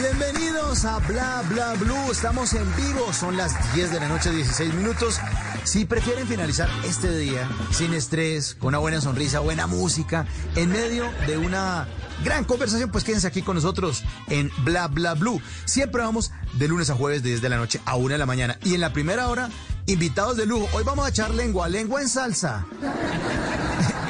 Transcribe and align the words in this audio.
Bienvenidos 0.00 0.84
a 0.84 0.98
Bla 1.00 1.42
Bla 1.48 1.74
Blue. 1.74 2.12
Estamos 2.12 2.52
en 2.52 2.64
vivo. 2.76 3.12
Son 3.12 3.36
las 3.36 3.74
10 3.74 3.90
de 3.90 3.98
la 3.98 4.08
noche, 4.08 4.30
16 4.30 4.72
minutos. 4.74 5.18
Si 5.64 5.86
prefieren 5.86 6.28
finalizar 6.28 6.68
este 6.84 7.16
día 7.16 7.48
sin 7.72 7.92
estrés, 7.94 8.54
con 8.54 8.68
una 8.68 8.78
buena 8.78 9.00
sonrisa, 9.00 9.40
buena 9.40 9.66
música, 9.66 10.24
en 10.54 10.70
medio 10.70 11.10
de 11.26 11.36
una 11.36 11.88
gran 12.22 12.44
conversación, 12.44 12.90
pues 12.92 13.02
quédense 13.02 13.26
aquí 13.26 13.42
con 13.42 13.56
nosotros 13.56 14.04
en 14.28 14.52
Bla 14.58 14.86
Bla 14.86 15.14
Blue. 15.14 15.42
Siempre 15.64 16.02
vamos 16.02 16.30
de 16.52 16.68
lunes 16.68 16.90
a 16.90 16.94
jueves 16.94 17.24
de 17.24 17.30
10 17.30 17.42
de 17.42 17.48
la 17.48 17.56
noche 17.56 17.80
a 17.84 17.96
1 17.96 18.10
de 18.10 18.18
la 18.18 18.26
mañana. 18.26 18.56
Y 18.62 18.74
en 18.74 18.80
la 18.80 18.92
primera 18.92 19.28
hora, 19.28 19.50
invitados 19.86 20.36
de 20.36 20.46
lujo. 20.46 20.68
Hoy 20.74 20.84
vamos 20.84 21.06
a 21.06 21.08
echar 21.08 21.34
lengua, 21.34 21.68
lengua 21.68 22.00
en 22.00 22.08
salsa. 22.08 22.66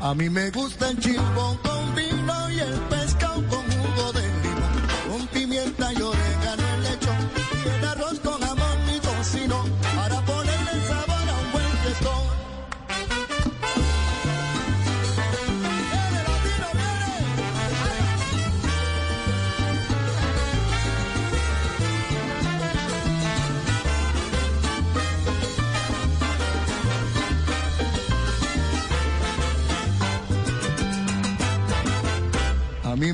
A 0.00 0.14
mí 0.14 0.30
me 0.30 0.50
gusta 0.50 0.90
el 0.90 0.98
chimbo 0.98 1.58
con 1.62 1.94
vino 1.94 2.50
y 2.50 2.60
el 2.60 2.87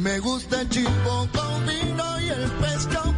me 0.05 0.19
gusta 0.19 0.61
el 0.61 0.69
chimbo 0.69 1.29
con 1.33 1.67
vino 1.67 2.21
y 2.21 2.29
el 2.29 2.51
pescado 2.61 3.14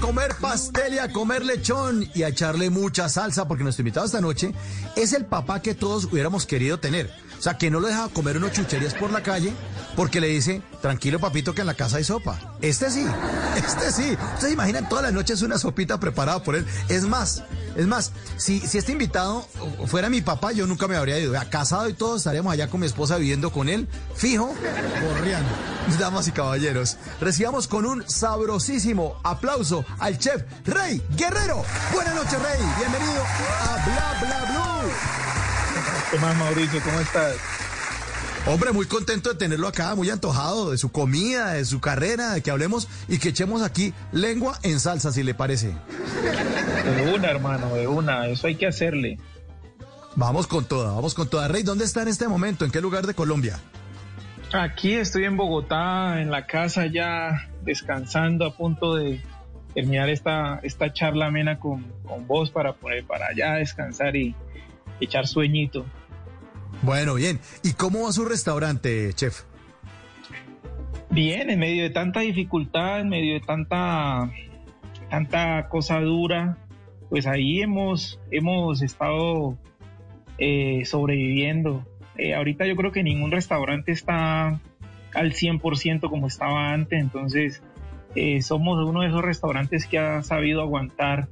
comer 0.00 0.34
pastel 0.40 0.94
y 0.94 0.98
a 0.98 1.12
comer 1.12 1.44
lechón 1.44 2.08
y 2.14 2.22
a 2.22 2.28
echarle 2.28 2.70
mucha 2.70 3.08
salsa 3.08 3.46
porque 3.46 3.62
nuestro 3.62 3.82
invitado 3.82 4.06
esta 4.06 4.20
noche 4.20 4.52
es 4.96 5.12
el 5.12 5.26
papá 5.26 5.60
que 5.60 5.74
todos 5.74 6.06
hubiéramos 6.06 6.46
querido 6.46 6.80
tener. 6.80 7.10
O 7.38 7.42
sea, 7.42 7.56
que 7.56 7.70
no 7.70 7.80
lo 7.80 7.88
deja 7.88 8.08
comer 8.08 8.36
unos 8.36 8.52
chucherías 8.52 8.92
por 8.92 9.10
la 9.10 9.22
calle 9.22 9.54
porque 9.96 10.20
le 10.20 10.28
dice, 10.28 10.62
tranquilo 10.82 11.18
papito 11.18 11.54
que 11.54 11.62
en 11.62 11.66
la 11.66 11.74
casa 11.74 11.96
hay 11.96 12.04
sopa. 12.04 12.38
Este 12.60 12.90
sí, 12.90 13.06
este 13.56 13.92
sí. 13.92 14.16
Ustedes 14.34 14.52
imaginan 14.52 14.88
todas 14.88 15.04
las 15.04 15.12
noches 15.14 15.40
una 15.40 15.56
sopita 15.56 15.98
preparada 15.98 16.42
por 16.42 16.54
él. 16.54 16.66
Es 16.88 17.04
más, 17.04 17.42
es 17.76 17.86
más, 17.86 18.12
si, 18.36 18.60
si 18.60 18.76
este 18.76 18.92
invitado 18.92 19.46
fuera 19.86 20.10
mi 20.10 20.20
papá, 20.20 20.52
yo 20.52 20.66
nunca 20.66 20.86
me 20.86 20.96
habría 20.96 21.18
ido. 21.18 21.32
Casado 21.48 21.88
y 21.88 21.94
todo, 21.94 22.16
estaríamos 22.16 22.52
allá 22.52 22.68
con 22.68 22.80
mi 22.80 22.86
esposa 22.86 23.16
viviendo 23.16 23.50
con 23.50 23.70
él, 23.70 23.88
fijo, 24.14 24.54
corriendo. 25.16 25.48
Damas 25.98 26.28
y 26.28 26.32
caballeros, 26.32 26.98
recibamos 27.20 27.66
con 27.66 27.86
un 27.86 28.08
sabrosísimo 28.08 29.16
aplauso 29.24 29.84
al 29.98 30.18
chef 30.18 30.42
Rey 30.64 31.02
Guerrero. 31.16 31.64
Buenas 31.92 32.14
noches, 32.14 32.40
Rey. 32.42 32.60
Bienvenido 32.78 33.22
a 33.62 33.84
Bla 33.84 34.20
Bla 34.20 34.50
Blue. 34.50 34.90
¿Qué 36.10 36.18
más, 36.18 36.36
Mauricio? 36.36 36.80
¿Cómo 36.82 37.00
estás? 37.00 37.36
Hombre, 38.46 38.72
muy 38.72 38.86
contento 38.86 39.30
de 39.30 39.34
tenerlo 39.36 39.68
acá, 39.68 39.94
muy 39.94 40.08
antojado 40.08 40.70
de 40.70 40.78
su 40.78 40.90
comida, 40.90 41.52
de 41.52 41.64
su 41.64 41.80
carrera, 41.80 42.32
de 42.32 42.42
que 42.42 42.50
hablemos 42.50 42.88
y 43.06 43.18
que 43.18 43.28
echemos 43.28 43.62
aquí 43.62 43.92
lengua 44.12 44.58
en 44.62 44.80
salsa, 44.80 45.12
si 45.12 45.22
le 45.22 45.34
parece. 45.34 45.74
De 46.84 47.12
una, 47.14 47.28
hermano, 47.28 47.74
de 47.74 47.86
una. 47.86 48.26
Eso 48.28 48.46
hay 48.46 48.56
que 48.56 48.66
hacerle. 48.66 49.18
Vamos 50.16 50.46
con 50.46 50.64
toda, 50.64 50.94
vamos 50.94 51.14
con 51.14 51.28
toda. 51.28 51.48
Rey, 51.48 51.62
¿dónde 51.62 51.84
está 51.84 52.02
en 52.02 52.08
este 52.08 52.28
momento? 52.28 52.64
¿En 52.64 52.70
qué 52.70 52.80
lugar 52.80 53.06
de 53.06 53.14
Colombia? 53.14 53.60
Aquí 54.52 54.94
estoy 54.94 55.24
en 55.24 55.36
Bogotá, 55.36 56.20
en 56.20 56.30
la 56.30 56.46
casa 56.46 56.86
ya 56.86 57.48
descansando, 57.62 58.46
a 58.46 58.56
punto 58.56 58.94
de 58.94 59.22
terminar 59.74 60.08
esta, 60.08 60.60
esta 60.62 60.92
charla 60.92 61.26
amena 61.26 61.58
con, 61.58 61.84
con 62.04 62.26
vos 62.26 62.50
para, 62.50 62.72
poner, 62.72 63.04
para 63.04 63.28
allá 63.28 63.54
descansar 63.54 64.16
y 64.16 64.34
echar 65.00 65.26
sueñito. 65.26 65.86
Bueno, 66.82 67.14
bien. 67.14 67.40
¿Y 67.62 67.72
cómo 67.74 68.04
va 68.04 68.12
su 68.12 68.24
restaurante, 68.24 69.12
chef? 69.14 69.42
Bien, 71.10 71.50
en 71.50 71.58
medio 71.58 71.82
de 71.82 71.90
tanta 71.90 72.20
dificultad, 72.20 73.00
en 73.00 73.08
medio 73.08 73.34
de 73.34 73.40
tanta, 73.40 74.30
tanta 75.10 75.68
cosa 75.68 76.00
dura, 76.00 76.56
pues 77.08 77.26
ahí 77.26 77.60
hemos, 77.60 78.20
hemos 78.30 78.80
estado 78.80 79.58
eh, 80.38 80.84
sobreviviendo. 80.84 81.84
Eh, 82.16 82.34
ahorita 82.34 82.66
yo 82.66 82.76
creo 82.76 82.92
que 82.92 83.02
ningún 83.02 83.32
restaurante 83.32 83.92
está 83.92 84.60
al 85.12 85.32
100% 85.32 86.08
como 86.08 86.28
estaba 86.28 86.72
antes, 86.72 87.00
entonces 87.00 87.62
eh, 88.14 88.42
somos 88.42 88.84
uno 88.84 89.02
de 89.02 89.08
esos 89.08 89.22
restaurantes 89.22 89.86
que 89.86 89.98
ha 89.98 90.22
sabido 90.22 90.62
aguantar 90.62 91.28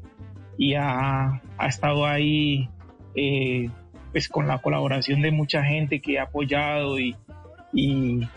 y 0.56 0.74
ha, 0.74 1.40
estado 1.66 2.06
ahí 2.06 2.68
eh, 3.14 3.68
pues 4.12 4.28
con 4.28 4.46
la 4.46 4.58
colaboración 4.58 5.20
de 5.22 5.30
mucha 5.30 5.64
gente 5.64 6.00
que 6.00 6.18
ha 6.18 6.24
apoyado 6.24 6.98
y, 6.98 7.16
y, 7.72 8.28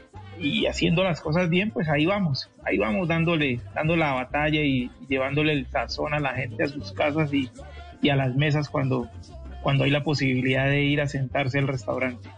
haciendo 0.65 1.03
las 1.03 1.21
cosas 1.21 1.49
bien, 1.49 1.71
pues 1.71 1.87
ahí 1.87 2.05
vamos, 2.05 2.49
ahí 2.63 2.77
vamos 2.77 3.07
dándole, 3.07 3.59
dando 3.75 3.95
la 3.95 4.13
batalla 4.13 4.61
y, 4.61 4.89
llevándole 5.07 5.53
el 5.53 5.67
sazón 5.67 6.13
a 6.13 6.19
la 6.19 6.33
gente 6.33 6.63
a 6.63 6.67
sus 6.67 6.93
casas 6.93 7.33
y, 7.33 7.49
y 8.01 8.09
a 8.09 8.15
las 8.15 8.35
mesas 8.35 8.69
cuando, 8.69 9.09
cuando 9.61 9.83
hay 9.83 9.91
la 9.91 10.03
posibilidad 10.03 10.65
de 10.65 10.81
ir 10.81 11.01
a 11.01 11.07
sentarse 11.07 11.59
al 11.59 11.67
restaurante. 11.67 12.29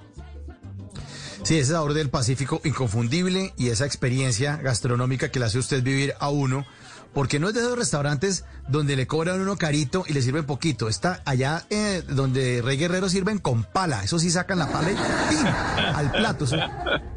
Sí, 1.44 1.60
ese 1.60 1.74
sabor 1.74 1.94
del 1.94 2.10
Pacífico 2.10 2.62
inconfundible 2.64 3.54
y 3.58 3.68
esa 3.68 3.86
experiencia 3.86 4.56
gastronómica 4.56 5.30
que 5.30 5.40
le 5.40 5.46
hace 5.46 5.60
usted 5.60 5.84
vivir 5.84 6.14
a 6.22 6.30
uno, 6.30 6.66
porque 7.14 7.38
no 7.38 7.50
es 7.50 7.54
de 7.54 7.60
esos 7.60 7.78
restaurantes 7.78 8.46
donde 8.70 8.96
le 8.96 9.08
cobran 9.08 9.42
uno 9.42 9.58
carito 9.58 10.06
y 10.08 10.14
le 10.14 10.22
sirven 10.22 10.46
poquito. 10.46 10.88
Está 10.88 11.22
allá 11.26 11.66
eh, 11.70 12.02
donde 12.08 12.62
Rey 12.62 12.78
Guerrero 12.78 13.10
sirven 13.10 13.40
con 13.40 13.66
pala. 13.66 14.06
Eso 14.06 14.20
sí 14.20 14.30
sacan 14.32 14.58
la 14.58 14.72
pala 14.72 14.92
y 14.92 14.96
¡pim! 14.96 15.46
al 15.94 16.12
plato. 16.12 16.46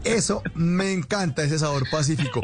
Eso, 0.03 0.43
me 0.55 0.93
encanta, 0.93 1.45
ese 1.45 1.61
sabor 1.61 1.89
pacífico. 1.89 2.41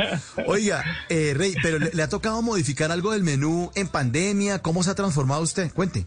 Oiga, 0.46 0.84
eh, 1.08 1.34
Rey, 1.37 1.56
pero 1.64 1.81
le, 1.81 1.90
le 1.93 2.02
ha 2.05 2.08
tocado 2.08 2.43
modificar 2.43 2.93
algo 2.93 3.11
del 3.11 3.25
menú 3.25 3.73
en 3.75 3.88
pandemia. 3.88 4.61
¿Cómo 4.61 4.84
se 4.84 4.90
ha 4.93 4.94
transformado 4.94 5.43
usted? 5.43 5.73
Cuente. 5.73 6.06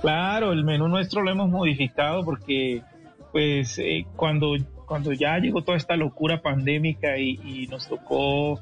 Claro, 0.00 0.52
el 0.52 0.64
menú 0.64 0.88
nuestro 0.88 1.22
lo 1.22 1.30
hemos 1.30 1.48
modificado 1.48 2.24
porque 2.24 2.82
pues 3.34 3.80
eh, 3.80 4.06
cuando, 4.14 4.54
cuando 4.86 5.12
ya 5.12 5.36
llegó 5.38 5.64
toda 5.64 5.76
esta 5.76 5.96
locura 5.96 6.40
pandémica 6.40 7.18
y, 7.18 7.66
nos 7.68 7.88
tocó 7.88 8.60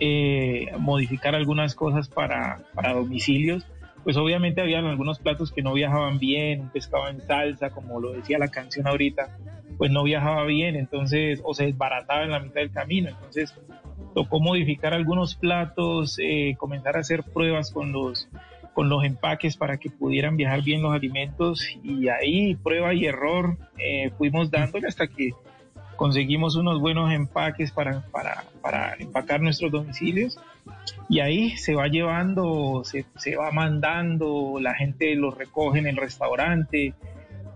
eh, 0.00 0.68
modificar 0.78 1.34
algunas 1.34 1.74
cosas 1.74 2.08
para, 2.08 2.62
para 2.72 2.94
domicilios, 2.94 3.66
pues 4.02 4.16
obviamente 4.16 4.62
habían 4.62 4.86
algunos 4.86 5.18
platos 5.18 5.52
que 5.52 5.60
no 5.60 5.74
viajaban 5.74 6.18
bien, 6.18 6.62
un 6.62 6.70
pescado 6.70 7.08
en 7.08 7.20
salsa, 7.20 7.68
como 7.68 8.00
lo 8.00 8.12
decía 8.12 8.38
la 8.38 8.48
canción 8.48 8.86
ahorita, 8.86 9.36
pues 9.76 9.90
no 9.90 10.02
viajaba 10.04 10.46
bien, 10.46 10.76
entonces, 10.76 11.42
o 11.44 11.52
se 11.52 11.64
desbarataba 11.66 12.24
en 12.24 12.30
la 12.30 12.40
mitad 12.40 12.62
del 12.62 12.72
camino, 12.72 13.10
entonces 13.10 13.54
tocó 14.14 14.40
modificar 14.40 14.94
algunos 14.94 15.34
platos, 15.34 16.18
eh, 16.18 16.54
comenzar 16.56 16.96
a 16.96 17.00
hacer 17.00 17.24
pruebas 17.24 17.70
con 17.70 17.92
los 17.92 18.26
con 18.74 18.88
los 18.88 19.04
empaques 19.04 19.56
para 19.56 19.78
que 19.78 19.88
pudieran 19.88 20.36
viajar 20.36 20.62
bien 20.62 20.82
los 20.82 20.92
alimentos 20.92 21.66
y 21.82 22.08
ahí 22.08 22.56
prueba 22.56 22.92
y 22.92 23.06
error 23.06 23.56
eh, 23.78 24.10
fuimos 24.18 24.50
dándole 24.50 24.88
hasta 24.88 25.06
que 25.06 25.30
conseguimos 25.96 26.56
unos 26.56 26.80
buenos 26.80 27.12
empaques 27.12 27.70
para, 27.70 28.02
para, 28.10 28.44
para, 28.60 28.94
empacar 28.98 29.40
nuestros 29.40 29.70
domicilios 29.70 30.38
y 31.08 31.20
ahí 31.20 31.56
se 31.56 31.74
va 31.74 31.86
llevando, 31.86 32.82
se, 32.84 33.04
se, 33.16 33.36
va 33.36 33.52
mandando, 33.52 34.58
la 34.60 34.74
gente 34.74 35.14
lo 35.14 35.30
recoge 35.30 35.78
en 35.78 35.86
el 35.86 35.96
restaurante 35.96 36.94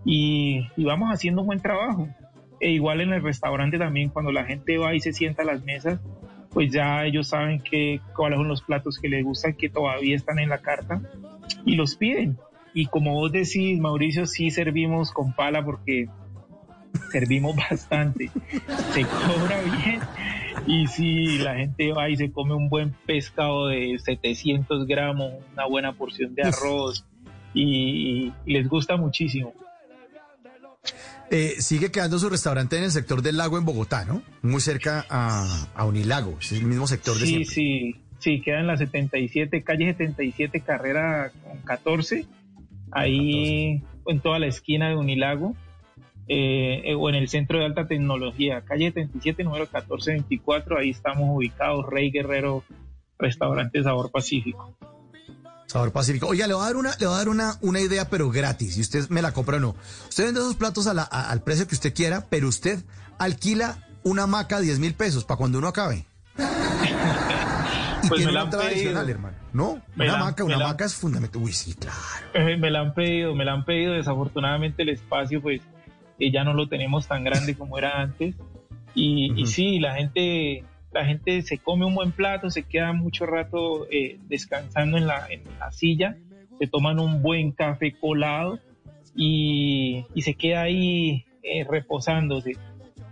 y, 0.04 0.68
y 0.76 0.84
vamos 0.84 1.10
haciendo 1.10 1.42
un 1.42 1.48
buen 1.48 1.60
trabajo. 1.60 2.08
E 2.60 2.70
igual 2.70 3.00
en 3.00 3.12
el 3.12 3.22
restaurante 3.22 3.78
también 3.78 4.08
cuando 4.08 4.32
la 4.32 4.44
gente 4.44 4.78
va 4.78 4.94
y 4.94 5.00
se 5.00 5.12
sienta 5.12 5.42
a 5.42 5.46
las 5.46 5.64
mesas, 5.64 6.00
pues 6.50 6.72
ya 6.72 7.04
ellos 7.04 7.28
saben 7.28 7.60
que, 7.60 8.00
cuáles 8.16 8.38
son 8.38 8.48
los 8.48 8.62
platos 8.62 8.98
que 8.98 9.08
les 9.08 9.24
gustan, 9.24 9.54
que 9.54 9.68
todavía 9.68 10.16
están 10.16 10.38
en 10.38 10.48
la 10.48 10.58
carta 10.58 11.00
y 11.64 11.76
los 11.76 11.96
piden. 11.96 12.38
Y 12.74 12.86
como 12.86 13.14
vos 13.14 13.32
decís, 13.32 13.78
Mauricio, 13.78 14.26
sí 14.26 14.50
servimos 14.50 15.12
con 15.12 15.32
pala 15.32 15.64
porque 15.64 16.08
servimos 17.10 17.56
bastante. 17.70 18.30
Se 18.92 19.02
cobra 19.02 19.60
bien. 19.62 20.00
Y 20.66 20.86
si 20.86 21.38
la 21.38 21.54
gente 21.54 21.92
va 21.92 22.10
y 22.10 22.16
se 22.16 22.30
come 22.30 22.54
un 22.54 22.68
buen 22.68 22.94
pescado 23.06 23.68
de 23.68 23.98
700 23.98 24.86
gramos, 24.86 25.32
una 25.52 25.66
buena 25.66 25.92
porción 25.92 26.34
de 26.34 26.42
arroz, 26.42 27.04
y 27.54 28.32
les 28.44 28.68
gusta 28.68 28.96
muchísimo. 28.96 29.54
Eh, 31.30 31.56
sigue 31.58 31.90
quedando 31.90 32.18
su 32.18 32.28
restaurante 32.30 32.78
en 32.78 32.84
el 32.84 32.90
sector 32.90 33.20
del 33.20 33.36
lago 33.36 33.58
en 33.58 33.64
Bogotá, 33.64 34.04
¿no? 34.04 34.22
Muy 34.42 34.60
cerca 34.60 35.04
a, 35.10 35.84
Unilago, 35.84 36.38
es 36.40 36.52
el 36.52 36.64
mismo 36.64 36.86
sector 36.86 37.18
de 37.18 37.26
sí, 37.26 37.44
Sí, 37.44 37.96
sí, 38.18 38.40
queda 38.40 38.60
en 38.60 38.66
la 38.66 38.76
77, 38.78 39.62
calle 39.62 39.92
77, 39.92 40.60
carrera 40.60 41.30
14, 41.64 42.24
ahí 42.92 43.82
en 44.06 44.20
toda 44.20 44.38
la 44.38 44.46
esquina 44.46 44.88
de 44.88 44.96
Unilago, 44.96 45.54
eh, 46.28 46.94
o 46.98 47.08
en 47.10 47.14
el 47.14 47.28
centro 47.28 47.58
de 47.58 47.66
alta 47.66 47.86
tecnología, 47.86 48.62
calle 48.62 48.90
77, 48.92 49.44
número 49.44 49.64
1424, 49.64 50.78
ahí 50.78 50.90
estamos 50.90 51.28
ubicados, 51.28 51.84
Rey 51.86 52.10
Guerrero, 52.10 52.64
Restaurante 53.18 53.82
Sabor 53.82 54.10
Pacífico. 54.10 54.74
Sabor 55.68 55.92
Pacífico. 55.92 56.26
Oye, 56.26 56.46
le 56.48 56.54
voy 56.54 56.62
a 56.62 56.66
dar 56.66 56.76
una, 56.76 56.90
le 56.98 57.06
voy 57.06 57.14
a 57.14 57.18
dar 57.18 57.28
una, 57.28 57.58
una 57.60 57.80
idea, 57.80 58.08
pero 58.08 58.30
gratis, 58.30 58.78
y 58.78 58.80
usted 58.80 59.06
me 59.10 59.20
la 59.20 59.32
compra 59.32 59.58
o 59.58 59.60
no. 59.60 59.76
Usted 60.08 60.24
vende 60.24 60.40
esos 60.40 60.56
platos 60.56 60.86
al 60.86 61.42
precio 61.42 61.68
que 61.68 61.74
usted 61.74 61.92
quiera, 61.92 62.24
pero 62.30 62.48
usted 62.48 62.82
alquila 63.18 63.86
una 64.02 64.26
maca 64.26 64.56
a 64.56 64.60
10 64.60 64.78
mil 64.78 64.94
pesos 64.94 65.24
para 65.24 65.36
cuando 65.36 65.58
uno 65.58 65.68
acabe. 65.68 66.06
y 68.02 68.08
pues 68.08 68.18
tiene 68.22 68.32
una 68.32 68.48
tradicional, 68.48 69.10
hermano. 69.10 69.36
No, 69.52 69.82
una 69.94 70.16
maca, 70.16 70.42
una 70.42 70.58
maca 70.58 70.86
es 70.86 70.94
fundamental. 70.94 71.42
Uy, 71.42 71.52
sí, 71.52 71.74
claro. 71.74 71.98
Eh, 72.32 72.56
me 72.56 72.70
la 72.70 72.80
han 72.80 72.94
pedido, 72.94 73.34
me 73.34 73.44
la 73.44 73.52
han 73.52 73.66
pedido. 73.66 73.92
Desafortunadamente 73.92 74.84
el 74.84 74.88
espacio, 74.88 75.42
pues, 75.42 75.60
eh, 76.18 76.32
ya 76.32 76.44
no 76.44 76.54
lo 76.54 76.70
tenemos 76.70 77.06
tan 77.06 77.24
grande 77.24 77.54
como 77.54 77.76
era 77.76 78.00
antes. 78.00 78.34
Y, 78.94 79.38
y 79.38 79.46
sí, 79.46 79.80
la 79.80 79.96
gente 79.96 80.64
la 80.92 81.04
gente 81.04 81.42
se 81.42 81.58
come 81.58 81.84
un 81.84 81.94
buen 81.94 82.12
plato, 82.12 82.50
se 82.50 82.62
queda 82.62 82.92
mucho 82.92 83.26
rato 83.26 83.86
eh, 83.90 84.18
descansando 84.28 84.96
en 84.96 85.06
la, 85.06 85.26
en 85.28 85.42
la, 85.58 85.70
silla, 85.70 86.16
se 86.58 86.66
toman 86.66 86.98
un 86.98 87.22
buen 87.22 87.52
café 87.52 87.92
colado 87.92 88.58
y, 89.14 90.06
y 90.14 90.22
se 90.22 90.34
queda 90.34 90.62
ahí 90.62 91.26
eh, 91.42 91.64
reposándose. 91.68 92.56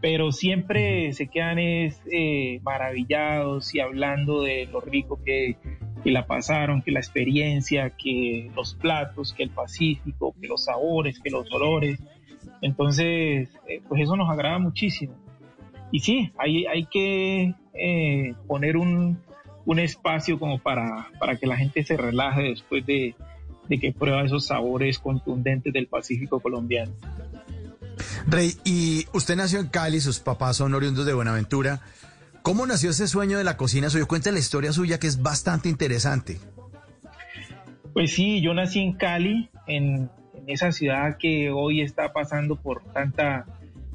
Pero 0.00 0.31
siempre 0.31 1.12
se 1.12 1.26
quedan 1.26 1.58
es, 1.58 2.00
eh, 2.11 2.61
maravillados 2.62 3.75
y 3.75 3.81
hablando 3.81 4.43
de 4.43 4.67
lo 4.67 4.81
rico 4.81 5.20
que, 5.25 5.56
que 6.05 6.11
la 6.11 6.26
pasaron, 6.26 6.82
que 6.82 6.93
la 6.93 7.00
experiencia, 7.00 7.90
que 7.90 8.50
los 8.55 8.75
platos, 8.75 9.32
que 9.32 9.43
el 9.43 9.50
Pacífico, 9.50 10.34
que 10.40 10.49
los 10.49 10.64
sabores, 10.64 11.19
que 11.20 11.31
los 11.31 11.50
olores. 11.52 11.99
Entonces, 12.62 13.50
pues 13.88 14.02
eso 14.02 14.17
nos 14.17 14.31
agrada 14.31 14.58
muchísimo. 14.58 15.14
Y 15.90 16.00
sí, 16.00 16.32
hay, 16.38 16.67
hay 16.67 16.84
que 16.87 17.55
eh, 17.79 18.35
poner 18.47 18.77
un, 18.77 19.19
espacio 19.79 20.39
como 20.39 20.59
para, 20.59 21.09
para 21.19 21.37
que 21.37 21.47
la 21.47 21.56
gente 21.56 21.85
se 21.85 21.97
relaje 21.97 22.43
después 22.43 22.87
de, 22.87 23.15
que 23.69 23.93
prueba 23.93 24.23
esos 24.25 24.47
sabores 24.47 24.99
contundentes 24.99 25.73
del 25.73 25.87
Pacífico 25.89 26.41
colombiano. 26.41 26.93
Rey, 28.27 28.55
y 28.65 29.06
usted 29.13 29.37
nació 29.37 29.61
en 29.61 29.69
Cali, 29.69 30.01
sus 30.01 30.21
papás 30.21 30.56
son 30.56 30.75
oriundos 30.75 31.06
de 31.06 31.15
Buenaventura. 31.15 31.81
¿Cómo 32.43 32.67
nació 32.67 32.91
ese 32.91 33.09
sueño 33.09 33.39
de 33.39 33.45
la 33.45 33.56
cocina 33.56 33.91
suya? 33.91 34.05
Cuenta 34.05 34.31
la 34.31 34.39
historia 34.39 34.73
suya 34.73 34.99
que 35.01 35.09
es 35.09 35.21
bastante 35.21 35.69
interesante. 35.69 36.39
Pues 37.93 38.13
sí, 38.13 38.41
yo 38.41 38.55
nací 38.55 38.81
en 38.81 38.93
Cali, 38.93 39.51
en, 39.67 40.11
en 40.35 40.45
esa 40.47 40.71
ciudad 40.71 41.17
que 41.19 41.51
hoy 41.51 41.81
está 41.81 42.13
pasando 42.13 42.56
por 42.56 42.85
tanta, 42.93 43.47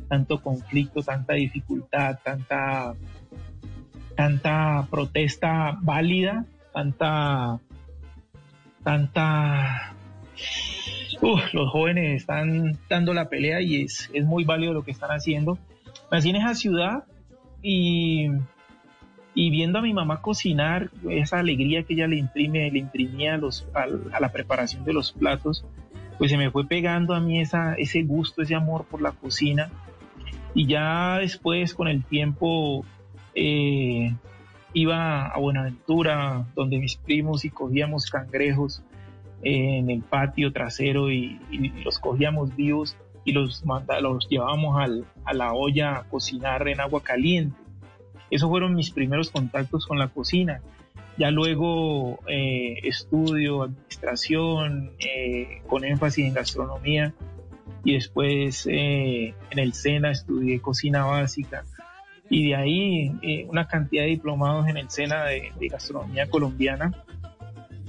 tanto 0.09 0.41
conflicto, 0.41 1.01
tanta 1.01 1.35
dificultad, 1.35 2.19
tanta 2.23 2.95
tanta 4.21 4.85
protesta 4.91 5.79
válida, 5.81 6.45
tanta, 6.71 7.59
tanta, 8.83 9.95
los 11.53 11.71
jóvenes 11.71 12.21
están 12.21 12.77
dando 12.87 13.15
la 13.15 13.29
pelea 13.29 13.61
y 13.61 13.81
es, 13.81 14.11
es 14.13 14.23
muy 14.23 14.43
válido 14.43 14.73
lo 14.73 14.83
que 14.83 14.91
están 14.91 15.09
haciendo. 15.09 15.57
Nací 16.11 16.29
en 16.29 16.35
esa 16.35 16.53
ciudad 16.53 17.05
y, 17.63 18.27
y 19.33 19.49
viendo 19.49 19.79
a 19.79 19.81
mi 19.81 19.91
mamá 19.91 20.21
cocinar, 20.21 20.91
esa 21.09 21.39
alegría 21.39 21.81
que 21.81 21.95
ella 21.95 22.05
le 22.05 22.17
imprime, 22.17 22.69
le 22.69 22.77
imprimía 22.77 23.37
los, 23.37 23.67
a, 23.73 24.19
la 24.19 24.31
preparación 24.31 24.85
de 24.85 24.93
los 24.93 25.13
platos, 25.13 25.65
pues 26.19 26.29
se 26.29 26.37
me 26.37 26.51
fue 26.51 26.67
pegando 26.67 27.15
a 27.15 27.19
mí 27.19 27.41
esa, 27.41 27.73
ese 27.73 28.03
gusto, 28.03 28.43
ese 28.43 28.53
amor 28.53 28.85
por 28.85 29.01
la 29.01 29.13
cocina. 29.13 29.71
Y 30.53 30.67
ya 30.67 31.17
después, 31.17 31.73
con 31.73 31.87
el 31.87 32.03
tiempo, 32.03 32.85
eh, 33.35 34.13
iba 34.73 35.27
a 35.27 35.37
Buenaventura, 35.39 36.45
donde 36.55 36.79
mis 36.79 36.95
primos, 36.95 37.45
y 37.45 37.49
cogíamos 37.49 38.09
cangrejos 38.09 38.83
en 39.43 39.89
el 39.89 40.01
patio 40.01 40.51
trasero 40.51 41.11
y, 41.11 41.39
los 41.83 41.99
cogíamos 41.99 42.55
vivos 42.55 42.95
y 43.25 43.31
los, 43.33 43.63
los 44.01 44.27
llevábamos 44.29 45.03
a 45.25 45.33
la 45.33 45.53
olla 45.53 45.97
a 45.97 46.03
cocinar 46.03 46.67
en 46.67 46.79
agua 46.79 47.01
caliente. 47.03 47.55
Esos 48.29 48.49
fueron 48.49 48.75
mis 48.75 48.91
primeros 48.91 49.29
contactos 49.29 49.85
con 49.85 49.99
la 49.99 50.07
cocina. 50.07 50.61
Ya 51.17 51.29
luego 51.29 52.19
eh, 52.27 52.79
estudio 52.83 53.63
administración 53.63 54.91
eh, 54.99 55.61
con 55.67 55.83
énfasis 55.83 56.25
en 56.25 56.33
gastronomía 56.33 57.13
y 57.83 57.93
después 57.93 58.65
en 58.67 59.33
el 59.51 59.73
SENA 59.73 60.11
estudié 60.11 60.61
cocina 60.61 61.03
básica 61.03 61.65
y 62.31 62.47
de 62.47 62.55
ahí 62.55 63.11
eh, 63.21 63.45
una 63.49 63.67
cantidad 63.67 64.03
de 64.03 64.09
diplomados 64.11 64.65
en 64.69 64.77
el 64.77 64.89
SENA 64.89 65.25
de, 65.25 65.51
gastronomía 65.69 66.29
colombiana. 66.29 66.93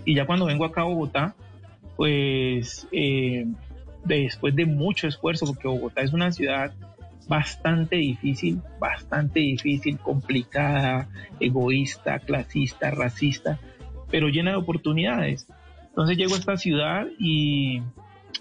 Y 0.04 0.16
ya 0.16 0.26
cuando 0.26 0.46
vengo 0.46 0.64
acá 0.64 0.80
a 0.80 0.84
Bogotá, 0.84 1.36
pues 1.96 2.88
eh, 2.90 3.46
después 4.04 4.56
de 4.56 4.66
mucho 4.66 5.06
esfuerzo, 5.06 5.46
porque 5.46 5.68
Bogotá 5.68 6.02
es 6.02 6.12
una 6.12 6.32
ciudad 6.32 6.72
bastante 7.28 7.94
difícil, 7.94 8.60
bastante 8.80 9.38
difícil, 9.38 10.00
complicada, 10.00 11.08
egoísta, 11.38 12.18
clasista, 12.18 12.90
racista, 12.90 13.60
pero 14.10 14.26
llena 14.26 14.50
de 14.50 14.56
oportunidades. 14.56 15.46
Entonces 15.90 16.16
llego 16.16 16.34
a 16.34 16.38
esta 16.38 16.56
ciudad 16.56 17.06
y, 17.16 17.80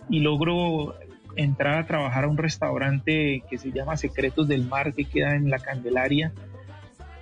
y 0.10 0.20
logro 0.22 0.96
entrar 1.36 1.78
a 1.78 1.86
trabajar 1.86 2.26
a 2.26 2.28
un 2.28 2.38
restaurante 2.38 3.44
que 3.50 3.58
se 3.58 3.72
llama 3.72 3.98
Secretos 3.98 4.48
del 4.48 4.66
Mar, 4.66 4.94
que 4.94 5.06
queda 5.06 5.36
en 5.36 5.50
la 5.50 5.60
Candelaria. 5.60 6.34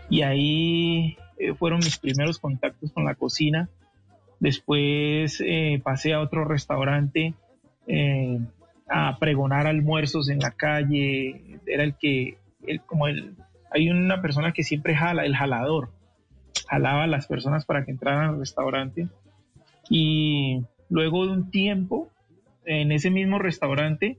Y 0.09 0.23
ahí 0.23 1.17
eh, 1.37 1.53
fueron 1.53 1.79
mis 1.79 1.97
primeros 1.97 2.39
contactos 2.39 2.91
con 2.91 3.05
la 3.05 3.15
cocina. 3.15 3.69
Después 4.39 5.41
eh, 5.45 5.81
pasé 5.83 6.13
a 6.13 6.21
otro 6.21 6.45
restaurante 6.45 7.33
eh, 7.87 8.39
a 8.87 9.17
pregonar 9.19 9.67
almuerzos 9.67 10.29
en 10.29 10.39
la 10.39 10.51
calle. 10.51 11.59
Era 11.65 11.83
el 11.83 11.95
que, 11.95 12.37
el, 12.65 12.81
como 12.81 13.07
el, 13.07 13.35
hay 13.71 13.89
una 13.89 14.21
persona 14.21 14.51
que 14.51 14.63
siempre 14.63 14.95
jala, 14.95 15.25
el 15.25 15.35
jalador. 15.35 15.91
Jalaba 16.67 17.03
a 17.03 17.07
las 17.07 17.27
personas 17.27 17.65
para 17.65 17.85
que 17.85 17.91
entraran 17.91 18.29
al 18.29 18.39
restaurante. 18.39 19.07
Y 19.89 20.63
luego 20.89 21.25
de 21.25 21.33
un 21.33 21.51
tiempo 21.51 22.09
en 22.69 22.91
ese 22.91 23.09
mismo 23.09 23.39
restaurante, 23.39 24.17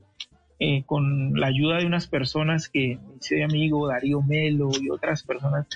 eh, 0.59 0.83
con 0.85 1.39
la 1.39 1.47
ayuda 1.47 1.77
de 1.77 1.85
unas 1.85 2.07
personas 2.07 2.67
que 2.67 2.99
hice 3.19 3.43
amigo, 3.43 3.87
Darío 3.87 4.21
Melo 4.21 4.69
y 4.79 4.89
otras 4.89 5.23
personas, 5.23 5.67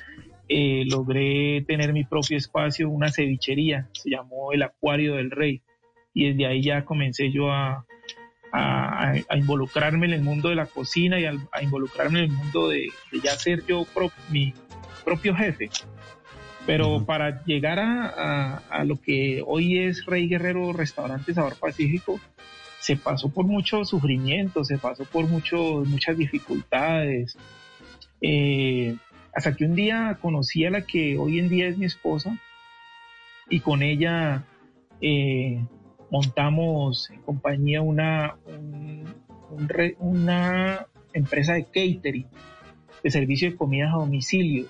eh, 0.50 0.84
logré 0.86 1.63
tener 1.65 1.94
mi 1.94 2.03
propio 2.03 2.38
espacio, 2.38 2.89
una 2.89 3.12
cevichería, 3.12 3.88
se 3.94 4.10
llamó 4.10 4.51
el 4.51 4.62
Acuario 4.62 5.15
del 5.15 5.32
Rey. 5.32 5.62
Y 6.13 6.29
desde 6.29 6.48
ahí 6.48 6.62
ya 6.62 6.84
comencé 6.84 7.32
yo 7.32 7.50
a, 7.51 7.86
involucrarme 9.36 10.05
en 10.05 10.13
el 10.13 10.22
mundo 10.22 10.50
de 10.50 10.55
la 10.55 10.65
cocina 10.65 11.20
y 11.20 11.25
a, 11.25 11.34
involucrarme 11.62 12.20
en 12.20 12.25
el 12.25 12.32
mundo 12.32 12.70
de, 12.70 12.88
ya 13.24 13.32
ser 13.32 13.65
yo 13.65 13.86
mi 14.29 14.53
propio 15.03 15.34
jefe. 15.34 15.70
Pero 16.65 17.05
para 17.05 17.44
llegar 17.46 17.79
a, 17.79 18.58
a, 18.70 18.84
lo 18.84 19.00
que 19.00 19.44
hoy 19.46 19.79
es 19.79 20.05
Rey 20.05 20.27
Guerrero 20.27 20.74
Restaurante 20.74 21.34
Sabor 21.34 21.58
Pacífico, 21.60 22.20
se 22.86 22.98
pasó 22.98 23.30
por 23.30 23.48
mucho 23.48 23.84
sufrimiento, 23.84 24.63
se 24.63 24.77
pasó 24.77 25.06
por 25.06 25.27
mucho, 25.27 25.84
muchas 25.88 26.15
dificultades. 26.15 27.36
Eh, 28.22 28.96
hasta 29.34 29.56
que 29.56 29.65
un 29.65 29.74
día 29.74 30.20
conocí 30.22 30.65
a 30.65 30.70
la 30.70 30.82
que 30.82 31.18
hoy 31.18 31.39
en 31.39 31.50
día 31.50 31.68
es 31.68 31.80
mi 31.80 31.88
esposa 31.88 32.38
y 33.50 33.60
con 33.62 33.82
ella 33.82 34.44
eh, 35.01 35.65
montamos 36.12 37.10
en 37.10 37.24
compañía 37.24 37.82
una, 37.82 38.38
una 39.98 40.86
empresa 41.12 41.54
de 41.54 41.65
catering, 41.65 42.27
de 43.04 43.10
servicio 43.10 43.50
de 43.50 43.58
comidas 43.58 43.96
a 43.96 43.98
domicilio. 43.98 44.68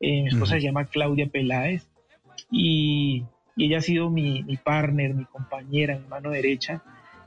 Eh, 0.00 0.22
mi 0.22 0.28
esposa 0.28 0.56
se 0.56 0.62
llama 0.62 0.86
Claudia 0.86 1.28
Peláez 1.28 1.86
y, 2.50 3.22
ella 3.56 3.78
ha 3.78 3.82
sido 3.82 4.10
mi, 4.10 4.42
mi 4.42 4.56
partner, 4.56 5.14
mi 5.14 5.26
compañera, 5.26 5.96
mi 5.96 6.08
mano 6.08 6.30
derecha 6.30 6.82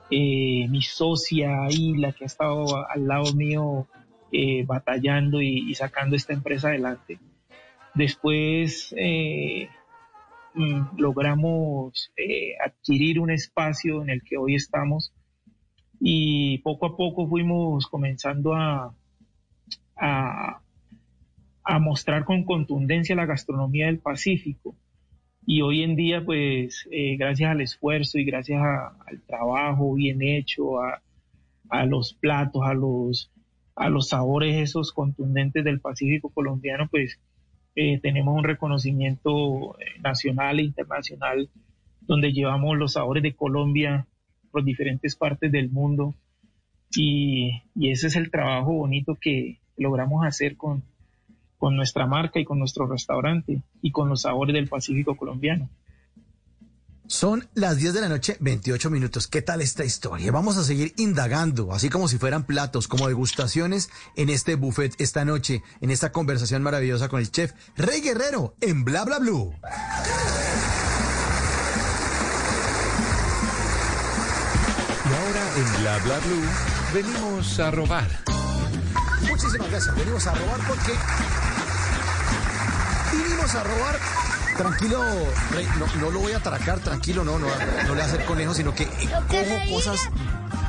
eh, 0.09 0.67
mi 0.69 0.81
socia 0.81 1.63
ahí, 1.63 1.95
la 1.97 2.11
que 2.13 2.23
ha 2.23 2.27
estado 2.27 2.87
al 2.89 3.07
lado 3.07 3.33
mío 3.33 3.87
eh, 4.31 4.63
batallando 4.65 5.41
y, 5.41 5.73
sacando 5.75 6.15
esta 6.15 6.33
empresa 6.33 6.69
adelante. 6.69 7.19
Después 7.93 8.93
eh, 8.97 9.69
mm, 10.53 10.97
logramos 10.97 12.11
adquirir 12.63 13.19
un 13.19 13.31
espacio 13.31 14.01
en 14.01 14.09
el 14.09 14.23
que 14.23 14.37
hoy 14.37 14.55
estamos 14.55 15.13
y 15.99 16.59
poco 16.59 16.85
a 16.85 16.95
poco 16.95 17.27
fuimos 17.27 17.87
comenzando 17.87 18.53
a, 18.53 18.93
a, 19.95 20.61
a 21.63 21.79
mostrar 21.79 22.23
con 22.23 22.43
contundencia 22.43 23.15
la 23.15 23.25
gastronomía 23.25 23.87
del 23.87 23.99
Pacífico 23.99 24.75
y 25.49 25.61
hoy 25.61 25.81
en 25.81 25.95
día, 25.95 26.25
pues, 26.25 26.85
eh, 26.91 27.15
gracias 27.15 27.49
al 27.49 27.61
esfuerzo 27.61 28.19
y 28.19 28.25
gracias 28.25 28.61
al 28.61 29.21
trabajo 29.21 29.93
bien 29.93 30.21
hecho, 30.21 30.81
a, 30.81 31.85
los 31.85 32.13
platos, 32.13 32.63
a 32.65 32.73
los, 32.73 33.31
a 33.73 33.87
los 33.87 34.09
sabores 34.09 34.57
esos 34.57 34.91
contundentes 34.91 35.63
del 35.63 35.79
Pacífico 35.79 36.29
colombiano, 36.31 36.89
pues 36.91 37.21
eh, 37.75 37.97
tenemos 38.01 38.35
un 38.37 38.43
reconocimiento 38.43 39.79
eh, 39.79 40.01
nacional 40.03 40.59
e 40.59 40.63
internacional 40.63 41.49
donde 42.01 42.33
llevamos 42.33 42.77
los 42.77 42.93
sabores 42.93 43.23
de 43.23 43.33
Colombia 43.33 44.05
por 44.51 44.65
diferentes 44.65 45.15
partes 45.15 45.49
del 45.49 45.69
mundo. 45.69 46.13
Y, 46.93 47.61
y 47.73 47.91
ese 47.91 48.07
es 48.07 48.17
el 48.17 48.31
trabajo 48.31 48.73
bonito 48.73 49.15
que 49.15 49.59
logramos 49.77 50.25
hacer 50.25 50.57
con, 50.57 50.83
con 51.57 51.75
nuestra 51.75 52.05
marca 52.05 52.39
y 52.39 52.45
con 52.45 52.59
nuestro 52.59 52.87
restaurante 52.87 53.61
y 53.81 53.91
con 53.91 54.09
los 54.09 54.21
sabores 54.21 54.53
del 54.53 54.67
Pacífico 54.67 55.15
colombiano. 55.15 55.69
Son 57.07 57.47
las 57.53 57.77
10 57.77 57.93
de 57.93 58.01
la 58.01 58.09
noche, 58.09 58.35
28 58.41 58.89
minutos. 58.89 59.27
¿Qué 59.27 59.41
tal 59.41 59.61
esta 59.61 59.85
historia? 59.85 60.29
Vamos 60.33 60.57
a 60.57 60.63
seguir 60.63 60.93
indagando, 60.97 61.71
así 61.71 61.89
como 61.89 62.09
si 62.09 62.17
fueran 62.17 62.43
platos, 62.43 62.89
como 62.89 63.07
degustaciones 63.07 63.89
en 64.17 64.29
este 64.29 64.55
buffet 64.55 64.93
esta 64.99 65.23
noche, 65.23 65.63
en 65.79 65.89
esta 65.89 66.11
conversación 66.11 66.63
maravillosa 66.63 67.07
con 67.07 67.21
el 67.21 67.31
chef 67.31 67.53
Rey 67.77 68.01
Guerrero 68.01 68.55
en 68.59 68.83
Bla 68.83 69.05
Bla 69.05 69.19
Blue. 69.19 69.53
Y 75.05 75.13
ahora 75.13 75.43
en 75.55 75.81
Bla 75.81 75.97
Bla 75.99 76.19
Blue 76.19 76.43
venimos 76.93 77.59
a 77.59 77.71
robar. 77.71 78.09
Muchísimas 79.21 79.69
gracias. 79.69 79.95
Venimos 79.95 80.27
a 80.27 80.33
robar 80.33 80.59
porque 80.67 80.91
vinimos 83.23 83.55
a 83.55 83.63
robar. 83.63 83.99
Tranquilo, 84.57 85.03
Rey, 85.51 85.67
no, 85.99 86.09
lo 86.09 86.19
voy 86.19 86.31
a 86.31 86.37
atracar, 86.37 86.79
tranquilo, 86.79 87.23
no, 87.23 87.37
no, 87.37 87.45
no 87.47 87.83
le 87.83 87.89
voy 87.89 87.99
a 87.99 88.05
hacer 88.05 88.25
conejo, 88.25 88.55
sino 88.55 88.73
que 88.73 88.87
cojo 89.27 89.71
cosas. 89.71 90.09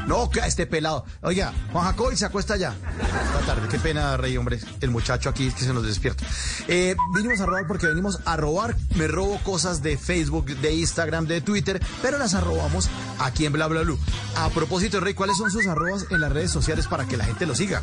No, 0.07 0.31
que 0.31 0.40
este 0.40 0.67
pelado. 0.67 1.05
Oiga, 1.21 1.52
Juan 1.71 1.85
Jacob 1.85 2.17
se 2.17 2.25
acuesta 2.25 2.57
ya. 2.57 2.75
Esta 2.99 3.47
tarde, 3.47 3.69
qué 3.71 3.78
pena, 3.78 4.17
Rey, 4.17 4.38
hombre. 4.38 4.59
El 4.81 4.90
muchacho 4.90 5.28
aquí 5.28 5.50
que 5.50 5.64
se 5.64 5.75
nos 5.75 5.85
despierta. 5.85 6.25
Eh, 6.67 6.97
vinimos 7.14 7.40
a 7.40 7.47
robar 7.47 7.67
porque 7.67 7.87
venimos 7.87 8.19
a 8.25 8.37
robar. 8.38 8.75
Me 8.97 9.07
robo 9.07 9.38
cosas 9.43 9.83
de 9.83 9.99
Facebook, 9.99 10.47
de 10.47 10.73
Instagram, 10.73 11.26
de 11.26 11.43
Twitter, 11.43 11.78
pero 12.00 12.17
las 12.17 12.33
arrobamos 12.33 12.88
aquí 13.19 13.45
en 13.45 13.52
Bla 13.52 13.67
Bla 13.67 13.83
Blue. 13.83 13.99
A 14.37 14.49
propósito, 14.49 14.99
Rey, 14.99 15.12
¿cuáles 15.12 15.37
son 15.37 15.50
sus 15.50 15.67
arrobas 15.67 16.07
en 16.11 16.23
las 16.23 16.33
redes 16.33 16.50
sociales 16.50 16.87
para 16.87 17.07
que 17.07 17.19
la 17.19 17.25
gente 17.25 17.45
lo 17.45 17.55
siga? 17.55 17.83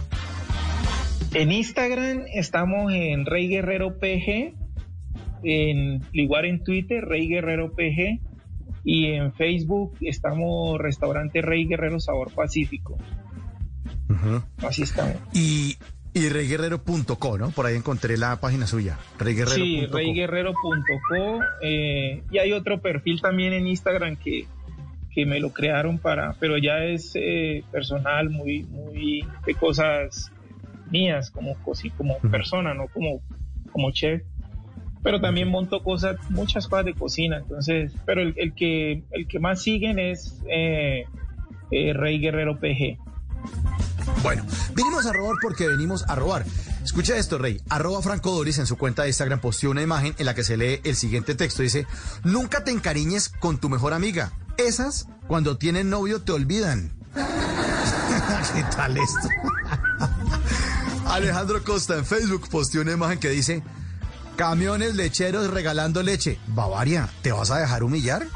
En 1.36 1.52
Instagram 1.52 2.24
estamos 2.34 2.94
en 2.94 3.26
Rey 3.26 3.50
Guerrero 3.50 4.00
PG, 4.00 4.54
en, 5.44 6.02
igual 6.14 6.46
en 6.46 6.64
Twitter, 6.64 7.04
Rey 7.04 7.28
Guerrero 7.28 7.74
PG, 7.74 8.22
y 8.86 9.08
en 9.08 9.34
Facebook 9.34 9.98
estamos 10.00 10.80
Restaurante 10.80 11.42
Rey 11.42 11.68
Guerrero 11.68 12.00
Sabor 12.00 12.32
Pacífico. 12.32 12.98
Así 14.66 14.84
estamos. 14.84 15.18
Y, 15.34 15.76
y 16.14 16.30
reyguerrero.co, 16.30 17.38
¿no? 17.38 17.52
Por 17.52 17.66
ahí 17.66 17.76
encontré 17.76 18.16
la 18.16 18.40
página 18.40 18.66
suya, 18.66 18.98
reyguerrero.co. 19.20 19.62
Sí, 19.62 19.86
reyguerrero.co. 19.88 21.42
Eh, 21.62 22.24
y 22.32 22.38
hay 22.38 22.54
otro 22.54 22.80
perfil 22.80 23.20
también 23.20 23.52
en 23.52 23.68
Instagram 23.68 24.16
que, 24.16 24.46
que 25.14 25.26
me 25.26 25.42
lo 25.42 25.52
crearon 25.52 25.98
para, 25.98 26.34
pero 26.40 26.58
ya 26.58 26.86
es 26.86 27.12
eh, 27.16 27.66
personal, 27.74 28.30
muy, 28.30 28.64
muy 28.64 29.28
de 29.46 29.54
cosas 29.56 30.32
mías 30.92 31.32
como, 31.32 31.56
como 31.98 32.20
persona, 32.32 32.74
no 32.74 32.88
como, 32.88 33.22
como 33.72 33.92
chef. 33.92 34.24
Pero 35.04 35.22
también 35.22 35.50
monto 35.50 35.84
cosas, 35.84 36.18
muchas 36.30 36.68
cosas 36.68 36.86
de 36.86 36.94
cocina. 36.94 37.38
Entonces, 37.38 37.94
pero 38.06 38.22
el, 38.22 38.34
el 38.38 38.54
que, 38.54 39.04
el 39.12 39.28
que 39.28 39.40
más 39.40 39.62
siguen 39.62 40.00
es 40.00 40.42
eh, 40.50 41.06
eh, 41.72 41.94
Rey 41.94 42.20
Guerrero 42.20 42.60
PG. 42.60 42.98
Bueno, 44.24 44.44
vinimos 44.74 45.06
a 45.06 45.14
robar 45.14 45.36
porque 45.42 45.68
venimos 45.68 46.04
a 46.08 46.16
robar. 46.16 46.46
Escucha 46.84 47.16
esto, 47.18 47.38
Rey. 47.38 47.62
Arroba 47.70 48.02
Franco 48.02 48.32
Doris 48.32 48.60
en 48.60 48.68
su 48.68 48.78
cuenta 48.78 49.04
de 49.04 49.10
Instagram 49.10 49.40
posteó 49.40 49.72
una 49.72 49.82
imagen 49.82 50.16
en 50.18 50.26
la 50.26 50.36
que 50.36 50.44
se 50.44 50.56
lee 50.56 50.82
el 50.84 50.96
siguiente 50.96 51.36
texto. 51.36 51.64
Dice, 51.64 51.88
nunca 52.24 52.64
te 52.64 52.72
encariñes 52.72 53.30
con 53.30 53.60
tu 53.60 53.70
mejor 53.70 53.94
amiga. 53.94 54.32
Esas, 54.58 55.08
cuando 55.28 55.58
tienen 55.58 55.90
novio, 55.90 56.22
te 56.22 56.32
olvidan. 56.32 56.92
¿Qué 58.54 58.64
tal 58.76 58.98
esto? 58.98 59.30
Alejandro 61.06 61.64
Costa 61.64 61.96
en 61.98 62.06
Facebook 62.06 62.50
posteó 62.50 62.82
una 62.82 62.94
imagen 62.94 63.20
que 63.20 63.30
dice, 63.30 63.64
camiones 64.36 64.96
lecheros 64.96 65.50
regalando 65.50 66.04
leche. 66.04 66.40
Bavaria, 66.48 67.10
¿te 67.22 67.32
vas 67.32 67.52
a 67.52 67.60
dejar 67.60 67.84
humillar? 67.84 68.28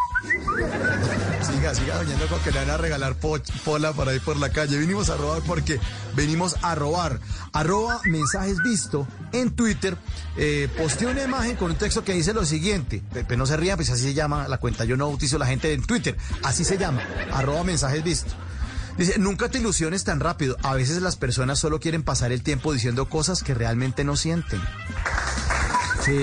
siga, 1.42 1.74
siga 1.74 1.98
soñando 1.98 2.28
con 2.28 2.40
que 2.42 2.52
le 2.52 2.60
van 2.60 2.70
a 2.70 2.78
regalar 2.78 3.16
pola 3.16 3.94
para 3.94 4.14
ir 4.14 4.22
por 4.22 4.38
la 4.38 4.50
calle. 4.50 4.78
Vinimos 4.78 5.10
a 5.10 5.18
robar 5.18 5.42
porque 5.44 5.80
venimos 6.16 6.56
a 6.62 6.76
robar. 6.76 7.20
Arroba 7.54 8.02
mensajes 8.06 8.62
visto 8.64 9.08
en 9.32 9.52
Twitter. 9.52 9.98
Eh, 10.38 10.70
posteé 10.78 11.08
una 11.08 11.24
imagen 11.24 11.56
con 11.56 11.72
un 11.72 11.78
texto 11.78 12.04
que 12.04 12.14
dice 12.14 12.34
lo 12.34 12.46
siguiente. 12.46 13.02
Pepe, 13.14 13.38
no 13.38 13.46
se 13.46 13.58
rían, 13.58 13.78
pues 13.78 13.90
así 13.90 14.04
se 14.04 14.14
llama 14.14 14.48
la 14.48 14.58
cuenta. 14.58 14.86
Yo 14.86 14.98
no 14.98 15.08
bautizo 15.08 15.38
la 15.38 15.46
gente 15.46 15.74
en 15.74 15.84
Twitter. 15.84 16.18
Así 16.44 16.64
se 16.64 16.78
llama. 16.78 17.02
Arroba 17.34 17.64
mensajes 17.64 18.04
visto. 18.04 18.34
Dice, 19.00 19.18
nunca 19.18 19.48
te 19.48 19.60
ilusiones 19.60 20.04
tan 20.04 20.20
rápido. 20.20 20.58
A 20.62 20.76
veces 20.76 21.02
las 21.02 21.16
personas 21.16 21.58
solo 21.58 21.80
quieren 21.80 22.04
pasar 22.04 22.34
el 22.34 22.44
tiempo 22.44 22.74
diciendo 22.74 23.08
cosas 23.08 23.44
que 23.44 23.54
realmente 23.54 24.04
no 24.04 24.18
sienten. 24.18 24.62
Sí. 26.04 26.20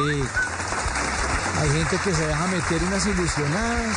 Hay 1.58 1.70
gente 1.70 1.96
que 2.04 2.14
se 2.14 2.26
deja 2.26 2.46
meter 2.48 2.82
unas 2.84 3.06
ilusionadas 3.06 3.96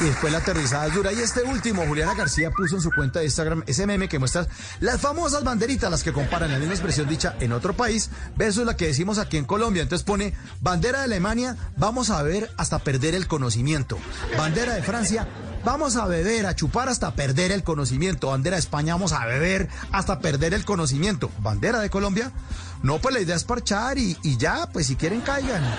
y 0.00 0.04
después 0.04 0.32
la 0.32 0.38
aterrizada 0.38 0.86
es 0.86 0.94
dura. 0.94 1.12
Y 1.12 1.20
este 1.20 1.42
último, 1.42 1.84
Juliana 1.86 2.14
García 2.14 2.50
puso 2.50 2.76
en 2.76 2.82
su 2.82 2.90
cuenta 2.90 3.20
de 3.20 3.26
Instagram 3.26 3.64
ese 3.66 3.86
que 4.08 4.18
muestra 4.18 4.46
las 4.80 5.00
famosas 5.00 5.44
banderitas, 5.44 5.90
las 5.90 6.02
que 6.02 6.12
comparan 6.12 6.52
la 6.52 6.58
misma 6.58 6.74
expresión 6.74 7.08
dicha 7.08 7.36
en 7.40 7.52
otro 7.52 7.74
país 7.74 8.10
versus 8.36 8.64
la 8.64 8.76
que 8.76 8.86
decimos 8.86 9.18
aquí 9.18 9.36
en 9.36 9.44
Colombia. 9.44 9.82
Entonces 9.82 10.04
pone 10.04 10.34
bandera 10.60 10.98
de 10.98 11.04
Alemania, 11.04 11.56
vamos 11.76 12.10
a 12.10 12.22
ver 12.22 12.50
hasta 12.56 12.78
perder 12.78 13.14
el 13.14 13.26
conocimiento. 13.26 13.98
Bandera 14.36 14.74
de 14.74 14.82
Francia, 14.82 15.26
vamos 15.64 15.96
a 15.96 16.06
beber, 16.06 16.46
a 16.46 16.54
chupar 16.54 16.88
hasta 16.88 17.14
perder 17.14 17.50
el 17.50 17.64
conocimiento. 17.64 18.28
Bandera 18.28 18.56
de 18.56 18.60
España, 18.60 18.94
vamos 18.94 19.12
a 19.12 19.24
beber 19.26 19.68
hasta 19.90 20.20
perder 20.20 20.54
el 20.54 20.64
conocimiento. 20.64 21.30
Bandera 21.40 21.80
de 21.80 21.90
Colombia, 21.90 22.32
no, 22.82 22.98
pues 22.98 23.14
la 23.14 23.20
idea 23.20 23.36
es 23.36 23.44
parchar 23.44 23.98
y, 23.98 24.16
ya, 24.36 24.68
pues 24.72 24.86
si 24.86 24.96
quieren 24.96 25.20
caigan. 25.20 25.62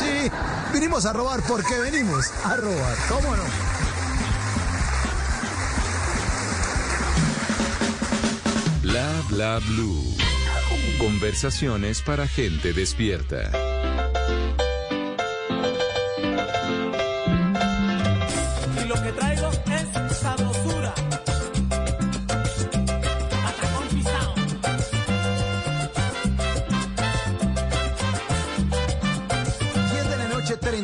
Sí, 0.00 0.30
vinimos 0.72 1.04
a 1.04 1.12
robar 1.12 1.42
porque 1.46 1.78
venimos 1.78 2.30
a 2.44 2.56
robar, 2.56 2.96
¿cómo 3.08 3.36
no? 3.36 3.42
Bla 8.82 9.22
bla 9.28 9.58
blue. 9.58 10.16
Conversaciones 10.98 12.02
para 12.02 12.26
gente 12.26 12.72
despierta. 12.72 13.50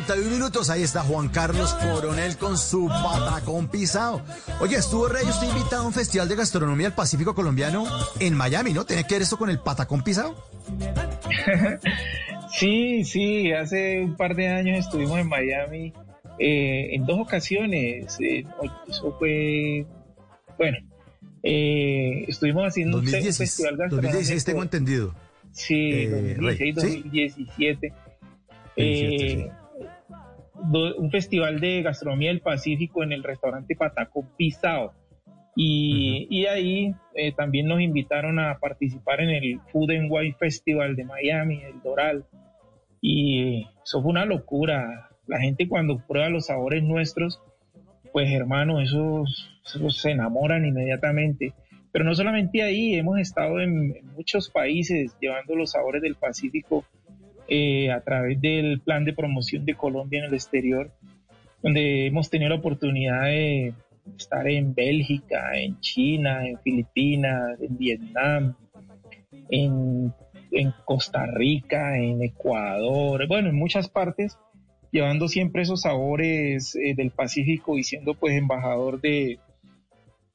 51 0.07 0.31
minutos. 0.31 0.69
Ahí 0.69 0.83
está 0.83 1.01
Juan 1.01 1.27
Carlos 1.27 1.73
Coronel 1.73 2.37
con 2.37 2.57
su 2.57 2.87
patacón 2.87 3.67
pisado. 3.67 4.21
Oye, 4.61 4.77
estuvo 4.77 5.09
rey, 5.09 5.25
usted 5.25 5.49
invitado 5.49 5.83
a 5.83 5.85
un 5.85 5.91
festival 5.91 6.29
de 6.29 6.35
gastronomía 6.37 6.87
del 6.87 6.93
Pacífico 6.95 7.35
colombiano 7.35 7.85
en 8.21 8.33
Miami, 8.33 8.71
¿no? 8.71 8.85
¿Tiene 8.85 9.03
que 9.03 9.15
ver 9.15 9.23
esto 9.23 9.37
con 9.37 9.49
el 9.49 9.59
patacón 9.59 10.03
pisado? 10.03 10.41
sí, 12.57 13.03
sí, 13.03 13.51
hace 13.51 14.01
un 14.01 14.15
par 14.15 14.33
de 14.35 14.47
años 14.47 14.79
estuvimos 14.79 15.19
en 15.19 15.27
Miami 15.27 15.91
eh, 16.39 16.95
en 16.95 17.05
dos 17.05 17.19
ocasiones. 17.19 18.17
Eh, 18.21 18.45
eso 18.87 19.13
fue, 19.19 19.85
bueno, 20.57 20.77
eh, 21.43 22.23
estuvimos 22.29 22.65
haciendo 22.65 22.99
un 22.99 23.07
festival 23.07 23.75
gastronómico. 23.75 24.13
2016 24.13 24.45
tengo 24.45 24.63
entendido. 24.63 25.13
Sí, 25.51 26.05
2016, 26.05 26.75
2017. 26.75 27.87
2017 27.87 27.93
sí 28.77 29.47
do- 30.63 30.95
un 30.97 31.11
festival 31.11 31.59
de 31.59 31.81
gastronomía 31.81 32.29
del 32.29 32.41
Pacífico 32.41 33.03
en 33.03 33.11
el 33.11 33.23
restaurante 33.23 33.75
Patacón 33.75 34.29
Pisao. 34.37 34.93
Y, 35.55 36.27
y 36.29 36.45
ahí 36.45 36.93
eh, 37.15 37.31
también 37.31 37.67
nos 37.67 37.81
invitaron 37.81 38.37
a 38.37 38.59
participar 38.59 39.21
en 39.21 39.29
el 39.29 39.59
Food 39.71 39.91
and 39.91 40.11
Wine 40.11 40.35
Festival 40.37 40.95
de 40.95 41.03
Miami, 41.03 41.63
el 41.63 41.81
Doral. 41.81 42.25
Y 43.01 43.67
eso 43.83 44.01
fue 44.01 44.11
una 44.11 44.25
locura. 44.25 45.09
La 45.25 45.39
gente 45.39 45.67
cuando 45.67 45.97
prueba 46.07 46.29
los 46.29 46.45
sabores 46.45 46.83
nuestros, 46.83 47.41
pues 48.13 48.31
hermano, 48.31 48.81
esos, 48.81 49.49
esos 49.65 49.97
se 49.97 50.11
enamoran 50.11 50.65
inmediatamente. 50.65 51.53
Pero 51.91 52.05
no 52.05 52.13
solamente 52.13 52.61
ahí, 52.61 52.93
hemos 52.93 53.19
estado 53.19 53.59
en, 53.59 53.95
en 53.95 54.07
muchos 54.13 54.51
países 54.51 55.17
llevando 55.19 55.55
los 55.55 55.71
sabores 55.71 56.03
del 56.03 56.15
Pacífico 56.15 56.85
eh, 57.47 57.91
a 57.91 58.01
través 58.01 58.39
del 58.41 58.81
plan 58.81 59.05
de 59.05 59.13
promoción 59.13 59.65
de 59.65 59.75
Colombia 59.75 60.19
en 60.19 60.25
el 60.25 60.33
exterior, 60.33 60.91
donde 61.61 62.07
hemos 62.07 62.29
tenido 62.29 62.49
la 62.49 62.57
oportunidad 62.57 63.25
de 63.25 63.73
estar 64.17 64.47
en 64.47 64.73
Bélgica, 64.73 65.51
en 65.55 65.79
China, 65.79 66.47
en 66.47 66.59
Filipinas, 66.59 67.59
en 67.61 67.77
Vietnam, 67.77 68.55
en, 69.49 70.13
Costa 70.85 71.25
Rica, 71.25 71.97
en 71.97 72.23
Ecuador, 72.23 73.27
bueno, 73.27 73.49
en 73.49 73.55
muchas 73.55 73.89
partes, 73.89 74.37
llevando 74.91 75.27
siempre 75.27 75.61
esos 75.61 75.81
sabores 75.81 76.75
eh, 76.75 76.95
del 76.95 77.11
Pacífico 77.11 77.77
y 77.77 77.83
siendo 77.83 78.13
pues 78.15 78.35
embajador 78.35 78.99
de, 79.01 79.39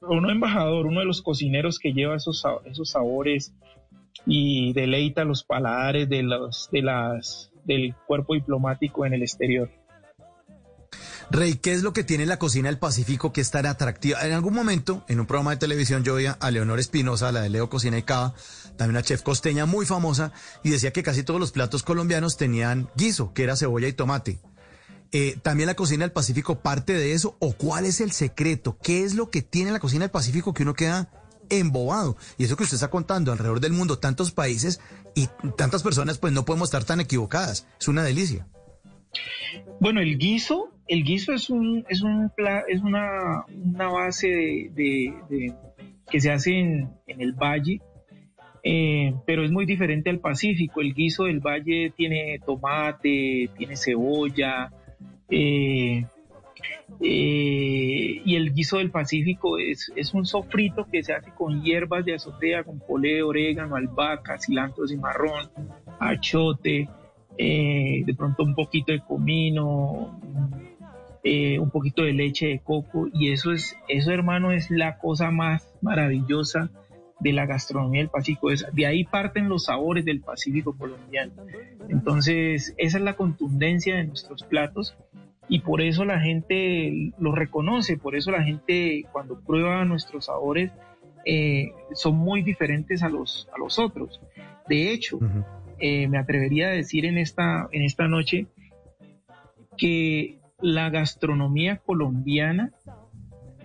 o 0.01 0.21
no 0.21 0.31
embajador, 0.31 0.87
uno 0.87 1.01
de 1.01 1.07
los 1.07 1.23
cocineros 1.23 1.79
que 1.79 1.93
lleva 1.93 2.17
esos, 2.17 2.45
esos 2.67 2.91
sabores 2.91 3.55
y 4.27 4.73
deleita 4.73 5.25
los 5.25 5.45
paladares 5.45 6.09
de 6.09 6.23
los, 6.23 6.69
de 6.73 6.83
las, 6.83 7.51
del 7.65 7.95
cuerpo 8.07 8.35
diplomático 8.35 9.07
en 9.07 9.15
el 9.15 9.23
exterior. 9.23 9.71
Rey, 11.31 11.55
¿qué 11.55 11.73
es 11.73 11.83
lo 11.83 11.95
que 11.95 12.05
tiene 12.05 12.27
la 12.27 12.39
cocina 12.39 12.69
del 12.69 12.79
Pacífico 12.79 13.33
que 13.33 13.41
es 13.41 13.51
tan 13.51 13.65
atractiva? 13.65 14.21
En 14.27 14.33
algún 14.33 14.53
momento, 14.53 15.03
en 15.09 15.19
un 15.19 15.27
programa 15.27 15.53
de 15.53 15.57
televisión, 15.57 16.05
yo 16.05 16.15
veía 16.15 16.33
a 16.33 16.51
Leonor 16.51 16.79
Espinosa, 16.79 17.33
la 17.33 17.41
de 17.41 17.49
Leo 17.49 17.71
Cocina 17.71 17.97
y 17.97 18.03
Cava, 18.03 18.35
también 18.77 18.91
una 18.91 19.03
chef 19.03 19.23
costeña 19.23 19.65
muy 19.65 19.87
famosa, 19.87 20.33
y 20.63 20.71
decía 20.71 20.93
que 20.93 21.03
casi 21.03 21.23
todos 21.23 21.41
los 21.41 21.53
platos 21.53 21.85
colombianos 21.85 22.37
tenían 22.37 22.91
guiso, 22.97 23.33
que 23.33 23.45
era 23.45 23.57
cebolla 23.57 23.89
y 23.89 23.95
tomate. 23.95 24.41
Eh, 25.13 25.39
¿También 25.43 25.69
la 25.69 25.75
cocina 25.75 26.05
del 26.05 26.13
Pacífico 26.13 26.61
parte 26.61 26.93
de 26.93 27.15
eso? 27.15 27.37
¿O 27.39 27.53
cuál 27.53 27.87
es 27.87 28.03
el 28.03 28.13
secreto? 28.13 28.77
¿Qué 28.83 29.03
es 29.03 29.15
lo 29.15 29.31
que 29.31 29.41
tiene 29.41 29.73
la 29.73 29.81
cocina 29.81 30.05
del 30.05 30.11
Pacífico 30.11 30.53
que 30.53 30.65
uno 30.65 30.75
queda 30.75 31.09
embobado? 31.59 32.17
Y 32.39 32.45
eso 32.45 32.57
que 32.57 32.65
usted 32.65 32.77
está 32.77 32.89
contando 32.91 33.33
alrededor 33.33 33.61
del 33.61 33.73
mundo, 33.73 33.99
tantos 33.99 34.33
países 34.33 34.81
y 35.15 35.29
tantas 35.57 35.83
personas, 35.83 36.19
pues 36.19 36.33
no 36.33 36.45
podemos 36.45 36.69
estar 36.69 36.85
tan 36.85 37.01
equivocadas. 37.01 37.67
Es 37.81 37.89
una 37.89 38.03
delicia. 38.03 38.47
Bueno, 39.81 40.01
el 40.01 40.17
guiso, 40.19 40.71
el 40.89 41.05
guiso 41.05 41.33
es 41.33 41.51
un, 41.51 41.85
es 41.89 42.03
un 42.03 42.31
es 42.69 42.81
una, 42.83 43.45
una 43.49 43.89
base 43.89 44.29
de- 44.75 45.55
que 46.11 46.21
se 46.21 46.31
hace 46.31 46.59
en, 46.59 46.91
en 47.07 47.21
el 47.21 47.33
valle, 47.33 47.81
eh, 48.63 49.15
pero 49.27 49.45
es 49.45 49.51
muy 49.51 49.67
diferente 49.67 50.09
al 50.11 50.19
Pacífico. 50.21 50.81
El 50.81 50.95
guiso 50.95 51.25
del 51.25 51.41
valle 51.41 51.93
tiene 51.97 52.39
tomate, 52.45 53.51
tiene 53.57 53.77
cebolla, 53.77 54.71
eh, 55.31 56.07
eh, 57.01 58.23
y 58.25 58.37
el 58.37 58.53
guiso 58.53 58.79
del 58.79 58.91
Pacífico 58.91 59.59
es, 59.59 59.91
un 60.15 60.25
sofrito 60.25 60.87
que 60.91 61.03
se 61.03 61.13
hace 61.13 61.31
con 61.33 61.63
hierbas 61.63 62.05
de 62.05 62.15
azotea, 62.15 62.65
con 62.65 62.81
poleo, 62.81 63.29
orégano, 63.29 63.77
albahaca, 63.77 64.39
cilantro 64.39 64.87
cimarrón, 64.87 65.51
achote, 65.99 66.89
eh, 67.39 68.03
de 68.05 68.15
pronto 68.15 68.43
un 68.43 68.55
poquito 68.55 68.93
de 68.93 69.01
comino, 69.01 70.21
eh, 71.25 71.59
un 71.59 71.71
poquito 71.71 72.03
de 72.03 72.13
leche 72.13 72.47
de 72.49 72.59
coco 72.61 73.09
y 73.13 73.33
eso 73.33 73.53
es, 73.53 73.77
eso 73.89 74.11
hermano 74.11 74.53
es 74.53 74.71
la 74.71 74.99
cosa 74.99 75.31
más 75.31 75.73
maravillosa 75.81 76.71
de 77.21 77.33
la 77.33 77.47
gastronomía 77.47 78.01
del 78.01 78.11
Pacífico. 78.11 78.49
De 78.73 78.87
ahí 78.87 79.05
parten 79.05 79.49
los 79.49 79.65
sabores 79.65 80.05
del 80.05 80.21
Pacífico 80.21 80.77
colombiano. 80.77 81.33
Entonces, 81.89 82.75
esa 82.77 82.99
es 82.99 83.05
la 83.05 83.15
contundencia 83.15 83.97
de 83.97 84.05
nuestros 84.05 84.43
platos 84.43 84.97
y 85.49 85.61
por 85.61 85.83
eso 85.83 86.05
la 86.05 86.21
gente 86.21 87.13
lo 87.19 87.35
reconoce, 87.35 87.97
por 87.97 88.15
eso 88.17 88.31
la 88.31 88.43
gente 88.43 89.05
cuando 89.13 89.41
prueba 89.41 89.85
nuestros 89.85 90.27
sabores 90.27 90.71
eh, 91.25 91.73
son 91.93 92.17
muy 92.17 92.43
diferentes 92.43 93.03
a 93.03 93.09
los, 93.09 93.49
a 93.55 93.59
los 93.59 93.79
otros. 93.79 94.21
De 94.69 94.93
hecho, 94.93 95.19
eh, 95.79 96.09
me 96.09 96.19
atrevería 96.19 96.69
a 96.69 96.73
decir 96.73 97.05
en 97.05 97.19
esta, 97.19 97.69
en 97.73 97.83
esta 97.83 98.09
noche 98.09 98.47
que 99.77 100.39
la 100.61 100.91
gastronomía 100.91 101.79
colombiana 101.79 102.73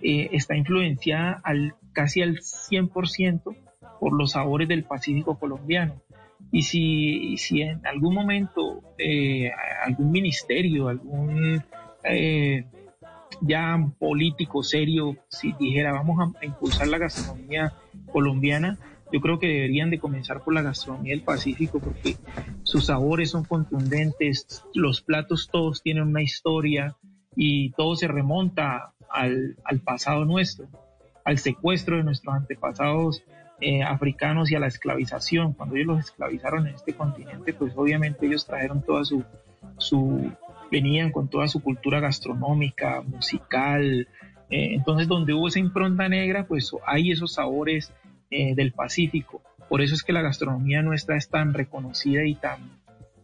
eh, 0.01 0.29
está 0.31 0.55
influenciada 0.55 1.39
al, 1.43 1.75
casi 1.93 2.21
al 2.21 2.37
100% 2.37 3.55
por 3.99 4.13
los 4.13 4.31
sabores 4.31 4.67
del 4.67 4.83
Pacífico 4.83 5.37
colombiano. 5.39 6.01
Y 6.51 6.63
si, 6.63 7.37
si 7.37 7.61
en 7.61 7.85
algún 7.85 8.13
momento 8.13 8.81
eh, 8.97 9.51
algún 9.85 10.11
ministerio, 10.11 10.87
algún 10.87 11.63
eh, 12.03 12.65
ya 13.41 13.77
político 13.99 14.63
serio, 14.63 15.17
si 15.27 15.53
dijera 15.53 15.91
vamos 15.91 16.19
a, 16.19 16.39
a 16.39 16.45
impulsar 16.45 16.87
la 16.87 16.97
gastronomía 16.97 17.73
colombiana, 18.11 18.77
yo 19.11 19.21
creo 19.21 19.39
que 19.39 19.47
deberían 19.47 19.89
de 19.89 19.99
comenzar 19.99 20.43
por 20.43 20.53
la 20.53 20.61
gastronomía 20.61 21.13
del 21.13 21.23
Pacífico 21.23 21.79
porque 21.79 22.17
sus 22.63 22.87
sabores 22.87 23.31
son 23.31 23.45
contundentes, 23.45 24.63
los 24.73 25.01
platos 25.01 25.49
todos 25.51 25.81
tienen 25.81 26.03
una 26.03 26.21
historia 26.21 26.95
y 27.35 27.71
todo 27.71 27.95
se 27.95 28.07
remonta 28.07 28.93
al, 29.09 29.57
al 29.63 29.79
pasado 29.79 30.25
nuestro, 30.25 30.67
al 31.23 31.37
secuestro 31.37 31.97
de 31.97 32.03
nuestros 32.03 32.35
antepasados 32.35 33.23
eh, 33.59 33.83
africanos 33.83 34.51
y 34.51 34.55
a 34.55 34.59
la 34.59 34.67
esclavización. 34.67 35.53
Cuando 35.53 35.75
ellos 35.75 35.87
los 35.87 35.99
esclavizaron 36.05 36.67
en 36.67 36.75
este 36.75 36.93
continente, 36.93 37.53
pues 37.53 37.73
obviamente 37.75 38.25
ellos 38.25 38.45
trajeron 38.45 38.81
toda 38.81 39.03
su, 39.03 39.23
su 39.77 40.31
venían 40.71 41.11
con 41.11 41.27
toda 41.27 41.47
su 41.47 41.61
cultura 41.61 41.99
gastronómica, 41.99 43.01
musical. 43.01 44.07
Eh, 44.49 44.75
entonces, 44.75 45.07
donde 45.07 45.33
hubo 45.33 45.47
esa 45.47 45.59
impronta 45.59 46.07
negra, 46.07 46.45
pues 46.45 46.71
hay 46.85 47.11
esos 47.11 47.33
sabores 47.33 47.91
eh, 48.29 48.55
del 48.55 48.73
Pacífico. 48.73 49.41
Por 49.69 49.81
eso 49.81 49.95
es 49.95 50.03
que 50.03 50.13
la 50.13 50.21
gastronomía 50.21 50.81
nuestra 50.81 51.17
es 51.17 51.29
tan 51.29 51.53
reconocida 51.53 52.25
y 52.25 52.35
tan, 52.35 52.59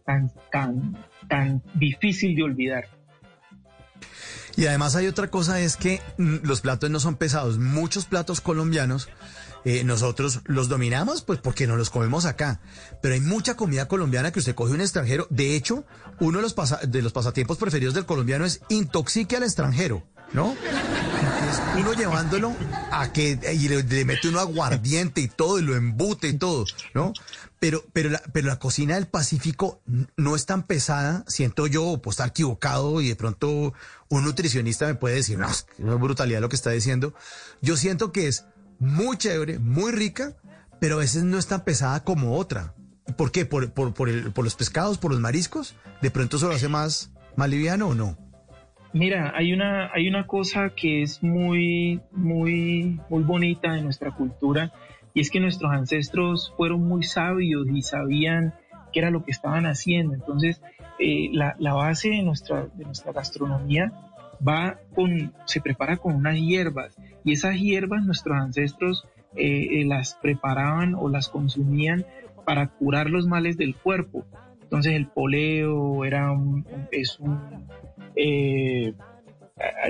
tan, 0.04 0.32
tan, 0.50 0.96
tan 1.28 1.62
difícil 1.74 2.34
de 2.34 2.42
olvidar. 2.42 2.88
Y 4.56 4.66
además 4.66 4.94
hay 4.94 5.06
otra 5.06 5.28
cosa, 5.28 5.60
es 5.60 5.76
que 5.76 6.00
mm, 6.18 6.36
los 6.42 6.60
platos 6.60 6.90
no 6.90 7.00
son 7.00 7.16
pesados. 7.16 7.58
Muchos 7.58 8.04
platos 8.04 8.40
colombianos 8.40 9.08
eh, 9.64 9.84
nosotros 9.84 10.40
los 10.44 10.68
dominamos, 10.68 11.22
pues 11.22 11.38
porque 11.38 11.66
no 11.66 11.76
los 11.76 11.90
comemos 11.90 12.24
acá. 12.24 12.60
Pero 13.00 13.14
hay 13.14 13.20
mucha 13.20 13.56
comida 13.56 13.88
colombiana 13.88 14.32
que 14.32 14.40
usted 14.40 14.54
coge 14.54 14.72
un 14.72 14.80
extranjero. 14.80 15.26
De 15.30 15.56
hecho, 15.56 15.84
uno 16.20 16.38
de 16.38 16.42
los, 16.42 16.54
de 16.86 17.02
los 17.02 17.12
pasatiempos 17.12 17.58
preferidos 17.58 17.94
del 17.94 18.06
colombiano 18.06 18.44
es 18.44 18.60
intoxique 18.68 19.36
al 19.36 19.42
extranjero, 19.42 20.02
¿no? 20.32 20.54
uno 21.76 21.92
llevándolo 21.92 22.54
a 22.90 23.12
que 23.12 23.38
y 23.52 23.68
le, 23.68 24.04
mete 24.04 24.28
uno 24.28 24.40
aguardiente 24.40 25.20
y 25.20 25.28
todo 25.28 25.58
y 25.58 25.62
lo 25.62 25.74
embute 25.74 26.28
y 26.28 26.38
todo, 26.38 26.64
¿no? 26.94 27.12
Pero, 27.58 27.84
pero, 27.92 28.10
la, 28.10 28.22
pero 28.32 28.48
la 28.48 28.58
cocina 28.58 28.96
del 28.96 29.06
Pacífico 29.06 29.80
no 30.16 30.36
es 30.36 30.46
tan 30.46 30.64
pesada, 30.64 31.24
siento 31.26 31.66
yo, 31.66 31.98
pues 32.02 32.14
estar 32.14 32.28
equivocado 32.28 33.00
y 33.00 33.08
de 33.08 33.16
pronto 33.16 33.72
un 34.08 34.24
nutricionista 34.24 34.86
me 34.86 34.94
puede 34.94 35.16
decir, 35.16 35.38
no, 35.38 35.48
es 35.48 35.66
brutalidad 35.78 36.40
lo 36.40 36.48
que 36.48 36.56
está 36.56 36.70
diciendo. 36.70 37.14
Yo 37.62 37.76
siento 37.76 38.12
que 38.12 38.28
es 38.28 38.44
muy 38.84 39.16
chévere, 39.16 39.58
muy 39.58 39.92
rica, 39.92 40.34
pero 40.80 40.96
a 40.96 40.98
veces 40.98 41.24
no 41.24 41.38
es 41.38 41.46
tan 41.46 41.64
pesada 41.64 42.04
como 42.04 42.36
otra. 42.36 42.74
¿Por 43.16 43.32
qué? 43.32 43.44
¿Por, 43.46 43.72
por, 43.72 43.94
por, 43.94 44.08
el, 44.08 44.32
por 44.32 44.44
los 44.44 44.54
pescados, 44.54 44.98
por 44.98 45.10
los 45.10 45.20
mariscos? 45.20 45.76
¿De 46.02 46.10
pronto 46.10 46.36
eso 46.36 46.48
lo 46.48 46.54
hace 46.54 46.68
más, 46.68 47.12
más 47.36 47.48
liviano 47.48 47.88
o 47.88 47.94
no? 47.94 48.16
Mira, 48.92 49.32
hay 49.34 49.52
una, 49.52 49.90
hay 49.92 50.08
una 50.08 50.26
cosa 50.26 50.70
que 50.70 51.02
es 51.02 51.22
muy, 51.22 52.00
muy, 52.12 53.00
muy 53.10 53.22
bonita 53.24 53.76
en 53.76 53.84
nuestra 53.84 54.12
cultura 54.12 54.72
y 55.14 55.20
es 55.20 55.30
que 55.30 55.40
nuestros 55.40 55.72
ancestros 55.72 56.52
fueron 56.56 56.82
muy 56.82 57.02
sabios 57.02 57.66
y 57.72 57.82
sabían 57.82 58.54
qué 58.92 59.00
era 59.00 59.10
lo 59.10 59.24
que 59.24 59.32
estaban 59.32 59.66
haciendo. 59.66 60.14
Entonces, 60.14 60.62
eh, 60.98 61.28
la, 61.32 61.56
la, 61.58 61.74
base 61.74 62.10
de 62.10 62.22
nuestra, 62.22 62.68
de 62.74 62.84
nuestra 62.84 63.12
gastronomía 63.12 63.92
va 64.46 64.78
con, 64.94 65.32
se 65.46 65.60
prepara 65.60 65.96
con 65.96 66.14
unas 66.14 66.36
hierbas 66.36 66.96
y 67.24 67.32
esas 67.32 67.56
hierbas 67.56 68.04
nuestros 68.04 68.36
ancestros 68.36 69.06
eh, 69.36 69.80
eh, 69.80 69.84
las 69.84 70.14
preparaban 70.14 70.94
o 70.94 71.08
las 71.08 71.28
consumían 71.28 72.04
para 72.44 72.68
curar 72.68 73.10
los 73.10 73.26
males 73.26 73.56
del 73.56 73.74
cuerpo. 73.74 74.24
Entonces 74.62 74.94
el 74.94 75.06
poleo 75.06 76.04
era 76.04 76.30
un, 76.30 76.66
es 76.90 77.18
un, 77.18 77.66
eh, 78.16 78.94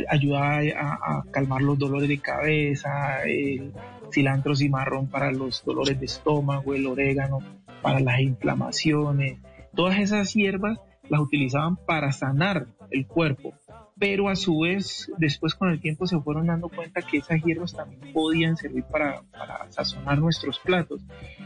ayudaba 0.08 0.60
a, 0.76 1.24
calmar 1.30 1.62
los 1.62 1.78
dolores 1.78 2.08
de 2.08 2.18
cabeza, 2.18 3.24
el 3.24 3.72
cilantro 4.12 4.54
cimarrón 4.54 5.08
para 5.08 5.32
los 5.32 5.64
dolores 5.64 5.98
de 5.98 6.06
estómago, 6.06 6.74
el 6.74 6.86
orégano 6.86 7.38
para 7.82 8.00
las 8.00 8.20
inflamaciones. 8.20 9.38
Todas 9.74 9.98
esas 9.98 10.32
hierbas 10.34 10.80
las 11.08 11.20
utilizaban 11.20 11.76
para 11.76 12.12
sanar 12.12 12.66
el 12.90 13.06
cuerpo 13.06 13.54
pero 13.98 14.28
a 14.28 14.36
su 14.36 14.60
vez 14.60 15.10
después 15.18 15.54
con 15.54 15.70
el 15.70 15.80
tiempo 15.80 16.06
se 16.06 16.18
fueron 16.20 16.46
dando 16.46 16.68
cuenta 16.68 17.02
que 17.02 17.18
esas 17.18 17.42
hierbas 17.42 17.74
también 17.74 18.12
podían 18.12 18.56
servir 18.56 18.84
para, 18.84 19.22
sazonar 19.68 20.18
nuestros 20.18 20.58
platos. 20.58 21.02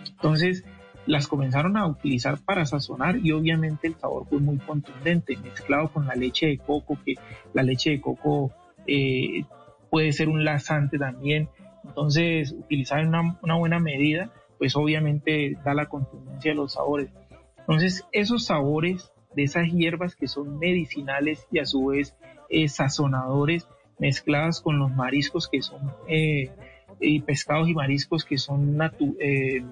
Entonces 0.08 0.64
las 1.06 1.26
comenzaron 1.26 1.76
a 1.76 1.86
utilizar 1.86 2.38
para 2.38 2.66
sazonar 2.66 3.18
y 3.18 3.32
obviamente 3.32 3.88
el 3.88 3.96
sabor 3.96 4.26
fue 4.28 4.40
muy 4.40 4.58
contundente, 4.58 5.36
mezclado 5.36 5.92
con 5.92 6.06
la 6.06 6.14
leche 6.14 6.46
de 6.46 6.58
coco, 6.58 6.98
que 7.04 7.14
la 7.52 7.62
leche 7.62 7.90
de 7.90 8.00
coco 8.00 8.52
eh, 8.86 9.44
puede 9.90 10.12
ser 10.12 10.28
un 10.28 10.44
lasante 10.44 10.98
también. 10.98 11.48
Entonces 11.84 12.52
utilizar 12.52 13.06
una, 13.06 13.38
una 13.42 13.56
buena 13.56 13.78
medida, 13.78 14.32
pues 14.58 14.74
obviamente 14.74 15.56
da 15.64 15.74
la 15.74 15.86
contundencia 15.86 16.52
de 16.52 16.56
los 16.56 16.72
sabores. 16.72 17.10
Entonces 17.58 18.06
esos 18.12 18.46
sabores 18.46 19.12
de 19.34 19.42
esas 19.44 19.70
hierbas 19.70 20.16
que 20.16 20.26
son 20.26 20.58
medicinales 20.58 21.46
y 21.50 21.58
a 21.58 21.66
su 21.66 21.86
vez 21.86 22.16
eh, 22.48 22.68
sazonadores 22.68 23.66
mezcladas 23.98 24.60
con 24.62 24.78
los 24.78 24.90
mariscos 24.90 25.48
que 25.48 25.60
son 25.60 25.92
eh, 26.08 26.50
y 26.98 27.20
pescados 27.20 27.68
y 27.68 27.74
mariscos 27.74 28.24
que 28.24 28.38
son 28.38 28.78
eh, 29.18 29.62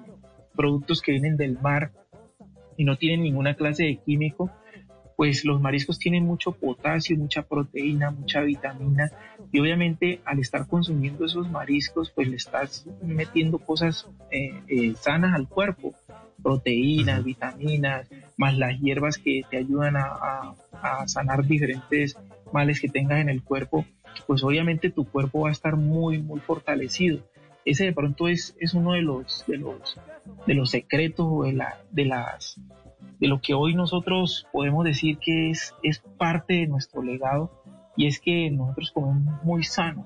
productos 0.55 1.01
que 1.01 1.13
vienen 1.13 1.37
del 1.37 1.57
mar 1.59 1.91
y 2.77 2.83
no 2.83 2.95
tienen 2.95 3.23
ninguna 3.23 3.55
clase 3.55 3.83
de 3.85 3.97
químico, 3.97 4.51
pues 5.15 5.43
los 5.43 5.59
mariscos 5.59 5.97
tienen 5.97 6.25
mucho 6.25 6.51
potasio, 6.51 7.17
mucha 7.17 7.41
proteína, 7.41 8.11
mucha 8.11 8.41
vitamina 8.41 9.11
y 9.51 9.59
obviamente 9.59 10.21
al 10.23 10.39
estar 10.39 10.67
consumiendo 10.67 11.25
esos 11.25 11.49
mariscos 11.49 12.11
pues 12.11 12.27
le 12.27 12.35
estás 12.35 12.85
metiendo 13.01 13.57
cosas 13.57 14.07
sanas 14.99 15.33
al 15.33 15.49
cuerpo, 15.49 15.95
proteínas, 16.43 17.23
vitaminas, 17.23 18.07
más 18.37 18.55
las 18.55 18.79
hierbas 18.79 19.17
que 19.17 19.41
te 19.49 19.57
ayudan 19.57 19.95
a 19.97 20.53
sanar 21.07 21.43
diferentes 21.47 22.15
males 22.53 22.79
que 22.79 22.89
tengas 22.89 23.19
en 23.19 23.29
el 23.29 23.43
cuerpo, 23.43 23.85
pues 24.25 24.43
obviamente 24.43 24.89
tu 24.89 25.05
cuerpo 25.05 25.41
va 25.41 25.49
a 25.49 25.51
estar 25.51 25.75
muy, 25.75 26.19
muy 26.19 26.39
fortalecido. 26.39 27.19
Ese 27.65 27.85
de 27.85 27.93
pronto 27.93 28.27
es, 28.27 28.55
es 28.59 28.73
uno 28.73 28.93
de 28.93 29.01
los, 29.01 29.43
de 29.47 29.57
los, 29.57 29.99
de 30.45 30.53
los 30.53 30.69
secretos 30.69 31.45
de, 31.45 31.53
la, 31.53 31.77
de, 31.91 32.05
las, 32.05 32.59
de 33.19 33.27
lo 33.27 33.41
que 33.41 33.53
hoy 33.53 33.75
nosotros 33.75 34.47
podemos 34.51 34.85
decir 34.85 35.17
que 35.17 35.49
es, 35.49 35.75
es 35.83 35.99
parte 36.17 36.53
de 36.53 36.67
nuestro 36.67 37.01
legado 37.01 37.51
y 37.97 38.07
es 38.07 38.19
que 38.19 38.49
nosotros 38.51 38.91
comemos 38.91 39.43
muy 39.43 39.63
sano 39.63 40.05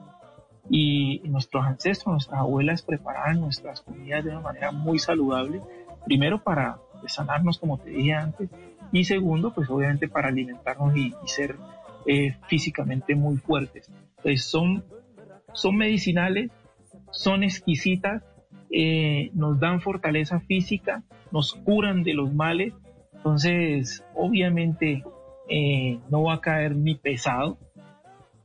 y 0.69 1.21
nuestros 1.25 1.65
ancestros, 1.65 2.13
nuestras 2.13 2.39
abuelas 2.39 2.81
preparaban 2.81 3.39
nuestras 3.41 3.81
comidas 3.81 4.23
de 4.23 4.31
una 4.31 4.39
manera 4.39 4.71
muy 4.71 4.97
saludable, 4.97 5.61
primero 6.05 6.41
para 6.43 6.79
sanarnos 7.05 7.59
como 7.59 7.77
te 7.77 7.89
dije 7.89 8.13
antes 8.13 8.49
y 8.91 9.03
segundo 9.03 9.53
pues 9.53 9.69
obviamente 9.69 10.07
para 10.07 10.29
alimentarnos 10.29 10.95
y 10.95 11.13
ser 11.25 11.57
eh, 12.05 12.35
físicamente 12.47 13.15
muy 13.15 13.37
fuertes. 13.37 13.89
Entonces 14.17 14.43
son, 14.43 14.83
son 15.53 15.77
medicinales, 15.77 16.51
son 17.11 17.43
exquisitas, 17.43 18.23
eh, 18.69 19.31
nos 19.33 19.59
dan 19.59 19.81
fortaleza 19.81 20.39
física, 20.39 21.03
nos 21.31 21.53
curan 21.53 22.03
de 22.03 22.13
los 22.13 22.33
males. 22.33 22.73
Entonces, 23.13 24.03
obviamente, 24.15 25.03
eh, 25.49 25.99
no 26.09 26.23
va 26.23 26.35
a 26.35 26.41
caer 26.41 26.75
ni 26.75 26.95
pesado, 26.95 27.57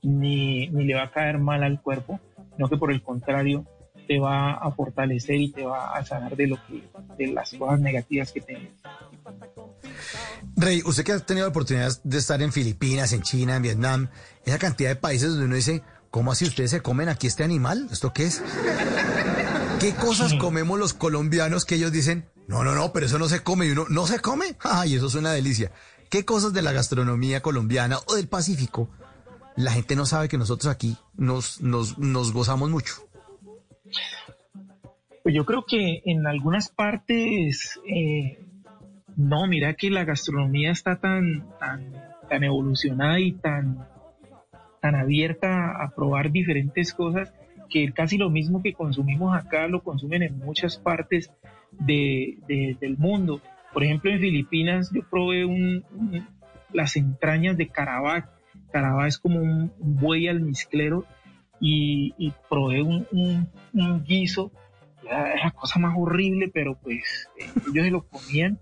ni, 0.02 0.68
ni, 0.68 0.84
le 0.84 0.94
va 0.94 1.04
a 1.04 1.10
caer 1.10 1.38
mal 1.38 1.62
al 1.62 1.80
cuerpo, 1.80 2.20
sino 2.54 2.68
que 2.68 2.76
por 2.76 2.92
el 2.92 3.02
contrario, 3.02 3.64
te 4.06 4.18
va 4.18 4.52
a 4.52 4.70
fortalecer 4.70 5.36
y 5.36 5.50
te 5.50 5.64
va 5.64 5.96
a 5.96 6.04
sanar 6.04 6.36
de 6.36 6.46
lo 6.46 6.56
que, 6.66 6.82
de 7.16 7.32
las 7.32 7.52
cosas 7.54 7.80
negativas 7.80 8.32
que 8.32 8.40
tengas. 8.40 8.72
Rey, 10.56 10.82
usted 10.84 11.04
que 11.04 11.12
ha 11.12 11.18
tenido 11.20 11.46
la 11.46 11.50
oportunidad 11.50 11.92
de 12.02 12.18
estar 12.18 12.40
en 12.42 12.52
Filipinas, 12.52 13.12
en 13.12 13.22
China, 13.22 13.56
en 13.56 13.62
Vietnam, 13.62 14.08
esa 14.44 14.58
cantidad 14.58 14.90
de 14.90 14.96
países 14.96 15.30
donde 15.30 15.46
uno 15.46 15.56
dice, 15.56 15.82
¿cómo 16.10 16.32
así 16.32 16.44
ustedes 16.44 16.70
se 16.70 16.80
comen 16.82 17.08
aquí 17.08 17.26
este 17.26 17.44
animal? 17.44 17.88
¿Esto 17.90 18.12
qué 18.12 18.26
es? 18.26 18.42
¿Qué 19.80 19.94
cosas 19.94 20.34
comemos 20.34 20.78
los 20.78 20.94
colombianos 20.94 21.64
que 21.64 21.74
ellos 21.74 21.92
dicen, 21.92 22.28
no, 22.48 22.64
no, 22.64 22.74
no, 22.74 22.92
pero 22.92 23.06
eso 23.06 23.18
no 23.18 23.28
se 23.28 23.42
come 23.42 23.66
y 23.66 23.70
uno, 23.70 23.86
¿no 23.88 24.06
se 24.06 24.20
come? 24.20 24.56
Ay, 24.60 24.94
eso 24.94 25.06
es 25.06 25.14
una 25.14 25.32
delicia. 25.32 25.72
¿Qué 26.08 26.24
cosas 26.24 26.52
de 26.52 26.62
la 26.62 26.72
gastronomía 26.72 27.42
colombiana 27.42 27.98
o 28.06 28.14
del 28.14 28.28
Pacífico 28.28 28.88
la 29.56 29.72
gente 29.72 29.96
no 29.96 30.06
sabe 30.06 30.28
que 30.28 30.38
nosotros 30.38 30.72
aquí 30.72 30.96
nos, 31.16 31.60
nos, 31.60 31.98
nos 31.98 32.32
gozamos 32.32 32.70
mucho? 32.70 32.94
Pues 35.22 35.34
yo 35.34 35.44
creo 35.44 35.64
que 35.66 36.02
en 36.04 36.26
algunas 36.26 36.68
partes 36.68 37.80
eh, 37.88 38.38
no, 39.16 39.46
mira 39.46 39.74
que 39.74 39.90
la 39.90 40.04
gastronomía 40.04 40.70
está 40.70 40.96
tan, 41.00 41.46
tan, 41.58 41.92
tan 42.28 42.44
evolucionada 42.44 43.18
y 43.18 43.32
tan, 43.32 43.86
tan 44.80 44.94
abierta 44.94 45.82
a 45.82 45.90
probar 45.94 46.30
diferentes 46.30 46.92
cosas 46.92 47.32
que 47.70 47.90
casi 47.92 48.18
lo 48.18 48.30
mismo 48.30 48.62
que 48.62 48.74
consumimos 48.74 49.36
acá 49.36 49.66
lo 49.68 49.82
consumen 49.82 50.22
en 50.22 50.38
muchas 50.38 50.76
partes 50.76 51.32
de, 51.72 52.38
del 52.46 52.98
mundo. 52.98 53.40
Por 53.72 53.84
ejemplo, 53.84 54.10
en 54.10 54.20
Filipinas 54.20 54.90
yo 54.92 55.02
probé 55.10 55.44
un, 55.46 55.84
las 56.72 56.96
entrañas 56.96 57.56
de 57.56 57.68
carabá. 57.68 58.30
Carabá 58.70 59.08
es 59.08 59.18
como 59.18 59.40
un, 59.40 59.72
buey 59.78 60.28
almizclero 60.28 61.06
y, 61.58 62.14
y 62.18 62.32
probé 62.50 62.82
un, 62.82 63.06
un, 63.12 64.04
guiso. 64.04 64.52
Era 65.04 65.36
la 65.36 65.50
cosa 65.52 65.78
más 65.78 65.94
horrible, 65.96 66.50
pero 66.52 66.74
pues 66.74 67.28
eh, 67.38 67.46
ellos 67.70 67.84
se 67.84 67.90
lo 67.90 68.06
comían 68.06 68.58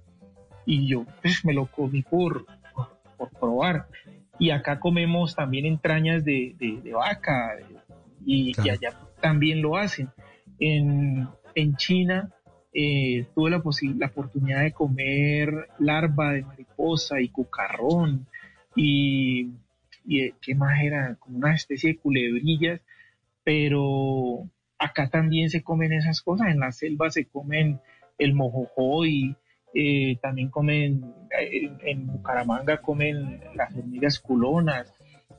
y 0.67 0.87
yo 0.87 1.05
pues, 1.23 1.45
me 1.45 1.53
lo 1.55 1.67
comí 1.67 2.03
por, 2.03 2.47
por, 3.17 3.31
probar. 3.31 3.87
Y 4.39 4.51
acá 4.51 4.81
comemos 4.81 5.35
también 5.35 5.65
entrañas 5.67 6.25
de, 6.25 6.55
de- 6.59 6.81
de 6.83 6.93
vaca 6.93 7.57
y, 8.27 8.53
allá 8.61 8.93
también 9.21 9.63
lo 9.63 9.77
hacen. 9.77 10.09
En, 10.59 11.29
en 11.55 11.77
China 11.77 12.31
eh, 12.73 13.27
tuve 13.35 13.51
la, 13.51 13.63
la 13.99 14.07
oportunidad 14.07 14.63
de 14.63 14.73
comer 14.73 15.69
larva 15.79 16.33
de 16.33 16.43
mariposa 16.43 17.21
y 17.21 17.29
cucarrón 17.29 18.27
y, 18.75 19.51
y 20.05 20.21
eh, 20.21 20.35
qué 20.41 20.55
más 20.55 20.83
era, 20.83 21.15
como 21.17 21.39
una 21.39 21.55
especie 21.55 21.91
de 21.93 21.99
culebrillas, 21.99 22.81
pero 23.45 24.49
acá 24.79 25.09
también 25.09 25.51
se 25.51 25.63
comen 25.63 25.93
esas 25.93 26.21
cosas, 26.23 26.49
en 26.49 26.59
la 26.61 26.73
selva 26.73 27.11
se 27.11 27.27
comen 27.27 27.81
el 28.19 28.35
mojojoy, 28.35 29.37
eh, 29.75 30.17
también 30.23 30.51
comen, 30.51 31.13
eh, 31.39 31.71
en, 31.85 32.07
Bucaramanga 32.07 32.79
comen 32.79 33.41
las 33.55 33.75
hormigas 33.75 34.19
culonas, 34.21 34.93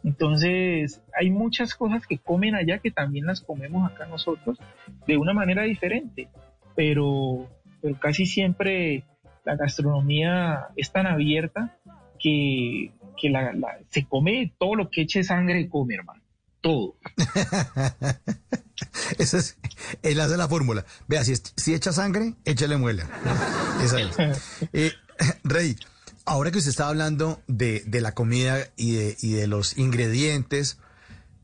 entonces 0.04 1.02
hay 1.18 1.32
muchas 1.32 1.74
cosas 1.74 2.06
que 2.06 2.18
comen 2.18 2.54
allá 2.54 2.80
que 2.80 2.92
también 2.92 3.26
las 3.26 3.42
comemos 3.42 3.90
acá 3.90 4.06
nosotros 4.06 4.60
de 5.08 5.18
una 5.18 5.34
manera 5.34 5.64
diferente, 5.64 6.28
pero, 6.76 7.50
casi 8.00 8.26
siempre 8.26 9.04
la 9.46 9.56
gastronomía 9.56 10.68
es 10.76 10.92
tan 10.92 11.08
abierta 11.08 11.78
que, 12.20 12.92
que 13.18 13.30
la- 13.30 13.54
se 13.90 14.06
come 14.06 14.52
todo 14.58 14.76
lo 14.76 14.90
que 14.90 15.02
eche 15.02 15.24
sangre, 15.24 15.70
come, 15.70 15.96
hermano. 15.96 16.22
Todo. 16.66 16.96
Esa 19.20 19.38
es, 19.38 19.58
él 20.02 20.20
hace 20.20 20.36
la 20.36 20.48
fórmula. 20.48 20.84
Vea, 21.08 21.24
si, 21.24 21.36
si 21.56 21.76
echa 21.76 21.94
sangre, 21.94 22.34
échale 22.44 22.76
muela. 22.78 23.08
Esa 23.84 24.02
es. 24.02 24.18
Eh, 24.74 24.92
Rey, 25.44 25.78
ahora 26.26 26.50
que 26.50 26.58
usted 26.58 26.72
estaba 26.72 26.90
hablando 26.90 27.40
de, 27.46 27.84
de 27.86 28.02
la 28.02 28.16
comida 28.16 28.58
y 28.78 28.96
de, 28.96 29.16
y 29.22 29.34
de 29.34 29.46
los 29.46 29.78
ingredientes, 29.78 30.80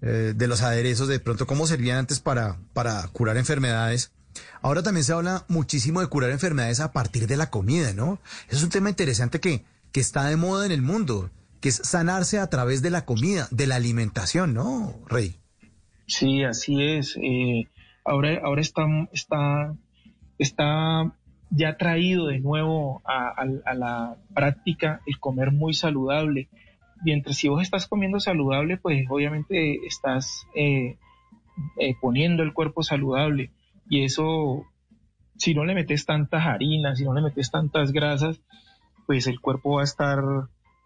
eh, 0.01 0.33
de 0.35 0.47
los 0.47 0.63
aderezos, 0.63 1.07
de 1.07 1.19
pronto 1.19 1.45
cómo 1.45 1.67
servían 1.67 1.99
antes 1.99 2.19
para, 2.19 2.57
para 2.73 3.07
curar 3.09 3.37
enfermedades, 3.37 4.13
ahora 4.63 4.81
también 4.81 5.03
se 5.03 5.13
habla 5.13 5.45
muchísimo 5.47 6.01
de 6.01 6.07
curar 6.07 6.31
enfermedades 6.31 6.79
a 6.79 6.93
partir 6.93 7.27
de 7.27 7.37
la 7.37 7.51
comida, 7.51 7.93
¿no? 7.93 8.19
Eso 8.47 8.57
es 8.57 8.63
un 8.63 8.71
tema 8.71 8.89
interesante 8.89 9.39
que, 9.39 9.65
que 9.91 9.99
está 9.99 10.25
de 10.25 10.35
moda 10.35 10.65
en 10.65 10.71
el 10.71 10.81
mundo, 10.81 11.29
que 11.61 11.69
es 11.69 11.75
sanarse 11.75 12.39
a 12.39 12.47
través 12.47 12.81
de 12.81 12.89
la 12.89 13.05
comida, 13.05 13.47
de 13.51 13.67
la 13.67 13.75
alimentación, 13.75 14.53
¿no, 14.53 14.95
Rey? 15.07 15.35
Sí, 16.07 16.43
así 16.43 16.81
es. 16.81 17.17
Eh, 17.21 17.67
ahora 18.03 18.41
ahora 18.43 18.61
está, 18.61 18.85
está, 19.13 19.73
está 20.37 21.13
ya 21.51 21.77
traído 21.77 22.27
de 22.27 22.39
nuevo 22.39 23.01
a, 23.05 23.45
la 23.75 24.17
práctica 24.33 25.01
el 25.05 25.19
comer 25.19 25.51
muy 25.51 25.73
saludable. 25.73 26.49
Mientras 27.03 27.37
si 27.37 27.47
vos 27.47 27.61
estás 27.61 27.87
comiendo 27.87 28.19
saludable, 28.19 28.77
pues 28.77 29.05
obviamente 29.09 29.85
estás 29.85 30.47
eh, 30.55 30.97
eh, 31.79 31.95
poniendo 32.01 32.43
el 32.43 32.53
cuerpo 32.53 32.83
saludable. 32.83 33.51
Y 33.87 34.03
eso, 34.03 34.65
si 35.37 35.53
no 35.53 35.65
le 35.65 35.75
metes 35.75 36.05
tantas 36.05 36.45
harinas, 36.45 36.97
si 36.97 37.03
no 37.03 37.13
le 37.13 37.21
metes 37.21 37.51
tantas 37.51 37.91
grasas, 37.91 38.41
pues 39.05 39.27
el 39.27 39.39
cuerpo 39.39 39.75
va 39.75 39.81
a 39.81 39.85
estar 39.85 40.19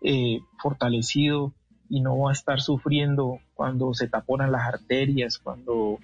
eh, 0.01 0.39
fortalecido 0.61 1.53
y 1.89 2.01
no 2.01 2.17
va 2.17 2.31
a 2.31 2.33
estar 2.33 2.61
sufriendo 2.61 3.39
cuando 3.53 3.93
se 3.93 4.07
taponan 4.07 4.51
las 4.51 4.67
arterias, 4.67 5.37
cuando, 5.37 5.99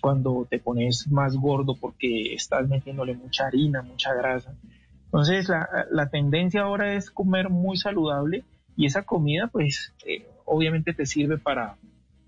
cuando 0.00 0.46
te 0.48 0.58
pones 0.58 1.08
más 1.10 1.36
gordo 1.36 1.76
porque 1.80 2.34
estás 2.34 2.68
metiéndole 2.68 3.14
mucha 3.14 3.46
harina, 3.46 3.82
mucha 3.82 4.14
grasa. 4.14 4.54
Entonces 5.04 5.48
la, 5.48 5.68
la 5.90 6.08
tendencia 6.08 6.62
ahora 6.62 6.94
es 6.94 7.10
comer 7.10 7.50
muy 7.50 7.76
saludable 7.76 8.44
y 8.76 8.86
esa 8.86 9.02
comida 9.02 9.48
pues 9.48 9.92
eh, 10.06 10.26
obviamente 10.44 10.94
te 10.94 11.06
sirve 11.06 11.38
para, 11.38 11.76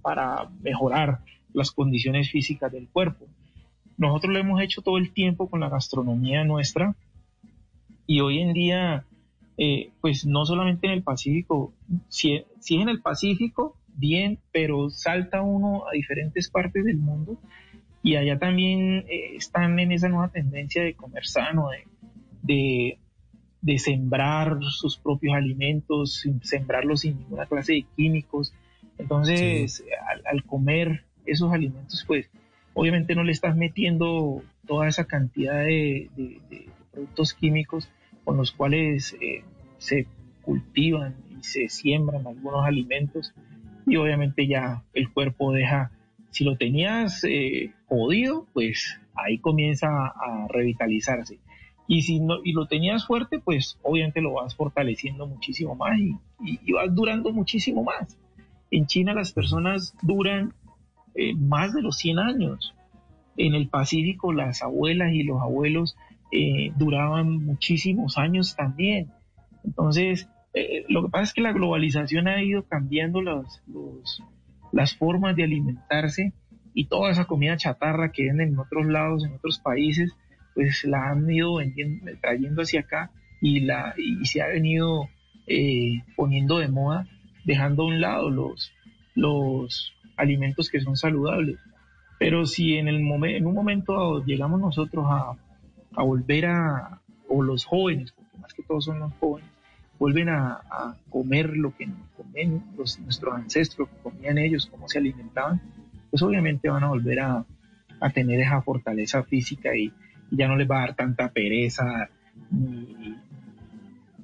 para 0.03 0.49
mejorar 0.63 1.21
las 1.53 1.71
condiciones 1.71 2.31
físicas 2.31 2.71
del 2.73 2.89
cuerpo. 2.89 3.27
Nosotros 3.97 4.33
lo 4.33 4.39
hemos 4.39 4.61
hecho 4.61 4.83
todo 4.83 4.99
el 4.99 5.13
tiempo 5.13 5.49
con 5.49 5.61
la 5.61 5.69
gastronomía 5.69 6.45
nuestra 6.45 6.95
y 8.07 8.21
hoy 8.21 8.41
en 8.41 8.53
día 8.53 9.05
eh, 9.57 9.91
pues 10.01 10.27
no 10.27 10.45
solamente 10.45 10.87
en 10.87 10.93
el 10.95 11.03
Pacífico, 11.03 11.73
si, 12.09 12.43
si 12.61 12.77
es 12.77 12.83
en 12.83 12.89
el 12.89 13.01
Pacífico, 13.01 13.77
bien, 13.97 14.39
pero 14.53 14.91
salta 14.91 15.43
uno 15.43 15.87
a 15.89 15.93
diferentes 15.93 16.51
partes 16.51 16.85
del 16.85 16.97
mundo 16.97 17.39
y 18.03 18.17
allá 18.17 18.39
también 18.39 19.05
eh, 19.09 19.37
están 19.37 19.79
en 19.79 19.93
esa 19.93 20.09
nueva 20.09 20.29
tendencia 20.29 20.83
de 20.83 20.95
comer 20.95 21.25
sano, 21.27 21.69
de, 21.71 21.87
de, 22.43 22.99
de 23.63 23.79
sembrar 23.79 24.59
sus 24.63 24.99
propios 24.99 25.35
alimentos, 25.35 26.27
sembrarlos 26.43 27.01
sin 27.01 27.19
ninguna 27.19 27.47
clase 27.47 27.75
de 27.75 27.87
químicos. 27.97 28.53
Entonces, 28.99 29.85
al, 30.09 30.23
al 30.27 30.45
comer 30.45 31.05
esos 31.25 31.53
alimentos, 31.53 32.05
pues 32.07 32.29
obviamente 32.75 33.15
no 33.15 33.25
le 33.25 33.33
estás 33.33 33.57
metiendo 33.57 34.43
toda 34.67 34.89
esa 34.89 35.05
cantidad 35.05 35.65
de 35.65 36.11
productos 36.93 37.35
químicos 37.35 37.89
con 38.25 38.37
los 38.37 38.53
cuales 38.53 39.17
eh, 39.21 39.43
se 39.79 40.07
cultivan 40.43 41.15
y 41.39 41.43
se 41.43 41.69
siembran 41.69 42.27
algunos 42.27 42.65
alimentos 42.67 43.33
y 43.87 43.97
obviamente 43.97 44.47
ya 44.47 44.83
el 44.95 45.11
cuerpo 45.13 45.53
deja, 45.53 45.91
si 46.31 46.45
lo 46.45 46.57
tenías 46.57 47.23
eh, 47.25 47.73
jodido, 47.87 48.47
pues 48.55 48.99
ahí 49.15 49.39
comienza 49.39 49.89
a, 50.07 50.47
revitalizarse. 50.49 51.39
Y 51.87 52.03
si 52.03 52.19
no, 52.19 52.37
y 52.43 52.53
lo 52.53 52.67
tenías 52.67 53.07
fuerte, 53.07 53.41
pues 53.41 53.79
obviamente 53.83 54.23
lo 54.23 54.33
vas 54.33 54.57
fortaleciendo 54.57 55.27
muchísimo 55.27 55.75
más 55.75 55.99
y, 55.99 56.17
y- 56.43 56.59
y 56.65 56.73
vas 56.73 56.95
durando 56.95 57.31
muchísimo 57.31 57.85
más. 57.85 58.19
En 58.71 58.87
China 58.87 59.13
las 59.13 59.33
personas 59.33 59.95
duran 60.03 60.55
eh, 61.15 61.35
más 61.35 61.75
de 61.75 61.83
los 61.83 61.97
100 61.99 62.19
años. 62.19 62.75
En 63.37 63.55
el 63.55 63.69
Pacífico 63.69 64.33
las 64.33 64.63
abuelas 64.63 65.13
y 65.13 65.25
los 65.25 65.41
abuelos 65.43 65.97
duraban 66.77 67.45
muchísimos 67.45 68.19
años 68.19 68.55
también. 68.57 69.11
Entonces, 69.65 70.29
eh, 70.53 70.85
lo 70.89 71.03
que 71.05 71.11
pasa 71.11 71.25
es 71.25 71.33
que 71.35 71.41
la 71.43 71.53
globalización 71.53 72.29
ha 72.29 72.43
ido 72.43 72.65
cambiando 72.65 73.21
los- 73.23 73.63
las 74.73 74.97
formas 74.97 75.37
de 75.37 75.45
alimentarse 75.45 76.33
y 76.75 76.87
toda 76.87 77.11
esa 77.11 77.25
comida 77.27 77.57
chatarra 77.57 78.11
que 78.13 78.25
venden 78.25 78.51
en 78.51 78.59
otros 78.59 78.87
lados, 78.87 79.25
en 79.25 79.35
otros 79.35 79.59
países, 79.61 80.13
pues 80.55 80.85
la 80.85 81.11
han 81.11 81.31
ido 81.31 81.55
vendiendo- 81.55 82.11
trayendo 82.21 82.63
hacia 82.63 82.81
acá 82.81 83.11
y, 83.41 83.61
la, 83.61 83.95
y 83.97 84.25
se 84.27 84.43
ha 84.43 84.47
venido 84.49 85.09
eh, 85.47 86.03
poniendo 86.17 86.59
de 86.59 86.69
moda, 86.69 87.07
dejando 87.45 87.83
a 87.83 87.87
un 87.87 88.01
lado 88.01 88.31
los, 88.31 88.73
los 89.15 89.93
alimentos 90.17 90.71
que 90.71 90.81
son 90.81 90.97
saludables. 90.97 91.59
Pero 92.19 92.47
si 92.47 92.77
en, 92.77 92.89
el 92.89 93.01
momen- 93.01 93.37
en 93.37 93.47
un 93.47 93.55
momento 93.55 94.25
llegamos 94.25 94.61
nosotros 94.61 95.05
a, 95.09 95.37
a 95.97 96.03
volver 96.03 96.47
a, 96.47 97.01
o 97.29 97.43
los 97.43 97.65
jóvenes, 97.65 98.13
porque 98.13 98.39
más 98.39 98.53
que 98.55 98.63
todos 98.63 98.85
son 98.85 99.01
los 99.01 99.13
jóvenes, 99.15 99.51
vuelven 99.99 100.29
a, 100.29 100.61
a 100.71 100.97
comer 101.09 101.57
lo 101.57 101.75
que 101.77 101.89
comen 102.17 102.65
los, 102.77 102.99
nuestros 103.01 103.35
ancestros, 103.35 103.89
que 103.89 103.97
comían 104.03 104.39
ellos, 104.39 104.67
cómo 104.67 104.89
se 104.89 104.99
alimentaban, 104.99 105.61
pues 106.11 106.23
obviamente 106.23 106.69
van 106.69 106.85
a 106.85 106.89
volver 106.89 107.21
a, 107.21 107.45
a 108.01 108.11
tener 108.11 108.41
esa 108.41 108.61
fortaleza 108.63 109.23
física 109.23 109.75
y, 109.75 109.93
y 110.31 110.37
ya 110.37 110.49
no 110.49 110.57
les 110.57 110.71
va 110.71 110.79
a 110.79 110.81
dar 110.87 110.97
tanta 110.97 111.29
pereza, 111.31 112.09
ni, 112.51 113.17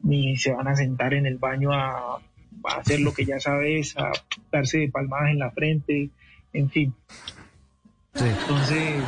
ni 0.02 0.37
se 0.37 0.52
van 0.52 0.68
a 0.68 0.76
sentar 0.76 1.14
en 1.14 1.26
el 1.26 1.38
baño 1.38 1.72
a, 1.72 2.16
a 2.16 2.76
hacer 2.78 3.00
lo 3.00 3.14
que 3.14 3.24
ya 3.24 3.38
sabes, 3.38 3.96
a 3.96 4.12
darse 4.50 4.78
de 4.78 4.88
palmadas 4.88 5.30
en 5.30 5.38
la 5.38 5.50
frente, 5.50 6.11
en 6.52 6.70
fin. 6.70 6.94
Sí. 8.14 8.24
Entonces, 8.24 9.04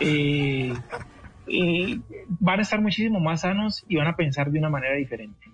eh, 0.00 0.74
eh, 1.52 2.00
van 2.40 2.58
a 2.58 2.62
estar 2.62 2.80
muchísimo 2.80 3.20
más 3.20 3.42
sanos 3.42 3.84
y 3.88 3.96
van 3.96 4.08
a 4.08 4.16
pensar 4.16 4.50
de 4.50 4.58
una 4.58 4.70
manera 4.70 4.94
diferente. 4.94 5.52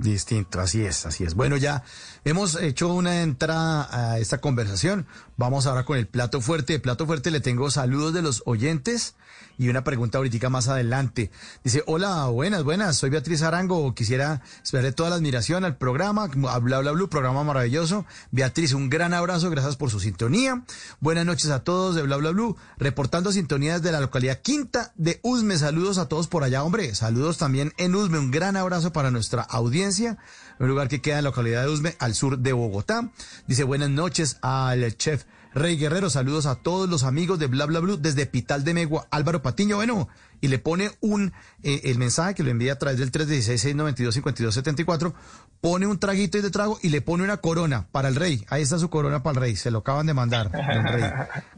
Distinto, 0.00 0.60
así 0.60 0.82
es, 0.82 1.04
así 1.04 1.24
es. 1.24 1.34
Bueno, 1.34 1.58
ya 1.58 1.82
hemos 2.24 2.60
hecho 2.60 2.92
una 2.94 3.20
entrada 3.22 3.86
a 3.90 4.18
esta 4.18 4.38
conversación. 4.38 5.06
Vamos 5.40 5.64
ahora 5.64 5.86
con 5.86 5.96
el 5.96 6.06
plato 6.06 6.42
fuerte. 6.42 6.78
Plato 6.80 7.06
fuerte 7.06 7.30
le 7.30 7.40
tengo 7.40 7.70
saludos 7.70 8.12
de 8.12 8.20
los 8.20 8.42
oyentes 8.44 9.14
y 9.56 9.70
una 9.70 9.84
pregunta 9.84 10.18
ahorita 10.18 10.50
más 10.50 10.68
adelante. 10.68 11.30
Dice, 11.64 11.82
hola, 11.86 12.26
buenas, 12.26 12.62
buenas, 12.62 12.96
soy 12.96 13.08
Beatriz 13.08 13.40
Arango. 13.40 13.94
Quisiera 13.94 14.42
esperarle 14.62 14.92
toda 14.92 15.08
la 15.08 15.16
admiración 15.16 15.64
al 15.64 15.78
programa, 15.78 16.26
Bla 16.26 16.58
Bla 16.58 16.92
Blue, 16.92 17.08
programa 17.08 17.42
maravilloso. 17.42 18.04
Beatriz, 18.30 18.74
un 18.74 18.90
gran 18.90 19.14
abrazo, 19.14 19.48
gracias 19.48 19.76
por 19.76 19.90
su 19.90 19.98
sintonía. 19.98 20.62
Buenas 21.00 21.24
noches 21.24 21.50
a 21.50 21.64
todos 21.64 21.94
de 21.94 22.02
Bla 22.02 22.16
Bla 22.16 22.30
Blue, 22.32 22.56
reportando 22.76 23.32
sintonía 23.32 23.78
desde 23.78 23.92
la 23.92 24.00
localidad 24.00 24.40
Quinta 24.42 24.92
de 24.96 25.20
Usme. 25.22 25.56
Saludos 25.56 25.96
a 25.96 26.06
todos 26.06 26.28
por 26.28 26.44
allá, 26.44 26.64
hombre. 26.64 26.94
Saludos 26.94 27.38
también 27.38 27.72
en 27.78 27.94
Usme. 27.94 28.18
Un 28.18 28.30
gran 28.30 28.56
abrazo 28.56 28.92
para 28.92 29.10
nuestra 29.10 29.42
audiencia, 29.42 30.18
un 30.60 30.68
lugar 30.68 30.88
que 30.88 31.00
queda 31.00 31.18
en 31.18 31.24
la 31.24 31.30
localidad 31.30 31.62
de 31.62 31.70
Usme, 31.70 31.94
al 31.98 32.14
sur 32.14 32.38
de 32.38 32.52
Bogotá. 32.52 33.10
Dice 33.46 33.64
buenas 33.64 33.90
noches 33.90 34.38
al 34.42 34.96
chef 34.96 35.24
Rey 35.52 35.76
Guerrero, 35.76 36.10
saludos 36.10 36.46
a 36.46 36.54
todos 36.54 36.88
los 36.88 37.02
amigos 37.02 37.40
de 37.40 37.48
Bla 37.48 37.66
Bla 37.66 37.80
Blue 37.80 37.96
desde 37.96 38.24
Pital 38.26 38.62
de 38.62 38.72
Megua, 38.72 39.08
Álvaro 39.10 39.42
Patiño, 39.42 39.74
bueno, 39.76 40.06
y 40.40 40.46
le 40.46 40.60
pone 40.60 40.90
un, 41.00 41.32
eh, 41.64 41.80
el 41.84 41.98
mensaje 41.98 42.34
que 42.34 42.44
lo 42.44 42.50
envía 42.50 42.74
a 42.74 42.78
través 42.78 43.00
del 43.00 43.10
316-692-5274, 43.10 45.12
pone 45.60 45.88
un 45.88 45.98
traguito 45.98 46.38
y 46.38 46.42
de 46.42 46.50
trago 46.50 46.78
y 46.82 46.90
le 46.90 47.00
pone 47.00 47.24
una 47.24 47.38
corona 47.38 47.88
para 47.90 48.06
el 48.08 48.14
rey. 48.14 48.44
Ahí 48.48 48.62
está 48.62 48.78
su 48.78 48.90
corona 48.90 49.24
para 49.24 49.38
el 49.38 49.40
rey, 49.40 49.56
se 49.56 49.72
lo 49.72 49.78
acaban 49.78 50.06
de 50.06 50.14
mandar, 50.14 50.52
don 50.52 50.86
rey. 50.86 51.02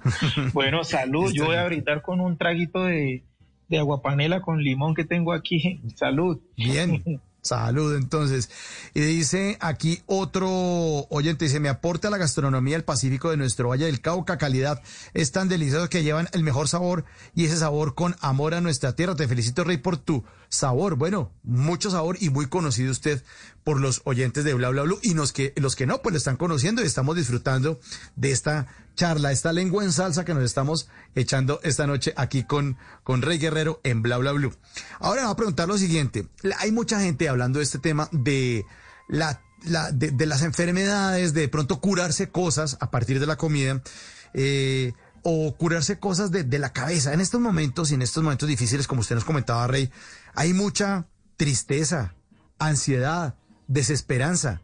bueno, 0.55 0.85
salud, 0.85 1.31
yo 1.35 1.45
voy 1.47 1.57
a 1.57 1.67
brindar 1.67 2.01
con 2.01 2.21
un 2.21 2.39
traguito 2.39 2.85
de, 2.85 3.27
de 3.69 3.79
aguapanela 3.79 4.41
con 4.41 4.63
limón 4.63 4.95
que 4.95 5.05
tengo 5.05 5.35
aquí. 5.35 5.83
Salud. 5.97 6.41
Bien. 6.57 7.03
Salud, 7.43 7.97
entonces. 7.97 8.51
Y 8.95 9.01
dice 9.01 9.59
aquí 9.61 10.01
otro 10.07 10.49
oyente, 11.11 11.47
dice, 11.47 11.59
me 11.59 11.69
aporte 11.69 12.07
a 12.07 12.11
la 12.11 12.17
gastronomía 12.17 12.77
del 12.77 12.85
Pacífico 12.85 13.31
de 13.31 13.37
nuestro 13.37 13.69
Valle 13.69 13.87
del 13.87 14.01
Cauca, 14.01 14.39
calidad 14.39 14.81
es 15.13 15.33
tan 15.33 15.49
delicioso 15.49 15.89
que 15.89 16.05
llevan 16.05 16.29
el 16.33 16.45
mejor 16.45 16.69
sabor 16.69 17.05
y 17.35 17.47
ese 17.47 17.57
sabor 17.57 17.97
con 17.97 18.15
amor 18.21 18.55
a 18.55 18.61
nuestra 18.61 18.95
tierra. 18.95 19.17
Te 19.17 19.27
felicito, 19.27 19.65
Rey, 19.65 19.79
por 19.79 19.97
tu 19.97 20.23
sabor. 20.51 20.95
Bueno, 20.95 21.33
mucho 21.43 21.91
sabor 21.91 22.17
y 22.21 22.31
muy 22.31 22.47
conocido 22.47 22.93
usted 22.93 23.25
por 23.65 23.81
los 23.81 24.03
oyentes 24.05 24.45
de 24.45 24.55
Bla 24.55 24.69
Bla 24.69 24.83
Blue 24.83 25.01
y 25.03 25.15
los 25.15 25.33
que, 25.33 25.53
los 25.57 25.75
que 25.75 25.87
no, 25.87 26.01
pues 26.01 26.13
lo 26.13 26.19
están 26.19 26.37
conociendo 26.37 26.81
y 26.81 26.87
estamos 26.87 27.17
disfrutando 27.17 27.81
de 28.15 28.31
esta 28.31 28.69
charla, 28.95 29.33
esta 29.33 29.53
lengua 29.53 29.85
en 29.85 29.93
salsa 29.93 30.25
que 30.25 30.35
nos 30.35 30.45
estamos 30.45 30.89
echando 31.15 31.61
esta 31.63 31.87
noche 31.87 32.13
aquí 32.17 32.45
con, 32.45 32.77
con 33.03 33.23
Rey 33.23 33.39
Guerrero 33.39 33.81
en 33.85 34.03
Bla 34.03 34.19
Bla 34.19 34.33
Blue. 34.33 34.55
Ahora 35.01 35.23
vamos 35.23 35.35
a 35.35 35.37
preguntar 35.37 35.69
lo 35.69 35.79
siguiente. 35.79 36.29
Hay 36.59 36.73
mucha 36.73 37.01
gente 37.01 37.29
hablando 37.29 37.59
de 37.59 37.65
este 37.65 37.79
tema 37.79 38.09
de 38.13 38.65
la, 39.09 39.41
de, 39.93 40.27
las 40.27 40.43
enfermedades, 40.43 41.35
de 41.35 41.49
pronto 41.49 41.81
curarse 41.81 42.31
cosas 42.31 42.77
a 42.81 42.91
partir 42.91 43.21
de 43.21 43.27
la 43.27 43.37
comida. 43.37 43.83
Eh, 44.35 44.93
o 45.25 45.57
curarse 45.57 46.01
cosas 46.01 46.33
de, 46.33 46.43
de, 46.43 46.59
la 46.59 46.73
cabeza. 46.73 47.13
En 47.13 47.21
estos 47.21 47.41
momentos 47.41 47.93
y 47.93 47.95
en 47.95 48.03
estos 48.03 48.25
momentos 48.25 48.49
difíciles, 48.49 48.89
como 48.89 49.03
usted 49.03 49.15
nos 49.15 49.25
comentaba, 49.25 49.69
Rey, 49.69 49.89
hay 50.35 50.53
mucha 50.53 51.07
tristeza, 51.37 52.17
ansiedad, 52.59 53.37
desesperanza. 53.69 54.63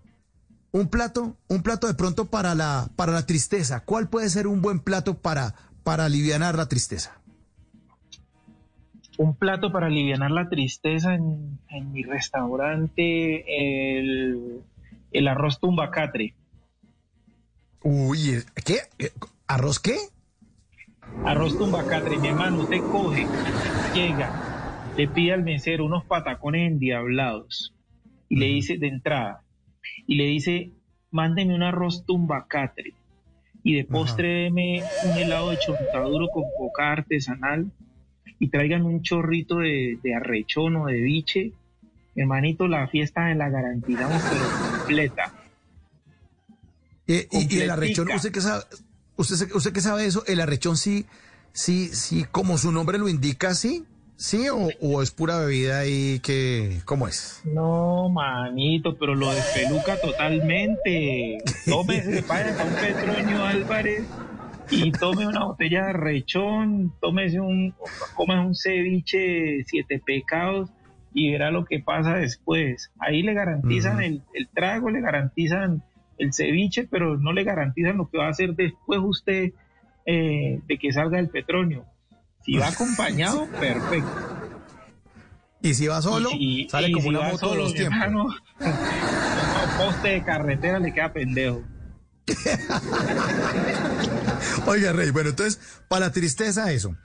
Un 0.71 0.89
plato, 0.89 1.37
un 1.49 1.63
plato 1.63 1.87
de 1.87 1.95
pronto 1.95 2.27
para 2.27 2.55
la, 2.55 2.89
para 2.95 3.13
la 3.13 3.25
tristeza. 3.25 3.81
¿Cuál 3.85 4.09
puede 4.09 4.29
ser 4.29 4.47
un 4.47 4.61
buen 4.61 4.81
plato 4.81 5.19
para, 5.19 5.55
para 5.83 6.05
aliviar 6.05 6.55
la 6.55 6.69
tristeza? 6.69 7.21
Un 9.17 9.35
plato 9.35 9.73
para 9.73 9.87
aliviar 9.87 10.31
la 10.31 10.49
tristeza 10.49 11.15
en, 11.15 11.59
mi 11.93 12.03
restaurante, 12.03 13.99
el, 13.99 14.63
el 15.11 15.29
arroz 15.29 15.59
tumbacatre. 15.59 16.35
Uy, 17.83 18.45
¿qué? 18.65 18.81
¿Arroz 19.47 19.81
qué? 19.81 19.97
Arroz 21.25 21.59
tumbacatre, 21.59 22.19
mi 22.19 22.29
hermano, 22.29 22.63
usted 22.63 22.81
coge, 22.81 23.27
llega, 23.95 24.85
le 24.97 25.09
pide 25.09 25.33
al 25.33 25.43
mesero 25.43 25.87
unos 25.87 26.05
patacones 26.05 26.71
endiablados 26.71 27.75
y 28.29 28.37
le 28.37 28.47
dice 28.47 28.79
de 28.79 28.89
entrada, 28.89 29.43
y 30.09 30.17
le 30.17 30.25
dice, 30.25 30.73
mándeme 31.11 31.55
un 31.55 31.63
arroz 31.63 32.05
tumbacatre 32.05 32.95
y 33.63 33.75
de 33.75 33.85
postre 33.85 34.51
un 34.51 35.19
helado 35.19 35.51
de 35.51 35.59
chontaduro 35.59 36.29
con 36.29 36.45
coca 36.59 36.93
artesanal 36.93 37.71
y 38.39 38.49
traigan 38.49 38.87
un 38.87 39.03
chorrito 39.03 39.59
de, 39.59 40.01
arrechón 40.17 40.77
o 40.77 40.87
de 40.87 40.95
biche. 40.95 41.53
Hermanito, 42.17 42.67
la 42.67 42.89
fiesta 42.89 43.33
la 43.35 43.51
garantizamos, 43.51 44.23
pero 44.23 44.79
completa. 44.79 45.33
y, 47.07 47.59
el 47.59 47.71
arrechón, 47.71 48.11
¿usted 48.11 48.33
qué 48.33 48.41
sabe? 48.41 48.65
¿Usted, 49.17 49.53
¿Usted 49.55 49.73
qué 49.73 49.81
sabe 49.83 50.07
eso? 50.07 50.25
¿El 50.27 50.41
arrechón 50.41 50.79
sí, 50.79 51.05
sí, 51.53 51.89
sí, 51.89 52.25
como 52.31 52.57
su 52.57 52.73
nombre 52.73 52.97
lo 52.97 53.11
indica, 53.11 53.55
sí? 53.55 53.85
¿Sí 54.19 54.49
o, 54.49 55.01
es 55.01 55.13
pura 55.13 55.39
bebida 55.39 55.87
y 55.87 56.19
que, 56.19 56.81
cómo 56.85 57.07
es? 57.07 57.41
No, 57.45 58.09
manito, 58.09 58.99
pero 58.99 59.15
lo 59.15 59.33
despeluca 59.33 59.97
totalmente. 60.01 61.39
Tómese, 61.65 62.23
vaya 62.23 62.61
a 62.61 62.65
un 62.65 62.75
Petronio 62.75 63.45
Álvarez 63.45 64.09
y 64.73 64.91
tome 64.91 65.25
una 65.25 65.45
botella 65.45 65.87
de 65.87 65.93
rechón, 65.93 66.93
tómese 67.01 67.39
un, 67.39 67.73
come 68.17 68.41
un 68.41 68.57
ceviche 68.57 69.63
siete 69.65 70.03
pecados 70.05 70.69
y 71.15 71.31
verá 71.31 71.53
lo 71.53 71.65
que 71.65 71.79
pasa 71.79 72.17
después. 72.17 72.91
Ahí 72.99 73.23
le 73.23 73.35
garantizan 73.35 74.03
el, 74.03 74.23
trago, 74.53 74.91
le 74.91 75.01
garantizan 75.01 75.85
el 76.19 76.35
ceviche, 76.35 76.89
pero 76.91 77.19
no 77.19 77.33
le 77.33 77.45
garantizan 77.45 77.97
lo 77.97 78.11
que 78.11 78.19
va 78.19 78.27
a 78.27 78.31
hacer 78.31 78.57
después 78.57 78.99
usted 79.01 79.53
eh, 80.07 80.59
de 80.67 80.79
que 80.79 80.91
salga 80.91 81.21
el 81.21 81.29
petróleo. 81.29 81.87
Si 82.49 82.57
va 82.57 82.69
acompañado, 82.69 83.47
perfecto. 83.61 84.11
Y 85.61 85.75
si 85.75 85.87
va 85.87 86.01
solo, 86.01 86.31
sale 86.71 86.91
como 86.93 87.11
una 87.11 87.21
moto 87.21 87.51
de 87.51 87.59
los 87.59 87.75
tiempos. 87.75 88.37
un 88.61 89.77
poste 89.77 90.09
de 90.09 90.25
carretera 90.25 90.79
le 90.79 90.95
queda 90.95 91.13
pendejo. 91.13 91.63
Oiga, 94.67 94.93
Rey, 94.93 95.11
bueno, 95.11 95.29
entonces, 95.31 95.61
para 95.89 96.07
la 96.07 96.13
tristeza, 96.13 96.71
eso. 96.73 96.97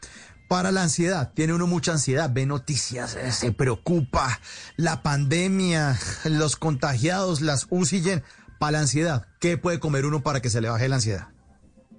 Para 0.48 0.72
la 0.72 0.84
ansiedad, 0.84 1.34
tiene 1.34 1.54
uno 1.54 1.68
mucha 1.68 1.92
ansiedad, 1.92 2.32
ve 2.32 2.46
noticias, 2.46 3.16
eh, 3.16 3.34
se 3.34 3.52
preocupa, 3.52 4.40
la 4.78 5.04
pandemia, 5.04 6.00
los 6.24 6.56
contagiados, 6.56 7.42
las 7.42 7.68
UCI. 7.70 8.22
Para 8.60 8.74
la 8.74 8.80
ansiedad, 8.80 9.28
¿qué 9.42 9.58
puede 9.58 9.80
comer 9.80 10.06
uno 10.06 10.24
para 10.24 10.42
que 10.42 10.50
se 10.50 10.62
le 10.62 10.70
baje 10.70 10.88
la 10.88 10.96
ansiedad? 10.96 11.28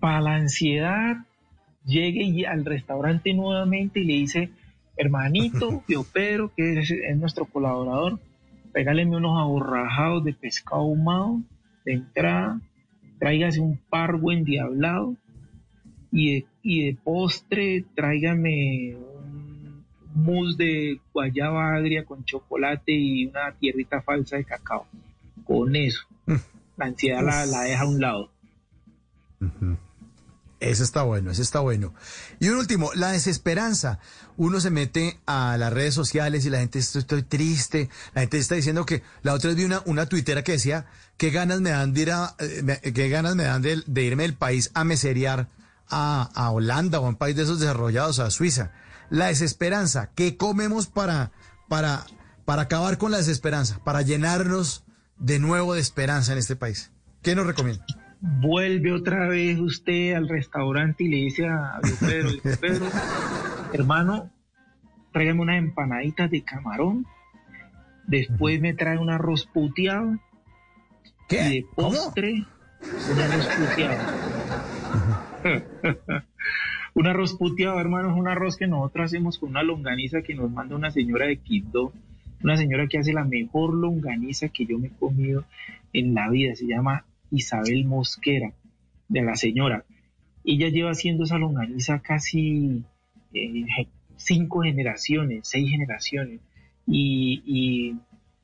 Para 0.00 0.22
la 0.22 0.36
ansiedad, 0.36 1.26
llegue 1.84 2.46
al 2.46 2.64
restaurante 2.64 3.34
nuevamente 3.34 4.00
y 4.00 4.04
le 4.04 4.14
dice, 4.14 4.50
hermanito, 4.96 5.82
tío 5.86 6.04
Pedro, 6.04 6.52
que 6.56 6.80
es, 6.80 6.92
nuestro 7.16 7.46
colaborador, 7.46 8.18
regáleme 8.72 9.16
unos 9.16 9.38
aborrajados 9.40 10.24
de 10.24 10.32
pescado 10.32 10.82
ahumado 10.82 11.40
de 11.84 11.92
entrada, 11.92 12.60
tráigase 13.18 13.60
un 13.60 13.78
pargo 13.90 14.32
endiablado 14.32 15.16
y 16.10 16.32
de, 16.32 16.46
y 16.62 16.86
de 16.86 16.96
postre 17.02 17.84
tráigame 17.94 18.96
un 18.96 19.84
mousse 20.14 20.56
de 20.56 21.00
guayaba 21.12 21.74
agria 21.74 22.04
con 22.04 22.24
chocolate 22.24 22.92
y 22.92 23.26
una 23.26 23.52
tierrita 23.52 24.00
falsa 24.00 24.36
de 24.36 24.44
cacao. 24.44 24.86
Con 25.44 25.76
eso, 25.76 26.06
mm. 26.26 26.34
la 26.76 26.86
ansiedad 26.86 27.22
la, 27.22 27.44
la 27.46 27.62
deja 27.62 27.82
a 27.82 27.88
un 27.88 28.00
lado. 28.00 28.30
Ese 30.64 30.82
está 30.82 31.02
bueno, 31.02 31.30
ese 31.30 31.42
está 31.42 31.60
bueno. 31.60 31.92
Y 32.40 32.48
un 32.48 32.56
último, 32.56 32.90
la 32.94 33.12
desesperanza. 33.12 33.98
Uno 34.38 34.60
se 34.60 34.70
mete 34.70 35.20
a 35.26 35.58
las 35.58 35.70
redes 35.70 35.92
sociales 35.92 36.46
y 36.46 36.50
la 36.50 36.60
gente 36.60 36.78
estoy, 36.78 37.00
estoy 37.00 37.22
triste. 37.22 37.90
La 38.14 38.22
gente 38.22 38.38
está 38.38 38.54
diciendo 38.54 38.86
que 38.86 39.02
la 39.22 39.34
otra 39.34 39.48
vez 39.48 39.58
vi 39.58 39.64
una, 39.64 39.82
una 39.84 40.06
tuitera 40.06 40.42
que 40.42 40.52
decía 40.52 40.86
qué 41.18 41.30
ganas 41.30 41.60
me 41.60 41.68
dan 41.68 41.92
de 41.92 42.00
ir 42.00 42.10
a, 42.12 42.34
eh, 42.38 42.92
qué 42.94 43.10
ganas 43.10 43.36
me 43.36 43.44
dan 43.44 43.60
de, 43.60 44.02
irme 44.02 44.22
del 44.22 44.36
país 44.36 44.70
a 44.72 44.84
meserear 44.84 45.50
a, 45.90 46.30
a, 46.34 46.50
Holanda 46.50 46.98
o 46.98 47.04
a 47.04 47.10
un 47.10 47.16
país 47.16 47.36
de 47.36 47.42
esos 47.42 47.60
desarrollados, 47.60 48.18
a 48.18 48.30
Suiza. 48.30 48.72
La 49.10 49.26
desesperanza. 49.26 50.12
¿Qué 50.14 50.38
comemos 50.38 50.86
para, 50.86 51.30
para, 51.68 52.06
para 52.46 52.62
acabar 52.62 52.96
con 52.96 53.10
la 53.10 53.18
desesperanza? 53.18 53.84
Para 53.84 54.00
llenarnos 54.00 54.84
de 55.18 55.38
nuevo 55.38 55.74
de 55.74 55.82
esperanza 55.82 56.32
en 56.32 56.38
este 56.38 56.56
país. 56.56 56.90
¿Qué 57.20 57.34
nos 57.34 57.46
recomienda? 57.46 57.84
Vuelve 58.24 58.90
otra 58.92 59.28
vez 59.28 59.58
usted 59.58 60.14
al 60.14 60.28
restaurante 60.28 61.04
y 61.04 61.08
le 61.08 61.16
dice 61.16 61.46
a 61.46 61.78
Pedro, 62.00 62.30
Pedro, 62.60 62.86
hermano, 63.72 64.30
tráigame 65.12 65.42
unas 65.42 65.58
empanaditas 65.58 66.30
de 66.30 66.42
camarón, 66.42 67.06
después 68.06 68.60
me 68.62 68.72
trae 68.72 68.98
un 68.98 69.10
arroz 69.10 69.46
puteado, 69.46 70.18
¿Qué? 71.28 71.36
y 71.36 71.54
de 71.54 71.66
postre, 71.74 72.46
un 73.12 73.20
arroz 73.20 73.46
puteado. 73.46 74.12
un 76.94 77.06
arroz 77.06 77.34
puteado, 77.36 77.78
hermano, 77.78 78.10
es 78.10 78.16
un 78.16 78.28
arroz 78.28 78.56
que 78.56 78.66
nosotros 78.66 79.04
hacemos 79.04 79.38
con 79.38 79.50
una 79.50 79.62
longaniza 79.62 80.22
que 80.22 80.34
nos 80.34 80.50
manda 80.50 80.76
una 80.76 80.90
señora 80.90 81.26
de 81.26 81.36
Quito, 81.36 81.92
una 82.42 82.56
señora 82.56 82.86
que 82.86 82.98
hace 82.98 83.12
la 83.12 83.24
mejor 83.24 83.74
longaniza 83.74 84.48
que 84.48 84.64
yo 84.64 84.78
me 84.78 84.86
he 84.88 84.92
comido 84.92 85.44
en 85.92 86.14
la 86.14 86.30
vida, 86.30 86.54
se 86.54 86.66
llama 86.66 87.04
Isabel 87.34 87.84
Mosquera, 87.84 88.52
de 89.08 89.22
la 89.22 89.36
señora. 89.36 89.84
Ella 90.44 90.68
lleva 90.68 90.90
haciendo 90.90 91.24
esa 91.24 91.38
longaniza 91.38 92.00
casi 92.00 92.82
eh, 93.32 93.64
cinco 94.16 94.62
generaciones, 94.62 95.46
seis 95.48 95.70
generaciones, 95.70 96.40
y, 96.86 97.96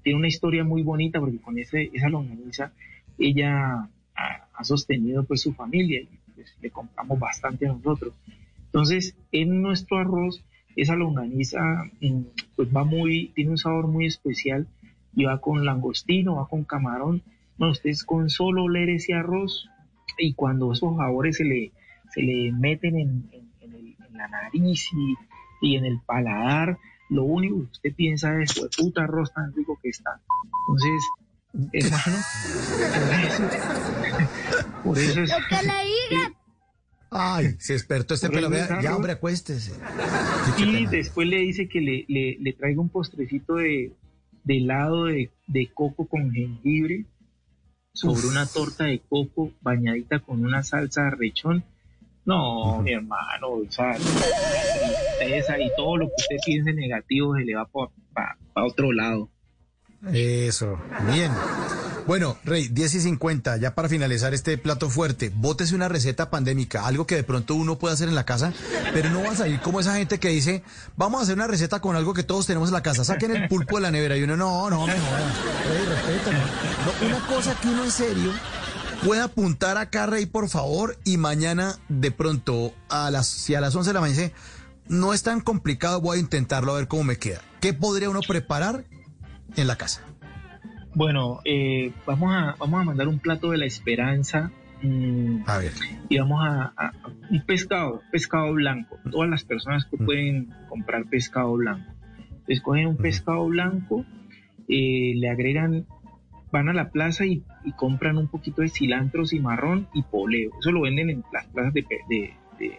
tiene 0.03 0.19
una 0.19 0.29
historia 0.29 0.65
muy 0.65 0.83
bonita 0.83 1.21
porque 1.21 1.39
con 1.39 1.59
ese, 1.59 1.91
esa 1.93 2.09
longaniza 2.09 2.73
ella 3.19 3.87
ha, 4.15 4.65
sostenido 4.65 5.25
pues 5.25 5.43
su 5.43 5.53
familia 5.53 6.01
y 6.01 6.09
pues, 6.35 6.55
le 6.63 6.71
compramos 6.71 7.19
bastante 7.19 7.67
a 7.67 7.73
nosotros. 7.73 8.15
Entonces, 8.65 9.15
en 9.31 9.61
nuestro 9.61 9.99
arroz, 9.99 10.43
esa 10.75 10.97
longaniza 10.97 11.61
mm, 12.01 12.23
pues 12.57 12.75
va 12.75 12.85
muy, 12.85 13.29
tiene 13.35 13.51
un 13.51 13.59
sabor 13.59 13.89
muy 13.89 14.07
especial 14.07 14.67
y 15.15 15.25
va 15.25 15.39
con 15.39 15.67
langostino, 15.67 16.37
va 16.37 16.49
con 16.49 16.65
camarón 16.65 17.23
no, 17.61 17.71
ustedes 17.71 18.03
con 18.03 18.29
solo 18.31 18.65
oler 18.65 18.89
ese 18.91 19.15
arroz 19.15 19.69
y 20.19 20.35
cuando 20.35 20.73
esos 20.73 20.97
sabores 20.97 21.37
se 21.37 21.45
le, 21.45 21.71
se 22.13 22.23
le 22.23 22.51
meten 22.53 22.97
en, 22.99 23.29
en- 23.31 23.51
en 23.61 23.73
el- 23.75 23.97
en 24.09 24.17
la 24.17 24.27
nariz 24.29 24.89
y, 24.93 25.15
y 25.63 25.77
en 25.77 25.85
el 25.85 26.01
paladar, 26.05 26.77
lo 27.11 27.25
único 27.25 27.57
que 27.59 27.71
usted 27.71 27.95
piensa 27.95 28.41
es, 28.43 28.55
"Jue 28.59 28.69
puta 28.77 29.03
arroz 29.05 29.33
tan 29.33 29.53
rico 29.55 29.79
que 29.83 29.91
está. 29.91 30.21
Entonces, 30.69 31.03
hermano, 31.73 32.19
por 32.99 33.15
eso, 33.25 33.43
por 34.85 34.99
eso 34.99 35.21
es... 35.23 35.31
Lo 35.31 35.37
que 35.49 35.67
le 35.67 36.17
diga. 36.17 36.33
Ay, 37.13 37.57
se 37.59 37.73
despertó 37.73 38.15
este 38.15 38.31
pelo. 38.31 38.49
Vea, 38.49 38.81
Ya, 38.83 38.95
hombre, 38.95 39.13
acuéstese. 39.13 39.73
Y 40.59 40.87
después 40.87 41.27
le 41.29 41.39
dice 41.39 41.69
que 41.69 41.81
le, 41.81 42.05
le, 42.09 42.37
le 42.41 42.53
traiga 42.53 42.81
un 42.81 42.89
postrecito 42.89 43.57
de, 43.57 43.93
de 44.45 44.57
helado 44.59 45.07
de, 45.07 45.31
de 45.49 45.69
coco 45.75 46.07
con 46.07 46.31
jengibre 46.33 47.05
sobre 47.93 48.27
una 48.27 48.47
torta 48.47 48.85
de 48.85 49.01
coco 49.01 49.53
bañadita 49.61 50.21
con 50.21 50.45
una 50.45 50.63
salsa 50.63 51.05
de 51.05 51.11
rechón. 51.11 51.65
No, 52.25 52.81
mi 52.83 52.93
hermano, 52.93 53.49
o 53.49 53.67
sea, 53.71 53.97
tristeza 53.97 55.59
y 55.59 55.71
todo 55.77 55.97
lo 55.97 56.07
que 56.07 56.15
usted 56.19 56.37
piense 56.45 56.73
negativo 56.73 57.35
se 57.35 57.45
le 57.45 57.55
va 57.55 57.67
para 57.67 58.37
otro 58.55 58.93
lado. 58.93 59.29
Eso, 60.13 60.79
bien. 61.13 61.33
Bueno, 62.07 62.37
Rey, 62.45 62.69
10 62.69 62.95
y 62.95 63.01
50, 63.01 63.59
ya 63.59 63.75
para 63.75 63.89
finalizar 63.89 64.35
este 64.35 64.59
plato 64.59 64.91
fuerte, 64.91 65.31
bótese 65.35 65.75
una 65.75 65.89
receta 65.89 66.31
pandémica, 66.31 66.87
algo 66.87 67.07
que 67.07 67.15
de 67.15 67.23
pronto 67.23 67.55
uno 67.55 67.79
puede 67.79 67.95
hacer 67.95 68.09
en 68.09 68.15
la 68.15 68.25
casa, 68.25 68.53
pero 68.93 69.11
no 69.11 69.23
va 69.23 69.31
a 69.31 69.37
salir 69.37 69.61
como 69.61 69.81
esa 69.81 69.95
gente 69.95 70.19
que 70.19 70.29
dice, 70.29 70.63
vamos 70.97 71.21
a 71.21 71.23
hacer 71.23 71.37
una 71.37 71.47
receta 71.47 71.81
con 71.81 71.97
algo 71.97 72.15
que 72.15 72.23
todos 72.23 72.47
tenemos 72.47 72.69
en 72.69 72.75
la 72.75 72.83
casa, 72.83 73.05
saquen 73.05 73.37
el 73.37 73.49
pulpo 73.49 73.77
de 73.77 73.83
la 73.83 73.91
nevera 73.91 74.17
y 74.17 74.23
uno, 74.23 74.37
no, 74.37 74.71
no, 74.71 74.87
mejor, 74.87 75.01
Rey, 75.69 75.87
respétame. 75.87 76.39
No, 76.39 77.07
una 77.07 77.27
cosa 77.27 77.55
que 77.61 77.69
uno 77.69 77.85
en 77.85 77.93
serio 77.93 78.33
puede 79.05 79.21
apuntar 79.21 79.77
acá, 79.77 80.07
Rey, 80.07 80.27
por 80.27 80.49
favor, 80.49 80.99
y 81.05 81.17
mañana 81.17 81.79
de 81.89 82.11
pronto, 82.11 82.75
a 82.89 83.11
las, 83.11 83.27
si 83.29 83.55
a 83.55 83.61
las 83.61 83.75
11 83.75 83.91
de 83.91 83.95
la 83.95 84.01
mañana 84.01 84.21
dice, 84.21 84.35
no 84.89 85.15
es 85.15 85.23
tan 85.23 85.41
complicado, 85.41 86.01
voy 86.01 86.19
a 86.19 86.21
intentarlo 86.21 86.73
a 86.73 86.77
ver 86.77 86.89
cómo 86.89 87.05
me 87.05 87.17
queda. 87.17 87.41
¿Qué 87.61 87.73
podría 87.73 88.11
uno 88.11 88.21
preparar 88.27 88.85
en 89.57 89.67
la 89.67 89.77
casa? 89.77 90.03
Bueno, 90.95 91.41
eh, 91.45 91.93
vamos, 92.07 92.33
a, 92.35 92.57
vamos 92.59 92.81
a 92.81 92.85
mandar 92.85 93.09
un 93.09 93.19
plato 93.19 93.51
de 93.51 93.59
la 93.59 93.67
esperanza. 93.67 94.51
mm, 94.83 95.43
A 95.47 95.59
ver. 95.59 95.73
y 96.09 96.19
vamos 96.19 96.41
a, 96.43 96.73
un 97.31 97.41
pescado, 97.47 98.03
pescado 98.11 98.53
blanco. 98.53 98.99
Todas 99.11 99.29
las 99.31 99.45
personas 99.45 99.85
que 99.85 99.97
pueden 99.97 100.51
comprar 100.69 101.05
pescado 101.07 101.53
blanco. 101.55 101.93
Escogen 102.49 102.87
un 102.89 102.97
pescado 102.97 103.47
blanco, 103.47 104.05
eh, 104.69 105.13
le 105.15 105.29
agregan, 105.29 105.87
van 106.51 106.69
a 106.69 106.73
la 106.73 106.91
plaza 106.91 107.25
y, 107.27 107.45
y 107.65 107.73
compran 107.73 108.17
un 108.19 108.27
poquito 108.27 108.63
de 108.63 108.69
cilantro, 108.69 109.25
cimarrón 109.27 109.87
y 109.95 110.03
poleo. 110.03 110.51
Eso 110.59 110.73
lo 110.73 110.81
venden 110.81 111.11
en 111.11 111.25
las 111.33 111.47
plazas 111.47 111.73
de, 111.75 111.85
de- 112.09 112.35
de- 112.59 112.79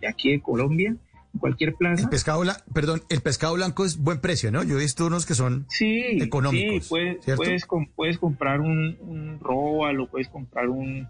de- 0.00 0.06
aquí 0.08 0.30
de 0.30 0.40
Colombia, 0.40 0.96
cualquier 1.40 1.74
plaza. 1.74 2.02
El 2.02 2.08
pescado 2.08 2.40
blanco, 2.40 2.60
perdón, 2.74 3.02
el 3.08 3.20
pescado 3.20 3.54
blanco 3.54 3.84
es 3.84 3.96
buen 3.98 4.20
precio, 4.20 4.50
¿no? 4.52 4.62
Yo 4.62 4.76
he 4.76 4.80
visto 4.82 5.06
unos 5.06 5.26
que 5.26 5.34
son 5.34 5.66
Sí, 5.68 6.18
económicos, 6.20 6.84
sí, 6.84 6.88
puedes, 6.90 7.18
puedes, 7.36 7.66
com- 7.66 7.88
puedes 7.94 8.18
comprar 8.18 8.60
un, 8.60 8.96
un 9.00 9.38
róbalo, 9.40 10.08
puedes 10.08 10.28
comprar 10.28 10.68
un, 10.68 11.08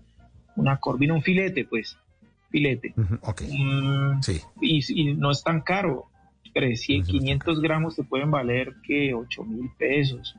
una 0.56 0.78
corvina, 0.78 1.14
un 1.14 1.22
filete, 1.22 1.64
pues, 1.64 1.96
filete. 2.50 2.94
Ujú, 2.96 3.18
Ok, 3.22 3.42
Mm, 3.42 4.22
sí. 4.22 4.40
y, 4.60 4.80
y 5.10 5.14
no 5.14 5.30
es 5.30 5.42
tan 5.42 5.60
caro. 5.62 6.06
300, 6.54 7.08
500 7.08 7.60
gramos 7.62 7.96
te 7.96 8.04
pueden 8.04 8.30
valer 8.30 8.74
que 8.86 9.14
8 9.14 9.42
mil 9.42 9.70
pesos. 9.78 10.36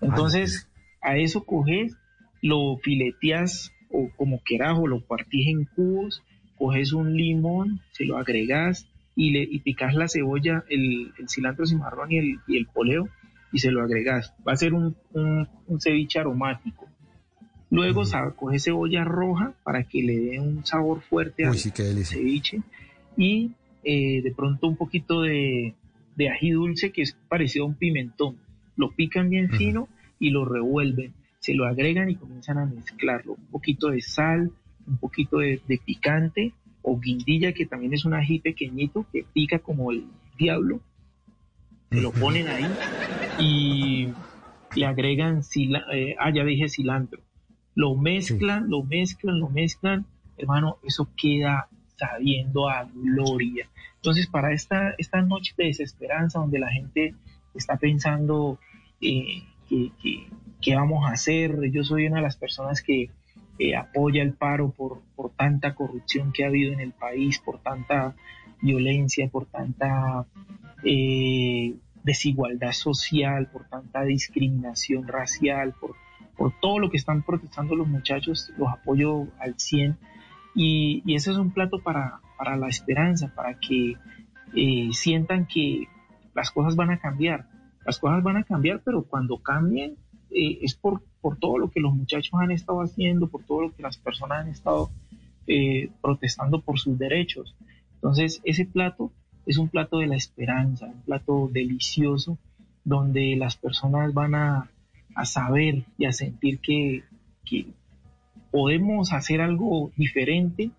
Entonces, 0.00 0.68
a 1.02 1.16
eso 1.16 1.44
coges, 1.44 1.96
lo 2.40 2.76
fileteas 2.78 3.72
o 3.90 4.10
como 4.16 4.40
quieras, 4.40 4.76
o 4.78 4.86
lo 4.86 5.00
partís 5.00 5.48
en 5.48 5.64
cubos, 5.64 6.22
coges 6.56 6.92
un 6.92 7.16
limón, 7.16 7.80
se 7.92 8.04
lo 8.04 8.16
agregas 8.18 8.86
y, 9.16 9.30
le, 9.30 9.42
y 9.42 9.60
picas 9.60 9.94
la 9.94 10.08
cebolla, 10.08 10.64
el, 10.68 11.12
el 11.18 11.28
cilantro 11.28 11.66
cimarrón 11.66 12.10
y 12.12 12.18
el, 12.18 12.38
y 12.48 12.56
el 12.56 12.66
poleo 12.66 13.08
y 13.52 13.58
se 13.58 13.70
lo 13.70 13.82
agregas. 13.82 14.32
Va 14.46 14.52
a 14.52 14.56
ser 14.56 14.74
un, 14.74 14.96
un- 15.12 15.48
un 15.66 15.80
ceviche 15.80 16.18
aromático. 16.18 16.88
Luego 17.70 18.00
Ujú. 18.02 18.10
sa- 18.10 18.30
coges 18.32 18.64
cebolla 18.64 19.04
roja 19.04 19.54
para 19.64 19.84
que 19.84 20.02
le 20.02 20.16
dé 20.18 20.40
un 20.40 20.64
sabor 20.66 21.00
fuerte 21.02 21.44
Uy, 21.44 21.48
al, 21.48 21.56
sí, 21.58 21.70
ceviche 22.04 22.62
y 23.16 23.52
eh, 23.84 24.22
de 24.22 24.32
pronto 24.32 24.66
un 24.66 24.76
poquito 24.76 25.22
de, 25.22 25.74
de 26.16 26.30
ají 26.30 26.50
dulce 26.50 26.90
que 26.90 27.02
es 27.02 27.16
parecido 27.28 27.64
a 27.64 27.68
un 27.68 27.74
pimentón. 27.74 28.36
Lo 28.76 28.90
pican 28.90 29.30
bien 29.30 29.50
fino 29.50 29.88
y 30.18 30.30
lo 30.30 30.44
revuelven, 30.44 31.12
se 31.38 31.54
lo 31.54 31.64
agregan 31.66 32.10
y 32.10 32.16
comienzan 32.16 32.58
a 32.58 32.66
mezclarlo. 32.66 33.34
Un 33.34 33.46
poquito 33.46 33.88
de 33.90 34.00
sal, 34.00 34.50
un 34.86 34.96
poquito 34.98 35.38
de, 35.38 35.60
de 35.68 35.78
picante 35.84 36.52
o 36.86 37.00
guindilla 37.00 37.52
que 37.52 37.66
también 37.66 37.92
es 37.94 38.04
un 38.04 38.14
ají 38.14 38.38
pequeñito 38.38 39.04
que 39.10 39.24
pica 39.32 39.58
como 39.58 39.90
el 39.90 40.04
diablo. 40.38 40.80
Se 41.90 42.00
lo 42.00 42.12
ponen 42.12 42.46
ahí 42.48 42.66
y 43.40 44.08
le 44.76 44.86
agregan, 44.86 45.40
eh, 45.92 46.14
ah, 46.18 46.30
ya 46.30 46.44
dije 46.44 46.68
cilantro. 46.68 47.20
Lo 47.74 47.94
mezclan, 47.96 48.68
lo 48.70 48.82
mezclan, 48.82 49.40
lo 49.40 49.48
mezclan. 49.48 50.04
Hermano, 50.36 50.78
eso 50.84 51.08
queda 51.16 51.68
sabiendo 51.96 52.68
a 52.68 52.88
gloria. 52.94 53.68
Entonces, 53.96 54.26
para 54.26 54.52
esta, 54.52 54.94
esta 54.98 55.22
noche 55.22 55.54
de 55.56 55.64
desesperanza, 55.66 56.38
donde 56.38 56.58
la 56.58 56.70
gente 56.70 57.14
está 57.54 57.76
pensando 57.78 58.58
eh, 59.00 59.42
que, 59.68 59.90
que- 60.02 60.26
qué 60.60 60.74
vamos 60.76 61.08
a 61.08 61.12
hacer, 61.12 61.70
yo 61.70 61.82
soy 61.84 62.06
una 62.06 62.16
de 62.16 62.22
las 62.22 62.36
personas 62.36 62.82
que 62.82 63.10
eh, 63.58 63.76
apoya 63.76 64.22
el 64.22 64.32
paro 64.32 64.70
por, 64.70 65.02
por 65.14 65.30
tanta 65.30 65.74
corrupción 65.74 66.32
que 66.32 66.44
ha 66.44 66.48
habido 66.48 66.72
en 66.72 66.80
el 66.80 66.92
país, 66.92 67.38
por 67.38 67.60
tanta 67.60 68.14
violencia, 68.60 69.28
por 69.28 69.46
tanta 69.46 70.26
eh, 70.84 71.74
desigualdad 72.02 72.72
social, 72.72 73.48
por 73.50 73.68
tanta 73.68 74.02
discriminación 74.02 75.06
racial, 75.06 75.74
por, 75.80 75.94
por 76.36 76.52
todo 76.60 76.78
lo 76.78 76.90
que 76.90 76.96
están 76.96 77.22
protestando 77.22 77.76
los 77.76 77.86
muchachos, 77.86 78.52
los 78.56 78.68
apoyo 78.68 79.28
al 79.38 79.58
100. 79.58 79.96
Y, 80.54 81.02
y 81.06 81.14
ese 81.14 81.32
es 81.32 81.36
un 81.36 81.52
plato 81.52 81.80
para, 81.80 82.20
para 82.38 82.56
la 82.56 82.68
esperanza, 82.68 83.32
para 83.34 83.58
que 83.58 83.96
eh, 84.54 84.88
sientan 84.92 85.46
que 85.46 85.88
las 86.34 86.50
cosas 86.50 86.76
van 86.76 86.90
a 86.90 86.98
cambiar. 86.98 87.46
Las 87.84 87.98
cosas 87.98 88.22
van 88.22 88.36
a 88.36 88.44
cambiar, 88.44 88.82
pero 88.84 89.02
cuando 89.04 89.38
cambien 89.38 89.96
eh, 90.30 90.58
es 90.62 90.74
por, 90.74 91.02
por 91.20 91.38
todo 91.38 91.58
lo 91.58 91.70
que 91.70 91.80
los 91.80 91.94
muchachos 91.94 92.32
han 92.34 92.50
estado 92.50 92.80
haciendo, 92.80 93.28
por 93.28 93.44
todo 93.44 93.62
lo 93.62 93.74
que 93.74 93.82
las 93.82 93.96
personas 93.96 94.40
han 94.44 94.48
estado 94.48 94.90
eh, 95.46 95.90
protestando 96.00 96.60
por 96.60 96.78
sus 96.78 96.98
derechos. 96.98 97.54
Entonces, 97.94 98.40
ese 98.44 98.66
plato 98.66 99.12
es 99.46 99.58
un 99.58 99.68
plato 99.68 99.98
de 99.98 100.06
la 100.06 100.16
esperanza, 100.16 100.86
un 100.86 101.02
plato 101.02 101.48
delicioso, 101.52 102.38
donde 102.84 103.36
las 103.36 103.56
personas 103.56 104.12
van 104.12 104.34
a, 104.34 104.70
a 105.14 105.24
saber 105.24 105.84
y 105.98 106.04
a 106.04 106.12
sentir 106.12 106.58
que, 106.60 107.04
que 107.44 107.66
podemos 108.50 109.12
hacer 109.12 109.40
algo 109.40 109.90
diferente. 109.96 110.70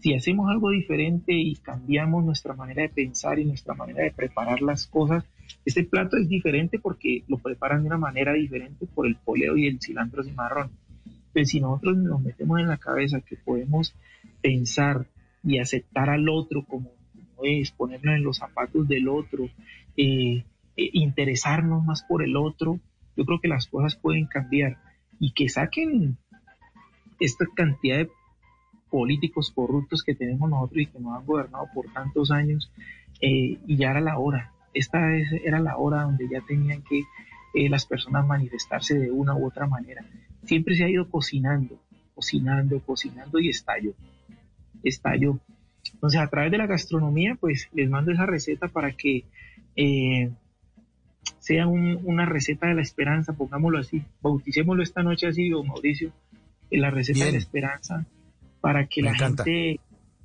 Si 0.00 0.14
hacemos 0.14 0.50
algo 0.50 0.70
diferente 0.70 1.34
y 1.34 1.56
cambiamos 1.56 2.24
nuestra 2.24 2.54
manera 2.54 2.82
de 2.82 2.88
pensar 2.88 3.38
y 3.38 3.44
nuestra 3.44 3.74
manera 3.74 4.04
de 4.04 4.12
preparar 4.12 4.62
las 4.62 4.86
cosas, 4.86 5.24
este 5.64 5.84
plato 5.84 6.16
es 6.16 6.28
diferente 6.28 6.78
porque 6.78 7.24
lo 7.28 7.38
preparan 7.38 7.82
de 7.82 7.88
una 7.88 7.98
manera 7.98 8.32
diferente 8.32 8.86
por 8.86 9.06
el 9.06 9.16
poleo 9.16 9.56
y 9.56 9.66
el 9.66 9.80
cilantro 9.80 10.22
cimarrón. 10.22 10.70
Entonces, 11.04 11.50
si 11.50 11.60
nosotros 11.60 11.96
nos 11.96 12.20
metemos 12.20 12.60
en 12.60 12.68
la 12.68 12.76
cabeza 12.76 13.20
que 13.20 13.36
podemos 13.36 13.94
pensar 14.42 15.06
y 15.44 15.58
aceptar 15.58 16.10
al 16.10 16.28
otro 16.28 16.64
como, 16.64 16.90
como 17.12 17.44
es, 17.44 17.70
ponernos 17.70 18.16
en 18.16 18.24
los 18.24 18.38
zapatos 18.38 18.88
del 18.88 19.08
otro, 19.08 19.48
eh, 19.96 20.44
eh, 20.76 20.90
interesarnos 20.92 21.84
más 21.84 22.02
por 22.02 22.22
el 22.22 22.36
otro, 22.36 22.80
yo 23.16 23.24
creo 23.24 23.40
que 23.40 23.48
las 23.48 23.66
cosas 23.66 23.96
pueden 23.96 24.26
cambiar 24.26 24.78
y 25.18 25.32
que 25.32 25.48
saquen 25.48 26.16
esta 27.20 27.44
cantidad 27.54 27.98
de 27.98 28.10
políticos 28.90 29.52
corruptos 29.54 30.02
que 30.02 30.14
tenemos 30.14 30.50
nosotros 30.50 30.82
y 30.82 30.86
que 30.86 30.98
nos 30.98 31.16
han 31.16 31.26
gobernado 31.26 31.66
por 31.72 31.92
tantos 31.92 32.30
años 32.30 32.72
eh, 33.20 33.58
y 33.66 33.76
ya 33.76 33.90
era 33.90 34.00
la 34.00 34.18
hora. 34.18 34.52
Esta 34.74 35.16
es- 35.16 35.32
era 35.44 35.58
la 35.60 35.76
hora 35.76 36.02
donde 36.02 36.28
ya 36.28 36.40
tenían 36.46 36.82
que 36.82 37.02
eh, 37.52 37.68
las 37.68 37.84
personas 37.84 38.24
manifestarse 38.26 38.96
de 38.98 39.10
una 39.10 39.34
u 39.34 39.44
otra 39.46 39.66
manera. 39.66 40.04
Siempre 40.44 40.76
se 40.76 40.84
ha 40.84 40.88
ido 40.88 41.08
cocinando, 41.08 41.80
cocinando, 42.14 42.78
cocinando 42.80 43.40
y 43.40 43.48
estalló. 43.48 43.92
Estalló. 44.84 45.38
Entonces, 45.92 46.20
a 46.20 46.28
través 46.28 46.52
de 46.52 46.58
la 46.58 46.66
gastronomía, 46.66 47.36
pues 47.40 47.68
les 47.72 47.90
mando 47.90 48.12
esa 48.12 48.26
receta 48.26 48.68
para 48.68 48.92
que 48.92 49.24
eh, 49.76 50.30
sea 51.38 51.66
un- 51.66 51.98
una 52.04 52.24
receta 52.26 52.66
de 52.68 52.74
la 52.74 52.82
esperanza, 52.82 53.32
pongámoslo 53.32 53.78
así, 53.78 54.02
bauticémoslo 54.22 54.82
esta 54.82 55.02
noche 55.02 55.26
así, 55.28 55.48
don 55.48 55.66
Mauricio, 55.66 56.12
en 56.70 56.80
la 56.80 56.90
receta 56.90 57.24
de 57.24 57.32
la 57.32 57.38
esperanza, 57.38 58.04
para 58.60 58.86
que 58.86 59.02
Me 59.02 59.08
la 59.10 59.16
encanta. 59.16 59.44
gente 59.44 59.80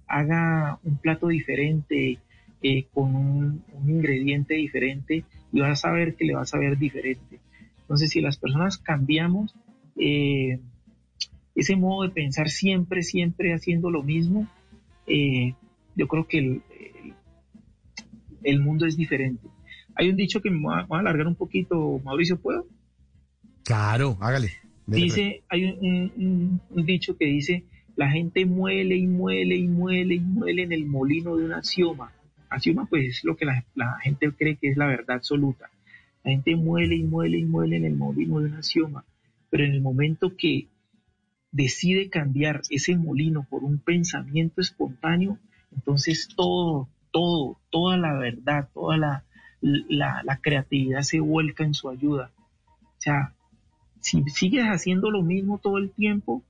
haga 0.08 0.80
un 0.84 0.98
plato 0.98 1.28
diferente, 1.28 2.20
eh, 2.62 2.88
con 2.94 3.16
un, 3.16 3.64
un 3.74 3.90
ingrediente 3.90 4.56
diferente, 4.56 5.24
y 5.52 5.60
vas 5.60 5.72
a 5.72 5.90
saber 5.90 6.16
que 6.16 6.26
le 6.26 6.36
va 6.36 6.42
a 6.42 6.46
saber 6.46 6.78
diferente. 6.78 7.40
Entonces, 7.82 8.10
si 8.10 8.22
las 8.22 8.38
personas 8.38 8.78
cambiamos 8.78 9.56
eh, 9.98 10.60
ese 11.56 11.76
modo 11.76 12.04
de 12.04 12.10
pensar 12.10 12.50
siempre, 12.50 13.02
siempre 13.02 13.54
haciendo 13.54 13.90
lo 13.90 14.04
mismo, 14.04 14.48
eh, 15.08 15.54
yo 15.96 16.08
creo 16.08 16.28
que 16.28 16.40
el, 16.40 16.62
el, 18.44 18.60
mundo 18.60 18.86
es 18.86 18.98
diferente. 18.98 19.48
Hay 19.96 20.10
un 20.10 20.18
dicho 20.18 20.42
que 20.42 20.50
me 20.50 20.68
va, 20.68 20.86
a 20.90 21.00
alargar 21.00 21.28
un 21.28 21.36
poquito, 21.36 22.02
Mauricio, 22.04 22.38
¿puedo? 22.38 22.68
Claro, 23.64 24.18
hágale. 24.20 24.52
Dice, 24.86 25.44
hay 25.48 25.64
un, 25.66 26.62
dicho 26.70 27.18
que 27.18 27.26
dice, 27.26 27.64
la 27.96 28.12
gente 28.12 28.46
muele 28.46 28.98
y 28.98 29.08
muele 29.08 29.56
y 29.56 29.68
muele 29.68 30.16
y 30.16 30.20
muele 30.20 30.64
en 30.64 30.74
el 30.74 30.86
molino 30.86 31.38
de 31.38 31.46
una 31.46 31.58
axioma. 31.58 32.12
Axioma 32.50 32.86
pues 32.86 33.18
es 33.18 33.24
lo 33.24 33.36
que 33.36 33.46
la, 33.46 34.00
gente 34.02 34.32
cree 34.32 34.58
que 34.58 34.70
es 34.70 34.78
la 34.78 34.88
verdad 34.88 35.18
absoluta. 35.18 35.70
La 36.24 36.32
gente 36.32 36.56
muele 36.56 36.96
y 36.96 37.04
muele 37.04 37.38
y 37.40 37.46
muele 37.46 37.78
en 37.78 37.86
el 37.86 37.96
molino 37.96 38.40
de 38.40 38.48
una 38.48 38.58
axioma, 38.58 39.06
pero 39.50 39.66
en 39.66 39.74
el 39.74 39.82
momento 39.82 40.36
que 40.36 40.68
decide 41.52 42.10
cambiar 42.10 42.62
ese 42.70 42.96
molino 42.98 43.46
por 43.50 43.64
un 43.64 43.80
pensamiento 43.80 44.62
espontáneo, 44.62 45.38
entonces 45.72 46.28
todo, 46.36 46.90
todo, 47.12 47.60
toda 47.70 47.98
la 47.98 48.14
verdad, 48.14 48.70
toda 48.74 48.98
la, 48.98 49.24
la, 49.62 50.40
creatividad 50.42 51.02
se 51.02 51.20
vuelca 51.20 51.64
en 51.64 51.74
su 51.74 51.90
ayuda. 51.90 52.32
O 52.82 53.02
sea, 53.02 53.34
si 54.02 54.24
sigues 54.30 54.66
haciendo 54.66 55.12
lo 55.12 55.22
mismo 55.22 55.60
todo 55.60 55.78
el 55.78 55.92
tiempo, 55.92 56.44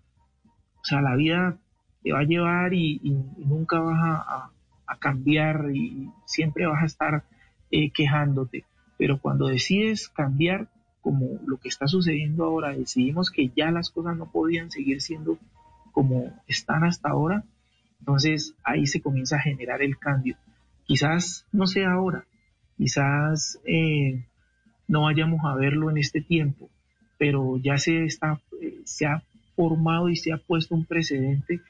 o 0.43 0.83
sea, 0.83 1.01
la 1.01 1.15
vida 1.15 1.57
te 2.03 2.11
va 2.11 2.19
a 2.19 2.23
llevar 2.23 2.73
y, 2.73 2.99
nunca 3.37 3.79
vas 3.79 3.99
a, 3.99 4.51
cambiar 4.99 5.71
y 5.73 6.09
siempre 6.25 6.67
vas 6.67 6.83
a 6.83 6.85
estar 6.85 7.23
eh, 7.71 7.91
quejándote. 7.91 8.65
Pero 8.97 9.19
cuando 9.19 9.47
decides 9.47 10.09
cambiar, 10.09 10.67
como 11.01 11.39
lo 11.45 11.57
que 11.57 11.69
está 11.69 11.87
sucediendo 11.87 12.45
ahora, 12.45 12.75
decidimos 12.75 13.29
que 13.29 13.51
ya 13.55 13.71
las 13.71 13.89
cosas 13.91 14.17
no 14.17 14.31
podían 14.31 14.71
seguir 14.71 15.01
siendo 15.01 15.37
como 15.91 16.33
están 16.47 16.83
hasta 16.83 17.09
ahora, 17.09 17.43
entonces 17.99 18.55
ahí 18.63 18.87
se 18.87 19.01
comienza 19.01 19.37
a 19.37 19.41
generar 19.41 19.81
el 19.81 19.97
cambio. 19.97 20.35
Quizás 20.85 21.45
no 21.51 21.67
sea 21.67 21.91
ahora, 21.91 22.25
quizás 22.77 23.59
eh, 23.65 24.25
no 24.87 25.03
vayamos 25.03 25.41
a 25.45 25.55
verlo 25.55 25.89
en 25.89 25.97
este 25.97 26.21
tiempo, 26.21 26.69
pero 27.17 27.57
ya 27.57 27.77
se, 27.77 28.05
está, 28.05 28.39
eh, 28.61 28.81
se 28.83 29.05
ha 29.05 29.23
formado 29.55 30.09
y 30.09 30.15
se 30.15 30.33
ha 30.33 30.37
puesto 30.37 30.75
un 30.75 30.85
precedente 30.85 31.61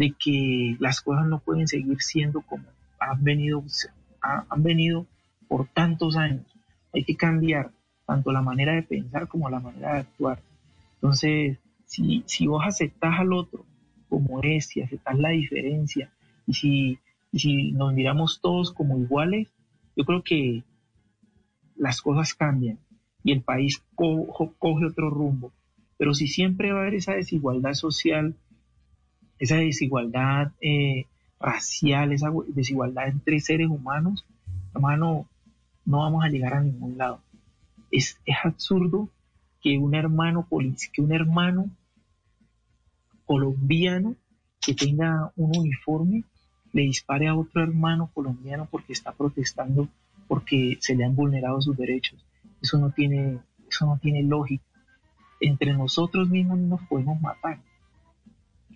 de 0.00 0.14
que 0.18 0.76
las 0.78 1.02
cosas 1.02 1.26
no 1.26 1.40
pueden 1.40 1.68
seguir 1.68 2.00
siendo 2.00 2.40
como 2.40 2.64
han 2.98 3.22
venido, 3.22 3.62
han 4.22 4.62
venido 4.62 5.06
por 5.46 5.68
tantos 5.68 6.16
años. 6.16 6.46
Hay 6.94 7.04
que 7.04 7.16
cambiar 7.16 7.70
tanto 8.06 8.32
la 8.32 8.40
manera 8.40 8.72
de 8.72 8.82
pensar 8.82 9.28
como 9.28 9.50
la 9.50 9.60
manera 9.60 9.92
de 9.92 9.98
actuar. 10.00 10.40
Entonces, 10.94 11.58
si, 11.84 12.24
si 12.26 12.46
vos 12.46 12.62
aceptás 12.66 13.20
al 13.20 13.34
otro 13.34 13.66
como 14.08 14.42
es, 14.42 14.68
si 14.68 14.80
aceptás 14.80 15.18
la 15.18 15.28
diferencia 15.28 16.10
y 16.46 16.54
si, 16.54 16.98
si 17.34 17.72
nos 17.72 17.92
miramos 17.92 18.40
todos 18.40 18.72
como 18.72 18.98
iguales, 18.98 19.48
yo 19.96 20.06
creo 20.06 20.22
que 20.22 20.64
las 21.76 22.00
cosas 22.00 22.32
cambian 22.32 22.78
y 23.22 23.32
el 23.32 23.42
país 23.42 23.82
coge 23.94 24.86
otro 24.86 25.10
rumbo. 25.10 25.52
Pero 25.98 26.14
si 26.14 26.26
siempre 26.26 26.72
va 26.72 26.78
a 26.78 26.82
haber 26.84 26.94
esa 26.94 27.12
desigualdad 27.12 27.74
social, 27.74 28.34
esa 29.40 29.56
desigualdad 29.56 30.52
eh, 30.60 31.06
racial, 31.40 32.12
esa 32.12 32.30
desigualdad 32.48 33.08
entre 33.08 33.40
seres 33.40 33.68
humanos, 33.68 34.24
hermano, 34.74 35.26
no 35.86 35.98
vamos 35.98 36.24
a 36.24 36.28
llegar 36.28 36.54
a 36.54 36.60
ningún 36.60 36.98
lado. 36.98 37.20
Es, 37.90 38.20
absurdo 38.44 39.08
que 39.60 39.78
un 39.78 39.94
hermano 39.94 40.46
que 40.92 41.02
un 41.02 41.12
hermano 41.12 41.70
colombiano 43.24 44.14
que 44.60 44.74
tenga 44.74 45.32
un 45.36 45.56
uniforme 45.56 46.24
le 46.72 46.82
dispare 46.82 47.26
a 47.26 47.34
otro 47.34 47.62
hermano 47.62 48.10
colombiano 48.12 48.68
porque 48.70 48.92
está 48.92 49.12
protestando 49.12 49.88
porque 50.28 50.76
se 50.80 50.94
le 50.94 51.04
han 51.04 51.16
vulnerado 51.16 51.60
sus 51.60 51.76
derechos. 51.76 52.24
Eso 52.60 52.78
no 52.78 52.90
tiene, 52.90 53.40
eso 53.68 53.86
no 53.86 53.98
tiene 53.98 54.22
lógica. 54.22 54.64
Entre 55.40 55.72
nosotros 55.72 56.28
mismos 56.28 56.58
no 56.58 56.76
nos 56.76 56.82
podemos 56.82 57.20
matar. 57.20 57.58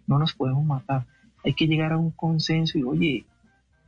No 0.06 0.18
nos 0.18 0.34
podemos 0.34 0.64
matar. 0.64 1.06
Hay 1.44 1.54
que 1.54 1.66
llegar 1.66 1.92
a 1.92 1.98
un 1.98 2.10
consenso 2.10 2.78
y, 2.78 2.82
oye, 2.82 3.26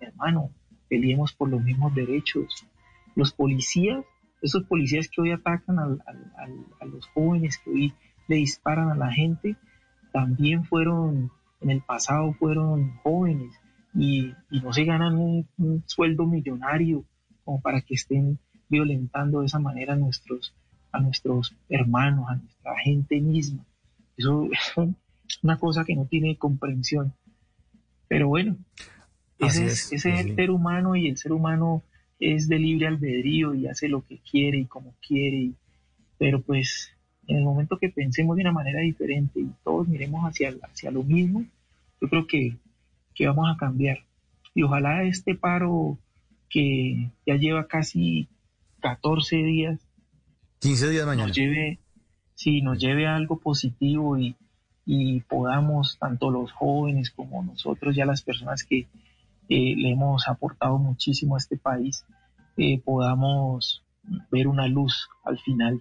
hermano, 0.00 0.50
peleemos 0.88 1.32
por 1.32 1.48
los 1.48 1.62
mismos 1.62 1.94
derechos. 1.94 2.66
Los 3.14 3.32
policías 3.32 4.04
esos 4.42 4.64
policías 4.64 5.08
que 5.08 5.20
hoy 5.20 5.32
atacan 5.32 5.78
a 5.78 6.86
los 6.86 7.06
jóvenes, 7.08 7.58
que 7.58 7.70
hoy 7.70 7.94
le 8.28 8.36
disparan 8.36 8.90
a 8.90 8.94
la 8.94 9.12
gente, 9.12 9.56
también 10.12 10.64
fueron, 10.64 11.30
en 11.60 11.70
el 11.70 11.82
pasado 11.82 12.32
fueron 12.34 12.96
jóvenes 12.98 13.52
y, 13.94 14.34
no 14.62 14.72
se 14.72 14.84
ganan 14.84 15.16
un, 15.16 15.82
sueldo 15.86 16.26
millonario 16.26 17.04
como 17.44 17.60
para 17.60 17.80
que 17.80 17.94
estén 17.94 18.38
violentando 18.68 19.40
de 19.40 19.46
esa 19.46 19.58
manera 19.58 19.94
a 19.94 19.96
nuestros, 19.96 20.54
a 20.92 21.00
nuestros 21.00 21.56
hermanos, 21.68 22.26
a 22.28 22.36
nuestra 22.36 22.78
gente 22.78 23.20
misma. 23.20 23.64
Eso 24.16 24.48
es 24.52 24.74
una 25.42 25.58
cosa 25.58 25.84
que 25.84 25.94
no 25.94 26.06
tiene 26.06 26.36
comprensión. 26.36 27.12
Pero 28.08 28.28
bueno, 28.28 28.56
ese 29.38 29.66
es, 29.66 29.92
ese 29.92 30.14
es 30.14 30.26
el 30.26 30.36
ser 30.36 30.50
humano 30.50 30.96
y 30.96 31.08
el 31.08 31.16
ser 31.16 31.32
humano 31.32 31.82
es 32.18 32.48
de 32.48 32.58
libre 32.58 32.86
albedrío 32.86 33.54
y 33.54 33.66
hace 33.66 33.88
lo 33.88 34.04
que 34.06 34.18
quiere 34.18 34.58
y 34.58 34.64
como 34.64 34.94
quiere, 35.06 35.50
pero 36.18 36.40
pues 36.40 36.90
en 37.26 37.38
el 37.38 37.44
momento 37.44 37.78
que 37.78 37.88
pensemos 37.88 38.36
de 38.36 38.42
una 38.42 38.52
manera 38.52 38.80
diferente 38.80 39.40
y 39.40 39.50
todos 39.64 39.88
miremos 39.88 40.24
hacia, 40.24 40.54
hacia 40.62 40.90
lo 40.90 41.02
mismo, 41.02 41.44
yo 42.00 42.08
creo 42.08 42.26
que, 42.26 42.56
que 43.14 43.26
vamos 43.26 43.48
a 43.52 43.58
cambiar. 43.58 43.98
Y 44.54 44.62
ojalá 44.62 45.04
este 45.04 45.34
paro 45.34 45.98
que 46.48 47.10
ya 47.26 47.36
lleva 47.36 47.66
casi 47.66 48.28
14 48.80 49.36
días, 49.36 49.80
15 50.60 50.90
días 50.90 51.06
mañana. 51.06 51.28
Nos 51.28 51.36
lleve, 51.36 51.78
sí, 52.34 52.62
nos 52.62 52.78
lleve 52.78 53.06
a 53.06 53.16
algo 53.16 53.38
positivo 53.38 54.18
y, 54.18 54.36
y 54.86 55.20
podamos, 55.22 55.98
tanto 55.98 56.30
los 56.30 56.52
jóvenes 56.52 57.10
como 57.10 57.42
nosotros, 57.42 57.96
ya 57.96 58.06
las 58.06 58.22
personas 58.22 58.64
que, 58.64 58.88
le 59.48 59.90
hemos 59.92 60.26
aportado 60.26 60.78
muchísimo 60.78 61.36
a 61.36 61.38
este 61.38 61.56
país, 61.56 62.04
eh, 62.56 62.80
podamos 62.84 63.84
ver 64.30 64.48
una 64.48 64.66
luz 64.66 65.08
al 65.24 65.38
final. 65.38 65.80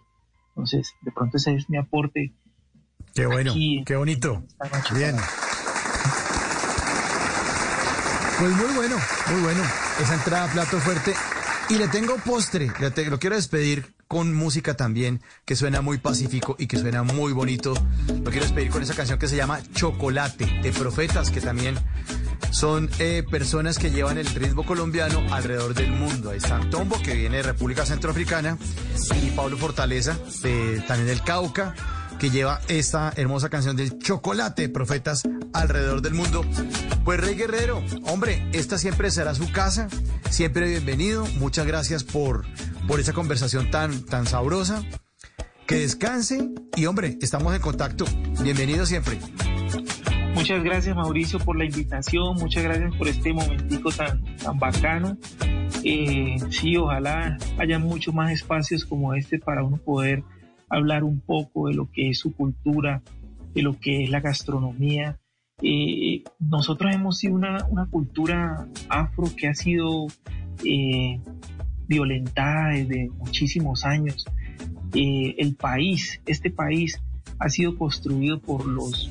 Entonces, 0.50 0.94
de 1.02 1.12
pronto 1.12 1.38
ese 1.38 1.56
es 1.56 1.68
mi 1.68 1.78
aporte. 1.78 2.32
Qué 3.16 3.26
bueno, 3.26 3.54
qué 3.86 3.96
bonito. 3.96 4.44
Bien. 4.94 5.16
Pues 8.38 8.56
muy 8.56 8.76
bueno, 8.76 8.96
muy 9.32 9.42
bueno. 9.42 9.64
Esa 10.00 10.14
entrada 10.14 10.52
plato 10.52 10.80
fuerte. 10.80 11.14
Y 11.70 11.80
le 11.80 11.88
tengo 11.88 12.18
postre, 12.18 12.72
lo 13.10 13.18
quiero 13.18 13.36
despedir 13.36 13.95
con 14.08 14.34
música 14.34 14.76
también 14.76 15.22
que 15.46 15.56
suena 15.56 15.82
muy 15.82 15.98
pacífico 15.98 16.56
y 16.60 16.68
que 16.68 16.78
suena 16.78 17.04
muy 17.04 17.34
bonito. 17.34 17.74
Lo 18.08 18.32
quiero 18.32 18.46
despedir 18.46 18.70
con 18.70 18.82
esa 18.82 18.94
canción 18.94 19.20
que 19.20 19.28
se 19.28 19.36
llama 19.36 19.62
Chocolate 19.74 20.46
de 20.62 20.72
Profetas, 20.72 21.32
que 21.32 21.42
también 21.42 21.76
son 22.52 22.90
eh, 23.00 23.24
personas 23.30 23.78
que 23.78 23.92
llevan 23.92 24.18
el 24.18 24.28
ritmo 24.28 24.66
colombiano 24.66 25.22
alrededor 25.34 25.74
del 25.74 25.92
mundo. 25.92 26.30
Ahí 26.30 26.38
está 26.38 26.60
Tombo, 26.70 27.02
que 27.02 27.14
viene 27.14 27.38
de 27.38 27.44
República 27.44 27.86
Centroafricana, 27.86 28.58
y 29.22 29.30
Pablo 29.32 29.58
Fortaleza, 29.58 30.18
también 30.88 31.08
del 31.08 31.22
Cauca, 31.22 31.76
que 32.20 32.30
lleva 32.30 32.62
esta 32.68 33.12
hermosa 33.16 33.50
canción 33.50 33.76
del 33.76 34.00
chocolate, 34.00 34.70
profetas 34.70 35.24
alrededor 35.54 36.02
del 36.02 36.14
mundo. 36.14 36.46
Pues 37.04 37.20
Rey 37.20 37.36
Guerrero, 37.36 37.84
hombre, 38.04 38.48
esta 38.54 38.78
siempre 38.78 39.12
será 39.12 39.36
su 39.36 39.52
casa, 39.52 39.88
siempre 40.30 40.70
bienvenido. 40.70 41.26
Muchas 41.38 41.66
gracias 41.66 42.04
por, 42.04 42.46
por 42.88 43.00
esa 43.00 43.14
conversación 43.14 43.70
tan, 43.70 44.06
tan 44.06 44.26
sabrosa. 44.26 44.84
Que 45.68 45.76
descanse 45.76 46.50
y 46.76 46.86
hombre, 46.86 47.18
estamos 47.22 47.56
en 47.56 47.62
contacto. 47.62 48.06
Bienvenido 48.42 48.86
siempre. 48.86 49.20
Muchas 50.36 50.64
gracias 50.64 50.96
Mauricio 50.96 51.40
por 51.40 51.58
la 51.58 51.64
invitación, 51.64 52.36
muchas 52.36 52.62
gracias 52.62 52.94
por 52.98 53.08
este 53.08 53.34
momentico 53.34 53.90
tan, 53.90 54.36
tan 54.36 54.60
bacano. 54.60 55.18
Eh, 55.84 56.38
sí, 56.50 56.76
ojalá 56.78 57.38
haya 57.58 57.80
muchos 57.80 58.14
más 58.14 58.32
espacios 58.32 58.86
como 58.86 59.14
este 59.14 59.40
para 59.40 59.64
uno 59.64 59.78
poder 59.78 60.24
hablar 60.70 61.04
un 61.04 61.20
poco 61.20 61.68
de 61.68 61.76
lo 61.76 61.90
que 61.92 62.10
es 62.10 62.20
su 62.20 62.34
cultura, 62.34 63.02
de 63.54 63.62
lo 63.62 63.80
que 63.80 64.04
es 64.04 64.10
la 64.10 64.20
gastronomía. 64.20 65.20
Eh, 65.62 66.24
nosotros 66.40 66.94
hemos 66.94 67.18
sido 67.20 67.36
una, 67.36 67.88
cultura 67.90 68.68
afro 68.90 69.28
que 69.36 69.48
ha 69.48 69.56
sido 69.56 70.08
eh, 70.64 71.20
violentada 71.88 72.70
desde 72.70 73.10
muchísimos 73.18 73.86
años. 73.86 74.26
el 74.94 75.56
país, 75.56 76.22
este 76.26 76.50
país, 76.52 77.02
ha 77.40 77.50
sido 77.50 77.78
construido 77.78 78.40
por 78.40 78.66
los 78.66 79.10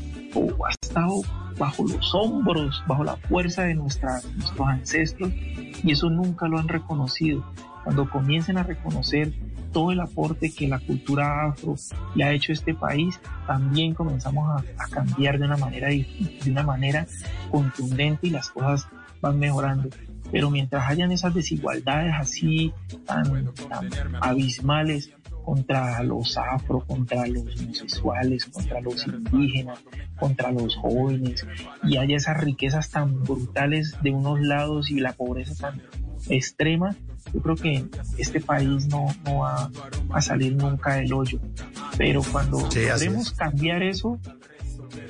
ha 0.67 0.71
estado 0.83 1.23
bajo 1.59 1.85
los 1.85 2.15
hombros, 2.15 2.83
bajo 2.87 3.05
la 3.05 3.17
fuerza 3.17 3.63
de 3.63 3.75
nuestros 3.75 4.25
ancestros 4.67 5.33
y 5.83 5.93
eso 5.93 6.11
nunca 6.11 6.49
lo 6.49 6.59
han 6.59 6.69
reconocido. 6.69 7.45
cuando 7.85 8.09
comiencen 8.09 8.57
a 8.57 8.63
reconocer 8.63 9.33
todo 9.75 9.93
el 9.93 10.01
aporte 10.01 10.51
que 10.51 10.68
la 10.68 10.79
cultura 10.79 11.49
afro 11.49 11.75
le 12.14 12.25
ha 12.25 12.33
hecho 12.33 12.53
a 12.53 12.55
este 12.55 12.72
país, 12.72 13.20
también 13.47 13.93
comenzamos 13.93 14.62
a, 14.79 14.89
cambiar 14.89 15.39
de 15.39 15.45
una 15.45 15.59
manera 15.59 15.89
de 15.89 16.07
una 16.47 16.62
manera 16.62 17.07
contundente 17.51 18.29
y 18.29 18.31
las 18.31 18.49
cosas 18.49 18.87
van 19.20 19.39
mejorando. 19.39 19.91
Pero 20.31 20.51
mientras 20.51 20.89
hayan 20.89 21.12
esas 21.12 21.35
desigualdades 21.35 22.14
así 22.16 22.72
tan, 23.05 23.53
tan 23.68 23.91
abismales, 24.20 25.11
contra 25.45 26.03
los 26.03 26.39
afro, 26.39 26.81
contra 26.81 27.27
los 27.27 27.61
homosexuales, 27.61 28.47
contra 28.47 28.81
los 28.81 29.07
indígenas, 29.07 29.79
contra 30.18 30.51
los 30.51 30.75
jóvenes, 30.77 31.47
y 31.83 31.99
haya 31.99 32.16
esas 32.16 32.39
riquezas 32.39 32.91
tan 32.91 33.22
brutales 33.22 33.97
de 34.03 34.11
unos 34.11 34.41
lados 34.41 34.91
y 34.91 35.01
la 35.01 35.12
pobreza 35.12 35.55
tan 35.55 35.83
extrema, 36.29 36.97
yo 37.33 37.41
creo 37.41 37.57
que 37.57 37.85
este 38.18 38.41
país 38.41 38.87
no, 38.87 39.07
va 39.27 39.70
a 40.11 40.20
salir 40.20 40.55
nunca 40.55 40.95
del 40.95 41.12
hoyo. 41.12 41.41
Pero 41.97 42.22
cuando 42.22 42.68
queremos 42.68 43.33
cambiar 43.33 43.83
eso, 43.83 44.18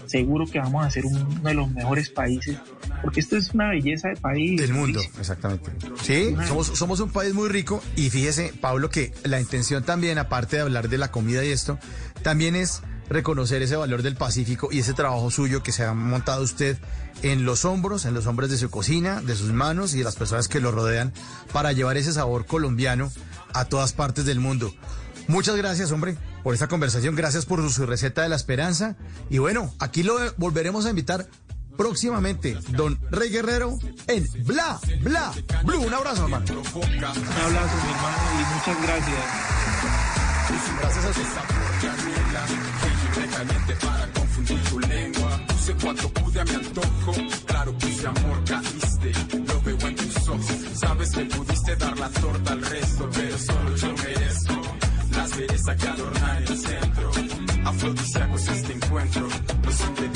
seguro 0.07 0.47
que 0.47 0.59
vamos 0.59 0.85
a 0.85 0.91
ser 0.91 1.07
uno 1.07 1.27
de 1.43 1.55
los 1.55 1.71
mejores 1.71 2.11
países, 2.11 2.59
porque 3.03 3.21
esto 3.21 3.37
es 3.37 3.53
una 3.53 3.71
belleza 3.71 4.09
de 4.09 4.17
país. 4.17 4.61
Del 4.61 4.73
mundo, 4.73 5.01
exactamente. 5.19 5.71
Sí, 6.03 6.35
somos, 6.47 6.69
somos 6.69 7.01
un 7.01 7.11
país 7.11 7.35
muy 7.35 7.49
rico 7.49 7.83
y 7.97 8.11
fíjese, 8.11 8.53
Pablo, 8.61 8.91
que 8.91 9.13
la 9.25 9.41
intención 9.41 9.85
también, 9.85 10.19
aparte 10.19 10.57
de 10.57 10.63
hablar 10.63 10.89
de 10.89 10.99
la 10.99 11.11
comida 11.11 11.45
y 11.45 11.51
esto, 11.51 11.79
también 12.23 12.57
es 12.57 12.83
reconocer 13.09 13.63
ese 13.63 13.77
valor 13.77 14.03
del 14.03 14.17
Pacífico 14.17 14.69
y 14.71 14.81
ese 14.81 14.95
trabajo 14.95 15.31
suyo 15.31 15.63
que 15.63 15.73
se 15.73 15.85
ha 15.85 15.95
montado 15.95 16.43
usted 16.43 16.79
en 17.23 17.45
los 17.45 17.65
hombros, 17.65 18.05
en 18.05 18.15
los 18.15 18.27
hombros 18.27 18.51
de 18.51 18.57
su 18.57 18.71
cocina, 18.71 19.21
de 19.21 19.37
sus 19.37 19.53
manos 19.53 19.95
y 19.95 19.99
de 19.99 20.05
las 20.05 20.17
personas 20.17 20.49
que 20.49 20.61
lo 20.61 20.73
rodean 20.73 21.13
para 21.53 21.73
llevar 21.73 21.97
ese 21.97 22.13
sabor 22.13 22.47
colombiano 22.47 23.11
a 23.53 23.67
todas 23.67 23.93
partes 23.93 24.25
del 24.25 24.41
mundo. 24.41 24.75
Muchas 25.27 25.57
gracias, 25.57 25.91
hombre, 25.91 26.17
por 26.43 26.55
esta 26.55 26.69
conversación. 26.69 27.15
Gracias 27.15 27.47
por 27.47 27.71
su 27.71 27.87
receta 27.87 28.23
de 28.23 28.29
la 28.29 28.37
esperanza. 28.37 28.97
Y 29.31 29.39
bueno, 29.39 29.73
aquí 29.79 30.03
lo 30.03 30.19
volveremos 30.37 30.85
a 30.87 30.91
invitar 30.91 31.27
próximamente, 31.77 32.59
don 32.71 33.01
Rey 33.11 33.31
Guerrero, 33.31 33.79
en 34.07 34.29
Bla, 34.45 34.79
Bla, 35.01 35.33
Blue. 35.65 35.81
Un 35.81 35.95
abrazo, 35.95 36.25
hermano. 36.25 36.45
Un 36.47 36.55
abrazo, 36.55 37.77
mi 37.85 37.91
hermano, 37.91 38.19
y 38.33 38.45
muchas 38.55 38.83
gracias. 38.83 39.55
Gracias 40.81 41.05
a 41.05 41.09
usted. 41.09 42.74
Para 43.47 44.07
confundir 44.13 44.61
tu 44.71 44.81
lengua. 44.81 45.41
Puse 45.49 45.75
cuánto 45.83 46.09
pude 46.11 46.41
a 46.41 46.45
mi 46.45 46.55
antojo. 46.55 47.13
Claro, 47.47 47.73
puse 47.79 48.07
amor, 48.07 48.45
caíste. 48.45 49.13
Lo 49.47 49.61
veo 49.63 49.89
en 49.89 49.97
tus 49.97 50.29
ojos. 50.29 50.57
Sabes 50.75 51.11
que 51.11 51.25
pudiste 51.27 51.77
dar 51.77 51.99
la 51.99 52.09
torta 52.09 52.53
al 52.53 52.63
resto, 52.63 53.11
pero 53.15 53.39
solo 53.39 53.77
yo 53.77 53.89
merezco 53.89 54.63
las 55.17 55.37
bellezas 55.37 55.77
que 55.77 55.89
adornan 55.89 56.43
el 56.43 56.59
centro. 56.59 57.11
Afrodisíacos 57.65 58.49
este 58.49 58.73
encuentro, 58.73 59.29
los 59.65 59.81
ingredientes 59.81 60.05
nuestros 60.05 60.14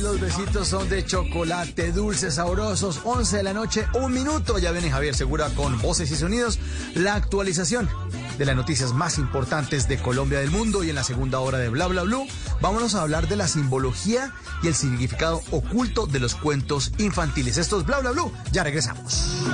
Los 0.00 0.20
besitos 0.20 0.68
son 0.68 0.88
de 0.90 1.04
chocolate, 1.06 1.90
dulces, 1.90 2.34
sabrosos. 2.34 3.00
11 3.04 3.38
de 3.38 3.42
la 3.42 3.54
noche, 3.54 3.86
un 3.94 4.12
minuto. 4.12 4.58
Ya 4.58 4.70
viene 4.70 4.90
Javier 4.90 5.14
Segura 5.14 5.48
con 5.50 5.80
voces 5.80 6.10
y 6.10 6.16
sonidos. 6.16 6.58
La 6.94 7.14
actualización 7.14 7.88
de 8.36 8.44
las 8.44 8.56
noticias 8.56 8.92
más 8.92 9.16
importantes 9.16 9.88
de 9.88 9.96
Colombia 9.96 10.40
del 10.40 10.50
mundo 10.50 10.84
y 10.84 10.90
en 10.90 10.96
la 10.96 11.04
segunda 11.04 11.40
hora 11.40 11.58
de 11.58 11.70
Bla 11.70 11.86
Bla 11.86 12.02
Blue 12.02 12.26
vámonos 12.60 12.94
a 12.94 13.02
hablar 13.02 13.26
de 13.28 13.36
la 13.36 13.48
simbología 13.48 14.34
y 14.62 14.66
el 14.66 14.74
significado 14.74 15.40
oculto 15.50 16.06
de 16.06 16.20
los 16.20 16.34
cuentos 16.34 16.92
infantiles. 16.98 17.56
Esto 17.56 17.80
es 17.80 17.86
Bla 17.86 18.00
Bla 18.00 18.10
Blue. 18.10 18.30
Ya 18.52 18.64
regresamos. 18.64 19.44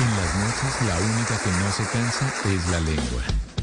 En 0.00 0.10
las 0.16 0.34
noches 0.34 0.88
la 0.88 0.96
única 0.96 1.38
que 1.38 1.50
no 1.50 1.72
se 1.72 1.84
cansa 1.92 2.34
es 2.46 2.68
la 2.70 2.80
lengua. 2.80 3.37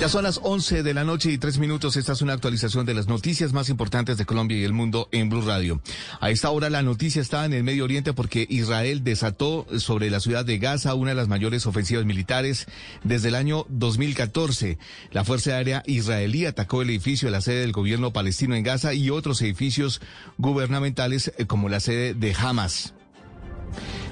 Ya 0.00 0.08
son 0.08 0.24
las 0.24 0.40
11 0.42 0.82
de 0.82 0.92
la 0.92 1.04
noche 1.04 1.30
y 1.30 1.38
tres 1.38 1.58
minutos. 1.58 1.96
Esta 1.96 2.12
es 2.12 2.20
una 2.20 2.34
actualización 2.34 2.84
de 2.84 2.94
las 2.94 3.06
noticias 3.06 3.52
más 3.52 3.70
importantes 3.70 4.18
de 4.18 4.26
Colombia 4.26 4.58
y 4.58 4.64
el 4.64 4.72
mundo 4.72 5.08
en 5.12 5.30
Blue 5.30 5.40
Radio. 5.40 5.80
A 6.20 6.30
esta 6.30 6.50
hora 6.50 6.68
la 6.68 6.82
noticia 6.82 7.22
está 7.22 7.44
en 7.46 7.54
el 7.54 7.64
Medio 7.64 7.84
Oriente 7.84 8.12
porque 8.12 8.46
Israel 8.50 9.02
desató 9.02 9.66
sobre 9.78 10.10
la 10.10 10.20
ciudad 10.20 10.44
de 10.44 10.58
Gaza 10.58 10.94
una 10.94 11.10
de 11.10 11.16
las 11.16 11.28
mayores 11.28 11.64
ofensivas 11.66 12.04
militares 12.04 12.66
desde 13.02 13.28
el 13.28 13.34
año 13.34 13.66
2014. 13.70 14.78
La 15.12 15.24
Fuerza 15.24 15.52
Aérea 15.52 15.82
israelí 15.86 16.44
atacó 16.44 16.82
el 16.82 16.90
edificio 16.90 17.28
de 17.28 17.32
la 17.32 17.40
sede 17.40 17.60
del 17.60 17.72
gobierno 17.72 18.12
palestino 18.12 18.56
en 18.56 18.64
Gaza 18.64 18.92
y 18.94 19.10
otros 19.10 19.40
edificios 19.42 20.02
gubernamentales 20.38 21.32
eh, 21.38 21.46
como 21.46 21.68
la 21.68 21.80
sede 21.80 22.14
de 22.14 22.34
Hamas. 22.34 22.94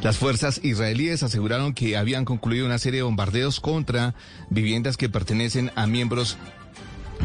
Las 0.02 0.18
fuerzas 0.18 0.60
israelíes 0.62 1.22
aseguraron 1.22 1.74
que 1.74 1.96
habían 1.96 2.24
concluido 2.24 2.66
una 2.66 2.78
serie 2.78 2.98
de 2.98 3.04
bombardeos 3.04 3.60
contra 3.60 4.14
viviendas 4.50 4.96
que 4.96 5.08
pertenecen 5.08 5.70
a 5.76 5.86
miembros 5.86 6.36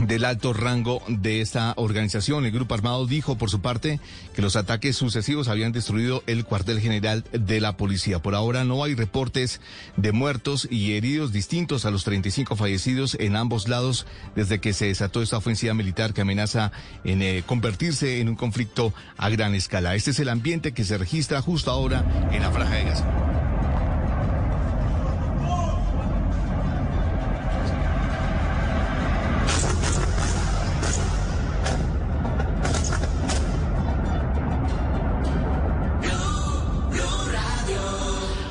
del 0.05 0.25
alto 0.25 0.53
rango 0.53 1.01
de 1.07 1.41
esta 1.41 1.73
organización. 1.77 2.45
El 2.45 2.51
grupo 2.51 2.75
armado 2.75 3.05
dijo 3.05 3.37
por 3.37 3.49
su 3.49 3.61
parte 3.61 3.99
que 4.35 4.41
los 4.41 4.55
ataques 4.55 4.95
sucesivos 4.95 5.47
habían 5.47 5.71
destruido 5.71 6.23
el 6.27 6.45
cuartel 6.45 6.79
general 6.79 7.23
de 7.31 7.59
la 7.59 7.77
policía. 7.77 8.19
Por 8.19 8.35
ahora 8.35 8.63
no 8.63 8.83
hay 8.83 8.95
reportes 8.95 9.61
de 9.95 10.11
muertos 10.11 10.67
y 10.69 10.93
heridos 10.93 11.31
distintos 11.31 11.85
a 11.85 11.91
los 11.91 12.03
35 12.03 12.55
fallecidos 12.55 13.15
en 13.19 13.35
ambos 13.35 13.67
lados 13.67 14.05
desde 14.35 14.59
que 14.59 14.73
se 14.73 14.85
desató 14.85 15.21
esta 15.21 15.37
ofensiva 15.37 15.73
militar 15.73 16.13
que 16.13 16.21
amenaza 16.21 16.71
en 17.03 17.21
eh, 17.21 17.43
convertirse 17.45 18.19
en 18.19 18.29
un 18.29 18.35
conflicto 18.35 18.93
a 19.17 19.29
gran 19.29 19.55
escala. 19.55 19.95
Este 19.95 20.11
es 20.11 20.19
el 20.19 20.29
ambiente 20.29 20.73
que 20.73 20.83
se 20.83 20.97
registra 20.97 21.41
justo 21.41 21.71
ahora 21.71 22.29
en 22.31 22.41
la 22.41 22.51
franja 22.51 22.75
de 22.75 22.83
Gaza. 22.83 23.46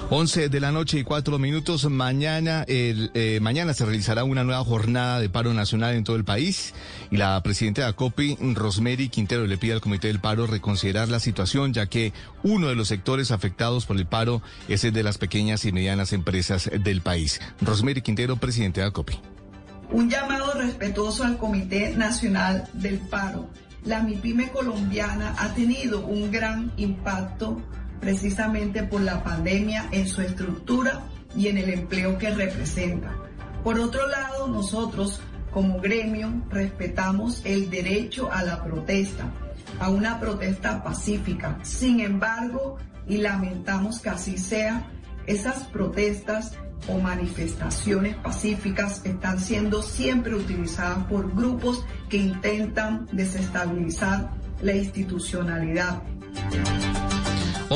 11 0.09 0.51
de 0.51 0.61
la 0.61 0.71
noche 0.71 1.01
y 1.01 1.03
cuatro 1.03 1.37
minutos. 1.41 1.91
Mañana, 1.91 2.65
el, 2.69 3.11
eh, 3.15 3.41
mañana 3.43 3.75
se 3.75 3.85
realizará 3.85 4.23
una 4.23 4.45
nueva 4.45 4.63
jornada 4.65 5.19
de 5.19 5.29
paro 5.29 5.53
nacional 5.53 5.97
en 5.97 6.05
todo 6.05 6.15
el 6.15 6.25
país 6.25 6.75
y 7.11 7.17
la 7.17 7.43
presidenta 7.43 7.83
de 7.83 7.89
ACOPI, 7.89 8.39
Rosemary 8.55 9.09
Quintero, 9.09 9.45
le 9.49 9.59
pide 9.59 9.73
al 9.73 9.81
Comité 9.81 10.07
del 10.07 10.21
Paro 10.21 10.47
reconsiderar 10.47 11.09
la 11.09 11.19
situación, 11.19 11.73
ya 11.73 11.87
que 11.87 12.13
uno 12.45 12.69
de 12.69 12.77
los 12.77 12.87
sectores 12.87 13.33
afectados 13.33 13.85
por 13.85 13.97
el 13.97 14.07
paro 14.07 14.43
es 14.69 14.85
el 14.85 14.93
de 14.93 15.03
las 15.03 15.19
pequeñas 15.19 15.65
y 15.65 15.73
medianas 15.73 16.13
empresas 16.13 16.71
del 16.73 17.01
país. 17.01 17.41
Rosemary 17.61 18.01
Quintero, 18.01 18.37
presidente 18.37 18.83
de 18.83 18.87
ACOPI. 18.87 19.19
Un 19.91 20.09
llamado 20.09 20.53
respetuoso 20.55 21.25
al 21.25 21.37
Comité 21.37 21.97
Nacional 21.97 22.69
del 22.75 22.99
Paro. 22.99 23.51
La 23.85 24.03
MIPYME 24.03 24.51
colombiana 24.51 25.35
ha 25.39 25.53
tenido 25.55 26.07
un 26.07 26.31
gran 26.31 26.71
impacto 26.77 27.61
precisamente 28.07 28.85
por 28.85 29.01
la 29.01 29.25
pandemia 29.25 29.89
en 29.91 30.07
su 30.07 30.23
estructura 30.23 31.03
y 31.37 31.49
en 31.49 31.59
el 31.59 31.71
empleo 31.71 32.17
que 32.19 32.31
representa. 32.31 33.13
Por 33.65 33.81
otro 33.81 34.07
lado, 34.07 34.47
nosotros 34.47 35.21
como 35.51 35.81
gremio 35.81 36.33
respetamos 36.49 37.43
el 37.45 37.69
derecho 37.69 38.31
a 38.31 38.45
la 38.45 38.63
protesta, 38.63 39.25
a 39.81 39.91
una 39.91 40.21
protesta 40.21 40.85
pacífica. 40.85 41.59
Sin 41.65 41.99
embargo, 41.99 42.79
y 43.09 43.17
lamentamos 43.17 43.99
que 43.99 44.11
así 44.11 44.39
sea, 44.39 44.89
esas 45.27 45.65
protestas 45.65 46.53
o 46.87 47.01
manifestaciones 47.01 48.15
pacíficas 48.19 49.05
están 49.05 49.41
siendo 49.41 49.83
siempre 49.83 50.37
utilizadas 50.37 51.05
por 51.07 51.35
grupos 51.35 51.85
que 52.09 52.19
intentan 52.19 53.09
desestabilizar 53.11 54.31
la 54.63 54.77
institucionalidad. 54.77 56.05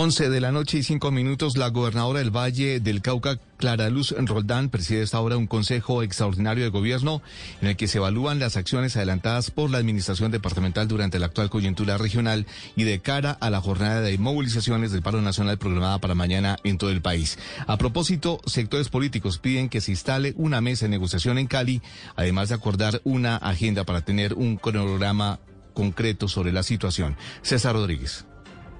11 0.02 0.30
de 0.30 0.40
la 0.40 0.50
noche 0.50 0.78
y 0.78 0.82
5 0.82 1.10
minutos, 1.10 1.58
la 1.58 1.68
gobernadora 1.68 2.20
del 2.20 2.34
Valle 2.34 2.80
del 2.80 3.02
Cauca, 3.02 3.38
Clara 3.58 3.90
Luz 3.90 4.14
Roldán, 4.16 4.70
preside 4.70 5.02
esta 5.02 5.20
hora 5.20 5.36
un 5.36 5.46
consejo 5.46 6.02
extraordinario 6.02 6.64
de 6.64 6.70
gobierno 6.70 7.20
en 7.60 7.68
el 7.68 7.76
que 7.76 7.86
se 7.86 7.98
evalúan 7.98 8.38
las 8.38 8.56
acciones 8.56 8.96
adelantadas 8.96 9.50
por 9.50 9.68
la 9.68 9.76
administración 9.76 10.30
departamental 10.30 10.88
durante 10.88 11.18
la 11.18 11.26
actual 11.26 11.50
coyuntura 11.50 11.98
regional 11.98 12.46
y 12.76 12.84
de 12.84 13.00
cara 13.00 13.32
a 13.42 13.50
la 13.50 13.60
jornada 13.60 14.00
de 14.00 14.16
movilizaciones 14.16 14.90
del 14.90 15.02
paro 15.02 15.20
nacional 15.20 15.58
programada 15.58 15.98
para 15.98 16.14
mañana 16.14 16.56
en 16.64 16.78
todo 16.78 16.88
el 16.88 17.02
país. 17.02 17.38
A 17.66 17.76
propósito, 17.76 18.40
sectores 18.46 18.88
políticos 18.88 19.38
piden 19.38 19.68
que 19.68 19.82
se 19.82 19.90
instale 19.90 20.32
una 20.38 20.62
mesa 20.62 20.86
de 20.86 20.92
negociación 20.92 21.36
en 21.36 21.46
Cali, 21.46 21.82
además 22.16 22.48
de 22.48 22.54
acordar 22.54 23.02
una 23.04 23.36
agenda 23.36 23.84
para 23.84 24.00
tener 24.00 24.32
un 24.32 24.56
cronograma 24.56 25.40
concreto 25.74 26.26
sobre 26.26 26.52
la 26.52 26.62
situación. 26.62 27.18
César 27.42 27.74
Rodríguez. 27.74 28.24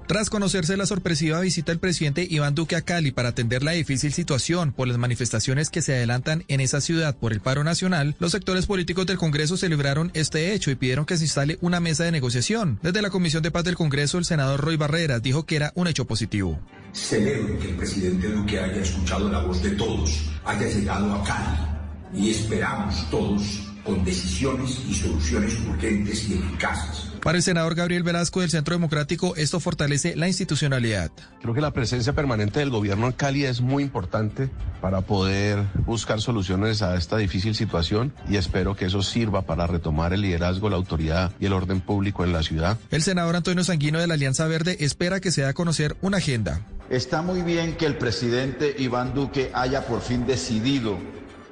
Tras 0.07 0.29
conocerse 0.29 0.75
la 0.75 0.85
sorpresiva 0.85 1.39
visita 1.39 1.71
del 1.71 1.79
presidente 1.79 2.27
Iván 2.29 2.53
Duque 2.53 2.75
a 2.75 2.81
Cali 2.81 3.11
para 3.11 3.29
atender 3.29 3.63
la 3.63 3.71
difícil 3.71 4.11
situación 4.11 4.73
por 4.73 4.87
las 4.87 4.97
manifestaciones 4.97 5.69
que 5.69 5.81
se 5.81 5.95
adelantan 5.95 6.43
en 6.49 6.59
esa 6.59 6.81
ciudad 6.81 7.15
por 7.15 7.31
el 7.31 7.39
paro 7.39 7.63
nacional, 7.63 8.15
los 8.19 8.33
sectores 8.33 8.65
políticos 8.65 9.05
del 9.05 9.17
Congreso 9.17 9.55
celebraron 9.55 10.11
este 10.13 10.53
hecho 10.53 10.69
y 10.69 10.75
pidieron 10.75 11.05
que 11.05 11.17
se 11.17 11.23
instale 11.23 11.57
una 11.61 11.79
mesa 11.79 12.03
de 12.03 12.11
negociación. 12.11 12.77
Desde 12.81 13.01
la 13.01 13.09
Comisión 13.09 13.41
de 13.41 13.51
Paz 13.51 13.63
del 13.63 13.75
Congreso, 13.75 14.17
el 14.17 14.25
senador 14.25 14.59
Roy 14.59 14.75
Barreras 14.75 15.23
dijo 15.23 15.45
que 15.45 15.55
era 15.55 15.71
un 15.75 15.87
hecho 15.87 16.05
positivo. 16.05 16.59
Celebro 16.91 17.57
que 17.59 17.69
el 17.69 17.75
presidente 17.75 18.27
Duque 18.27 18.59
haya 18.59 18.81
escuchado 18.81 19.31
la 19.31 19.39
voz 19.39 19.63
de 19.63 19.71
todos, 19.71 20.19
haya 20.43 20.67
llegado 20.67 21.13
a 21.13 21.23
Cali 21.23 22.25
y 22.25 22.31
esperamos 22.31 23.09
todos 23.09 23.61
con 23.85 24.03
decisiones 24.03 24.77
y 24.89 24.93
soluciones 24.93 25.57
urgentes 25.61 26.29
y 26.29 26.33
eficaces 26.33 27.10
para 27.23 27.37
el 27.37 27.43
senador 27.43 27.75
Gabriel 27.75 28.03
Velasco 28.03 28.41
del 28.41 28.49
Centro 28.49 28.75
Democrático, 28.75 29.35
esto 29.35 29.59
fortalece 29.59 30.15
la 30.15 30.27
institucionalidad. 30.27 31.11
Creo 31.41 31.53
que 31.53 31.61
la 31.61 31.71
presencia 31.71 32.13
permanente 32.13 32.59
del 32.59 32.71
gobierno 32.71 33.07
en 33.07 33.13
Cali 33.13 33.45
es 33.45 33.61
muy 33.61 33.83
importante 33.83 34.49
para 34.81 35.01
poder 35.01 35.63
buscar 35.85 36.19
soluciones 36.19 36.81
a 36.81 36.95
esta 36.95 37.17
difícil 37.17 37.55
situación 37.55 38.13
y 38.27 38.37
espero 38.37 38.75
que 38.75 38.85
eso 38.85 39.03
sirva 39.03 39.43
para 39.43 39.67
retomar 39.67 40.13
el 40.13 40.21
liderazgo, 40.21 40.69
la 40.69 40.77
autoridad 40.77 41.31
y 41.39 41.45
el 41.45 41.53
orden 41.53 41.81
público 41.81 42.23
en 42.23 42.33
la 42.33 42.41
ciudad. 42.41 42.77
El 42.89 43.03
senador 43.03 43.35
Antonio 43.35 43.63
Sanguino 43.63 43.99
de 43.99 44.07
la 44.07 44.15
Alianza 44.15 44.47
Verde 44.47 44.77
espera 44.79 45.19
que 45.19 45.31
se 45.31 45.41
dé 45.41 45.47
a 45.47 45.53
conocer 45.53 45.95
una 46.01 46.17
agenda. 46.17 46.61
Está 46.89 47.21
muy 47.21 47.41
bien 47.43 47.77
que 47.77 47.85
el 47.85 47.97
presidente 47.97 48.75
Iván 48.79 49.13
Duque 49.13 49.51
haya 49.53 49.85
por 49.85 50.01
fin 50.01 50.25
decidido 50.25 50.97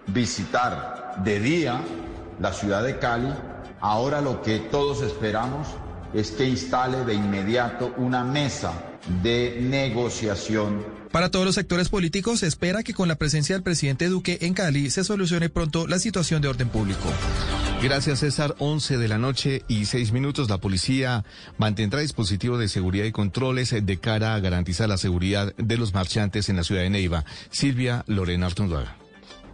visitar 0.08 1.22
de 1.24 1.40
día 1.40 1.82
la 2.40 2.54
ciudad 2.54 2.84
de 2.84 2.98
Cali 2.98 3.32
Ahora 3.82 4.22
lo 4.22 4.42
que 4.42 4.60
todos 4.60 5.02
esperamos 5.02 5.68
es 6.14 6.32
que 6.32 6.48
instale 6.48 7.06
de 7.06 7.14
inmediato 7.14 7.94
una 7.98 8.24
mesa 8.24 8.74
de 9.22 9.60
negociación. 9.62 11.00
Para 11.12 11.32
todos 11.32 11.46
los 11.46 11.56
sectores 11.56 11.90
políticos 11.90 12.42
se 12.42 12.48
espera 12.48 12.84
que 12.84 12.94
con 12.94 13.08
la 13.08 13.16
presencia 13.16 13.56
del 13.56 13.64
presidente 13.64 14.10
Duque 14.10 14.38
en 14.42 14.54
Cali 14.54 14.92
se 14.92 15.04
solucione 15.04 15.50
pronto 15.50 15.88
la 15.88 15.98
situación 15.98 16.42
de 16.42 16.50
orden 16.50 16.70
público. 16.70 17.10
Gracias 17.82 18.20
César, 18.20 18.56
11 18.60 18.98
de 18.98 19.08
la 19.08 19.18
noche 19.18 19.64
y 19.68 19.86
6 19.86 20.12
minutos. 20.12 20.50
La 20.50 20.60
policía 20.60 21.24
mantendrá 21.58 22.02
dispositivos 22.02 22.60
de 22.60 22.68
seguridad 22.68 23.06
y 23.06 23.12
controles 23.12 23.74
de 23.82 23.98
cara 23.98 24.36
a 24.36 24.40
garantizar 24.40 24.88
la 24.88 24.98
seguridad 24.98 25.56
de 25.56 25.78
los 25.78 25.94
marchantes 25.94 26.50
en 26.50 26.58
la 26.58 26.64
ciudad 26.64 26.82
de 26.82 26.90
Neiva. 26.90 27.26
Silvia 27.50 28.04
Lorena 28.06 28.46
Artunduaga. 28.46 28.98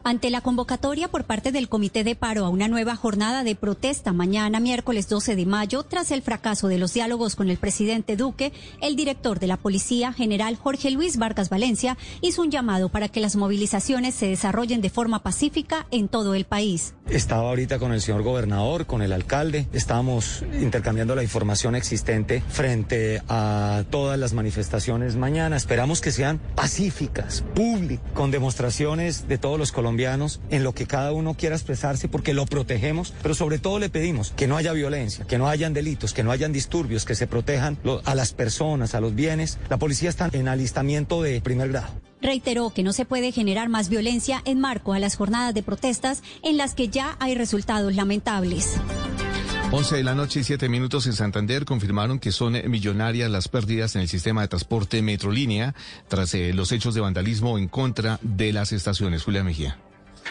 Ante 0.08 0.30
la 0.30 0.42
convocatoria 0.42 1.08
por 1.08 1.24
parte 1.24 1.52
del 1.52 1.68
Comité 1.68 2.04
de 2.04 2.16
Paro 2.16 2.46
a 2.46 2.50
una 2.50 2.68
nueva 2.68 2.96
jornada 2.96 3.44
de 3.44 3.56
protesta 3.56 4.14
mañana, 4.14 4.60
miércoles 4.60 5.10
12 5.10 5.36
de 5.36 5.48
mayo, 5.48 5.82
tras 5.82 6.12
el 6.12 6.22
fracaso 6.22 6.68
de 6.68 6.78
los 6.78 6.94
diálogos 6.94 7.36
con 7.36 7.50
el 7.50 7.58
presidente 7.58 8.16
Duque, 8.16 8.54
el 8.82 8.96
director 8.96 9.40
de 9.40 9.48
la 9.48 9.58
Policía, 9.58 10.14
general 10.14 10.58
Jorge 10.58 10.92
Luis 10.92 11.18
Vargas 11.18 11.50
Valencia, 11.50 11.98
hizo 12.22 12.44
un 12.44 12.52
llamado 12.52 12.90
para 12.90 13.10
que 13.10 13.20
las 13.20 13.36
movilizaciones 13.36 14.14
se 14.14 14.28
desarrollen 14.28 14.80
de 14.82 14.92
forma 14.92 15.24
pacífica 15.24 15.88
en 15.90 16.08
todo 16.08 16.36
el 16.36 16.46
país. 16.46 16.94
Estaba 17.10 17.50
ahorita 17.50 17.80
con 17.80 17.92
el 17.92 18.02
señor 18.02 18.22
gobernador, 18.22 18.86
con 18.86 19.02
el 19.02 19.12
alcalde, 19.12 19.68
estábamos 19.74 20.44
intercambiando 20.62 21.16
la 21.16 21.24
información 21.24 21.74
existente 21.74 22.44
frente 22.48 23.24
a 23.28 23.84
todas 23.90 24.20
las 24.20 24.34
manifestaciones 24.34 25.16
mañana. 25.16 25.56
Esperamos 25.56 26.00
que 26.00 26.12
sean 26.12 26.40
pacíficas, 26.54 27.44
públicas, 27.56 28.06
con 28.14 28.30
demostraciones 28.30 29.28
de 29.28 29.40
todos 29.40 29.58
los 29.58 29.72
colombianos 29.72 29.95
en 29.98 30.64
lo 30.64 30.74
que 30.74 30.86
cada 30.86 31.12
uno 31.12 31.36
quiera 31.36 31.56
expresarse 31.56 32.08
porque 32.08 32.34
lo 32.34 32.46
protegemos, 32.46 33.14
pero 33.22 33.34
sobre 33.34 33.60
todo 33.60 33.80
le 33.80 33.90
pedimos 33.90 34.32
que 34.36 34.48
no 34.48 34.58
haya 34.58 34.74
violencia, 34.74 35.26
que 35.26 35.38
no 35.38 35.48
hayan 35.48 35.74
delitos, 35.74 36.14
que 36.14 36.24
no 36.24 36.32
hayan 36.32 36.52
disturbios, 36.52 37.06
que 37.06 37.16
se 37.16 37.28
protejan 37.28 37.78
a 38.04 38.16
las 38.16 38.34
personas, 38.34 38.94
a 38.96 39.02
los 39.02 39.16
bienes. 39.16 39.58
La 39.70 39.78
policía 39.78 40.10
está 40.10 40.30
en 40.32 40.48
alistamiento 40.48 41.22
de 41.22 41.42
primer 41.42 41.70
grado 41.70 41.88
reiteró 42.22 42.72
que 42.72 42.82
no 42.82 42.92
se 42.92 43.06
puede 43.06 43.32
generar 43.32 43.70
más 43.70 43.88
violencia 43.88 44.42
en 44.46 44.60
marco 44.60 44.94
a 44.94 45.00
las 45.00 45.16
jornadas 45.16 45.54
de 45.54 45.62
protestas 45.62 46.24
en 46.42 46.58
las 46.58 46.74
que 46.74 46.88
ya 46.88 47.16
hay 47.20 47.36
resultados 47.36 47.94
lamentables. 47.94 48.78
11 49.72 49.98
de 49.98 50.04
la 50.04 50.16
noche 50.16 50.40
y 50.40 50.44
7 50.44 50.70
minutos 50.70 51.08
en 51.08 51.14
Santander 51.14 51.66
confirmaron 51.66 52.20
que 52.20 52.32
son 52.32 52.54
millonarias 52.70 53.30
las 53.30 53.48
pérdidas 53.48 53.96
en 53.96 54.04
el 54.04 54.08
sistema 54.08 54.42
de 54.42 54.48
transporte 54.48 55.02
Metrolínea 55.02 55.74
tras 56.08 56.34
eh, 56.34 56.54
los 56.54 56.72
hechos 56.72 56.94
de 56.94 57.02
vandalismo 57.02 57.58
en 57.58 57.68
contra 57.68 58.20
de 58.22 58.54
las 58.54 58.72
estaciones. 58.72 59.24
Julia 59.24 59.44
Mejía. 59.44 59.78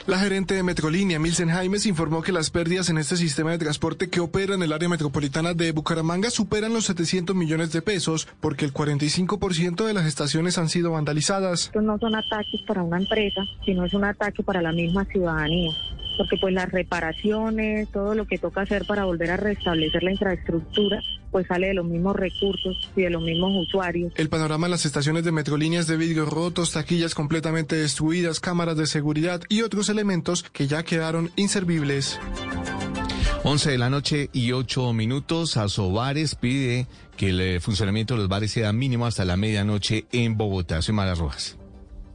La 0.06 0.18
gerente 0.18 0.54
de 0.54 0.62
Metrolínea, 0.62 1.18
Milsen 1.18 1.50
Jaimes, 1.50 1.86
informó 1.86 2.22
que 2.22 2.32
las 2.32 2.50
pérdidas 2.50 2.90
en 2.90 2.98
este 2.98 3.16
sistema 3.16 3.52
de 3.52 3.58
transporte 3.58 4.10
que 4.10 4.20
opera 4.20 4.54
en 4.54 4.62
el 4.62 4.72
área 4.72 4.88
metropolitana 4.88 5.54
de 5.54 5.72
Bucaramanga 5.72 6.30
superan 6.30 6.72
los 6.72 6.86
700 6.86 7.34
millones 7.34 7.72
de 7.72 7.80
pesos, 7.80 8.28
porque 8.40 8.64
el 8.64 8.72
45% 8.72 9.84
de 9.86 9.94
las 9.94 10.06
estaciones 10.06 10.58
han 10.58 10.68
sido 10.68 10.92
vandalizadas. 10.92 11.66
Estos 11.66 11.82
no 11.82 11.98
son 11.98 12.14
ataques 12.14 12.60
para 12.66 12.82
una 12.82 12.98
empresa, 12.98 13.42
sino 13.64 13.84
es 13.84 13.94
un 13.94 14.04
ataque 14.04 14.42
para 14.42 14.60
la 14.60 14.72
misma 14.72 15.04
ciudadanía 15.06 15.72
porque 16.16 16.36
pues 16.36 16.54
las 16.54 16.70
reparaciones, 16.70 17.88
todo 17.90 18.14
lo 18.14 18.26
que 18.26 18.38
toca 18.38 18.62
hacer 18.62 18.84
para 18.86 19.04
volver 19.04 19.30
a 19.30 19.36
restablecer 19.36 20.02
la 20.02 20.12
infraestructura, 20.12 21.00
pues 21.30 21.46
sale 21.46 21.68
de 21.68 21.74
los 21.74 21.84
mismos 21.84 22.14
recursos 22.16 22.76
y 22.94 23.02
de 23.02 23.10
los 23.10 23.22
mismos 23.22 23.52
usuarios. 23.66 24.12
El 24.16 24.28
panorama 24.28 24.66
en 24.66 24.70
las 24.70 24.86
estaciones 24.86 25.24
de 25.24 25.32
Metrolíneas 25.32 25.86
de 25.86 25.96
vidrio 25.96 26.26
rotos, 26.26 26.72
taquillas 26.72 27.14
completamente 27.14 27.76
destruidas, 27.76 28.40
cámaras 28.40 28.76
de 28.76 28.86
seguridad 28.86 29.40
y 29.48 29.62
otros 29.62 29.88
elementos 29.88 30.42
que 30.42 30.66
ya 30.66 30.84
quedaron 30.84 31.30
inservibles. 31.36 32.20
11 33.42 33.72
de 33.72 33.78
la 33.78 33.90
noche 33.90 34.30
y 34.32 34.52
8 34.52 34.92
minutos. 34.94 35.56
Asobares 35.58 36.34
pide 36.34 36.86
que 37.16 37.28
el 37.28 37.60
funcionamiento 37.60 38.14
de 38.14 38.20
los 38.20 38.28
bares 38.28 38.52
sea 38.52 38.72
mínimo 38.72 39.04
hasta 39.04 39.24
la 39.26 39.36
medianoche 39.36 40.06
en 40.12 40.38
Bogotá. 40.38 40.80
Soy 40.80 40.94
Mara 40.94 41.14
Rojas. 41.14 41.58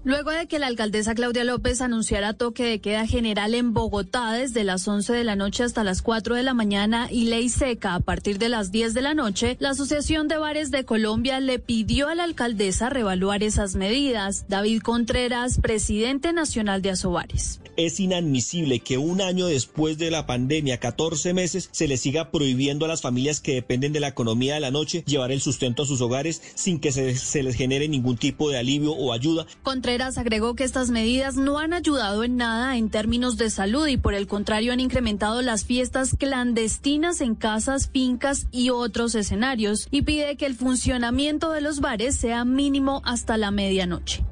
Luego 0.05 0.31
de 0.31 0.47
que 0.47 0.59
la 0.59 0.67
alcaldesa 0.67 1.13
Claudia 1.13 1.43
López 1.43 1.81
anunciara 1.81 2.33
toque 2.33 2.63
de 2.63 2.79
queda 2.79 3.05
general 3.05 3.53
en 3.53 3.73
Bogotá 3.73 4.31
desde 4.31 4.63
las 4.63 4.87
11 4.87 5.11
de 5.11 5.23
la 5.25 5.35
noche 5.35 5.63
hasta 5.63 5.83
las 5.83 6.01
4 6.01 6.35
de 6.35 6.43
la 6.43 6.53
mañana 6.53 7.07
y 7.11 7.25
ley 7.25 7.49
seca 7.49 7.95
a 7.95 7.99
partir 7.99 8.39
de 8.39 8.47
las 8.47 8.71
10 8.71 8.93
de 8.93 9.01
la 9.01 9.13
noche, 9.13 9.57
la 9.59 9.71
Asociación 9.71 10.29
de 10.29 10.37
Bares 10.37 10.71
de 10.71 10.85
Colombia 10.85 11.41
le 11.41 11.59
pidió 11.59 12.07
a 12.07 12.15
la 12.15 12.23
alcaldesa 12.23 12.89
revaluar 12.89 13.43
esas 13.43 13.75
medidas. 13.75 14.45
David 14.47 14.81
Contreras, 14.81 15.59
presidente 15.59 16.31
nacional 16.31 16.81
de 16.81 16.91
Asobares. 16.91 17.59
Es 17.79 18.01
inadmisible 18.01 18.81
que 18.81 18.97
un 18.97 19.21
año 19.21 19.47
después 19.47 19.97
de 19.97 20.11
la 20.11 20.25
pandemia, 20.25 20.81
14 20.81 21.33
meses, 21.33 21.69
se 21.71 21.87
le 21.87 21.95
siga 21.95 22.29
prohibiendo 22.29 22.83
a 22.83 22.89
las 22.89 23.01
familias 23.01 23.39
que 23.39 23.53
dependen 23.53 23.93
de 23.93 24.01
la 24.01 24.09
economía 24.09 24.55
de 24.55 24.59
la 24.59 24.69
noche 24.69 25.01
llevar 25.07 25.31
el 25.31 25.39
sustento 25.39 25.83
a 25.83 25.85
sus 25.85 26.01
hogares 26.01 26.41
sin 26.55 26.81
que 26.81 26.91
se, 26.91 27.15
se 27.15 27.41
les 27.41 27.55
genere 27.55 27.87
ningún 27.87 28.17
tipo 28.17 28.49
de 28.49 28.57
alivio 28.57 28.91
o 28.91 29.13
ayuda. 29.13 29.45
Contreras 29.63 30.17
agregó 30.17 30.55
que 30.55 30.65
estas 30.65 30.89
medidas 30.89 31.37
no 31.37 31.57
han 31.57 31.71
ayudado 31.71 32.25
en 32.25 32.35
nada 32.35 32.75
en 32.75 32.89
términos 32.89 33.37
de 33.37 33.49
salud 33.49 33.87
y 33.87 33.95
por 33.95 34.13
el 34.13 34.27
contrario 34.27 34.73
han 34.73 34.81
incrementado 34.81 35.41
las 35.41 35.63
fiestas 35.63 36.17
clandestinas 36.19 37.21
en 37.21 37.33
casas, 37.35 37.89
fincas 37.89 38.47
y 38.51 38.71
otros 38.71 39.15
escenarios 39.15 39.87
y 39.89 40.01
pide 40.01 40.35
que 40.35 40.45
el 40.45 40.55
funcionamiento 40.55 41.51
de 41.51 41.61
los 41.61 41.79
bares 41.79 42.17
sea 42.17 42.43
mínimo 42.43 43.01
hasta 43.05 43.37
la 43.37 43.51
medianoche. 43.51 44.25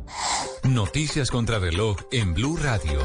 Noticias 0.64 1.32
contra 1.32 1.60
reloj 1.60 1.98
en 2.12 2.34
Blue 2.34 2.58
Radio. 2.58 3.00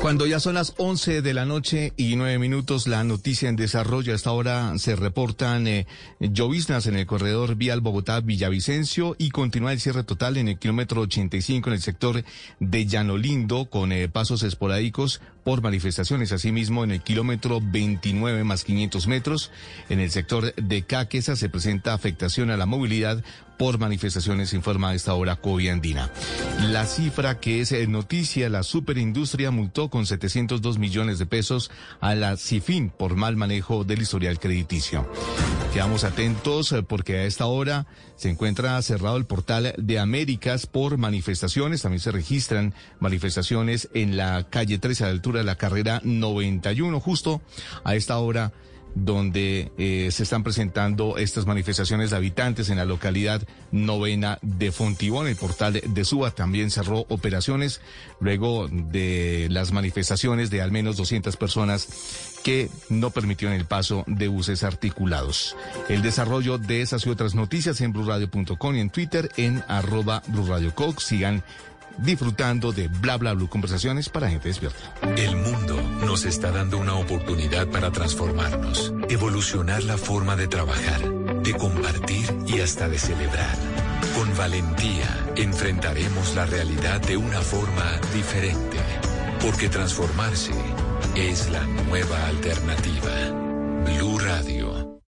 Cuando 0.00 0.26
ya 0.26 0.38
son 0.38 0.54
las 0.54 0.74
11 0.78 1.22
de 1.22 1.34
la 1.34 1.44
noche 1.44 1.92
y 1.96 2.14
9 2.14 2.38
minutos, 2.38 2.86
la 2.86 3.02
noticia 3.02 3.48
en 3.48 3.56
desarrollo. 3.56 4.12
A 4.12 4.16
esta 4.16 4.30
hora 4.30 4.78
se 4.78 4.94
reportan 4.94 5.66
eh, 5.66 5.86
lloviznas 6.20 6.86
en 6.86 6.94
el 6.94 7.04
corredor 7.04 7.56
vial 7.56 7.80
Bogotá-Villavicencio 7.80 9.16
y 9.18 9.30
continúa 9.30 9.72
el 9.72 9.80
cierre 9.80 10.04
total 10.04 10.36
en 10.36 10.48
el 10.48 10.58
kilómetro 10.58 11.00
85 11.02 11.68
en 11.68 11.74
el 11.74 11.82
sector 11.82 12.22
de 12.60 12.86
Llanolindo 12.86 13.68
con 13.68 13.90
eh, 13.90 14.08
pasos 14.08 14.44
esporádicos 14.44 15.20
por 15.48 15.62
manifestaciones. 15.62 16.30
Asimismo, 16.32 16.84
en 16.84 16.90
el 16.90 17.00
kilómetro 17.00 17.62
29 17.62 18.44
más 18.44 18.64
500 18.64 19.06
metros 19.06 19.50
en 19.88 19.98
el 19.98 20.10
sector 20.10 20.54
de 20.56 20.82
Caquesa 20.82 21.36
se 21.36 21.48
presenta 21.48 21.94
afectación 21.94 22.50
a 22.50 22.58
la 22.58 22.66
movilidad 22.66 23.24
por 23.56 23.78
manifestaciones, 23.78 24.52
informa 24.52 24.90
a 24.90 24.94
esta 24.94 25.14
hora 25.14 25.36
Coviandina. 25.36 26.12
La 26.70 26.84
cifra 26.84 27.40
que 27.40 27.62
es 27.62 27.72
eh, 27.72 27.86
noticia, 27.86 28.50
la 28.50 28.62
superindustria 28.62 29.50
multó 29.50 29.88
con 29.88 30.04
702 30.04 30.78
millones 30.78 31.18
de 31.18 31.24
pesos 31.24 31.70
a 32.02 32.14
la 32.14 32.36
CIFIN 32.36 32.90
por 32.90 33.16
mal 33.16 33.36
manejo 33.36 33.84
del 33.84 34.02
historial 34.02 34.38
crediticio. 34.38 35.10
Quedamos 35.72 36.04
atentos 36.04 36.72
eh, 36.72 36.82
porque 36.82 37.16
a 37.16 37.24
esta 37.24 37.46
hora 37.46 37.86
se 38.18 38.28
encuentra 38.28 38.82
cerrado 38.82 39.16
el 39.16 39.26
portal 39.26 39.74
de 39.78 39.98
Américas 40.00 40.66
por 40.66 40.98
manifestaciones. 40.98 41.82
También 41.82 42.00
se 42.00 42.10
registran 42.10 42.74
manifestaciones 42.98 43.88
en 43.94 44.16
la 44.16 44.48
calle 44.50 44.78
13 44.78 45.04
a 45.04 45.06
la 45.06 45.12
altura 45.12 45.38
de 45.38 45.44
la 45.44 45.54
carrera 45.54 46.00
91, 46.02 46.98
justo 46.98 47.40
a 47.84 47.94
esta 47.94 48.18
hora 48.18 48.52
donde 48.94 49.70
eh, 49.78 50.08
se 50.10 50.24
están 50.24 50.42
presentando 50.42 51.18
estas 51.18 51.46
manifestaciones 51.46 52.10
de 52.10 52.16
habitantes 52.16 52.68
en 52.70 52.78
la 52.78 52.84
localidad 52.84 53.46
novena 53.70 54.38
de 54.42 54.72
Fontibón. 54.72 55.28
El 55.28 55.36
portal 55.36 55.80
de 55.84 56.04
Suba 56.04 56.32
también 56.32 56.70
cerró 56.70 57.06
operaciones 57.08 57.80
luego 58.20 58.68
de 58.68 59.46
las 59.50 59.72
manifestaciones 59.72 60.50
de 60.50 60.62
al 60.62 60.72
menos 60.72 60.96
200 60.96 61.36
personas 61.36 62.27
que 62.42 62.70
no 62.88 63.10
permitieron 63.10 63.56
el 63.56 63.64
paso 63.64 64.04
de 64.06 64.28
buses 64.28 64.62
articulados. 64.64 65.56
El 65.88 66.02
desarrollo 66.02 66.58
de 66.58 66.82
esas 66.82 67.06
y 67.06 67.10
otras 67.10 67.34
noticias 67.34 67.80
en 67.80 67.92
blurradio.com 67.92 68.76
y 68.76 68.80
en 68.80 68.90
Twitter 68.90 69.30
en 69.36 69.62
arroba. 69.68 70.22
Sigan 70.98 71.42
disfrutando 71.98 72.72
de 72.72 72.88
Bla 72.88 73.16
Bla 73.16 73.34
Blue, 73.34 73.48
conversaciones 73.48 74.08
para 74.08 74.30
gente 74.30 74.48
despierta. 74.48 74.78
El 75.16 75.36
mundo 75.36 75.80
nos 76.04 76.24
está 76.24 76.50
dando 76.50 76.78
una 76.78 76.94
oportunidad 76.94 77.68
para 77.68 77.90
transformarnos, 77.90 78.92
evolucionar 79.08 79.82
la 79.82 79.98
forma 79.98 80.36
de 80.36 80.48
trabajar, 80.48 81.00
de 81.42 81.54
compartir 81.54 82.34
y 82.46 82.60
hasta 82.60 82.88
de 82.88 82.98
celebrar. 82.98 83.56
Con 84.16 84.36
valentía 84.36 85.26
enfrentaremos 85.36 86.34
la 86.34 86.46
realidad 86.46 87.00
de 87.00 87.16
una 87.16 87.40
forma 87.40 88.00
diferente, 88.14 88.78
porque 89.40 89.68
transformarse 89.68 90.52
es 91.18 91.50
la 91.50 91.64
nueva 91.88 92.26
alternativa. 92.28 93.14
Blue 93.84 94.18
Radio. 94.18 95.00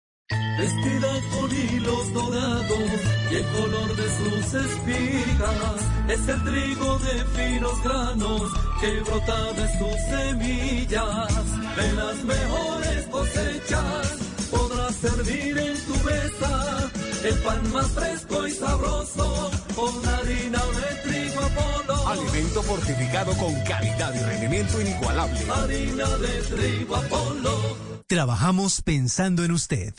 Vestida 0.58 1.12
con 1.32 1.50
hilos 1.52 2.12
dorados 2.12 2.90
y 3.30 3.34
el 3.36 3.44
color 3.46 3.96
de 3.96 4.08
sus 4.18 4.54
espigas 4.54 5.80
es 6.08 6.28
el 6.28 6.44
trigo 6.44 6.98
de 6.98 7.24
finos 7.36 7.82
granos 7.84 8.42
que 8.80 9.00
brota 9.00 9.52
de 9.52 9.78
sus 9.78 9.98
semillas. 10.10 11.76
De 11.76 11.92
las 11.92 12.24
mejores 12.24 13.06
cosechas 13.06 14.16
podrás 14.50 14.94
servir 14.96 15.58
en 15.58 15.76
tu 15.86 15.94
mesa 16.04 16.79
el 17.24 17.34
pan 17.40 17.72
más 17.72 17.90
fresco 17.90 18.46
y 18.46 18.52
sabroso 18.52 19.50
con 19.74 20.08
harina 20.08 20.58
de 20.58 21.10
trigo 21.10 21.40
Apolo. 21.40 22.08
Alimento 22.08 22.62
fortificado 22.62 23.32
con 23.36 23.54
calidad 23.64 24.14
y 24.14 24.18
rendimiento 24.22 24.80
inigualable. 24.80 25.40
Harina 25.50 26.08
de 26.16 26.42
trigo 26.42 26.96
Apolo. 26.96 27.76
Trabajamos 28.06 28.82
pensando 28.82 29.44
en 29.44 29.52
usted. 29.52 29.94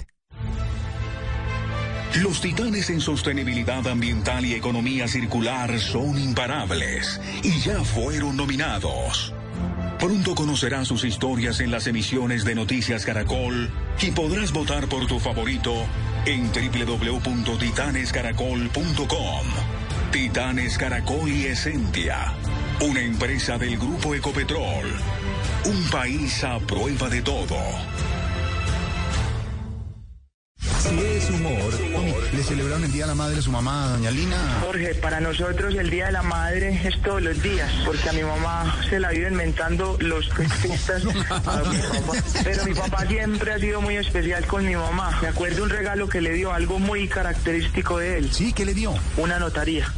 Los 2.22 2.42
titanes 2.42 2.90
en 2.90 3.00
sostenibilidad 3.00 3.88
ambiental 3.88 4.46
y 4.46 4.54
economía 4.54 5.08
circular 5.08 5.80
son 5.80 6.20
imparables 6.20 7.22
y 7.42 7.58
ya 7.62 7.82
fueron 7.84 8.36
nominados. 8.36 9.34
Pronto 10.02 10.34
conocerás 10.34 10.88
sus 10.88 11.04
historias 11.04 11.60
en 11.60 11.70
las 11.70 11.86
emisiones 11.86 12.44
de 12.44 12.56
Noticias 12.56 13.06
Caracol 13.06 13.70
y 14.02 14.10
podrás 14.10 14.52
votar 14.52 14.88
por 14.88 15.06
tu 15.06 15.20
favorito 15.20 15.76
en 16.26 16.52
www.titanescaracol.com. 16.52 19.46
Titanes 20.12 20.80
Caracol 20.80 21.32
y 21.32 21.46
Esencia, 21.46 22.34
una 22.80 23.02
empresa 23.02 23.60
del 23.60 23.78
Grupo 23.78 24.16
Ecopetrol. 24.16 24.88
Un 25.66 25.84
país 25.92 26.44
a 26.46 26.58
prueba 26.58 27.08
de 27.08 27.22
todo. 27.22 27.60
Si 30.82 31.00
es 31.00 31.30
humor, 31.30 31.74
¿le 32.34 32.44
celebraron 32.44 32.84
el 32.84 32.92
Día 32.92 33.04
de 33.04 33.10
la 33.10 33.16
Madre 33.16 33.38
a 33.38 33.42
su 33.44 33.52
mamá, 33.52 33.90
doña 33.90 34.10
Lina? 34.10 34.62
Jorge, 34.62 34.96
para 34.96 35.20
nosotros 35.20 35.76
el 35.76 35.92
Día 35.92 36.08
de 36.08 36.14
la 36.14 36.24
Madre 36.24 36.82
es 36.84 37.00
todos 37.04 37.22
los 37.22 37.42
días, 37.44 37.72
porque 37.86 38.10
a 38.10 38.14
mi 38.14 38.24
mamá 38.24 38.82
se 38.90 39.00
la 39.00 39.12
vive 39.12 39.30
inventando 39.30 39.96
los 40.00 40.28
a 40.32 41.30
papá. 41.30 41.64
Pero 42.44 42.66
mi 42.66 42.74
papá 42.74 43.06
siempre 43.06 43.54
ha 43.54 43.60
sido 43.60 43.82
muy 43.82 43.96
especial 43.96 44.46
con 44.48 44.66
mi 44.66 44.76
mamá. 44.76 45.20
Me 45.22 45.28
acuerdo 45.28 45.64
un 45.64 45.70
regalo 45.70 46.10
que 46.10 46.20
le 46.20 46.34
dio, 46.34 46.52
algo 46.52 46.80
muy 46.80 47.08
característico 47.08 48.00
de 48.00 48.18
él. 48.18 48.32
¿Sí? 48.34 48.52
¿Qué 48.52 48.66
le 48.66 48.74
dio? 48.74 48.94
Una 49.18 49.38
notaría. 49.38 49.94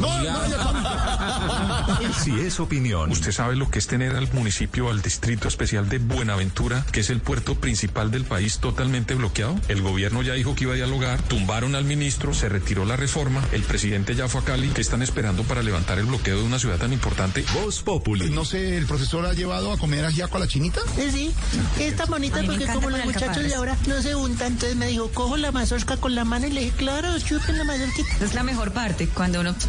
Si 2.22 2.40
es 2.42 2.60
opinión, 2.60 3.10
¿Usted 3.12 3.32
sabe 3.32 3.56
lo 3.56 3.72
que 3.72 3.80
es 3.80 3.88
tener 3.88 4.16
al 4.16 4.32
municipio, 4.34 4.90
al 4.90 5.02
distrito 5.02 5.48
especial 5.48 5.88
de 5.88 6.00
Buenaventura, 6.00 6.86
que 6.92 7.00
es 7.00 7.10
el 7.10 7.22
puerto 7.22 7.56
principal 7.56 8.12
del 8.12 8.26
país, 8.26 8.60
totalmente 8.60 9.16
bloqueado? 9.16 9.56
El 9.70 9.82
gobierno 9.82 10.22
ya 10.22 10.34
dijo 10.34 10.56
que 10.56 10.66
iba 10.66 10.73
a 10.74 10.76
dialogar, 10.76 11.22
tumbaron 11.24 11.76
al 11.76 11.86
ministro, 11.86 12.34
se 12.34 12.50
retiró 12.50 12.86
la 12.86 12.96
reforma, 12.96 13.42
el 13.52 13.64
presidente 13.64 14.16
ya 14.16 14.28
fue 14.28 14.42
a 14.42 14.44
Cali, 14.44 14.70
que 14.70 14.82
están 14.82 15.02
esperando 15.02 15.44
para 15.44 15.64
levantar 15.64 16.00
el 16.00 16.06
bloqueo 16.06 16.40
de 16.40 16.44
una 16.44 16.60
ciudad 16.60 16.78
tan 16.78 16.92
importante? 16.92 17.46
Voz 17.54 17.82
Populi. 17.82 18.30
No 18.32 18.44
sé, 18.44 18.78
¿el 18.78 18.86
profesor 18.86 19.26
ha 19.26 19.34
llevado 19.34 19.72
a 19.72 19.78
comer 19.78 20.06
ajiaco 20.06 20.38
a 20.38 20.40
la 20.42 20.48
chinita? 20.48 20.82
Sí, 21.12 21.32
está 21.80 22.06
bonita 22.06 22.40
A 22.40 22.42
mí 22.42 22.48
me 22.48 22.58
porque 22.58 22.74
como 22.74 22.90
los 22.90 23.06
muchachos 23.06 23.44
de 23.44 23.56
ahora 23.56 23.78
no 23.88 24.02
se 24.02 24.16
untan, 24.16 24.54
entonces 24.54 24.76
me 24.76 24.88
dijo, 24.88 25.10
cojo 25.10 25.38
la 25.38 25.52
mazorca 25.52 25.98
con 25.98 26.16
la 26.16 26.26
mano 26.26 26.48
y 26.48 26.52
le 26.52 26.62
dije, 26.62 26.76
claro, 26.78 27.18
chupen 27.20 27.58
la 27.58 27.64
mazorquita. 27.64 28.16
Esa 28.16 28.26
es 28.26 28.34
la 28.34 28.44
mejor 28.44 28.72
parte, 28.72 29.08
cuando 29.08 29.42
uno... 29.42 29.56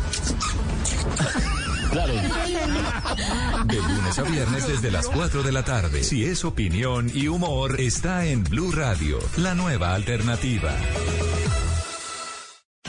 De 1.95 3.77
lunes 3.77 4.19
a 4.19 4.23
viernes 4.23 4.67
desde 4.67 4.91
las 4.91 5.07
4 5.07 5.45
de 5.45 5.53
la 5.53 5.65
tarde. 5.65 6.03
Si 6.03 6.25
es 6.25 6.45
opinión 6.45 7.09
y 7.15 7.29
humor, 7.29 7.81
está 7.81 8.27
en 8.27 8.43
Blue 8.43 8.73
Radio, 8.73 9.21
la 9.37 9.55
nueva 9.55 9.95
alternativa. 9.95 10.75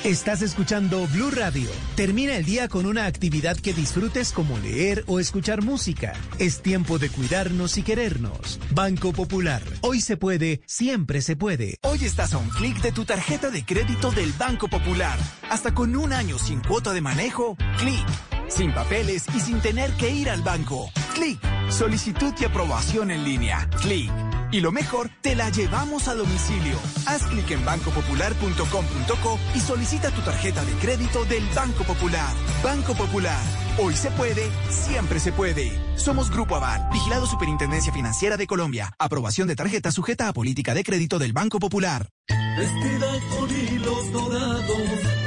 Estás 0.06 0.44
escuchando 0.44 1.08
Blue 1.08 1.32
Radio. 1.32 1.68
Termina 1.96 2.38
el 2.38 2.46
día 2.46 2.68
con 2.68 2.86
una 2.86 3.08
actividad 3.08 3.58
que 3.58 3.74
disfrutes 3.74 4.34
como 4.34 4.56
leer 4.60 5.04
o 5.08 5.20
escuchar 5.20 5.64
música. 5.64 6.14
Es 6.38 6.62
tiempo 6.62 7.00
de 7.00 7.10
cuidarnos 7.10 7.76
y 7.80 7.82
querernos. 7.82 8.60
Banco 8.70 9.14
Popular. 9.14 9.64
Hoy 9.82 10.02
se 10.02 10.16
puede, 10.16 10.62
siempre 10.68 11.24
se 11.24 11.36
puede. 11.36 11.80
Hoy 11.82 12.06
estás 12.06 12.36
a 12.36 12.38
un 12.38 12.50
clic 12.50 12.80
de 12.84 12.92
tu 12.92 13.04
tarjeta 13.04 13.50
de 13.50 13.66
crédito 13.66 14.12
del 14.12 14.32
Banco 14.34 14.68
Popular. 14.68 15.18
Hasta 15.50 15.74
con 15.74 15.96
un 15.96 16.14
año 16.14 16.38
sin 16.38 16.60
cuota 16.60 16.94
de 16.94 17.02
manejo. 17.02 17.58
Clic. 17.80 18.06
Sin 18.48 18.76
papeles 18.76 19.26
y 19.36 19.40
sin 19.40 19.60
tener 19.60 19.90
que 19.94 20.12
ir 20.12 20.30
al 20.30 20.44
banco. 20.44 20.92
Clic. 21.16 21.40
Solicitud 21.72 22.32
y 22.40 22.46
aprobación 22.46 23.10
en 23.10 23.24
línea. 23.24 23.68
Clic. 23.82 24.12
Y 24.52 24.62
lo 24.62 24.72
mejor, 24.72 25.10
te 25.22 25.36
la 25.36 25.50
llevamos 25.50 26.08
a 26.08 26.16
domicilio. 26.16 26.78
Haz 27.06 27.24
clic 27.24 27.52
en 27.52 27.66
bancopopular.com.co 27.66 29.40
y 29.56 29.60
solicita 29.60 30.12
tu 30.12 30.22
tarjeta 30.22 30.64
de 30.64 30.74
crédito 30.74 31.26
del 31.26 31.44
Banco 31.56 31.84
Popular. 31.84 32.34
Banco 32.64 32.94
Popular. 32.94 33.44
Hoy 33.78 33.94
se 33.94 34.10
puede, 34.12 34.50
siempre 34.70 35.20
se 35.20 35.32
puede. 35.32 35.72
Somos 35.98 36.32
Grupo 36.32 36.56
Aval, 36.56 36.88
vigilado 36.92 37.26
Superintendencia 37.26 37.92
Financiera 37.92 38.38
de 38.38 38.48
Colombia. 38.48 38.94
Aprobación 38.98 39.48
de 39.48 39.56
tarjeta 39.56 39.92
sujeta 39.92 40.30
a 40.30 40.34
política 40.34 40.74
de 40.74 40.84
crédito 40.84 41.20
del 41.20 41.34
Banco 41.34 41.60
Popular. 41.60 42.10
Vestida 42.58 43.12
con 43.38 43.50
hilos 43.52 44.12
dorados 44.14 44.78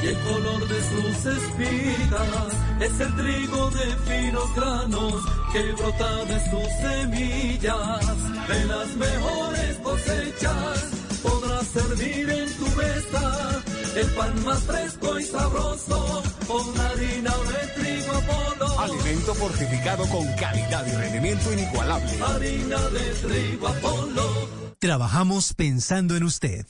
y 0.02 0.06
el 0.06 0.18
color 0.20 0.68
de 0.68 0.80
sus 0.82 1.26
espigas 1.26 2.52
es 2.80 3.00
el 3.00 3.16
trigo 3.16 3.70
de 3.70 3.96
finos 4.06 4.54
granos 4.54 5.37
que 5.52 5.72
brota 5.72 6.24
de 6.24 6.50
sus 6.50 6.68
semillas. 6.80 8.48
De 8.48 8.64
las 8.66 8.96
mejores 8.96 9.76
cosechas 9.82 10.84
podrás 11.22 11.66
servir 11.66 12.30
en 12.30 12.52
tu 12.56 12.66
mesa 12.76 13.62
el 13.96 14.06
pan 14.14 14.44
más 14.44 14.60
fresco 14.60 15.18
y 15.18 15.24
sabroso 15.24 16.22
con 16.46 16.80
harina 16.80 17.30
de 17.30 17.82
trigo 17.82 18.12
Apolo. 18.12 18.80
Alimento 18.80 19.34
fortificado 19.34 20.06
con 20.08 20.26
calidad 20.34 20.86
y 20.86 20.92
rendimiento 20.92 21.52
inigualable. 21.52 22.10
Harina 22.22 22.80
de 22.90 23.10
trigo 23.26 23.68
Apolo. 23.68 24.48
Trabajamos 24.78 25.54
pensando 25.54 26.16
en 26.16 26.24
usted. 26.24 26.66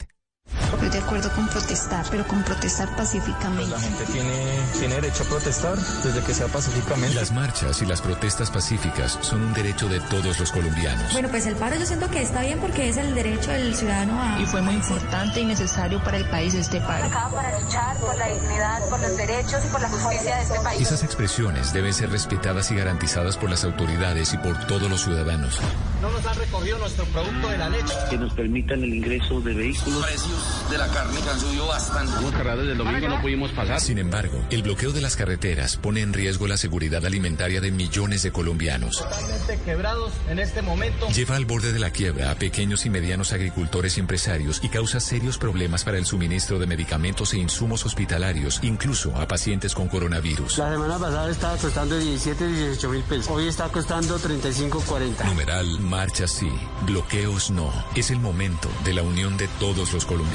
Estoy 0.73 0.89
de 0.91 0.99
acuerdo 0.99 1.31
con 1.33 1.49
protestar, 1.49 2.07
pero 2.11 2.27
con 2.27 2.43
protestar 2.43 2.95
pacíficamente. 2.97 3.71
La 3.71 3.81
gente 3.81 4.05
tiene, 4.05 4.61
tiene 4.79 4.95
derecho 4.95 5.23
a 5.25 5.27
protestar 5.27 5.77
desde 5.77 6.23
que 6.23 6.35
sea 6.35 6.47
pacíficamente. 6.47 7.15
Las 7.15 7.33
marchas 7.33 7.83
y 7.83 7.87
las 7.87 8.01
protestas 8.01 8.51
pacíficas 8.51 9.19
son 9.21 9.43
un 9.43 9.53
derecho 9.55 9.89
de 9.89 10.01
todos 10.01 10.39
los 10.39 10.53
colombianos. 10.53 11.13
Bueno, 11.13 11.29
pues 11.29 11.47
el 11.47 11.57
paro 11.57 11.77
yo 11.77 11.85
siento 11.85 12.09
que 12.11 12.23
está 12.23 12.43
bien 12.43 12.59
porque 12.61 12.89
es 12.89 12.97
el 12.97 13.15
derecho 13.15 13.51
del 13.51 13.75
ciudadano 13.75 14.23
a... 14.23 14.41
Y 14.41 14.47
fue 14.47 14.63
muy 14.63 14.75
importante 14.75 15.41
y 15.41 15.47
necesario 15.47 16.03
para 16.03 16.17
el 16.19 16.29
país 16.29 16.55
este 16.55 16.81
paro. 16.81 17.05
Acá 17.05 17.29
para 17.33 17.61
luchar 17.61 17.97
por 17.99 18.17
la 18.17 18.29
dignidad, 18.29 18.89
por 18.89 19.01
los 19.01 19.17
derechos 19.17 19.65
y 19.65 19.69
por 19.69 19.81
la 19.81 19.89
justicia 19.89 20.37
de 20.37 20.43
este 20.43 20.61
país. 20.61 20.81
Esas 20.81 21.03
expresiones 21.03 21.73
deben 21.73 21.93
ser 21.93 22.11
respetadas 22.11 22.71
y 22.71 22.77
garantizadas 22.77 23.37
por 23.37 23.51
las 23.51 23.65
autoridades 23.65 24.33
y 24.33 24.39
por 24.39 24.57
todos 24.67 24.89
los 24.89 25.03
ciudadanos. 25.03 25.59
No 26.01 26.11
nos 26.11 26.25
han 26.25 26.37
recogido 26.37 26.79
nuestro 26.79 27.05
producto 27.07 27.49
de 27.49 27.59
la 27.59 27.69
leche. 27.69 27.95
Que 28.11 28.19
nos 28.19 28.33
permitan 28.33 28.83
el 28.83 28.95
ingreso 28.95 29.41
de 29.41 29.55
vehículos. 29.55 30.07
Precios 30.39 30.71
de 30.71 30.79
la 30.79 30.89
carne 30.89 31.21
que 31.21 31.31
han 31.31 31.41
subido 31.41 31.67
bastante. 31.67 32.13
Hemos 32.19 32.33
cerrado 32.33 32.59
desde 32.59 32.73
el 32.73 32.79
domingo, 32.79 33.09
no 33.09 33.21
pudimos 33.21 33.51
pasar. 33.53 33.81
Sin 33.81 33.99
embargo, 33.99 34.39
el 34.51 34.63
bloqueo 34.63 34.93
de 34.93 35.01
las 35.01 35.17
carreteras 35.17 35.77
pone 35.77 36.01
en 36.01 36.13
riesgo 36.13 36.47
la 36.47 36.57
seguridad 36.57 37.05
alimentaria 37.07 37.61
de 37.61 37.71
millones 37.71 38.23
de 38.23 38.33
colombianos. 38.33 38.99
Totalmente 38.99 39.59
quebrados 39.65 40.13
en 40.29 40.39
este 40.39 40.63
momento. 40.63 41.09
Lleva 41.09 41.37
al 41.37 41.47
borde 41.47 41.73
de 41.73 41.79
la 41.79 41.91
quiebra 41.91 42.31
a 42.31 42.35
pequeños 42.35 42.87
y 42.87 42.91
medianos 42.91 43.33
agricultores 43.33 43.97
y 43.97 44.01
empresarios 44.01 44.61
y 44.63 44.69
causa 44.69 45.01
serios 45.01 45.39
problemas 45.39 45.85
para 45.85 45.99
el 45.99 46.07
suministro 46.07 46.59
de 46.59 46.67
medicamentos 46.67 47.33
e 47.35 47.39
insumos 47.39 47.87
hospitalarios, 47.87 48.61
incluso 48.63 49.17
a 49.17 49.27
pacientes 49.27 49.75
con 49.75 49.89
coronavirus. 49.89 50.59
La 50.59 50.73
semana 50.73 50.99
pasada 50.99 51.31
estaba 51.31 51.57
costando 51.57 51.99
17, 51.99 52.47
18 52.47 52.89
mil 52.91 53.03
pesos. 53.03 53.29
Hoy 53.31 53.49
está 53.49 53.69
costando 53.69 54.19
35, 54.19 54.83
40. 54.87 55.25
Numeral, 55.25 55.81
marcha 55.81 56.27
sí, 56.29 56.51
bloqueos 56.83 57.51
no. 57.51 57.73
Es 57.95 58.11
el 58.11 58.19
momento 58.19 58.69
de 58.85 58.93
la 58.93 59.03
unión 59.03 59.37
de 59.37 59.49
todos 59.59 59.93
los 59.93 60.05
colombianos. 60.05 60.28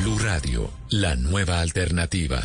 Blue 0.00 0.18
Radio, 0.18 0.70
la 0.90 1.16
nueva 1.16 1.60
alternativa. 1.60 2.40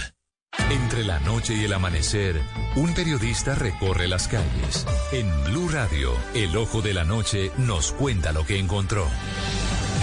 Entre 0.69 1.03
la 1.03 1.19
noche 1.19 1.53
y 1.53 1.63
el 1.63 1.73
amanecer, 1.73 2.41
un 2.75 2.93
periodista 2.93 3.55
recorre 3.55 4.07
las 4.07 4.27
calles. 4.27 4.86
En 5.11 5.27
Blue 5.45 5.69
Radio, 5.69 6.11
el 6.34 6.57
ojo 6.57 6.81
de 6.81 6.93
la 6.93 7.03
noche 7.03 7.51
nos 7.57 7.91
cuenta 7.91 8.31
lo 8.31 8.45
que 8.45 8.57
encontró. 8.57 9.07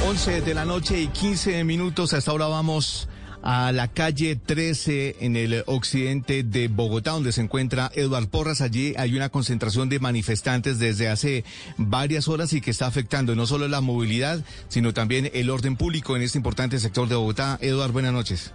11 0.07 0.41
de 0.41 0.55
la 0.55 0.65
noche 0.65 1.01
y 1.01 1.09
15 1.09 1.65
minutos. 1.65 2.15
Hasta 2.15 2.31
ahora 2.31 2.47
vamos 2.47 3.10
a 3.43 3.73
la 3.73 3.89
calle 3.89 4.37
13 4.37 5.17
en 5.21 5.37
el 5.37 5.63
occidente 5.67 6.43
de 6.43 6.69
Bogotá, 6.69 7.13
donde 7.13 7.33
se 7.33 7.41
encuentra 7.41 7.91
Eduard 7.95 8.29
Porras. 8.29 8.61
Allí 8.61 8.95
hay 8.97 9.17
una 9.17 9.29
concentración 9.29 9.89
de 9.89 10.01
manifestantes 10.01 10.79
desde 10.79 11.09
hace 11.09 11.45
varias 11.77 12.29
horas 12.29 12.53
y 12.53 12.61
que 12.61 12.71
está 12.71 12.87
afectando 12.87 13.35
no 13.35 13.47
solo 13.47 13.69
la 13.69 13.81
movilidad, 13.81 14.45
sino 14.69 14.93
también 14.93 15.31
el 15.33 15.51
orden 15.51 15.77
público 15.77 16.17
en 16.17 16.23
este 16.23 16.39
importante 16.39 16.79
sector 16.79 17.09
de 17.09 17.15
Bogotá. 17.15 17.59
Eduard, 17.61 17.93
buenas 17.93 18.13
noches. 18.13 18.53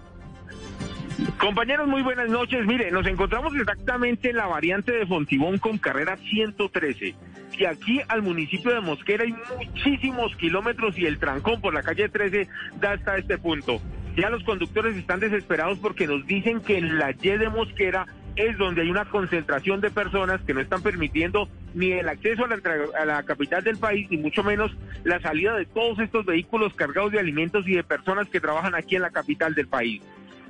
Compañeros, 1.40 1.88
muy 1.88 2.02
buenas 2.02 2.30
noches. 2.30 2.66
Mire, 2.66 2.92
nos 2.92 3.08
encontramos 3.08 3.54
exactamente 3.56 4.30
en 4.32 4.36
la 4.36 4.48
variante 4.48 4.92
de 4.92 5.06
Fontibón 5.06 5.58
con 5.60 5.78
carrera 5.78 6.18
113. 6.18 7.16
Y 7.58 7.66
aquí 7.66 8.02
al 8.10 8.22
municipio 8.22 8.74
de 8.74 8.82
Mosquera 8.82 9.24
hay 9.24 9.34
muchísimos 9.58 10.36
kilómetros 10.36 10.98
y 10.98 11.06
el 11.06 11.20
trancón 11.20 11.62
por 11.62 11.74
la 11.74 11.84
calle 11.84 12.10
13 12.10 12.48
da 12.82 12.94
hasta 12.94 13.18
este 13.18 13.38
punto. 13.38 13.82
Ya 14.16 14.30
los 14.30 14.44
conductores 14.44 14.96
están 14.96 15.20
desesperados 15.20 15.78
porque 15.80 16.08
nos 16.08 16.26
dicen 16.26 16.62
que 16.62 16.78
en 16.78 16.98
la 16.98 17.12
Y 17.12 17.30
de 17.38 17.50
Mosquera 17.50 18.06
es 18.36 18.58
donde 18.58 18.82
hay 18.82 18.90
una 18.90 19.06
concentración 19.06 19.82
de 19.82 19.90
personas 19.90 20.42
que 20.42 20.54
no 20.54 20.62
están 20.62 20.82
permitiendo 20.82 21.50
ni 21.74 21.92
el 21.92 22.08
acceso 22.08 22.46
a 22.46 22.48
la, 22.48 22.58
a 23.00 23.06
la, 23.06 23.24
capital 23.24 23.64
del 23.64 23.78
país, 23.78 24.08
ni 24.10 24.18
mucho 24.18 24.44
menos 24.44 24.72
la 25.04 25.20
salida 25.22 25.56
de 25.56 25.66
todos 25.66 26.00
estos 26.00 26.26
vehículos 26.26 26.74
cargados 26.74 27.12
de 27.12 27.20
alimentos 27.20 27.68
y 27.68 27.76
de 27.76 27.84
personas 27.84 28.28
que 28.30 28.40
trabajan 28.42 28.76
aquí 28.76 28.96
en 28.96 29.02
la 29.02 29.10
capital 29.10 29.54
del 29.54 29.68
país. 29.68 30.02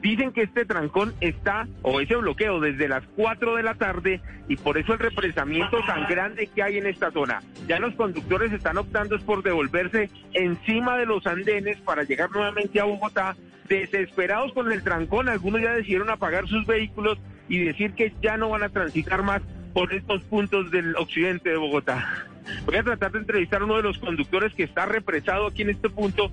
Dicen 0.06 0.34
que 0.34 0.44
este 0.44 0.66
trancón 0.66 1.16
está, 1.20 1.68
o 1.82 2.00
ese 2.00 2.16
bloqueo, 2.16 2.60
desde 2.60 2.88
las 2.88 3.04
4 3.16 3.56
de 3.56 3.64
la 3.64 3.74
tarde 3.74 4.22
y 4.48 4.56
por 4.56 4.78
eso 4.78 4.94
el 4.94 5.00
represamiento 5.00 5.80
tan 5.88 6.06
grande 6.08 6.46
que 6.46 6.62
hay 6.62 6.78
en 6.78 6.86
esta 6.86 7.10
zona. 7.10 7.42
Ya 7.68 7.80
los 7.80 7.96
conductores 7.96 8.54
están 8.54 8.78
optando 8.78 9.18
por 9.22 9.42
devolverse 9.42 10.12
encima 10.34 10.96
de 11.00 11.08
los 11.08 11.26
andenes 11.26 11.78
para 11.78 12.04
llegar 12.04 12.30
nuevamente 12.30 12.80
a 12.80 12.84
Bogotá. 12.84 13.36
Desesperados 13.68 14.54
con 14.54 14.72
el 14.72 14.84
trancón, 14.84 15.28
algunos 15.28 15.64
ya 15.64 15.74
decidieron 15.74 16.12
apagar 16.12 16.48
sus 16.48 16.68
vehículos 16.68 17.18
y 17.50 17.66
decir 17.66 17.94
que 17.94 18.14
ya 18.22 18.38
no 18.38 18.50
van 18.50 18.62
a 18.62 18.70
transitar 18.70 19.24
más 19.24 19.42
por 19.74 19.92
estos 19.92 20.22
puntos 20.26 20.70
del 20.70 20.96
occidente 20.98 21.50
de 21.50 21.58
Bogotá. 21.58 22.28
Voy 22.68 22.76
a 22.76 22.84
tratar 22.84 23.12
de 23.12 23.18
entrevistar 23.18 23.64
a 23.64 23.66
uno 23.66 23.78
de 23.78 23.82
los 23.82 23.98
conductores 23.98 24.54
que 24.54 24.66
está 24.66 24.86
represado 24.86 25.48
aquí 25.48 25.64
en 25.64 25.72
este 25.72 25.90
punto 25.90 26.32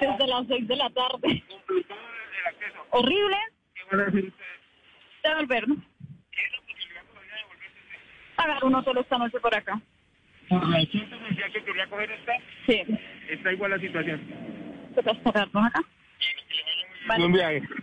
desde 0.00 0.26
las 0.26 0.46
seis 0.46 0.68
de 0.68 0.76
la 0.76 0.90
tarde. 0.90 1.42
Horrible. 2.90 3.36
Devolvernos. 5.22 5.78
Pagar 8.36 8.64
uno 8.64 8.82
solo 8.82 9.00
esta 9.00 9.18
noche 9.18 9.40
por 9.40 9.54
acá. 9.54 9.80
¿Por 10.48 10.68
la 10.68 10.78
que 10.78 11.64
quería 11.64 11.86
coger 11.88 12.10
esta? 12.10 12.32
Sí. 12.66 12.82
Está 13.30 13.52
igual 13.52 13.70
la 13.70 13.78
situación. 13.78 14.20
Toca 14.94 15.14
pagarnos 15.14 15.66
acá. 15.66 15.80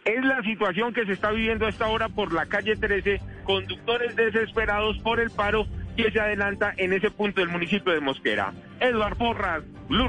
Es 0.05 0.25
la 0.25 0.41
situación 0.41 0.93
que 0.93 1.05
se 1.05 1.13
está 1.13 1.31
viviendo 1.31 1.65
a 1.65 1.69
esta 1.69 1.87
hora 1.87 2.09
por 2.09 2.33
la 2.33 2.47
calle 2.47 2.75
13, 2.75 3.21
conductores 3.43 4.15
desesperados 4.15 4.97
por 4.99 5.19
el 5.19 5.29
paro 5.29 5.67
que 5.95 6.11
se 6.11 6.19
adelanta 6.19 6.73
en 6.77 6.93
ese 6.93 7.11
punto 7.11 7.41
del 7.41 7.49
municipio 7.49 7.93
de 7.93 8.01
Mosquera. 8.01 8.53
Eduard 8.79 9.17
Porras, 9.17 9.63
Blue 9.87 10.07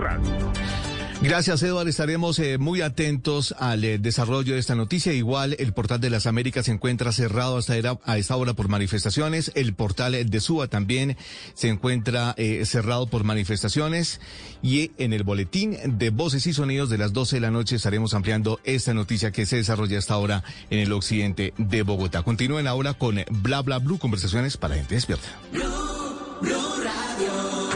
Gracias, 1.23 1.63
Eduardo. 1.63 1.89
Estaremos 1.89 2.37
eh, 2.41 2.59
muy 2.59 2.81
atentos 2.81 3.55
al 3.61 3.85
eh, 3.85 3.99
desarrollo 3.99 4.55
de 4.55 4.59
esta 4.59 4.75
noticia. 4.75 5.13
Igual, 5.13 5.55
el 5.61 5.73
portal 5.73 6.01
de 6.01 6.11
las 6.11 6.27
Américas 6.27 6.67
se 6.67 6.73
encuentra 6.73 7.13
cerrado 7.13 7.59
hasta 7.59 7.77
era, 7.77 7.97
a 8.05 8.19
esta 8.19 8.35
hora 8.35 8.55
por 8.55 8.69
manifestaciones. 8.69 9.53
El 9.55 9.73
portal 9.73 10.29
de 10.29 10.41
SUA 10.41 10.67
también 10.67 11.17
se 11.55 11.69
encuentra 11.69 12.35
eh, 12.37 12.65
cerrado 12.67 13.07
por 13.07 13.23
manifestaciones. 13.23 14.21
Y 14.63 14.91
en 14.99 15.13
el 15.13 15.23
boletín 15.23 15.79
de 15.87 16.11
voces 16.11 16.45
y 16.49 16.53
sonidos 16.53 16.91
de 16.91 16.99
las 16.99 17.13
12 17.13 17.37
de 17.37 17.41
la 17.41 17.53
noche 17.53 17.77
estaremos 17.77 18.15
ampliando 18.15 18.59
esta 18.65 18.93
noticia 18.93 19.31
que 19.31 19.47
se 19.47 19.57
desarrolla 19.57 19.99
hasta 19.99 20.15
ahora 20.15 20.43
en 20.71 20.81
el 20.81 20.93
occidente 20.93 21.55
de 21.57 21.83
Bogotá. 21.83 22.25
Continúen 22.25 22.67
ahora 22.67 22.95
con 22.95 23.23
Bla 23.31 23.63
Bla 23.63 23.79
Blue, 23.79 23.99
conversaciones 23.99 24.57
para 24.57 24.75
gente 24.75 24.97
despierta. 24.97 25.29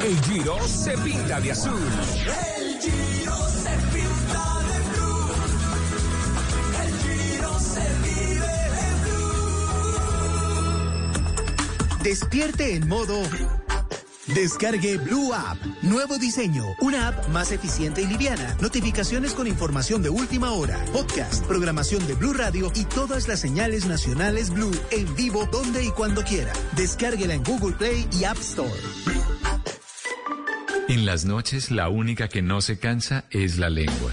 El 0.04 0.20
Giro 0.24 0.56
se 0.66 0.98
pinta 0.98 1.40
de 1.40 1.52
azul. 1.52 2.55
Despierte 12.06 12.76
en 12.76 12.86
modo. 12.86 13.20
Descargue 14.28 14.96
Blue 14.96 15.34
App. 15.34 15.58
Nuevo 15.82 16.18
diseño. 16.18 16.64
Una 16.80 17.08
app 17.08 17.28
más 17.30 17.50
eficiente 17.50 18.00
y 18.00 18.06
liviana. 18.06 18.56
Notificaciones 18.60 19.32
con 19.32 19.48
información 19.48 20.04
de 20.04 20.10
última 20.10 20.52
hora. 20.52 20.78
Podcast, 20.92 21.44
programación 21.46 22.06
de 22.06 22.14
Blue 22.14 22.32
Radio 22.32 22.70
y 22.76 22.84
todas 22.84 23.26
las 23.26 23.40
señales 23.40 23.86
nacionales 23.86 24.50
Blue 24.50 24.70
en 24.92 25.16
vivo 25.16 25.48
donde 25.50 25.82
y 25.82 25.90
cuando 25.90 26.22
quiera. 26.22 26.52
Descárguela 26.76 27.34
en 27.34 27.42
Google 27.42 27.74
Play 27.74 28.08
y 28.12 28.22
App 28.22 28.38
Store. 28.38 28.70
En 30.88 31.06
las 31.06 31.24
noches 31.24 31.72
la 31.72 31.88
única 31.88 32.28
que 32.28 32.40
no 32.40 32.60
se 32.60 32.78
cansa 32.78 33.24
es 33.30 33.58
la 33.58 33.68
lengua. 33.68 34.12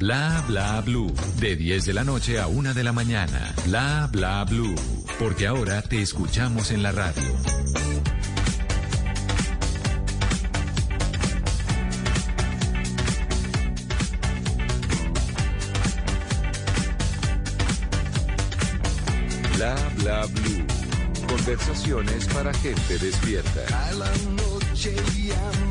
Bla 0.01 0.43
bla 0.47 0.81
blue. 0.81 1.13
De 1.39 1.55
10 1.55 1.85
de 1.85 1.93
la 1.93 2.03
noche 2.03 2.39
a 2.39 2.47
1 2.47 2.73
de 2.73 2.83
la 2.83 2.91
mañana. 2.91 3.53
Bla 3.67 4.09
bla 4.11 4.43
blue. 4.45 4.73
Porque 5.19 5.45
ahora 5.45 5.83
te 5.83 6.01
escuchamos 6.01 6.71
en 6.71 6.81
la 6.81 6.91
radio. 6.91 7.21
Bla 19.55 19.75
bla 19.97 20.25
blue. 20.25 20.65
Conversaciones 21.27 22.25
para 22.33 22.51
gente 22.55 22.97
despierta. 22.97 23.87
A 23.87 23.91
la 23.91 24.09
noche 24.35 24.95
llama 25.15 25.70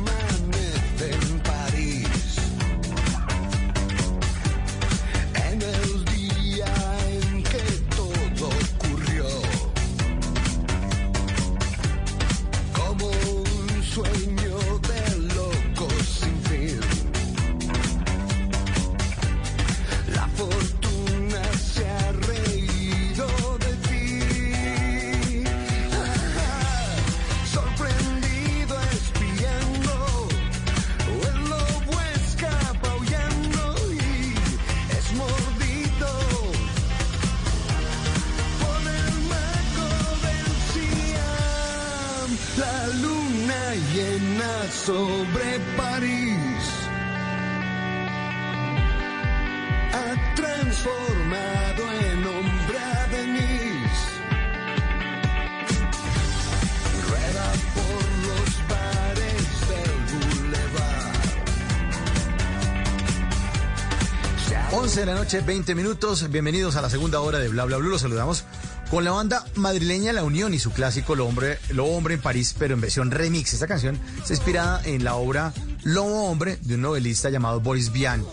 noche, 65.31 65.45
20 65.45 65.75
minutos. 65.75 66.29
Bienvenidos 66.29 66.75
a 66.75 66.81
la 66.81 66.89
segunda 66.89 67.21
hora 67.21 67.39
de 67.39 67.47
Bla 67.47 67.63
Bla 67.63 67.77
Blue. 67.77 67.89
Los 67.89 68.01
saludamos 68.01 68.43
con 68.89 69.05
la 69.05 69.11
banda 69.11 69.45
madrileña 69.55 70.11
La 70.11 70.23
Unión 70.23 70.53
y 70.53 70.59
su 70.59 70.71
clásico 70.71 71.15
Lo 71.15 71.25
Hombre, 71.25 71.57
Hombre 71.77 72.15
en 72.15 72.21
París, 72.21 72.53
pero 72.59 72.73
en 72.73 72.81
versión 72.81 73.11
remix. 73.11 73.53
Esta 73.53 73.65
canción 73.65 73.97
está 74.17 74.33
inspirada 74.33 74.81
en 74.83 75.05
la 75.05 75.15
obra 75.15 75.53
Lobo 75.83 76.29
Hombre 76.29 76.57
de 76.61 76.75
un 76.75 76.81
novelista 76.81 77.29
llamado 77.29 77.61
Boris 77.61 77.93
Vian 77.93 78.25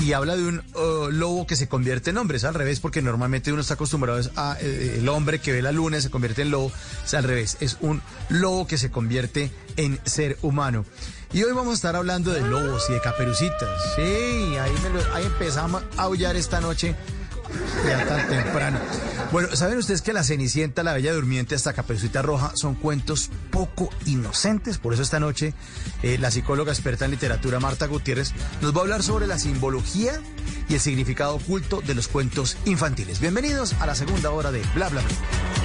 y 0.00 0.12
habla 0.14 0.36
de 0.36 0.42
un 0.44 0.62
uh, 0.74 1.10
lobo 1.10 1.46
que 1.46 1.56
se 1.56 1.68
convierte 1.68 2.10
en 2.10 2.18
hombre. 2.18 2.38
Es 2.38 2.44
al 2.44 2.54
revés 2.54 2.80
porque 2.80 3.02
normalmente 3.02 3.52
uno 3.52 3.60
está 3.60 3.74
acostumbrado 3.74 4.20
a 4.36 4.56
eh, 4.60 4.96
el 4.98 5.08
hombre 5.08 5.38
que 5.40 5.52
ve 5.52 5.62
la 5.62 5.72
luna 5.72 5.98
y 5.98 6.02
se 6.02 6.10
convierte 6.10 6.42
en 6.42 6.50
lobo. 6.50 6.72
Es 7.04 7.14
al 7.14 7.24
revés. 7.24 7.56
Es 7.60 7.76
un 7.80 8.00
lobo 8.28 8.66
que 8.66 8.78
se 8.78 8.90
convierte 8.90 9.50
en 9.76 9.98
ser 10.04 10.38
humano. 10.42 10.84
Y 11.32 11.42
hoy 11.44 11.52
vamos 11.52 11.72
a 11.72 11.74
estar 11.74 11.96
hablando 11.96 12.32
de 12.32 12.40
lobos 12.40 12.86
y 12.88 12.94
de 12.94 13.00
caperucitas. 13.00 13.68
Sí, 13.94 14.02
ahí, 14.02 14.72
me 14.82 14.90
lo- 14.90 15.14
ahí 15.14 15.24
empezamos 15.26 15.82
a 15.96 16.02
aullar 16.02 16.34
esta 16.36 16.60
noche 16.60 16.96
ya 17.86 18.06
tan 18.06 18.28
temprano. 18.28 18.78
Bueno, 19.32 19.54
¿saben 19.54 19.78
ustedes 19.78 20.02
que 20.02 20.12
La 20.12 20.24
Cenicienta, 20.24 20.82
La 20.82 20.92
Bella 20.92 21.12
Durmiente 21.12 21.54
hasta 21.54 21.72
Caperucita 21.72 22.22
Roja 22.22 22.52
son 22.54 22.74
cuentos 22.74 23.30
poco 23.50 23.90
inocentes? 24.06 24.78
Por 24.78 24.92
eso 24.92 25.02
esta 25.02 25.20
noche 25.20 25.54
eh, 26.02 26.18
la 26.18 26.30
psicóloga 26.30 26.72
experta 26.72 27.04
en 27.04 27.12
literatura 27.12 27.60
Marta 27.60 27.86
Gutiérrez 27.86 28.32
nos 28.60 28.74
va 28.74 28.78
a 28.78 28.82
hablar 28.82 29.02
sobre 29.02 29.26
la 29.26 29.38
simbología 29.38 30.20
y 30.68 30.74
el 30.74 30.80
significado 30.80 31.36
oculto 31.36 31.80
de 31.80 31.94
los 31.94 32.08
cuentos 32.08 32.56
infantiles. 32.64 33.20
Bienvenidos 33.20 33.74
a 33.80 33.86
la 33.86 33.94
segunda 33.94 34.30
hora 34.30 34.50
de 34.50 34.62
Bla 34.74 34.88
Bla 34.88 35.02
Bla. 35.02 35.60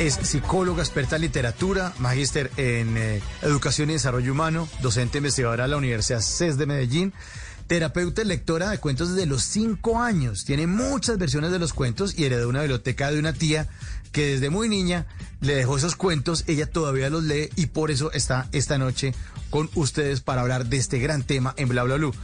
Es 0.00 0.14
psicóloga, 0.14 0.82
experta 0.82 1.16
en 1.16 1.22
literatura, 1.22 1.92
magíster 1.98 2.50
en 2.56 2.96
eh, 2.96 3.20
educación 3.42 3.90
y 3.90 3.94
desarrollo 3.94 4.32
humano, 4.32 4.66
docente 4.80 5.18
investigadora 5.18 5.64
de 5.64 5.68
la 5.68 5.76
Universidad 5.76 6.22
CES 6.22 6.56
de 6.56 6.64
Medellín, 6.64 7.12
terapeuta 7.66 8.22
y 8.22 8.24
lectora 8.24 8.70
de 8.70 8.78
cuentos 8.78 9.14
desde 9.14 9.26
los 9.26 9.42
cinco 9.42 10.00
años. 10.00 10.46
Tiene 10.46 10.66
muchas 10.66 11.18
versiones 11.18 11.50
de 11.50 11.58
los 11.58 11.74
cuentos 11.74 12.18
y 12.18 12.24
heredó 12.24 12.48
una 12.48 12.60
biblioteca 12.60 13.10
de 13.10 13.18
una 13.18 13.34
tía 13.34 13.68
que 14.10 14.26
desde 14.26 14.48
muy 14.48 14.70
niña 14.70 15.06
le 15.42 15.54
dejó 15.54 15.76
esos 15.76 15.96
cuentos. 15.96 16.44
Ella 16.46 16.64
todavía 16.64 17.10
los 17.10 17.24
lee 17.24 17.50
y 17.56 17.66
por 17.66 17.90
eso 17.90 18.10
está 18.12 18.48
esta 18.52 18.78
noche 18.78 19.14
con 19.50 19.68
ustedes 19.74 20.22
para 20.22 20.40
hablar 20.40 20.64
de 20.64 20.78
este 20.78 20.98
gran 20.98 21.24
tema 21.24 21.52
en 21.58 21.68
Bla 21.68 21.82
Bla 21.82 21.96
Blue. 21.96 22.14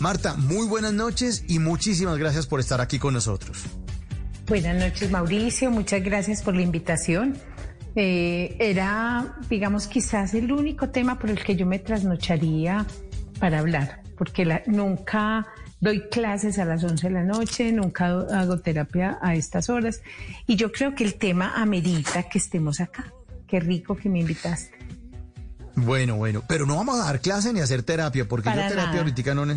Marta, 0.00 0.34
muy 0.34 0.66
buenas 0.66 0.94
noches 0.94 1.44
y 1.48 1.58
muchísimas 1.58 2.16
gracias 2.16 2.46
por 2.46 2.60
estar 2.60 2.80
aquí 2.80 2.98
con 2.98 3.12
nosotros. 3.12 3.58
Buenas 4.46 4.76
noches, 4.76 5.10
Mauricio. 5.10 5.72
Muchas 5.72 6.04
gracias 6.04 6.40
por 6.40 6.54
la 6.54 6.62
invitación. 6.62 7.36
Eh, 7.96 8.54
era, 8.60 9.38
digamos, 9.50 9.88
quizás 9.88 10.34
el 10.34 10.52
único 10.52 10.90
tema 10.90 11.18
por 11.18 11.30
el 11.30 11.42
que 11.42 11.56
yo 11.56 11.66
me 11.66 11.80
trasnocharía 11.80 12.86
para 13.40 13.58
hablar, 13.58 14.02
porque 14.16 14.62
nunca 14.66 15.48
doy 15.80 16.08
clases 16.10 16.60
a 16.60 16.64
las 16.64 16.84
11 16.84 17.08
de 17.08 17.12
la 17.12 17.24
noche, 17.24 17.72
nunca 17.72 18.06
hago 18.06 18.60
terapia 18.60 19.18
a 19.20 19.34
estas 19.34 19.68
horas, 19.68 20.00
y 20.46 20.54
yo 20.54 20.70
creo 20.70 20.94
que 20.94 21.02
el 21.02 21.14
tema 21.14 21.54
amerita 21.56 22.22
que 22.28 22.38
estemos 22.38 22.80
acá. 22.80 23.12
Qué 23.48 23.58
rico 23.58 23.96
que 23.96 24.08
me 24.08 24.20
invitaste. 24.20 24.75
Bueno, 25.76 26.16
bueno, 26.16 26.42
pero 26.48 26.64
no 26.64 26.74
vamos 26.76 26.98
a 26.98 27.04
dar 27.04 27.20
clase 27.20 27.52
ni 27.52 27.60
a 27.60 27.64
hacer 27.64 27.82
terapia, 27.82 28.26
porque 28.26 28.48
Para 28.48 28.62
yo 28.62 28.68
terapia 28.70 28.92
nada. 28.92 28.98
ahorita 29.02 29.34
no, 29.34 29.44
no, 29.46 29.54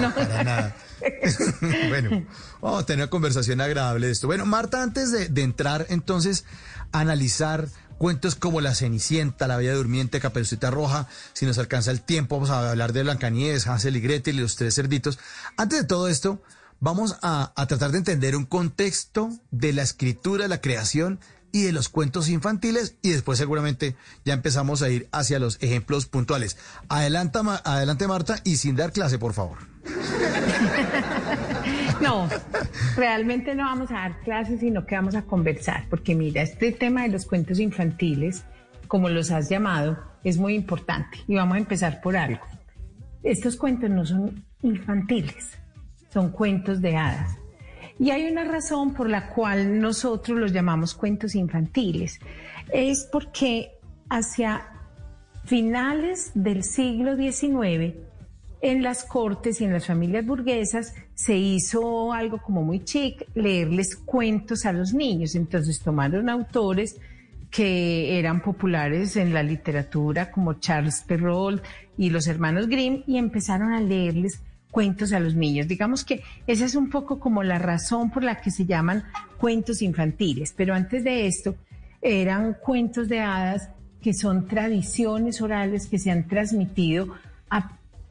no, 0.00 0.14
para 0.14 0.44
nada. 0.44 0.76
bueno, 1.88 2.26
vamos 2.60 2.82
a 2.82 2.86
tener 2.86 3.04
una 3.04 3.10
conversación 3.10 3.60
agradable 3.60 4.06
de 4.06 4.12
esto. 4.12 4.26
Bueno, 4.26 4.46
Marta, 4.46 4.82
antes 4.82 5.12
de, 5.12 5.28
de 5.28 5.42
entrar 5.42 5.86
entonces 5.90 6.44
a 6.90 7.00
analizar 7.00 7.68
cuentos 7.98 8.34
como 8.34 8.60
La 8.60 8.74
Cenicienta, 8.74 9.46
La 9.46 9.56
Bella 9.56 9.74
Durmiente, 9.74 10.18
Caperucita 10.20 10.70
Roja, 10.70 11.06
si 11.34 11.46
nos 11.46 11.58
alcanza 11.58 11.92
el 11.92 12.00
tiempo, 12.00 12.36
vamos 12.36 12.50
a 12.50 12.70
hablar 12.70 12.92
de 12.92 13.04
Blancanieves, 13.04 13.68
Hansel 13.68 13.96
y 13.96 14.00
Gretel 14.00 14.36
y 14.38 14.40
los 14.40 14.56
tres 14.56 14.74
cerditos. 14.74 15.20
Antes 15.56 15.80
de 15.80 15.86
todo 15.86 16.08
esto, 16.08 16.42
vamos 16.80 17.16
a, 17.22 17.52
a 17.54 17.66
tratar 17.66 17.92
de 17.92 17.98
entender 17.98 18.34
un 18.34 18.44
contexto 18.44 19.30
de 19.52 19.72
la 19.72 19.82
escritura, 19.82 20.48
la 20.48 20.60
creación 20.60 21.20
y 21.52 21.62
de 21.62 21.72
los 21.72 21.88
cuentos 21.88 22.28
infantiles 22.28 22.96
y 23.02 23.10
después 23.10 23.38
seguramente 23.38 23.96
ya 24.24 24.34
empezamos 24.34 24.82
a 24.82 24.90
ir 24.90 25.08
hacia 25.12 25.38
los 25.38 25.62
ejemplos 25.62 26.06
puntuales. 26.06 26.56
Adelanta, 26.88 27.40
adelante 27.64 28.06
Marta 28.06 28.40
y 28.44 28.56
sin 28.56 28.76
dar 28.76 28.92
clase, 28.92 29.18
por 29.18 29.32
favor. 29.32 29.58
No, 32.00 32.28
realmente 32.96 33.54
no 33.56 33.64
vamos 33.64 33.90
a 33.90 33.94
dar 33.94 34.20
clases, 34.20 34.60
sino 34.60 34.86
que 34.86 34.94
vamos 34.94 35.16
a 35.16 35.22
conversar, 35.22 35.86
porque 35.90 36.14
mira, 36.14 36.42
este 36.42 36.70
tema 36.70 37.02
de 37.02 37.08
los 37.08 37.26
cuentos 37.26 37.58
infantiles, 37.58 38.44
como 38.86 39.08
los 39.08 39.32
has 39.32 39.48
llamado, 39.48 39.98
es 40.22 40.38
muy 40.38 40.54
importante 40.54 41.18
y 41.26 41.34
vamos 41.34 41.56
a 41.56 41.58
empezar 41.58 42.00
por 42.00 42.16
algo. 42.16 42.44
Estos 43.24 43.56
cuentos 43.56 43.90
no 43.90 44.06
son 44.06 44.44
infantiles, 44.62 45.58
son 46.12 46.30
cuentos 46.30 46.80
de 46.80 46.96
hadas. 46.96 47.36
Y 47.98 48.10
hay 48.10 48.30
una 48.30 48.44
razón 48.44 48.94
por 48.94 49.10
la 49.10 49.28
cual 49.28 49.80
nosotros 49.80 50.38
los 50.38 50.52
llamamos 50.52 50.94
cuentos 50.94 51.34
infantiles. 51.34 52.20
Es 52.72 53.08
porque 53.10 53.72
hacia 54.08 54.68
finales 55.44 56.30
del 56.34 56.62
siglo 56.62 57.16
XIX, 57.16 57.94
en 58.60 58.82
las 58.82 59.04
cortes 59.04 59.60
y 59.60 59.64
en 59.64 59.72
las 59.72 59.86
familias 59.86 60.26
burguesas 60.26 60.94
se 61.14 61.36
hizo 61.36 62.12
algo 62.12 62.38
como 62.38 62.62
muy 62.62 62.84
chic, 62.84 63.26
leerles 63.34 63.96
cuentos 63.96 64.66
a 64.66 64.72
los 64.72 64.94
niños. 64.94 65.34
Entonces 65.34 65.80
tomaron 65.80 66.28
autores 66.28 66.96
que 67.50 68.18
eran 68.18 68.42
populares 68.42 69.16
en 69.16 69.32
la 69.32 69.42
literatura 69.42 70.30
como 70.30 70.54
Charles 70.54 71.02
Perrault 71.06 71.64
y 71.96 72.10
los 72.10 72.26
hermanos 72.26 72.68
Grimm 72.68 73.02
y 73.06 73.16
empezaron 73.16 73.72
a 73.72 73.80
leerles 73.80 74.42
cuentos 74.78 75.12
a 75.12 75.18
los 75.18 75.34
niños. 75.34 75.66
Digamos 75.66 76.04
que 76.04 76.22
esa 76.46 76.64
es 76.64 76.76
un 76.76 76.88
poco 76.88 77.18
como 77.18 77.42
la 77.42 77.58
razón 77.58 78.12
por 78.12 78.22
la 78.22 78.40
que 78.40 78.52
se 78.52 78.64
llaman 78.64 79.02
cuentos 79.36 79.82
infantiles. 79.82 80.54
Pero 80.56 80.72
antes 80.72 81.02
de 81.02 81.26
esto 81.26 81.56
eran 82.00 82.54
cuentos 82.62 83.08
de 83.08 83.18
hadas 83.18 83.70
que 84.00 84.14
son 84.14 84.46
tradiciones 84.46 85.42
orales 85.42 85.88
que 85.88 85.98
se 85.98 86.12
han 86.12 86.28
transmitido 86.28 87.08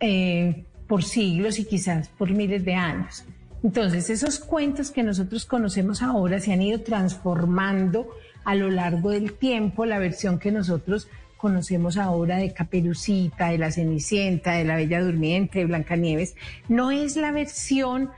eh, 0.02 0.66
por 0.90 1.06
siglos 1.06 1.58
y 1.58 1.64
quizás 1.64 2.10
por 2.10 2.32
miles 2.32 2.66
de 2.66 2.74
años. 2.74 3.24
Entonces, 3.64 4.10
esos 4.10 4.38
cuentos 4.38 4.92
que 4.92 5.04
nosotros 5.04 5.46
conocemos 5.46 6.02
ahora 6.02 6.42
se 6.42 6.52
han 6.52 6.62
ido 6.62 6.82
transformando 6.82 8.10
a 8.44 8.56
lo 8.56 8.70
largo 8.70 9.12
del 9.12 9.32
tiempo. 9.32 9.86
La 9.86 10.00
versión 10.00 10.38
que 10.38 10.52
nosotros 10.52 11.08
conocemos 11.38 11.98
ahora 11.98 12.38
de 12.38 12.54
Caperucita, 12.54 13.50
de 13.50 13.58
la 13.58 13.72
Cenicienta, 13.72 14.54
de 14.54 14.66
la 14.66 14.76
Bella 14.76 15.02
Durmiente, 15.02 15.60
de 15.60 15.66
Blancanieves, 15.66 16.36
no 16.68 16.92
es 16.92 17.16
la 17.16 17.32
versión 17.32 18.10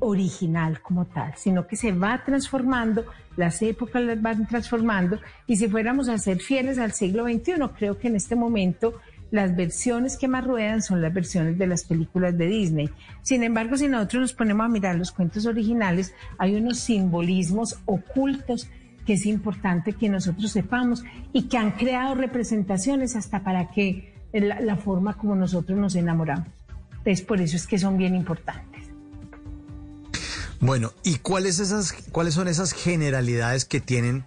original 0.00 0.80
como 0.80 1.04
tal, 1.04 1.34
sino 1.36 1.66
que 1.66 1.76
se 1.76 1.92
va 1.92 2.22
transformando, 2.24 3.04
las 3.36 3.60
épocas 3.60 4.02
las 4.02 4.20
van 4.22 4.46
transformando 4.46 5.18
y 5.46 5.56
si 5.56 5.68
fuéramos 5.68 6.08
a 6.08 6.16
ser 6.18 6.38
fieles 6.38 6.78
al 6.78 6.92
siglo 6.92 7.24
XXI, 7.24 7.54
creo 7.76 7.98
que 7.98 8.08
en 8.08 8.16
este 8.16 8.36
momento 8.36 8.94
las 9.30 9.54
versiones 9.56 10.16
que 10.16 10.28
más 10.28 10.44
ruedan 10.44 10.80
son 10.80 11.02
las 11.02 11.12
versiones 11.12 11.58
de 11.58 11.66
las 11.66 11.84
películas 11.84 12.38
de 12.38 12.46
Disney. 12.46 12.90
Sin 13.22 13.42
embargo, 13.42 13.76
si 13.76 13.88
nosotros 13.88 14.20
nos 14.20 14.32
ponemos 14.32 14.64
a 14.64 14.68
mirar 14.68 14.96
los 14.96 15.10
cuentos 15.10 15.44
originales, 15.44 16.14
hay 16.38 16.54
unos 16.54 16.78
simbolismos 16.78 17.78
ocultos 17.84 18.70
que 19.04 19.14
es 19.14 19.26
importante 19.26 19.92
que 19.92 20.08
nosotros 20.08 20.52
sepamos 20.52 21.04
y 21.32 21.44
que 21.44 21.58
han 21.58 21.72
creado 21.72 22.14
representaciones 22.14 23.16
hasta 23.16 23.44
para 23.44 23.70
que 23.70 24.14
la, 24.32 24.60
la 24.60 24.76
forma 24.76 25.16
como 25.16 25.36
nosotros 25.36 25.78
nos 25.78 25.94
enamoramos. 25.94 26.48
Entonces, 26.98 27.22
por 27.22 27.40
eso 27.40 27.56
es 27.56 27.66
que 27.66 27.78
son 27.78 27.98
bien 27.98 28.14
importantes. 28.14 28.74
Bueno, 30.60 30.94
¿y 31.02 31.16
cuáles, 31.16 31.58
esas, 31.58 31.92
cuáles 32.10 32.32
son 32.32 32.48
esas 32.48 32.72
generalidades 32.72 33.66
que 33.66 33.80
tienen 33.80 34.24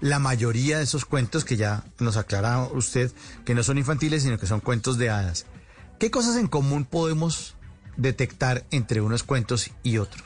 la 0.00 0.20
mayoría 0.20 0.78
de 0.78 0.84
esos 0.84 1.04
cuentos 1.04 1.44
que 1.44 1.56
ya 1.56 1.82
nos 1.98 2.16
aclara 2.16 2.62
usted 2.62 3.10
que 3.44 3.54
no 3.54 3.64
son 3.64 3.76
infantiles, 3.76 4.22
sino 4.22 4.38
que 4.38 4.46
son 4.46 4.60
cuentos 4.60 4.98
de 4.98 5.10
hadas? 5.10 5.46
¿Qué 5.98 6.12
cosas 6.12 6.36
en 6.36 6.46
común 6.46 6.84
podemos 6.84 7.56
detectar 7.96 8.64
entre 8.70 9.00
unos 9.00 9.24
cuentos 9.24 9.72
y 9.82 9.98
otros? 9.98 10.24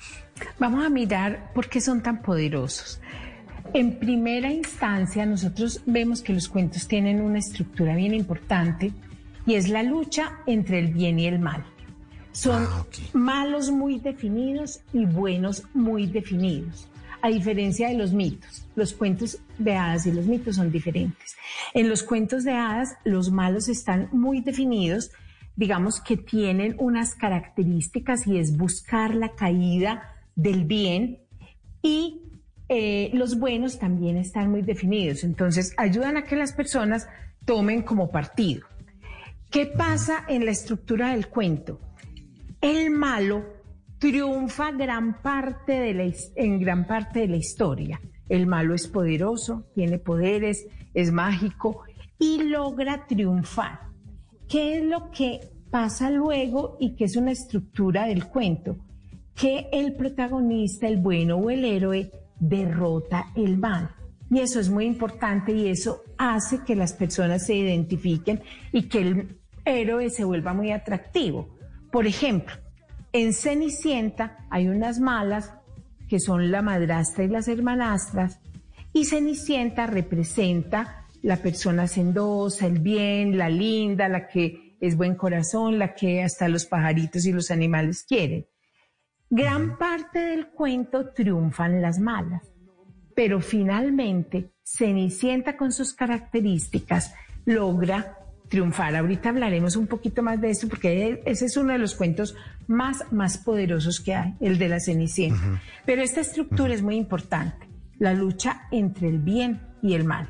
Vamos 0.58 0.84
a 0.84 0.90
mirar 0.90 1.52
por 1.54 1.70
qué 1.70 1.80
son 1.80 2.02
tan 2.02 2.20
poderosos. 2.20 3.00
En 3.72 3.98
primera 3.98 4.52
instancia, 4.52 5.26
nosotros 5.26 5.80
vemos 5.86 6.22
que 6.22 6.32
los 6.32 6.48
cuentos 6.48 6.86
tienen 6.86 7.20
una 7.20 7.38
estructura 7.38 7.96
bien 7.96 8.14
importante 8.14 8.92
y 9.46 9.54
es 9.54 9.68
la 9.68 9.82
lucha 9.82 10.38
entre 10.46 10.78
el 10.78 10.92
bien 10.92 11.18
y 11.18 11.26
el 11.26 11.38
mal. 11.38 11.64
Son 12.32 12.64
Ah, 12.64 12.84
malos 13.12 13.70
muy 13.70 13.98
definidos 14.00 14.80
y 14.92 15.06
buenos 15.06 15.64
muy 15.72 16.06
definidos. 16.06 16.88
A 17.22 17.28
diferencia 17.28 17.88
de 17.88 17.94
los 17.94 18.12
mitos, 18.12 18.66
los 18.76 18.92
cuentos 18.92 19.38
de 19.58 19.74
hadas 19.74 20.04
y 20.06 20.12
los 20.12 20.26
mitos 20.26 20.56
son 20.56 20.70
diferentes. 20.70 21.36
En 21.72 21.88
los 21.88 22.02
cuentos 22.02 22.44
de 22.44 22.52
hadas, 22.52 22.96
los 23.04 23.30
malos 23.30 23.68
están 23.68 24.08
muy 24.12 24.40
definidos, 24.40 25.10
digamos 25.56 26.00
que 26.00 26.16
tienen 26.16 26.76
unas 26.78 27.14
características 27.14 28.26
y 28.26 28.38
es 28.38 28.56
buscar 28.56 29.14
la 29.14 29.30
caída 29.30 30.16
del 30.36 30.64
bien 30.64 31.20
y 31.82 32.20
eh, 32.68 33.10
los 33.12 33.38
buenos 33.38 33.78
también 33.78 34.16
están 34.16 34.50
muy 34.50 34.62
definidos. 34.62 35.24
Entonces, 35.24 35.74
ayudan 35.76 36.16
a 36.16 36.24
que 36.24 36.36
las 36.36 36.52
personas 36.52 37.08
tomen 37.44 37.82
como 37.82 38.10
partido. 38.10 38.66
¿Qué 39.50 39.66
pasa 39.66 40.24
en 40.28 40.44
la 40.44 40.50
estructura 40.50 41.10
del 41.10 41.28
cuento? 41.28 41.78
El 42.60 42.90
malo 42.90 43.44
triunfa 43.98 44.72
gran 44.72 45.22
parte 45.22 45.72
de 45.72 45.94
la 45.94 46.12
en 46.36 46.60
gran 46.60 46.86
parte 46.86 47.20
de 47.20 47.28
la 47.28 47.36
historia. 47.36 48.00
El 48.28 48.46
malo 48.46 48.74
es 48.74 48.88
poderoso, 48.88 49.66
tiene 49.74 49.98
poderes, 49.98 50.66
es 50.94 51.12
mágico 51.12 51.82
y 52.18 52.42
logra 52.42 53.06
triunfar. 53.06 53.80
¿Qué 54.48 54.78
es 54.78 54.84
lo 54.84 55.10
que 55.10 55.40
pasa 55.70 56.10
luego 56.10 56.76
y 56.80 56.96
que 56.96 57.04
es 57.04 57.16
una 57.16 57.32
estructura 57.32 58.06
del 58.06 58.26
cuento? 58.26 58.76
Que 59.34 59.68
el 59.72 59.94
protagonista, 59.94 60.88
el 60.88 60.96
bueno 60.96 61.36
o 61.36 61.50
el 61.50 61.64
héroe, 61.64 62.10
derrota 62.48 63.26
el 63.34 63.58
mal. 63.58 63.94
Y 64.30 64.40
eso 64.40 64.58
es 64.58 64.70
muy 64.70 64.86
importante 64.86 65.52
y 65.52 65.68
eso 65.68 66.02
hace 66.18 66.60
que 66.64 66.74
las 66.74 66.92
personas 66.92 67.46
se 67.46 67.54
identifiquen 67.54 68.42
y 68.72 68.88
que 68.88 68.98
el 69.00 69.38
héroe 69.64 70.10
se 70.10 70.24
vuelva 70.24 70.54
muy 70.54 70.72
atractivo. 70.72 71.56
Por 71.92 72.06
ejemplo, 72.06 72.54
en 73.12 73.32
Cenicienta 73.32 74.38
hay 74.50 74.68
unas 74.68 74.98
malas 74.98 75.52
que 76.08 76.20
son 76.20 76.50
la 76.50 76.62
madrastra 76.62 77.24
y 77.24 77.28
las 77.28 77.48
hermanastras 77.48 78.40
y 78.92 79.04
Cenicienta 79.04 79.86
representa 79.86 81.06
la 81.22 81.36
persona 81.36 81.86
sendosa, 81.86 82.66
el 82.66 82.80
bien, 82.80 83.38
la 83.38 83.48
linda, 83.48 84.08
la 84.08 84.26
que 84.26 84.76
es 84.80 84.96
buen 84.96 85.14
corazón, 85.14 85.78
la 85.78 85.94
que 85.94 86.22
hasta 86.22 86.48
los 86.48 86.66
pajaritos 86.66 87.24
y 87.24 87.32
los 87.32 87.50
animales 87.50 88.04
quieren. 88.06 88.46
Gran 89.36 89.76
parte 89.78 90.20
del 90.20 90.46
cuento 90.48 91.08
triunfan 91.10 91.82
las 91.82 91.98
malas, 91.98 92.42
pero 93.16 93.40
finalmente 93.40 94.52
Cenicienta 94.62 95.56
con 95.56 95.72
sus 95.72 95.92
características 95.92 97.14
logra 97.44 98.16
triunfar. 98.48 98.94
Ahorita 98.94 99.30
hablaremos 99.30 99.74
un 99.74 99.88
poquito 99.88 100.22
más 100.22 100.40
de 100.40 100.50
esto 100.50 100.68
porque 100.68 101.20
ese 101.26 101.46
es 101.46 101.56
uno 101.56 101.72
de 101.72 101.78
los 101.78 101.96
cuentos 101.96 102.36
más, 102.68 103.04
más 103.10 103.36
poderosos 103.38 104.00
que 104.00 104.14
hay, 104.14 104.34
el 104.40 104.56
de 104.58 104.68
la 104.68 104.78
Cenicienta. 104.78 105.60
Pero 105.84 106.02
esta 106.02 106.20
estructura 106.20 106.72
es 106.72 106.82
muy 106.82 106.94
importante, 106.96 107.68
la 107.98 108.14
lucha 108.14 108.68
entre 108.70 109.08
el 109.08 109.18
bien 109.18 109.60
y 109.82 109.94
el 109.94 110.04
mal. 110.04 110.28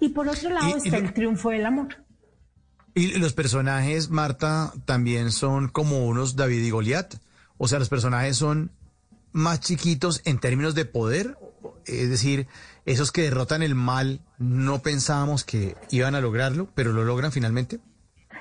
Y 0.00 0.08
por 0.08 0.28
otro 0.28 0.50
lado 0.50 0.68
Y- 0.68 0.72
y 0.72 0.76
está 0.88 0.98
lo- 0.98 1.04
el 1.06 1.12
triunfo 1.14 1.50
del 1.50 1.64
amor. 1.64 1.96
Y 2.94 3.18
los 3.18 3.32
personajes, 3.34 4.10
Marta, 4.10 4.72
también 4.84 5.30
son 5.30 5.68
como 5.68 6.06
unos 6.08 6.34
David 6.34 6.62
y 6.64 6.70
Goliat. 6.70 7.14
O 7.64 7.68
sea, 7.68 7.78
los 7.78 7.88
personajes 7.88 8.38
son 8.38 8.72
más 9.30 9.60
chiquitos 9.60 10.20
en 10.24 10.40
términos 10.40 10.74
de 10.74 10.84
poder. 10.84 11.36
Es 11.86 12.10
decir, 12.10 12.48
esos 12.86 13.12
que 13.12 13.22
derrotan 13.22 13.62
el 13.62 13.76
mal, 13.76 14.20
no 14.36 14.82
pensábamos 14.82 15.44
que 15.44 15.76
iban 15.92 16.16
a 16.16 16.20
lograrlo, 16.20 16.68
pero 16.74 16.92
lo 16.92 17.04
logran 17.04 17.30
finalmente. 17.30 17.78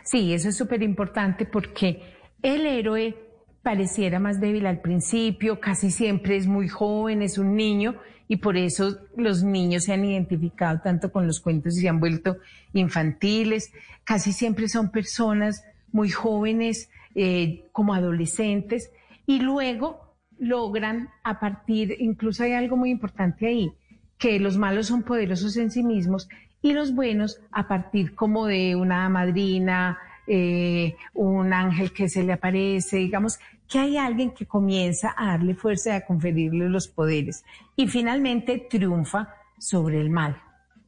Sí, 0.06 0.34
eso 0.34 0.49
es 0.49 0.57
súper 0.57 0.81
importante 0.81 1.45
porque 1.45 2.02
el 2.41 2.65
héroe 2.65 3.15
pareciera 3.61 4.19
más 4.19 4.41
débil 4.41 4.65
al 4.65 4.81
principio, 4.81 5.60
casi 5.60 5.91
siempre 5.91 6.35
es 6.35 6.48
muy 6.48 6.68
joven, 6.68 7.22
es 7.22 7.38
un 7.38 7.56
niño 7.56 7.98
y 8.27 8.38
por 8.38 8.57
eso 8.57 9.02
los 9.15 9.43
niños 9.43 9.84
se 9.84 9.93
han 9.93 10.03
identificado 10.03 10.81
tanto 10.84 11.11
con 11.11 11.27
los 11.27 11.41
cuentos 11.41 11.77
y 11.77 11.81
se 11.81 11.89
han 11.89 11.99
vuelto 11.99 12.38
infantiles. 12.73 13.72
Casi 14.03 14.34
siempre 14.34 14.68
son 14.68 14.89
personas 14.89 15.64
muy 15.91 16.10
jóvenes, 16.10 16.89
eh, 17.14 17.65
como 17.72 17.93
adolescentes 17.93 18.89
y 19.32 19.40
luego 19.40 20.18
logran 20.40 21.10
a 21.24 21.40
partir, 21.40 21.95
incluso 21.99 22.44
hay 22.44 22.52
algo 22.52 22.76
muy 22.76 22.90
importante 22.90 23.48
ahí, 23.48 23.72
que 24.18 24.41
los 24.41 24.58
malos 24.58 24.88
son 24.88 25.03
poderosos 25.03 25.56
en 25.56 25.72
sí 25.72 25.84
mismos 25.84 26.28
y 26.62 26.74
los 26.74 26.94
buenos 26.94 27.40
a 27.49 27.66
partir 27.66 28.14
como 28.14 28.45
de 28.45 28.76
una 28.76 29.08
madrina, 29.08 29.98
eh, 30.28 30.95
un 31.14 31.53
ángel 31.53 31.94
que 31.94 32.10
se 32.10 32.24
le 32.24 32.34
aparece, 32.34 32.98
digamos 32.98 33.40
que 33.70 33.80
hay 33.80 33.95
alguien 33.95 34.32
que 34.32 34.45
comienza 34.45 35.16
a 35.16 35.28
darle 35.28 35.56
fuerza 35.56 35.91
y 35.91 35.94
a 35.94 36.06
conferirle 36.06 36.68
los 36.68 36.90
poderes 36.90 37.45
y 37.78 37.88
finalmente 37.88 38.68
triunfa 38.70 39.30
sobre 39.58 40.02
el 40.02 40.10
mal. 40.10 40.41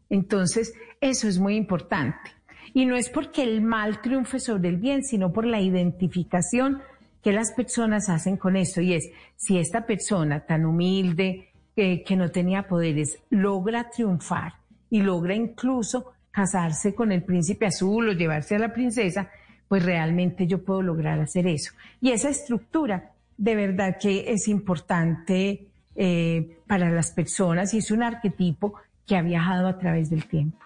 Entonces, 0.10 0.74
eso 1.00 1.30
es 1.30 1.40
muy 1.40 1.56
importante. 1.56 2.32
Y 2.74 2.86
no 2.86 2.98
es 2.98 3.10
porque 3.10 3.44
el 3.44 3.62
mal 3.62 4.02
triunfe 4.02 4.40
sobre 4.40 4.68
el 4.68 4.78
bien, 4.78 5.04
sino 5.04 5.32
por 5.32 5.46
la 5.46 5.62
identificación 5.62 6.82
que 7.24 7.32
las 7.32 7.52
personas 7.52 8.10
hacen 8.10 8.38
con 8.38 8.56
esto. 8.56 8.82
Y 8.82 8.94
es, 8.94 9.10
si 9.36 9.58
esta 9.58 9.86
persona 9.86 10.42
tan 10.42 10.66
humilde, 10.66 11.50
eh, 11.76 12.04
que 12.04 12.16
no 12.16 12.30
tenía 12.30 12.68
poderes, 12.68 13.18
logra 13.30 13.90
triunfar 13.90 14.54
y 14.90 15.02
logra 15.02 15.34
incluso 15.34 16.14
casarse 16.30 16.94
con 16.94 17.12
el 17.12 17.24
príncipe 17.24 17.66
azul 17.66 18.10
o 18.10 18.14
llevarse 18.14 18.56
a 18.56 18.60
la 18.60 18.74
princesa, 18.74 19.32
pues 19.68 19.84
realmente 19.84 20.46
yo 20.46 20.64
puedo 20.64 20.82
lograr 20.82 21.20
hacer 21.20 21.48
eso. 21.48 21.74
Y 22.02 22.12
esa 22.12 22.30
estructura 22.30 23.14
de 23.38 23.56
verdad 23.56 23.98
que 24.00 24.32
es 24.32 24.48
importante 24.48 25.68
eh, 25.96 26.58
para 26.68 26.90
las 26.90 27.12
personas 27.12 27.74
y 27.74 27.80
es 27.80 27.90
un 27.90 28.04
arquetipo 28.04 28.76
que 29.08 29.16
ha 29.16 29.22
viajado 29.22 29.68
a 29.68 29.78
través 29.80 30.10
del 30.10 30.26
tiempo. 30.26 30.60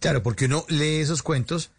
Claro, 0.00 0.22
porque 0.22 0.46
uno 0.46 0.64
lee 0.68 1.00
esos 1.00 1.22
cuentos 1.22 1.70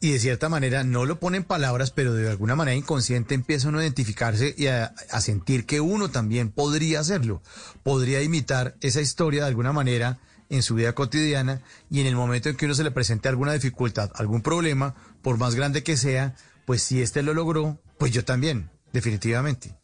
y 0.00 0.12
de 0.12 0.18
cierta 0.18 0.48
manera 0.48 0.84
no 0.84 1.06
lo 1.06 1.18
pone 1.18 1.38
en 1.38 1.44
palabras, 1.44 1.90
pero 1.90 2.12
de 2.12 2.28
alguna 2.28 2.54
manera 2.54 2.76
inconsciente 2.76 3.34
empieza 3.34 3.68
uno 3.68 3.78
a 3.78 3.82
identificarse 3.82 4.54
y 4.56 4.66
a, 4.66 4.92
sentir 5.20 5.64
que 5.64 5.80
uno 5.80 6.10
también 6.10 6.50
podría 6.50 7.00
hacerlo, 7.00 7.42
podría 7.82 8.22
imitar 8.22 8.74
esa 8.82 9.00
historia 9.00 9.42
de 9.42 9.48
alguna 9.48 9.72
manera 9.72 10.18
en 10.50 10.62
su 10.62 10.74
vida 10.74 10.92
cotidiana 10.92 11.62
y 11.90 12.00
en 12.00 12.06
el 12.06 12.14
momento 12.14 12.48
en 12.48 12.56
que 12.56 12.66
uno 12.66 12.74
se 12.74 12.84
le 12.84 12.90
presente 12.90 13.28
alguna 13.28 13.52
dificultad, 13.52 14.10
algún 14.14 14.42
problema, 14.42 14.94
por 15.22 15.38
más 15.38 15.54
grande 15.54 15.82
que 15.82 15.96
sea, 15.96 16.34
pues 16.66 16.82
si 16.82 17.00
este 17.00 17.22
lo 17.22 17.34
logró, 17.34 17.80
pues 17.98 18.12
yo 18.12 18.24
también, 18.24 18.70
definitivamente. 18.92 19.74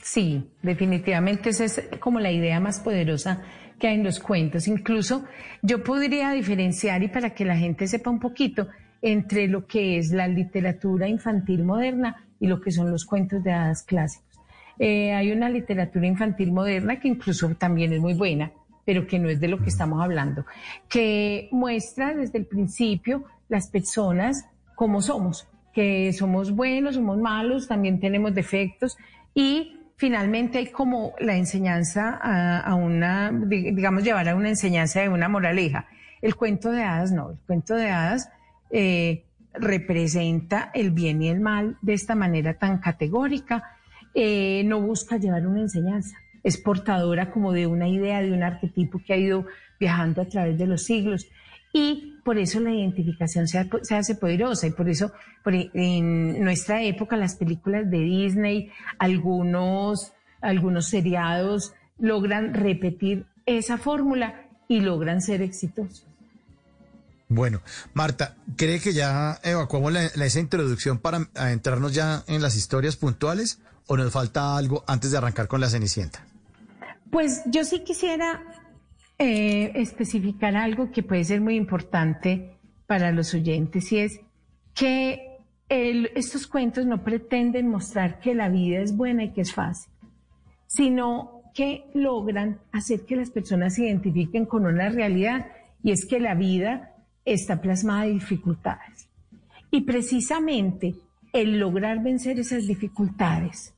Sí, 0.00 0.50
definitivamente 0.62 1.50
esa 1.50 1.64
es 1.64 1.82
como 1.98 2.20
la 2.20 2.30
idea 2.30 2.60
más 2.60 2.78
poderosa 2.80 3.42
que 3.78 3.88
hay 3.88 3.94
en 3.96 4.04
los 4.04 4.20
cuentos. 4.20 4.68
Incluso 4.68 5.24
yo 5.62 5.82
podría 5.82 6.30
diferenciar 6.30 7.02
y 7.02 7.08
para 7.08 7.34
que 7.34 7.44
la 7.44 7.56
gente 7.56 7.88
sepa 7.88 8.10
un 8.10 8.20
poquito 8.20 8.68
entre 9.06 9.48
lo 9.48 9.66
que 9.66 9.98
es 9.98 10.12
la 10.12 10.26
literatura 10.26 11.06
infantil 11.06 11.62
moderna 11.62 12.24
y 12.40 12.46
lo 12.46 12.62
que 12.62 12.70
son 12.70 12.90
los 12.90 13.04
cuentos 13.04 13.44
de 13.44 13.52
hadas 13.52 13.82
clásicos. 13.82 14.40
Eh, 14.78 15.12
hay 15.12 15.30
una 15.30 15.50
literatura 15.50 16.06
infantil 16.06 16.52
moderna 16.52 16.98
que 16.98 17.08
incluso 17.08 17.54
también 17.54 17.92
es 17.92 18.00
muy 18.00 18.14
buena, 18.14 18.50
pero 18.86 19.06
que 19.06 19.18
no 19.18 19.28
es 19.28 19.38
de 19.40 19.48
lo 19.48 19.58
que 19.58 19.68
estamos 19.68 20.02
hablando, 20.02 20.46
que 20.88 21.50
muestra 21.52 22.14
desde 22.14 22.38
el 22.38 22.46
principio 22.46 23.24
las 23.50 23.68
personas 23.68 24.46
como 24.74 25.02
somos, 25.02 25.46
que 25.74 26.10
somos 26.14 26.50
buenos, 26.52 26.94
somos 26.94 27.18
malos, 27.18 27.68
también 27.68 28.00
tenemos 28.00 28.34
defectos 28.34 28.96
y 29.34 29.80
finalmente 29.96 30.56
hay 30.56 30.68
como 30.68 31.12
la 31.18 31.36
enseñanza 31.36 32.18
a, 32.22 32.60
a 32.60 32.74
una, 32.74 33.30
digamos, 33.32 34.02
llevar 34.02 34.30
a 34.30 34.34
una 34.34 34.48
enseñanza 34.48 35.02
de 35.02 35.10
una 35.10 35.28
moraleja. 35.28 35.88
El 36.22 36.36
cuento 36.36 36.70
de 36.70 36.82
hadas 36.84 37.12
no, 37.12 37.32
el 37.32 37.38
cuento 37.46 37.74
de 37.74 37.90
hadas 37.90 38.30
eh, 38.70 39.24
representa 39.54 40.70
el 40.74 40.90
bien 40.90 41.22
y 41.22 41.28
el 41.28 41.40
mal 41.40 41.76
de 41.82 41.94
esta 41.94 42.14
manera 42.14 42.54
tan 42.58 42.78
categórica, 42.78 43.64
eh, 44.14 44.62
no 44.64 44.80
busca 44.80 45.16
llevar 45.16 45.46
una 45.46 45.60
enseñanza, 45.60 46.16
es 46.42 46.56
portadora 46.58 47.30
como 47.30 47.52
de 47.52 47.66
una 47.66 47.88
idea, 47.88 48.20
de 48.20 48.32
un 48.32 48.42
arquetipo 48.42 49.00
que 49.04 49.12
ha 49.12 49.16
ido 49.16 49.46
viajando 49.78 50.22
a 50.22 50.26
través 50.26 50.58
de 50.58 50.66
los 50.66 50.84
siglos. 50.84 51.26
Y 51.72 52.20
por 52.24 52.38
eso 52.38 52.60
la 52.60 52.72
identificación 52.72 53.48
se, 53.48 53.58
hace 53.58 54.14
poderosa 54.14 54.68
y 54.68 54.70
por 54.70 54.88
eso 54.88 55.10
por, 55.42 55.54
en 55.54 56.42
nuestra 56.42 56.82
época 56.82 57.16
las 57.16 57.34
películas 57.34 57.90
de 57.90 57.98
Disney, 57.98 58.70
algunos, 58.98 60.12
algunos 60.40 60.86
seriados 60.86 61.74
logran 61.98 62.54
repetir 62.54 63.26
esa 63.46 63.76
fórmula 63.76 64.46
y 64.68 64.80
logran 64.80 65.20
ser 65.20 65.42
exitosos. 65.42 66.06
Bueno, 67.28 67.60
Marta, 67.94 68.36
¿cree 68.56 68.80
que 68.80 68.92
ya 68.92 69.40
evacuamos 69.42 69.92
la, 69.92 70.10
la, 70.14 70.26
esa 70.26 70.40
introducción 70.40 70.98
para 70.98 71.26
entrarnos 71.50 71.94
ya 71.94 72.22
en 72.26 72.42
las 72.42 72.54
historias 72.56 72.96
puntuales 72.96 73.60
o 73.86 73.96
nos 73.96 74.12
falta 74.12 74.56
algo 74.56 74.84
antes 74.86 75.10
de 75.10 75.18
arrancar 75.18 75.48
con 75.48 75.60
la 75.60 75.68
Cenicienta? 75.68 76.24
Pues 77.10 77.42
yo 77.46 77.64
sí 77.64 77.84
quisiera 77.84 78.42
eh, 79.18 79.70
especificar 79.76 80.56
algo 80.56 80.90
que 80.90 81.02
puede 81.02 81.24
ser 81.24 81.40
muy 81.40 81.54
importante 81.54 82.58
para 82.86 83.12
los 83.12 83.32
oyentes 83.32 83.92
y 83.92 83.98
es 83.98 84.20
que 84.74 85.38
estos 85.68 86.46
cuentos 86.46 86.84
no 86.84 87.02
pretenden 87.04 87.68
mostrar 87.68 88.18
que 88.18 88.34
la 88.34 88.48
vida 88.48 88.80
es 88.80 88.96
buena 88.96 89.24
y 89.24 89.32
que 89.32 89.42
es 89.42 89.54
fácil, 89.54 89.90
sino 90.66 91.42
que 91.54 91.84
logran 91.94 92.60
hacer 92.72 93.04
que 93.06 93.16
las 93.16 93.30
personas 93.30 93.76
se 93.76 93.84
identifiquen 93.84 94.46
con 94.46 94.66
una 94.66 94.88
realidad 94.88 95.46
y 95.82 95.92
es 95.92 96.04
que 96.06 96.18
la 96.18 96.34
vida 96.34 96.93
está 97.24 97.60
plasmada 97.60 98.04
de 98.04 98.12
dificultades. 98.12 99.08
Y 99.70 99.82
precisamente 99.82 100.94
el 101.32 101.58
lograr 101.58 102.02
vencer 102.02 102.38
esas 102.38 102.66
dificultades 102.66 103.74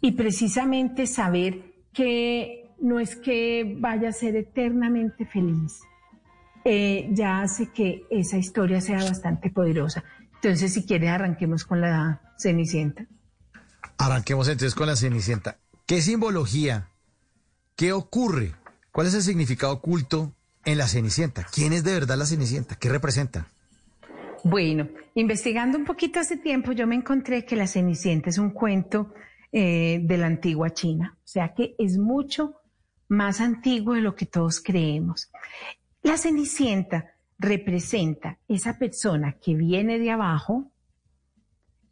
y 0.00 0.12
precisamente 0.12 1.06
saber 1.06 1.74
que 1.92 2.70
no 2.80 3.00
es 3.00 3.16
que 3.16 3.76
vaya 3.78 4.08
a 4.08 4.12
ser 4.12 4.36
eternamente 4.36 5.26
feliz, 5.26 5.80
eh, 6.64 7.08
ya 7.12 7.42
hace 7.42 7.70
que 7.70 8.04
esa 8.10 8.38
historia 8.38 8.80
sea 8.80 8.98
bastante 8.98 9.50
poderosa. 9.50 10.04
Entonces, 10.34 10.72
si 10.72 10.84
quieres, 10.84 11.10
arranquemos 11.10 11.64
con 11.64 11.80
la 11.80 12.20
Cenicienta. 12.38 13.06
Arranquemos 13.98 14.48
entonces 14.48 14.74
con 14.74 14.86
la 14.86 14.96
Cenicienta. 14.96 15.58
¿Qué 15.86 16.02
simbología? 16.02 16.90
¿Qué 17.76 17.92
ocurre? 17.92 18.54
¿Cuál 18.92 19.06
es 19.06 19.14
el 19.14 19.22
significado 19.22 19.74
oculto 19.74 20.32
en 20.66 20.78
la 20.78 20.88
Cenicienta? 20.88 21.46
¿Quién 21.50 21.72
es 21.72 21.84
de 21.84 21.94
verdad 21.94 22.18
la 22.18 22.26
Cenicienta? 22.26 22.74
¿Qué 22.74 22.90
representa? 22.90 23.48
Bueno, 24.44 24.88
investigando 25.14 25.78
un 25.78 25.84
poquito 25.84 26.20
hace 26.20 26.36
tiempo, 26.36 26.72
yo 26.72 26.86
me 26.86 26.96
encontré 26.96 27.46
que 27.46 27.56
la 27.56 27.66
Cenicienta 27.66 28.28
es 28.28 28.38
un 28.38 28.50
cuento 28.50 29.14
eh, 29.52 30.00
de 30.02 30.18
la 30.18 30.26
antigua 30.26 30.70
China, 30.70 31.16
o 31.16 31.26
sea 31.26 31.54
que 31.54 31.74
es 31.78 31.96
mucho 31.96 32.54
más 33.08 33.40
antiguo 33.40 33.94
de 33.94 34.02
lo 34.02 34.14
que 34.14 34.26
todos 34.26 34.60
creemos. 34.60 35.30
La 36.02 36.18
Cenicienta 36.18 37.12
representa 37.38 38.38
esa 38.48 38.78
persona 38.78 39.36
que 39.40 39.54
viene 39.54 39.98
de 39.98 40.10
abajo, 40.10 40.70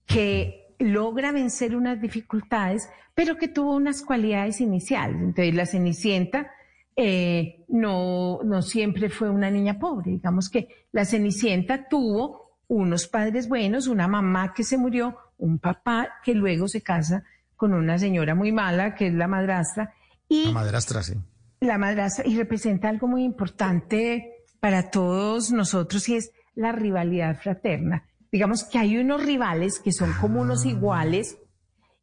que 0.06 0.74
logra 0.78 1.32
vencer 1.32 1.76
unas 1.76 2.00
dificultades, 2.00 2.88
pero 3.14 3.36
que 3.36 3.48
tuvo 3.48 3.74
unas 3.74 4.02
cualidades 4.02 4.60
iniciales. 4.60 5.20
Entonces, 5.20 5.54
la 5.54 5.66
Cenicienta 5.66 6.50
eh, 6.96 7.64
no, 7.68 8.40
no 8.44 8.62
siempre 8.62 9.08
fue 9.10 9.30
una 9.30 9.50
niña 9.50 9.78
pobre. 9.78 10.12
Digamos 10.12 10.48
que 10.48 10.68
la 10.92 11.04
Cenicienta 11.04 11.88
tuvo 11.88 12.58
unos 12.68 13.08
padres 13.08 13.48
buenos, 13.48 13.88
una 13.88 14.08
mamá 14.08 14.54
que 14.54 14.64
se 14.64 14.78
murió, 14.78 15.16
un 15.38 15.58
papá 15.58 16.08
que 16.24 16.34
luego 16.34 16.68
se 16.68 16.82
casa 16.82 17.24
con 17.56 17.72
una 17.74 17.98
señora 17.98 18.34
muy 18.34 18.52
mala, 18.52 18.94
que 18.94 19.08
es 19.08 19.14
la 19.14 19.28
madrastra, 19.28 19.94
y 20.28 20.46
La 20.46 20.52
madrastra, 20.52 21.02
sí. 21.02 21.14
la 21.60 21.78
madrastra 21.78 22.26
y 22.26 22.36
representa 22.36 22.88
algo 22.88 23.06
muy 23.06 23.24
importante 23.24 24.32
para 24.60 24.90
todos 24.90 25.52
nosotros 25.52 26.08
y 26.08 26.16
es 26.16 26.32
la 26.54 26.72
rivalidad 26.72 27.36
fraterna. 27.38 28.06
Digamos 28.32 28.64
que 28.64 28.78
hay 28.78 28.96
unos 28.96 29.24
rivales 29.24 29.78
que 29.78 29.92
son 29.92 30.12
como 30.20 30.40
unos 30.40 30.64
iguales 30.64 31.38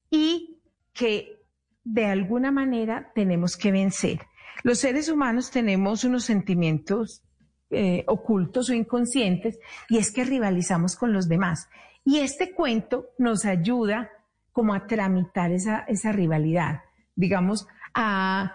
y 0.09 0.61
que 0.93 1.39
de 1.83 2.05
alguna 2.05 2.51
manera 2.51 3.11
tenemos 3.15 3.57
que 3.57 3.71
vencer. 3.71 4.19
Los 4.63 4.79
seres 4.79 5.09
humanos 5.09 5.51
tenemos 5.51 6.03
unos 6.03 6.23
sentimientos 6.23 7.23
eh, 7.69 8.03
ocultos 8.07 8.69
o 8.69 8.73
inconscientes 8.73 9.59
y 9.89 9.97
es 9.97 10.11
que 10.11 10.25
rivalizamos 10.25 10.95
con 10.95 11.13
los 11.13 11.29
demás. 11.29 11.69
Y 12.03 12.19
este 12.19 12.53
cuento 12.53 13.09
nos 13.17 13.45
ayuda 13.45 14.09
como 14.51 14.73
a 14.73 14.87
tramitar 14.87 15.51
esa, 15.51 15.79
esa 15.87 16.11
rivalidad, 16.11 16.81
digamos, 17.15 17.67
a, 17.93 18.53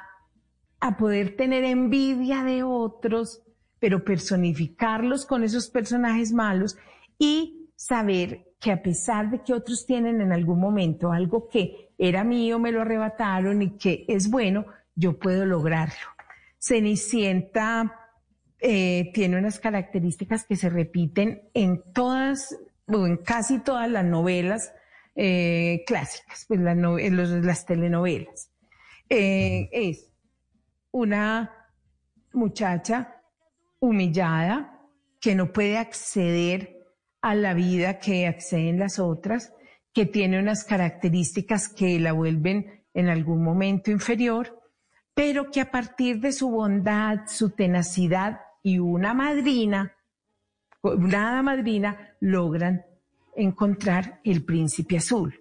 a 0.80 0.96
poder 0.96 1.36
tener 1.36 1.64
envidia 1.64 2.44
de 2.44 2.62
otros, 2.62 3.42
pero 3.78 4.04
personificarlos 4.04 5.24
con 5.24 5.44
esos 5.44 5.70
personajes 5.70 6.32
malos 6.32 6.76
y 7.18 7.70
saber 7.76 8.52
que 8.60 8.72
a 8.72 8.82
pesar 8.82 9.30
de 9.30 9.42
que 9.42 9.54
otros 9.54 9.86
tienen 9.86 10.20
en 10.20 10.32
algún 10.32 10.60
momento 10.60 11.12
algo 11.12 11.48
que 11.48 11.90
era 11.98 12.24
mío, 12.24 12.58
me 12.58 12.72
lo 12.72 12.82
arrebataron 12.82 13.62
y 13.62 13.78
que 13.78 14.04
es 14.08 14.30
bueno, 14.30 14.66
yo 14.97 15.18
puedo 15.18 15.44
lograrlo. 15.47 15.94
Cenicienta 16.59 17.94
eh, 18.59 19.10
tiene 19.14 19.39
unas 19.39 19.60
características 19.60 20.44
que 20.44 20.56
se 20.56 20.68
repiten 20.68 21.48
en 21.55 21.82
todas, 21.93 22.56
o 22.86 23.06
en 23.06 23.18
casi 23.18 23.60
todas 23.60 23.89
las 23.90 24.05
novelas 24.05 24.73
eh, 25.14 25.85
clásicas, 25.86 26.44
pues 26.48 26.60
las, 26.60 26.77
no- 26.77 26.98
en 26.98 27.16
los- 27.16 27.31
las 27.31 27.64
telenovelas. 27.66 28.51
Eh, 29.09 29.68
es 29.73 30.12
una 30.90 31.52
muchacha 32.32 33.20
humillada 33.78 34.81
que 35.20 35.35
no 35.35 35.52
puede 35.52 35.78
acceder 35.78 36.77
a 37.20 37.35
la 37.35 37.55
vida 37.55 37.98
que 37.98 38.27
acceden 38.27 38.78
las 38.78 38.98
otras, 38.98 39.52
que 39.93 40.06
tiene 40.06 40.39
unas 40.39 40.64
características 40.64 41.68
que 41.68 41.98
la 41.98 42.12
vuelven 42.12 42.85
en 42.94 43.09
algún 43.09 43.43
momento 43.43 43.90
inferior, 43.90 44.60
pero 45.16 45.51
que 45.51 45.62
a 45.62 45.70
partir 45.70 46.20
de 46.20 46.30
su 46.30 46.51
bondad, 46.51 47.20
su 47.26 47.48
tenacidad 47.48 48.43
y 48.62 48.78
una 48.78 49.14
madrina, 49.14 49.97
una 50.82 51.43
madrina, 51.43 52.14
logran 52.20 52.84
encontrar 53.34 54.20
el 54.24 54.44
príncipe 54.44 54.98
azul. 54.98 55.34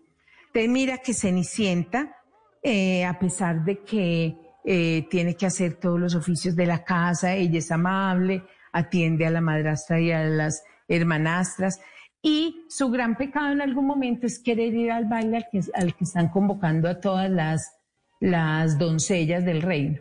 Entonces 0.48 0.72
mira 0.72 1.00
que 1.00 1.14
Cenicienta, 1.14 2.16
eh, 2.64 3.04
a 3.04 3.20
pesar 3.20 3.66
de 3.66 3.84
que 3.84 4.38
eh, 4.64 5.08
tiene 5.10 5.36
que 5.36 5.46
hacer 5.46 5.74
todos 5.74 6.00
los 6.00 6.16
oficios 6.16 6.56
de 6.56 6.68
la 6.68 6.86
casa, 6.86 7.34
ella 7.34 7.60
es 7.60 7.70
amable, 7.70 8.44
atiende 8.72 9.26
a 9.26 9.30
la 9.30 9.42
madrastra 9.42 10.00
y 10.00 10.10
a 10.10 10.24
las 10.24 10.64
hermanastras, 10.88 11.82
y 12.22 12.66
su 12.70 12.90
gran 12.90 13.18
pecado 13.18 13.52
en 13.52 13.60
algún 13.60 13.88
momento 13.88 14.26
es 14.26 14.40
querer 14.40 14.74
ir 14.74 14.90
al 14.94 15.04
baile 15.04 15.46
al 15.74 15.96
que 15.96 16.06
están 16.06 16.30
convocando 16.30 16.88
a 16.88 17.02
todas 17.02 17.30
las, 17.30 17.75
las 18.20 18.78
doncellas 18.78 19.46
del 19.46 19.62
reino. 19.62 20.00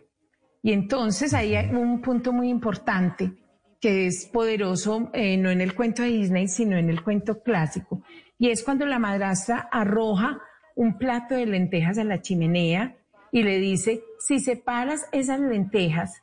Y 0.63 0.73
entonces 0.73 1.35
ahí 1.35 1.55
hay 1.55 1.75
un 1.75 2.01
punto 2.01 2.33
muy 2.33 2.49
importante 2.49 3.33
que 3.81 4.07
es 4.07 4.31
poderoso, 4.33 5.11
eh, 5.13 5.37
no 5.37 5.51
en 5.51 5.61
el 5.61 5.75
cuento 5.75 6.03
de 6.03 6.09
Disney, 6.09 6.49
sino 6.49 6.79
en 6.79 6.89
el 6.89 7.03
cuento 7.03 7.43
clásico. 7.43 8.03
Y 8.39 8.49
es 8.49 8.65
cuando 8.65 8.87
la 8.87 8.99
madrastra 8.99 9.69
arroja 9.71 10.41
un 10.75 10.97
plato 10.97 11.35
de 11.35 11.45
lentejas 11.45 11.99
a 11.99 12.05
la 12.05 12.23
chimenea 12.23 12.97
y 13.31 13.43
le 13.43 13.59
dice, 13.59 14.03
si 14.19 14.41
separas 14.41 15.07
esas 15.13 15.39
lentejas, 15.39 16.23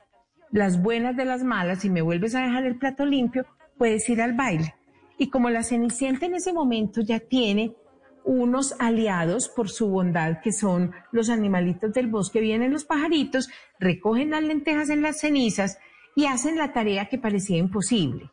las 0.51 0.81
buenas 0.81 1.15
de 1.15 1.25
las 1.25 1.43
malas, 1.43 1.85
y 1.85 1.89
me 1.89 2.01
vuelves 2.01 2.33
a 2.35 2.41
dejar 2.41 2.65
el 2.65 2.77
plato 2.77 3.05
limpio, 3.05 3.45
puedes 3.77 4.09
ir 4.09 4.21
al 4.21 4.33
baile. 4.33 4.73
Y 5.17 5.29
como 5.29 5.49
la 5.49 5.63
Cenicienta 5.63 6.25
en 6.25 6.35
ese 6.35 6.53
momento 6.53 7.01
ya 7.01 7.19
tiene 7.19 7.75
unos 8.23 8.75
aliados 8.79 9.49
por 9.49 9.69
su 9.69 9.87
bondad, 9.89 10.41
que 10.41 10.51
son 10.51 10.91
los 11.11 11.29
animalitos 11.29 11.93
del 11.93 12.07
bosque, 12.07 12.39
vienen 12.39 12.71
los 12.71 12.85
pajaritos, 12.85 13.49
recogen 13.79 14.31
las 14.31 14.43
lentejas 14.43 14.89
en 14.89 15.01
las 15.01 15.19
cenizas 15.19 15.77
y 16.15 16.25
hacen 16.25 16.57
la 16.57 16.73
tarea 16.73 17.09
que 17.09 17.17
parecía 17.17 17.57
imposible. 17.57 18.29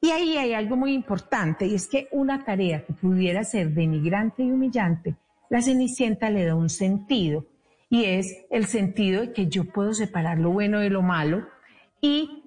Y 0.00 0.10
ahí 0.10 0.36
hay 0.36 0.54
algo 0.54 0.76
muy 0.76 0.92
importante, 0.92 1.66
y 1.66 1.74
es 1.74 1.86
que 1.86 2.08
una 2.12 2.44
tarea 2.44 2.84
que 2.84 2.92
pudiera 2.92 3.44
ser 3.44 3.70
denigrante 3.70 4.42
y 4.42 4.50
humillante, 4.50 5.16
la 5.48 5.62
Cenicienta 5.62 6.30
le 6.30 6.44
da 6.44 6.54
un 6.54 6.68
sentido, 6.68 7.46
y 7.88 8.04
es 8.04 8.44
el 8.50 8.66
sentido 8.66 9.20
de 9.20 9.32
que 9.32 9.48
yo 9.48 9.64
puedo 9.64 9.92
separar 9.94 10.38
lo 10.38 10.50
bueno 10.50 10.80
de 10.80 10.90
lo 10.90 11.02
malo, 11.02 11.46
y 12.00 12.41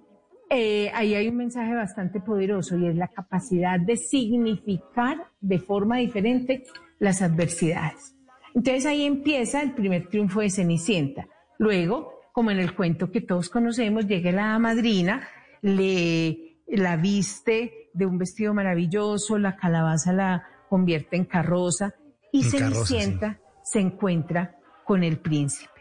eh, 0.49 0.91
ahí 0.93 1.15
hay 1.15 1.27
un 1.27 1.37
mensaje 1.37 1.73
bastante 1.73 2.19
poderoso, 2.19 2.77
y 2.77 2.87
es 2.87 2.95
la 2.95 3.07
capacidad 3.07 3.79
de 3.79 3.97
significar 3.97 5.27
de 5.41 5.59
forma 5.59 5.97
diferente 5.97 6.63
las 6.99 7.21
adversidades. 7.21 8.15
Entonces 8.53 8.85
ahí 8.85 9.03
empieza 9.03 9.61
el 9.61 9.73
primer 9.73 10.07
triunfo 10.07 10.39
de 10.41 10.49
Cenicienta. 10.49 11.27
Luego, 11.57 12.21
como 12.31 12.51
en 12.51 12.59
el 12.59 12.75
cuento 12.75 13.11
que 13.11 13.21
todos 13.21 13.49
conocemos, 13.49 14.07
llega 14.07 14.31
la 14.31 14.57
madrina, 14.59 15.27
le 15.61 16.45
la 16.67 16.95
viste 16.95 17.89
de 17.93 18.05
un 18.05 18.17
vestido 18.17 18.53
maravilloso, 18.53 19.37
la 19.37 19.55
calabaza 19.55 20.13
la 20.13 20.47
convierte 20.69 21.15
en 21.15 21.25
carroza 21.25 21.93
y 22.31 22.43
En 22.43 22.51
carroza, 22.51 22.85
Cenicienta 22.85 23.39
se 23.63 23.79
encuentra 23.79 24.57
con 24.83 25.03
el 25.03 25.19
príncipe. 25.19 25.71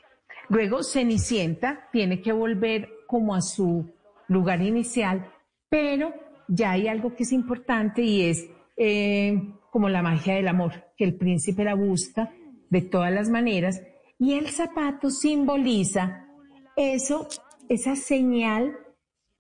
Luego 0.48 0.82
Cenicienta 0.82 1.88
tiene 1.92 2.20
que 2.20 2.32
volver 2.32 2.88
como 3.06 3.34
a 3.34 3.40
su 3.40 3.93
lugar 4.28 4.62
inicial, 4.62 5.30
pero 5.68 6.12
ya 6.48 6.72
hay 6.72 6.88
algo 6.88 7.14
que 7.14 7.24
es 7.24 7.32
importante 7.32 8.02
y 8.02 8.22
es 8.22 8.46
eh, 8.76 9.40
como 9.70 9.88
la 9.88 10.02
magia 10.02 10.34
del 10.34 10.48
amor, 10.48 10.72
que 10.96 11.04
el 11.04 11.16
príncipe 11.16 11.64
la 11.64 11.74
busca 11.74 12.30
de 12.70 12.82
todas 12.82 13.12
las 13.12 13.28
maneras 13.28 13.80
y 14.18 14.34
el 14.34 14.48
zapato 14.48 15.10
simboliza 15.10 16.26
eso, 16.76 17.28
esa 17.68 17.96
señal 17.96 18.76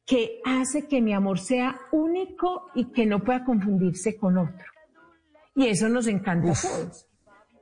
que 0.06 0.40
hace 0.44 0.86
que 0.86 1.00
mi 1.00 1.14
amor 1.14 1.38
sea 1.38 1.78
único 1.92 2.66
y 2.74 2.92
que 2.92 3.06
no 3.06 3.24
pueda 3.24 3.44
confundirse 3.44 4.16
con 4.16 4.38
otro. 4.38 4.66
Y 5.56 5.66
eso 5.68 5.88
nos 5.88 6.06
encanta 6.06 6.50
a 6.50 6.54
todos. 6.54 7.06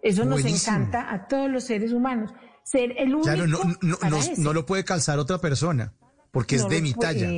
Eso 0.03 0.25
nos 0.25 0.45
encanta 0.45 1.13
a 1.13 1.29
todos 1.29 1.51
los 1.51 1.65
seres 1.65 1.93
humanos. 1.93 2.33
Ser 2.65 2.95
el 2.99 3.15
único. 3.15 3.23
Claro, 3.23 3.47
no, 3.47 3.59
no 4.39 4.53
lo 4.53 4.67
puede 4.67 4.85
calzar 4.85 5.19
otra 5.19 5.39
persona, 5.39 5.95
porque 6.33 6.57
es 6.57 6.69
de 6.69 6.81
mi 6.81 6.95
talla. 6.95 7.29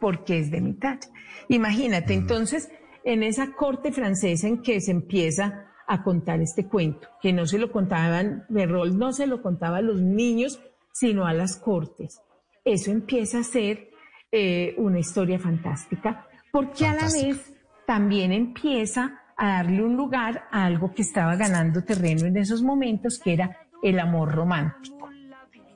porque 0.00 0.38
es 0.38 0.50
de 0.50 0.60
mi 0.60 0.74
talla. 0.74 1.08
Imagínate, 1.48 2.14
entonces, 2.14 2.70
en 3.02 3.22
esa 3.22 3.52
corte 3.54 3.92
francesa 3.92 4.46
en 4.46 4.62
que 4.62 4.80
se 4.80 4.92
empieza 4.92 5.72
a 5.88 6.02
contar 6.04 6.40
este 6.40 6.68
cuento, 6.68 7.08
que 7.20 7.32
no 7.32 7.46
se 7.46 7.58
lo 7.58 7.72
contaban, 7.72 8.44
rol 8.48 8.96
no 8.96 9.12
se 9.12 9.26
lo 9.26 9.42
contaba 9.42 9.78
a 9.78 9.82
los 9.82 10.00
niños, 10.00 10.60
sino 10.92 11.26
a 11.26 11.32
las 11.32 11.56
cortes. 11.56 12.20
Eso 12.64 12.92
empieza 12.92 13.40
a 13.40 13.44
ser 13.44 13.90
eh, 14.30 14.74
una 14.78 15.00
historia 15.00 15.38
fantástica, 15.38 16.28
porque 16.52 16.86
a 16.86 16.94
la 16.94 17.10
vez 17.10 17.52
también 17.86 18.32
empieza 18.32 19.20
a 19.36 19.48
darle 19.48 19.82
un 19.82 19.96
lugar 19.96 20.44
a 20.50 20.66
algo 20.66 20.94
que 20.94 21.02
estaba 21.02 21.36
ganando 21.36 21.82
terreno 21.82 22.26
en 22.26 22.36
esos 22.36 22.62
momentos, 22.62 23.18
que 23.18 23.32
era 23.32 23.56
el 23.82 23.98
amor 23.98 24.32
romántico. 24.32 25.11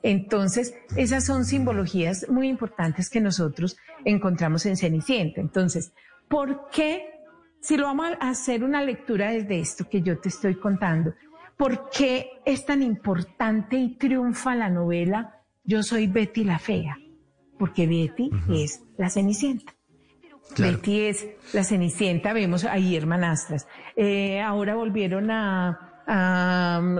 Entonces, 0.07 0.73
esas 0.95 1.25
son 1.25 1.43
simbologías 1.43 2.27
muy 2.29 2.47
importantes 2.47 3.09
que 3.09 3.19
nosotros 3.19 3.75
encontramos 4.05 4.65
en 4.65 4.77
Cenicienta. 4.77 5.41
Entonces, 5.41 5.91
¿por 6.29 6.69
qué, 6.69 7.09
si 7.59 7.75
lo 7.75 7.87
vamos 7.87 8.11
a 8.21 8.29
hacer 8.29 8.63
una 8.63 8.81
lectura 8.81 9.31
desde 9.31 9.59
esto 9.59 9.89
que 9.89 10.01
yo 10.01 10.17
te 10.17 10.29
estoy 10.29 10.55
contando, 10.55 11.13
por 11.57 11.89
qué 11.89 12.29
es 12.45 12.65
tan 12.65 12.83
importante 12.83 13.75
y 13.75 13.95
triunfa 13.97 14.55
la 14.55 14.69
novela 14.69 15.41
Yo 15.65 15.83
soy 15.83 16.07
Betty 16.07 16.45
la 16.45 16.57
Fea? 16.57 16.97
Porque 17.59 17.85
Betty 17.85 18.29
es 18.49 18.81
la 18.97 19.09
Cenicienta. 19.09 19.75
Betty 20.57 21.01
es 21.01 21.27
la 21.51 21.65
Cenicienta, 21.65 22.31
vemos 22.31 22.63
ahí 22.63 22.95
hermanastras. 22.95 23.67
Eh, 23.97 24.39
ahora 24.39 24.75
volvieron 24.75 25.31
a, 25.31 25.83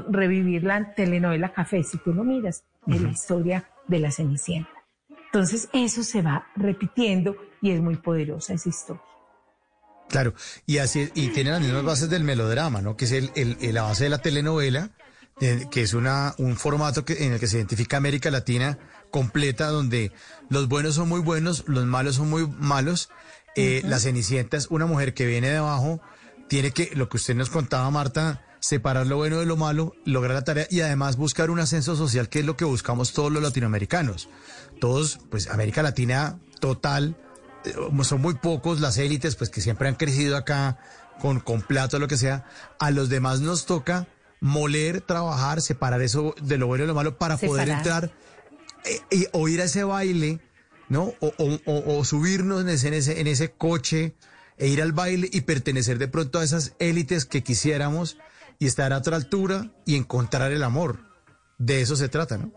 revivir 0.10 0.66
la 0.66 0.94
telenovela 0.94 1.54
Café, 1.54 1.82
si 1.82 1.98
tú 2.00 2.14
lo 2.14 2.26
miras, 2.26 2.66
de 2.88 3.00
la 3.00 3.10
historia 3.10 3.70
de 3.88 4.00
la 4.00 4.12
Cenicienta. 4.12 4.70
Entonces 5.26 5.70
eso 5.74 6.04
se 6.04 6.22
va 6.22 6.48
repitiendo 6.56 7.36
y 7.62 7.72
es 7.72 7.82
muy 7.82 7.98
poderosa 7.98 8.54
esa 8.54 8.70
historia. 8.70 9.04
Claro, 10.10 10.34
y 10.66 10.78
así 10.78 11.10
y 11.14 11.28
tiene 11.30 11.52
las 11.52 11.62
mismas 11.62 11.84
bases 11.84 12.10
del 12.10 12.24
melodrama, 12.24 12.82
¿no? 12.82 12.96
Que 12.96 13.06
es 13.06 13.12
el, 13.12 13.32
el, 13.36 13.58
la 13.74 13.84
base 13.84 14.06
de 14.06 14.10
la 14.10 14.20
telenovela, 14.20 14.92
eh, 15.42 15.68
que 15.70 15.82
es 15.82 15.94
una 15.94 16.34
un 16.38 16.56
formato 16.56 17.04
que, 17.04 17.26
en 17.26 17.34
el 17.34 17.40
que 17.40 17.48
se 17.48 17.58
identifica 17.58 17.98
América 17.98 18.32
Latina 18.32 18.80
completa, 19.12 19.68
donde 19.68 20.14
los 20.50 20.70
buenos 20.70 20.96
son 20.96 21.10
muy 21.10 21.20
buenos, 21.20 21.66
los 21.68 21.86
malos 21.86 22.16
son 22.16 22.30
muy 22.30 22.48
malos. 22.48 23.10
Eh, 23.56 23.82
La 23.86 24.00
Cenicienta 24.00 24.56
es 24.56 24.68
una 24.68 24.86
mujer 24.86 25.14
que 25.14 25.26
viene 25.26 25.50
de 25.50 25.58
abajo, 25.58 26.00
tiene 26.48 26.72
que, 26.72 26.92
lo 26.96 27.10
que 27.10 27.18
usted 27.18 27.36
nos 27.36 27.50
contaba, 27.50 27.90
Marta, 27.92 28.46
separar 28.60 29.08
lo 29.08 29.18
bueno 29.18 29.40
de 29.40 29.46
lo 29.46 29.58
malo, 29.58 29.94
lograr 30.06 30.36
la 30.36 30.44
tarea 30.44 30.68
y 30.70 30.82
además 30.82 31.18
buscar 31.18 31.50
un 31.50 31.60
ascenso 31.60 31.96
social, 31.96 32.30
que 32.30 32.40
es 32.40 32.46
lo 32.46 32.58
que 32.58 32.66
buscamos 32.66 33.14
todos 33.14 33.32
los 33.32 33.44
latinoamericanos. 33.44 34.30
Todos, 34.80 35.20
pues 35.30 35.48
América 35.48 35.84
Latina 35.84 36.40
total, 36.60 37.18
eh, 37.66 37.74
son 38.04 38.22
muy 38.22 38.36
pocos 38.36 38.80
las 38.80 38.98
élites, 38.98 39.36
pues 39.36 39.50
que 39.50 39.62
siempre 39.62 39.88
han 39.88 39.96
crecido 39.96 40.38
acá 40.38 40.78
con, 41.20 41.40
con 41.40 41.62
plato, 41.62 42.00
lo 42.00 42.08
que 42.08 42.18
sea. 42.18 42.46
A 42.80 42.92
los 42.92 43.10
demás 43.10 43.42
nos 43.42 43.66
toca 43.66 44.08
moler, 44.40 45.02
trabajar, 45.02 45.62
separar 45.62 46.02
eso 46.02 46.36
de 46.42 46.58
lo 46.58 46.68
bueno 46.68 46.84
y 46.84 46.88
lo 46.88 46.94
malo 46.94 47.18
para 47.18 47.38
poder 47.38 47.70
entrar 47.70 48.12
eh, 48.86 49.00
y 49.12 49.28
oír 49.34 49.62
a 49.62 49.66
ese 49.66 49.84
baile, 49.84 50.40
¿no? 50.90 51.14
O, 51.20 51.34
o, 51.66 52.06
subirnos 52.06 52.62
en 52.62 52.94
ese, 52.94 53.20
en 53.20 53.28
ese 53.28 53.52
coche 53.52 54.16
e 54.58 54.68
ir 54.68 54.82
al 54.82 54.92
baile 54.92 55.30
y 55.32 55.42
pertenecer 55.42 55.98
de 55.98 56.08
pronto 56.08 56.40
a 56.40 56.44
esas 56.44 56.74
élites 56.80 57.26
que 57.26 57.44
quisiéramos 57.44 58.18
y 58.60 58.66
estar 58.66 58.94
a 58.94 58.98
otra 58.98 59.16
altura 59.16 59.72
y 59.86 59.96
encontrar 59.96 60.52
el 60.52 60.64
amor. 60.64 61.00
De 61.58 61.82
eso 61.82 61.96
se 61.96 62.10
trata, 62.10 62.38
¿no? 62.38 62.52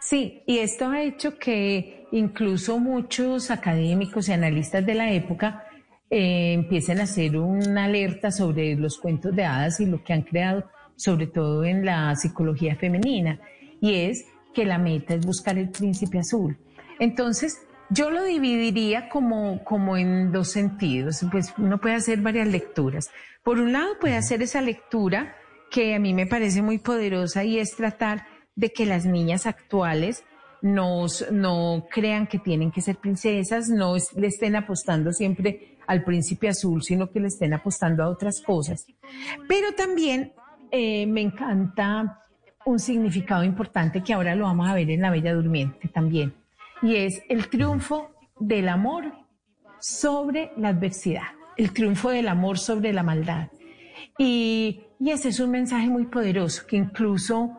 Sí, 0.00 0.42
y 0.46 0.58
esto 0.58 0.88
ha 0.88 1.02
hecho 1.02 1.38
que 1.38 2.06
incluso 2.12 2.78
muchos 2.78 3.50
académicos 3.50 4.28
y 4.28 4.32
analistas 4.32 4.84
de 4.84 4.94
la 4.94 5.12
época 5.12 5.64
eh, 6.08 6.54
empiecen 6.54 7.00
a 7.00 7.04
hacer 7.04 7.36
una 7.36 7.84
alerta 7.84 8.30
sobre 8.30 8.74
los 8.76 8.98
cuentos 8.98 9.34
de 9.36 9.44
hadas 9.44 9.78
y 9.80 9.86
lo 9.86 10.02
que 10.02 10.12
han 10.12 10.22
creado, 10.22 10.64
sobre 10.96 11.26
todo 11.26 11.64
en 11.64 11.84
la 11.84 12.16
psicología 12.16 12.76
femenina, 12.76 13.40
y 13.80 13.94
es 13.94 14.24
que 14.54 14.64
la 14.64 14.78
meta 14.78 15.14
es 15.14 15.24
buscar 15.24 15.58
el 15.58 15.70
príncipe 15.70 16.18
azul. 16.18 16.58
Entonces, 16.98 17.58
yo 17.90 18.10
lo 18.10 18.24
dividiría 18.24 19.08
como, 19.08 19.64
como 19.64 19.96
en 19.96 20.32
dos 20.32 20.50
sentidos, 20.50 21.24
pues 21.30 21.52
uno 21.58 21.78
puede 21.78 21.96
hacer 21.96 22.20
varias 22.20 22.48
lecturas. 22.48 23.10
Por 23.42 23.58
un 23.58 23.72
lado, 23.72 23.98
puede 24.00 24.16
hacer 24.16 24.42
esa 24.42 24.60
lectura 24.60 25.36
que 25.70 25.94
a 25.94 25.98
mí 25.98 26.14
me 26.14 26.26
parece 26.26 26.62
muy 26.62 26.78
poderosa 26.78 27.44
y 27.44 27.58
es 27.58 27.76
tratar 27.76 28.26
de 28.54 28.70
que 28.72 28.86
las 28.86 29.06
niñas 29.06 29.46
actuales 29.46 30.24
nos, 30.62 31.30
no 31.30 31.86
crean 31.90 32.26
que 32.26 32.38
tienen 32.38 32.70
que 32.70 32.80
ser 32.80 32.96
princesas, 32.96 33.68
no 33.68 33.94
le 34.16 34.26
estén 34.26 34.56
apostando 34.56 35.12
siempre 35.12 35.78
al 35.86 36.04
príncipe 36.04 36.48
azul, 36.48 36.82
sino 36.82 37.10
que 37.10 37.20
le 37.20 37.28
estén 37.28 37.54
apostando 37.54 38.02
a 38.04 38.08
otras 38.08 38.40
cosas. 38.40 38.86
Pero 39.48 39.72
también 39.74 40.32
eh, 40.70 41.06
me 41.06 41.22
encanta 41.22 42.24
un 42.66 42.78
significado 42.78 43.42
importante 43.42 44.02
que 44.02 44.12
ahora 44.12 44.34
lo 44.34 44.44
vamos 44.44 44.68
a 44.68 44.74
ver 44.74 44.90
en 44.90 45.00
la 45.00 45.10
Bella 45.10 45.34
Durmiente 45.34 45.88
también, 45.88 46.34
y 46.82 46.96
es 46.96 47.22
el 47.28 47.48
triunfo 47.48 48.10
del 48.38 48.68
amor 48.68 49.12
sobre 49.80 50.52
la 50.56 50.68
adversidad, 50.68 51.28
el 51.56 51.72
triunfo 51.72 52.10
del 52.10 52.28
amor 52.28 52.58
sobre 52.58 52.92
la 52.92 53.02
maldad. 53.02 53.48
Y, 54.18 54.82
ese 55.04 55.30
es 55.30 55.40
un 55.40 55.50
mensaje 55.50 55.88
muy 55.88 56.06
poderoso 56.06 56.66
que 56.66 56.76
incluso 56.76 57.56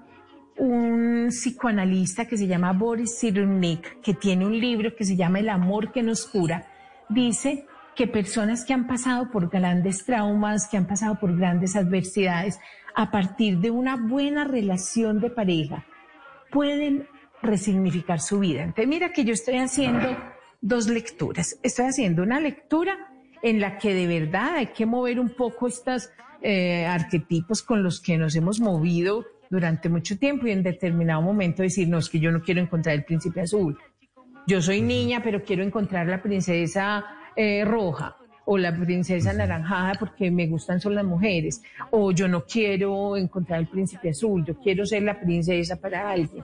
un 0.57 1.29
psicoanalista 1.29 2.25
que 2.25 2.37
se 2.37 2.45
llama 2.45 2.71
Boris 2.71 3.19
Cyrulnik, 3.19 3.99
que 4.01 4.13
tiene 4.13 4.45
un 4.45 4.59
libro 4.59 4.95
que 4.95 5.05
se 5.05 5.15
llama 5.15 5.39
El 5.39 5.49
amor 5.49 5.91
que 5.91 6.03
nos 6.03 6.27
cura, 6.27 6.67
dice 7.09 7.65
que 7.95 8.05
personas 8.05 8.63
que 8.63 8.73
han 8.73 8.85
pasado 8.85 9.31
por 9.31 9.49
grandes 9.49 10.05
traumas, 10.05 10.67
que 10.69 10.77
han 10.77 10.85
pasado 10.85 11.19
por 11.19 11.35
grandes 11.35 11.75
adversidades, 11.75 12.59
a 12.95 13.09
partir 13.09 13.57
de 13.57 13.71
una 13.71 13.95
buena 13.95 14.43
relación 14.43 15.19
de 15.19 15.31
pareja, 15.31 15.85
pueden 16.51 17.07
resignificar 17.41 18.19
su 18.19 18.39
vida. 18.39 18.63
Entonces, 18.63 18.87
mira 18.87 19.11
que 19.11 19.23
yo 19.23 19.33
estoy 19.33 19.57
haciendo 19.57 20.15
dos 20.61 20.87
lecturas. 20.87 21.59
Estoy 21.63 21.85
haciendo 21.85 22.23
una 22.23 22.39
lectura 22.39 22.97
en 23.41 23.59
la 23.59 23.77
que 23.77 23.93
de 23.93 24.07
verdad 24.07 24.55
hay 24.57 24.67
que 24.67 24.85
mover 24.85 25.19
un 25.19 25.29
poco 25.29 25.67
estos 25.67 26.09
eh, 26.41 26.85
arquetipos 26.85 27.61
con 27.63 27.83
los 27.83 27.99
que 27.99 28.17
nos 28.17 28.35
hemos 28.35 28.59
movido 28.59 29.25
durante 29.49 29.89
mucho 29.89 30.17
tiempo 30.17 30.47
y 30.47 30.51
en 30.51 30.63
determinado 30.63 31.21
momento 31.21 31.63
decir, 31.63 31.87
no, 31.87 31.97
es 31.97 32.09
que 32.09 32.19
yo 32.19 32.31
no 32.31 32.41
quiero 32.41 32.61
encontrar 32.61 32.95
el 32.95 33.03
príncipe 33.03 33.41
azul. 33.41 33.77
Yo 34.47 34.61
soy 34.61 34.81
niña, 34.81 35.21
pero 35.23 35.43
quiero 35.43 35.63
encontrar 35.63 36.07
la 36.07 36.21
princesa 36.21 37.05
eh, 37.35 37.63
roja 37.65 38.15
o 38.45 38.57
la 38.57 38.75
princesa 38.75 39.33
naranjada 39.33 39.93
porque 39.99 40.31
me 40.31 40.47
gustan 40.47 40.79
son 40.79 40.95
las 40.95 41.05
mujeres, 41.05 41.61
o 41.91 42.11
yo 42.11 42.27
no 42.27 42.43
quiero 42.45 43.15
encontrar 43.15 43.59
el 43.59 43.67
príncipe 43.67 44.09
azul, 44.09 44.43
yo 44.45 44.57
quiero 44.57 44.85
ser 44.85 45.03
la 45.03 45.19
princesa 45.19 45.75
para 45.79 46.09
alguien. 46.09 46.43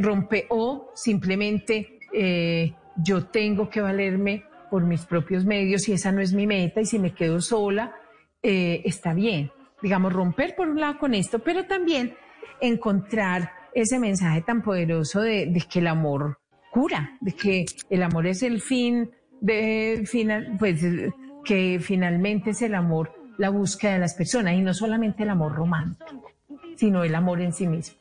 rompe, 0.00 0.46
o 0.50 0.90
simplemente 0.94 1.98
eh, 2.12 2.72
yo 2.96 3.26
tengo 3.26 3.68
que 3.68 3.80
valerme 3.80 4.44
por 4.70 4.84
mis 4.84 5.04
propios 5.04 5.44
medios 5.44 5.88
y 5.88 5.92
esa 5.92 6.12
no 6.12 6.20
es 6.20 6.32
mi 6.32 6.46
meta 6.46 6.80
y 6.80 6.86
si 6.86 6.98
me 6.98 7.14
quedo 7.14 7.40
sola, 7.40 7.94
eh, 8.42 8.82
está 8.84 9.14
bien. 9.14 9.50
Digamos, 9.80 10.12
romper 10.12 10.54
por 10.56 10.68
un 10.68 10.80
lado 10.80 10.98
con 10.98 11.14
esto, 11.14 11.38
pero 11.38 11.66
también 11.66 12.14
encontrar 12.60 13.52
ese 13.74 13.98
mensaje 13.98 14.42
tan 14.42 14.62
poderoso 14.62 15.20
de, 15.20 15.46
de 15.46 15.62
que 15.70 15.78
el 15.78 15.86
amor 15.86 16.38
cura, 16.72 17.16
de 17.20 17.32
que 17.32 17.64
el 17.88 18.02
amor 18.02 18.26
es 18.26 18.42
el 18.42 18.60
fin 18.60 19.10
de 19.40 20.04
final, 20.06 20.56
pues 20.58 20.80
que 21.44 21.80
finalmente 21.82 22.50
es 22.50 22.62
el 22.62 22.74
amor, 22.74 23.12
la 23.38 23.50
búsqueda 23.50 23.94
de 23.94 23.98
las 24.00 24.14
personas 24.14 24.54
y 24.54 24.60
no 24.60 24.74
solamente 24.74 25.22
el 25.22 25.30
amor 25.30 25.54
romántico, 25.54 26.30
sino 26.76 27.04
el 27.04 27.14
amor 27.14 27.40
en 27.40 27.52
sí 27.52 27.66
mismo. 27.66 27.96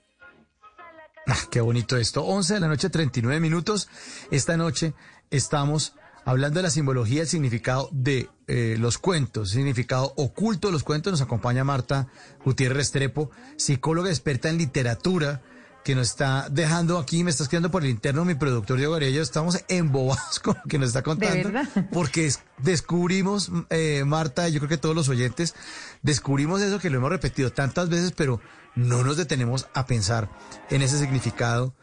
Ah, 1.28 1.38
qué 1.52 1.60
bonito 1.60 1.98
esto. 1.98 2.24
11 2.24 2.56
de 2.56 2.60
la 2.62 2.68
noche, 2.68 2.90
39 2.90 3.40
minutos. 3.42 3.90
Esta 4.32 4.56
noche 4.56 4.94
estamos 5.30 5.94
hablando 6.24 6.60
de 6.60 6.64
la 6.64 6.70
simbología 6.70 7.22
el 7.22 7.28
significado 7.28 7.90
de 7.92 8.30
eh, 8.48 8.76
los 8.80 8.98
cuentos, 8.98 9.52
significado 9.52 10.14
oculto 10.16 10.70
de 10.70 10.74
los 10.74 10.84
cuentos. 10.84 11.12
Nos 11.12 11.22
acompaña 11.22 11.66
Marta 11.66 12.08
Gutiérrez 12.46 12.78
Restrepo, 12.78 13.30
psicóloga 13.58 14.10
experta 14.10 14.50
en 14.50 14.58
literatura 14.58 15.42
que 15.88 15.96
nos 15.96 16.10
está 16.10 16.50
dejando 16.52 16.98
aquí, 16.98 17.24
me 17.24 17.30
está 17.30 17.44
escribiendo 17.44 17.72
por 17.72 17.82
el 17.82 17.90
interno 17.90 18.26
mi 18.26 18.36
productor 18.36 18.76
Diego 18.76 18.92
Garello, 18.92 19.22
estamos 19.22 19.64
embobados 19.70 20.38
con 20.44 20.58
lo 20.58 20.64
que 20.68 20.78
nos 20.78 20.90
está 20.90 21.02
contando, 21.02 21.50
porque 21.94 22.30
descubrimos, 22.58 23.50
eh, 23.70 24.04
Marta, 24.06 24.50
yo 24.50 24.60
creo 24.60 24.68
que 24.68 24.78
todos 24.78 24.94
los 24.94 25.08
oyentes, 25.08 25.56
descubrimos 26.02 26.62
eso 26.62 26.80
que 26.80 26.90
lo 26.90 26.98
hemos 26.98 27.10
repetido 27.10 27.54
tantas 27.54 27.88
veces, 27.88 28.12
pero 28.12 28.42
no 28.76 29.02
nos 29.06 29.16
detenemos 29.16 29.70
a 29.74 29.86
pensar 29.86 30.30
en 30.70 30.82
ese 30.82 31.00
significado 31.00 31.74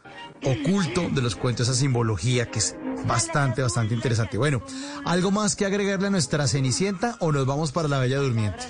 oculto 0.43 1.09
de 1.09 1.23
los 1.23 1.35
cuentos, 1.35 1.67
esa 1.67 1.77
simbología 1.77 2.51
que 2.51 2.59
es 2.59 2.75
bastante, 3.07 3.63
bastante 3.63 3.95
interesante. 3.95 4.37
Bueno, 4.37 4.61
¿algo 5.03 5.31
más 5.31 5.55
que 5.55 5.65
agregarle 5.65 6.07
a 6.07 6.11
nuestra 6.11 6.47
Cenicienta 6.47 7.15
o 7.21 7.31
nos 7.31 7.47
vamos 7.47 7.71
para 7.71 7.87
la 7.87 7.97
Bella 7.97 8.19
Durmiente? 8.19 8.65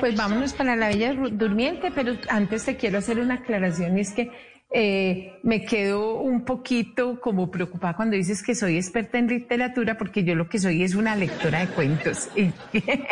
Pues 0.00 0.16
vámonos 0.16 0.54
para 0.54 0.74
la 0.74 0.88
Bella 0.88 1.14
Durmiente, 1.14 1.92
pero 1.94 2.14
antes 2.28 2.64
te 2.64 2.76
quiero 2.76 2.98
hacer 2.98 3.20
una 3.20 3.34
aclaración, 3.34 3.96
y 3.96 4.00
es 4.00 4.12
que 4.12 4.51
eh, 4.74 5.38
me 5.42 5.64
quedo 5.64 6.16
un 6.16 6.44
poquito 6.44 7.20
como 7.20 7.50
preocupada 7.50 7.94
cuando 7.94 8.16
dices 8.16 8.42
que 8.42 8.54
soy 8.54 8.76
experta 8.76 9.18
en 9.18 9.26
literatura, 9.28 9.98
porque 9.98 10.24
yo 10.24 10.34
lo 10.34 10.48
que 10.48 10.58
soy 10.58 10.82
es 10.82 10.94
una 10.94 11.14
lectora 11.14 11.60
de 11.60 11.68
cuentos. 11.68 12.28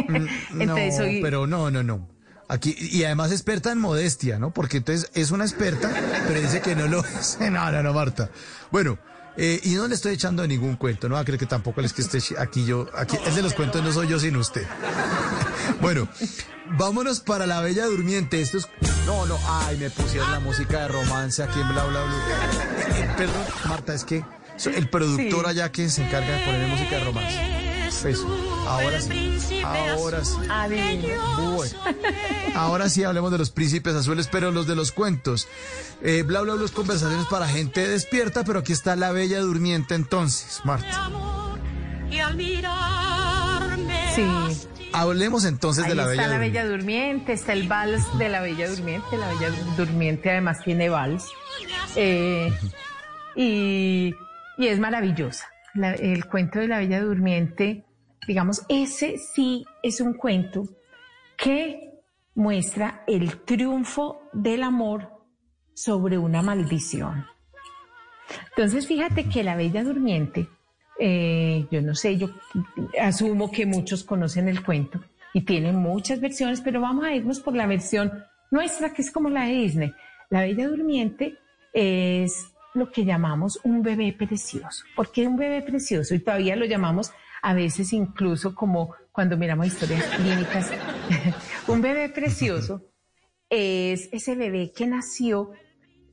Mm, 0.09 0.67
no, 0.67 0.75
pero 1.23 1.47
no, 1.47 1.71
no, 1.71 1.83
no. 1.83 2.09
Aquí, 2.49 2.75
y 2.79 3.05
además 3.05 3.31
experta 3.31 3.71
en 3.71 3.79
modestia, 3.79 4.39
¿no? 4.39 4.53
Porque 4.53 4.79
entonces 4.79 5.11
es 5.15 5.31
una 5.31 5.45
experta, 5.45 5.89
pero 6.27 6.41
dice 6.41 6.61
que 6.61 6.75
no 6.75 6.89
lo 6.89 7.05
es. 7.21 7.39
No, 7.41 7.71
no, 7.71 7.83
no, 7.83 7.93
Marta. 7.93 8.31
Bueno, 8.73 8.99
eh, 9.37 9.61
y 9.63 9.75
no 9.75 9.87
le 9.87 9.95
estoy 9.95 10.15
echando 10.15 10.47
ningún 10.47 10.77
cuento, 10.77 11.09
no 11.09 11.15
va 11.15 11.21
a 11.21 11.25
creer 11.25 11.39
que 11.39 11.47
tampoco 11.47 11.81
es 11.81 11.93
que 11.93 12.03
esté 12.03 12.19
aquí 12.39 12.65
yo, 12.65 12.89
aquí, 12.95 13.17
es 13.25 13.37
de 13.37 13.43
los 13.43 13.55
cuentos 13.55 13.83
no 13.85 13.93
soy 13.93 14.09
yo 14.09 14.19
sin 14.19 14.37
usted. 14.37 14.67
Bueno, 15.81 16.09
vámonos 16.79 17.21
para 17.21 17.47
la 17.47 17.61
Bella 17.61 17.87
Durmiente. 17.87 18.41
Esto 18.41 18.59
es, 18.59 18.69
no, 19.07 19.27
no, 19.27 19.39
ay, 19.47 19.77
me 19.77 19.91
pusieron 19.91 20.31
la 20.31 20.41
música 20.41 20.83
de 20.83 20.89
romance 20.89 21.43
aquí 21.43 21.61
en 21.61 21.69
bla, 21.69 21.85
bla, 21.85 22.03
bla. 22.03 23.17
Perdón, 23.17 23.45
Marta, 23.69 23.95
es 23.95 24.05
que 24.05 24.25
el 24.75 24.89
productor 24.89 25.47
allá 25.47 25.73
que 25.73 25.89
se 25.89 26.05
encarga 26.05 26.37
de 26.37 26.45
poner 26.45 26.69
música 26.69 26.97
de 26.97 27.05
romance. 27.05 27.61
Pues, 28.03 28.21
ahora 28.67 29.01
sí, 29.01 29.63
ahora 29.65 30.25
sí. 30.25 30.37
Bueno, 31.55 31.79
ahora 32.55 32.89
sí 32.89 33.05
hablemos 33.05 33.33
de 33.33 33.39
los 33.39 33.51
príncipes 33.51 33.95
azules, 33.95 34.29
pero 34.31 34.51
los 34.51 34.67
de 34.67 34.77
los 34.77 34.93
cuentos. 34.93 35.49
Eh, 36.03 36.23
bla, 36.23 36.41
bla, 36.41 36.55
bla, 36.55 36.69
conversaciones 36.69 37.27
para 37.27 37.47
gente 37.49 37.87
despierta, 37.87 38.45
pero 38.45 38.61
aquí 38.61 38.73
está 38.73 38.97
la 38.97 39.13
bella 39.13 39.41
durmiente 39.41 39.95
entonces, 39.95 40.61
Marta. 40.65 41.11
Sí. 44.15 44.70
Hablemos 44.93 45.45
entonces 45.45 45.87
de 45.87 45.95
la 45.95 46.05
bella 46.07 46.23
está 46.23 46.27
la 46.29 46.35
durmiente. 46.37 46.59
bella 46.63 46.71
durmiente, 46.77 47.33
está 47.33 47.53
el 47.53 47.69
vals 47.69 48.19
de 48.19 48.29
la 48.29 48.41
bella 48.41 48.69
durmiente. 48.69 49.17
La 49.17 49.29
bella 49.29 49.51
durmiente 49.77 50.31
además 50.31 50.63
tiene 50.65 50.89
vals. 50.89 51.29
Eh, 51.97 52.53
y, 53.37 54.15
y 54.59 54.67
es 54.67 54.79
maravillosa. 54.81 55.47
La- 55.75 55.95
el 55.95 56.25
cuento 56.27 56.59
de 56.59 56.67
la 56.69 56.79
bella 56.79 57.01
durmiente, 57.03 57.85
digamos, 58.27 58.63
ese 58.69 59.17
sí 59.19 59.65
es 59.83 60.01
un 60.01 60.15
cuento 60.15 60.65
que 61.37 61.91
muestra 62.35 63.05
el 63.07 63.43
triunfo 63.45 64.23
del 64.33 64.63
amor 64.63 65.09
sobre 65.75 66.19
una 66.19 66.43
maldición. 66.43 67.27
Entonces, 68.51 68.87
fíjate 68.87 69.29
que 69.29 69.43
la 69.43 69.57
Bella 69.57 69.83
Durmiente, 69.83 70.49
eh, 71.03 71.67
yo 71.71 71.81
no 71.81 71.95
sé, 71.95 72.19
yo 72.19 72.29
asumo 73.01 73.51
que 73.51 73.65
muchos 73.65 74.05
conocen 74.05 74.49
el 74.49 74.63
cuento 74.63 75.01
y 75.33 75.41
tienen 75.41 75.77
muchas 75.77 76.21
versiones, 76.21 76.61
pero 76.61 76.83
vamos 76.83 77.07
a 77.07 77.15
irnos 77.15 77.41
por 77.41 77.57
la 77.57 77.67
versión 77.67 78.23
nuestra, 78.51 78.93
que 78.93 79.01
es 79.01 79.11
como 79.11 79.31
la 79.31 79.47
de 79.47 79.55
Disney. 79.55 79.95
La 80.29 80.43
Bella 80.43 80.69
Durmiente 80.69 81.39
es 81.73 82.53
lo 82.75 82.93
que 82.93 83.07
llamamos 83.07 83.59
un 83.65 83.83
bebé 83.83 84.13
precioso. 84.13 84.85
¿Por 84.95 85.11
qué 85.11 85.27
un 85.27 85.37
bebé 85.39 85.63
precioso? 85.63 86.15
Y 86.15 86.19
todavía 86.19 86.55
lo 86.55 86.67
llamamos 86.67 87.13
a 87.41 87.55
veces 87.55 87.95
incluso 87.95 88.55
como 88.55 88.95
cuando 89.11 89.39
miramos 89.39 89.69
historias 89.69 90.05
clínicas. 90.05 90.71
un 91.67 91.81
bebé 91.81 92.11
precioso 92.11 92.83
es 93.49 94.11
ese 94.13 94.35
bebé 94.35 94.71
que 94.77 94.87
nació 94.87 95.53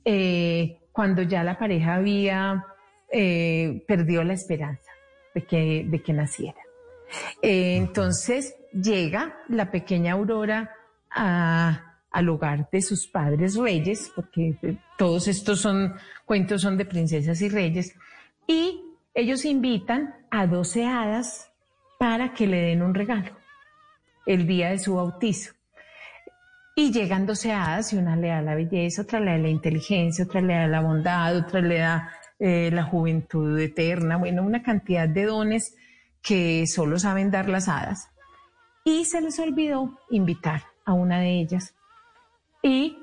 eh, 0.05 0.79
cuando 0.93 1.23
ya 1.23 1.43
la 1.43 1.59
pareja 1.59 1.95
había 1.95 2.63
eh, 3.11 3.83
perdió 3.87 4.23
la 4.23 4.33
esperanza 4.33 4.91
de 5.33 5.43
que, 5.43 5.85
de 5.87 6.01
que 6.01 6.13
naciera. 6.13 6.59
Eh, 7.41 7.77
entonces 7.77 8.55
llega 8.73 9.37
la 9.47 9.71
pequeña 9.71 10.13
Aurora 10.13 10.71
a- 11.09 11.83
al 12.11 12.29
hogar 12.29 12.69
de 12.71 12.81
sus 12.81 13.07
padres 13.07 13.55
reyes, 13.55 14.11
porque 14.15 14.57
eh, 14.63 14.77
todos 14.97 15.27
estos 15.27 15.59
son 15.61 15.93
cuentos 16.25 16.61
son 16.61 16.77
de 16.77 16.85
princesas 16.85 17.41
y 17.41 17.49
reyes, 17.49 17.95
y 18.47 18.81
ellos 19.13 19.45
invitan 19.45 20.15
a 20.31 20.47
12 20.47 20.85
hadas 20.85 21.51
para 21.99 22.33
que 22.33 22.47
le 22.47 22.57
den 22.61 22.81
un 22.81 22.93
regalo 22.93 23.31
el 24.25 24.45
día 24.47 24.69
de 24.69 24.79
su 24.79 24.95
bautizo. 24.95 25.53
Y 26.75 26.91
llegan 26.91 27.25
12 27.25 27.51
hadas 27.53 27.91
y 27.93 27.97
una 27.97 28.15
le 28.15 28.27
da 28.27 28.41
la 28.41 28.53
belleza, 28.55 29.01
otra 29.01 29.19
le 29.19 29.31
da 29.31 29.37
la 29.37 29.49
inteligencia, 29.49 30.25
otra 30.25 30.41
le 30.41 30.53
da 30.53 30.67
la 30.67 30.81
bondad, 30.81 31.35
otra 31.35 31.59
le 31.61 31.79
da 31.79 32.11
eh, 32.39 32.69
la 32.71 32.83
juventud 32.83 33.57
eterna, 33.59 34.17
bueno, 34.17 34.43
una 34.43 34.61
cantidad 34.61 35.09
de 35.09 35.25
dones 35.25 35.75
que 36.21 36.65
solo 36.67 36.99
saben 36.99 37.31
dar 37.31 37.49
las 37.49 37.67
hadas. 37.67 38.09
Y 38.83 39.05
se 39.05 39.21
les 39.21 39.39
olvidó 39.39 39.99
invitar 40.09 40.63
a 40.85 40.93
una 40.93 41.19
de 41.19 41.39
ellas. 41.39 41.75
Y 42.61 42.97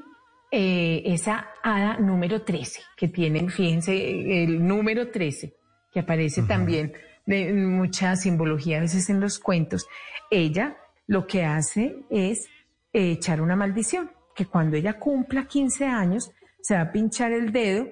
eh, 0.51 1.03
esa 1.07 1.49
hada 1.63 1.99
número 1.99 2.43
13, 2.43 2.81
que 2.97 3.09
tiene, 3.09 3.49
fíjense, 3.51 4.45
el 4.45 4.67
número 4.67 5.11
13, 5.11 5.55
que 5.93 6.01
aparece 6.01 6.43
también 6.43 6.93
de 7.27 7.53
mucha 7.53 8.17
simbología 8.17 8.79
a 8.79 8.83
veces 8.83 9.11
en 9.11 9.21
los 9.21 9.39
cuentos, 9.39 9.87
ella 10.31 10.77
lo 11.07 11.27
que 11.27 11.45
hace 11.45 11.97
es 12.11 12.47
eh, 12.93 13.13
echar 13.13 13.41
una 13.41 13.57
maldición, 13.57 14.11
que 14.35 14.47
cuando 14.47 14.77
ella 14.77 14.99
cumpla 14.99 15.47
15 15.47 15.87
años 15.87 16.31
se 16.61 16.75
va 16.75 16.83
a 16.83 16.93
pinchar 16.93 17.33
el 17.33 17.53
dedo 17.53 17.89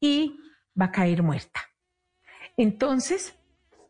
y 0.00 0.38
va 0.80 0.86
a 0.86 0.92
caer 0.92 1.22
muerta. 1.22 1.60
Entonces, 2.56 3.36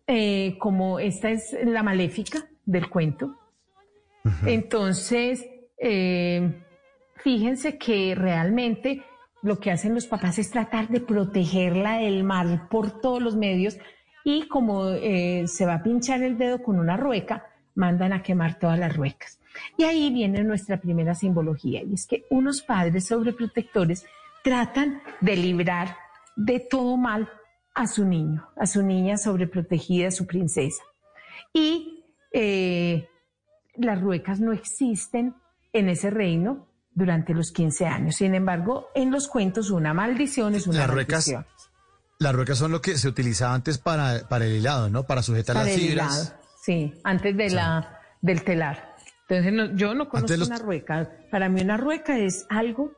eh, 0.07 0.57
como 0.59 0.99
esta 0.99 1.31
es 1.31 1.57
la 1.65 1.83
maléfica 1.83 2.47
del 2.65 2.89
cuento, 2.89 3.39
entonces, 4.47 5.45
eh, 5.77 6.63
fíjense 7.17 7.77
que 7.77 8.15
realmente 8.15 9.03
lo 9.43 9.59
que 9.61 9.71
hacen 9.71 9.95
los 9.95 10.07
papás 10.07 10.39
es 10.39 10.51
tratar 10.51 10.89
de 10.89 11.01
protegerla 11.01 11.99
del 11.99 12.25
mal 12.25 12.67
por 12.71 13.03
todos 13.03 13.23
los 13.23 13.37
medios 13.37 13.77
y 14.25 14.49
como 14.49 14.89
eh, 14.89 15.45
se 15.47 15.67
va 15.67 15.75
a 15.75 15.83
pinchar 15.83 16.23
el 16.23 16.39
dedo 16.39 16.63
con 16.63 16.79
una 16.79 16.97
rueca, 16.97 17.45
mandan 17.75 18.15
a 18.15 18.23
quemar 18.23 18.59
todas 18.59 18.79
las 18.79 18.97
ruecas. 18.97 19.39
Y 19.77 19.85
ahí 19.85 20.11
viene 20.11 20.43
nuestra 20.43 20.81
primera 20.81 21.15
simbología, 21.15 21.83
y 21.83 21.95
es 21.95 22.07
que 22.07 22.25
unos 22.31 22.63
padres 22.63 23.07
sobreprotectores 23.07 24.07
tratan 24.43 25.03
de 25.21 25.37
librar 25.37 25.97
de 26.37 26.61
todo 26.61 26.97
mal 26.97 27.29
a 27.75 27.87
su 27.87 28.05
niño, 28.05 28.49
a 28.57 28.67
su 28.67 28.83
niña 28.83 29.17
sobreprotegida, 29.17 30.09
a 30.09 30.11
su 30.11 30.27
princesa. 30.27 30.83
Y 31.53 32.05
eh, 32.33 33.09
las 33.77 34.01
ruecas 34.01 34.41
no 34.41 34.53
existen 34.53 35.35
en 35.73 35.89
ese 35.89 36.11
reino 36.11 36.69
durante 36.93 37.35
los 37.35 37.51
15 37.53 37.87
años. 37.87 38.17
Sin 38.17 38.35
embargo, 38.35 38.89
en 38.95 39.11
los 39.11 39.27
cuentos 39.29 39.71
una 39.71 39.93
maldición 39.95 40.55
es 40.55 40.67
una 40.67 40.79
Las 40.81 40.91
ruecas, 40.91 41.29
maldición. 41.29 41.47
las 42.21 42.35
ruecas 42.35 42.59
son 42.59 42.71
lo 42.73 42.81
que 42.81 42.97
se 42.97 43.09
utilizaba 43.09 43.55
antes 43.55 43.79
para, 43.79 44.29
para 44.29 44.45
el 44.47 44.53
hilado, 44.53 44.89
¿no? 44.91 45.03
Para 45.05 45.23
sujetar 45.23 45.55
Para 45.55 45.67
las 45.67 45.75
el 45.75 45.81
fibras. 45.81 46.15
hilado, 46.27 46.41
sí, 46.63 46.95
antes 47.03 47.37
de 47.37 47.51
la, 47.51 47.99
del 48.21 48.45
telar. 48.45 48.95
Entonces, 49.29 49.53
no- 49.53 49.75
yo 49.77 49.95
no 49.95 50.09
conozco 50.09 50.37
los- 50.37 50.49
una 50.49 50.59
rueca. 50.59 51.11
Para 51.31 51.49
mí 51.49 51.61
una 51.63 51.77
rueca 51.77 52.19
es 52.19 52.47
algo 52.49 52.93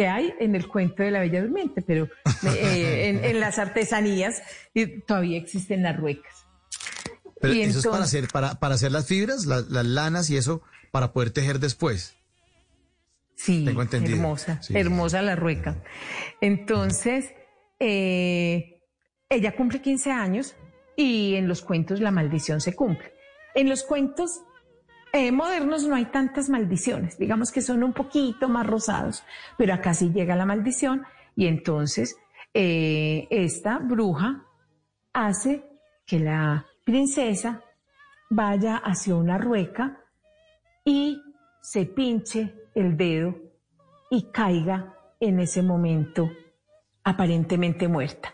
que 0.00 0.06
hay 0.08 0.32
en 0.40 0.54
el 0.56 0.66
cuento 0.66 1.02
de 1.02 1.10
la 1.10 1.20
Bella 1.20 1.42
Durmiente, 1.42 1.82
pero 1.82 2.08
eh, 2.56 3.10
en, 3.20 3.22
en 3.22 3.38
las 3.38 3.58
artesanías 3.58 4.42
y 4.72 5.00
todavía 5.02 5.36
existen 5.36 5.82
las 5.82 5.94
ruecas. 5.98 6.46
Pero 7.38 7.52
Y 7.52 7.60
eso 7.60 7.80
es 7.80 7.86
para 7.86 8.04
hacer, 8.04 8.28
para, 8.28 8.54
para 8.58 8.76
hacer 8.76 8.92
las 8.92 9.06
fibras, 9.06 9.44
la- 9.44 9.60
las 9.68 9.84
lanas 9.84 10.30
y 10.30 10.38
eso, 10.38 10.62
para 10.90 11.12
poder 11.12 11.32
tejer 11.32 11.58
después. 11.58 12.16
Sí, 13.34 13.62
Tengo 13.66 13.82
entendido. 13.82 14.16
hermosa, 14.16 14.62
Sí. 14.62 14.72
hermosa 14.74 15.20
la 15.20 15.36
rueca. 15.36 15.76
Entonces, 16.40 17.34
eh, 17.78 18.80
ella 19.28 19.54
cumple 19.54 19.82
15 19.82 20.12
años 20.12 20.56
y 20.96 21.34
en 21.34 21.46
los 21.46 21.60
cuentos 21.60 22.00
la 22.00 22.10
maldición 22.10 22.62
se 22.62 22.74
cumple. 22.74 23.12
En 23.54 23.68
los 23.68 23.82
cuentos 23.82 24.40
eh, 25.12 25.32
modernos 25.32 25.86
no 25.86 25.96
hay 25.96 26.06
tantas 26.06 26.48
maldiciones, 26.48 27.18
digamos 27.18 27.50
que 27.50 27.62
son 27.62 27.82
un 27.82 27.92
poquito 27.92 28.48
más 28.48 28.66
rosados, 28.66 29.24
pero 29.58 29.74
acá 29.74 29.94
sí 29.94 30.10
llega 30.12 30.36
la 30.36 30.46
maldición 30.46 31.04
y 31.34 31.46
entonces 31.46 32.16
eh, 32.54 33.26
esta 33.30 33.78
bruja 33.78 34.44
hace 35.12 35.64
que 36.06 36.20
la 36.20 36.66
princesa 36.84 37.62
vaya 38.30 38.76
hacia 38.76 39.16
una 39.16 39.38
rueca 39.38 39.98
y 40.84 41.20
se 41.60 41.86
pinche 41.86 42.54
el 42.74 42.96
dedo 42.96 43.34
y 44.10 44.30
caiga 44.30 44.94
en 45.18 45.40
ese 45.40 45.62
momento 45.62 46.30
aparentemente 47.04 47.88
muerta. 47.88 48.32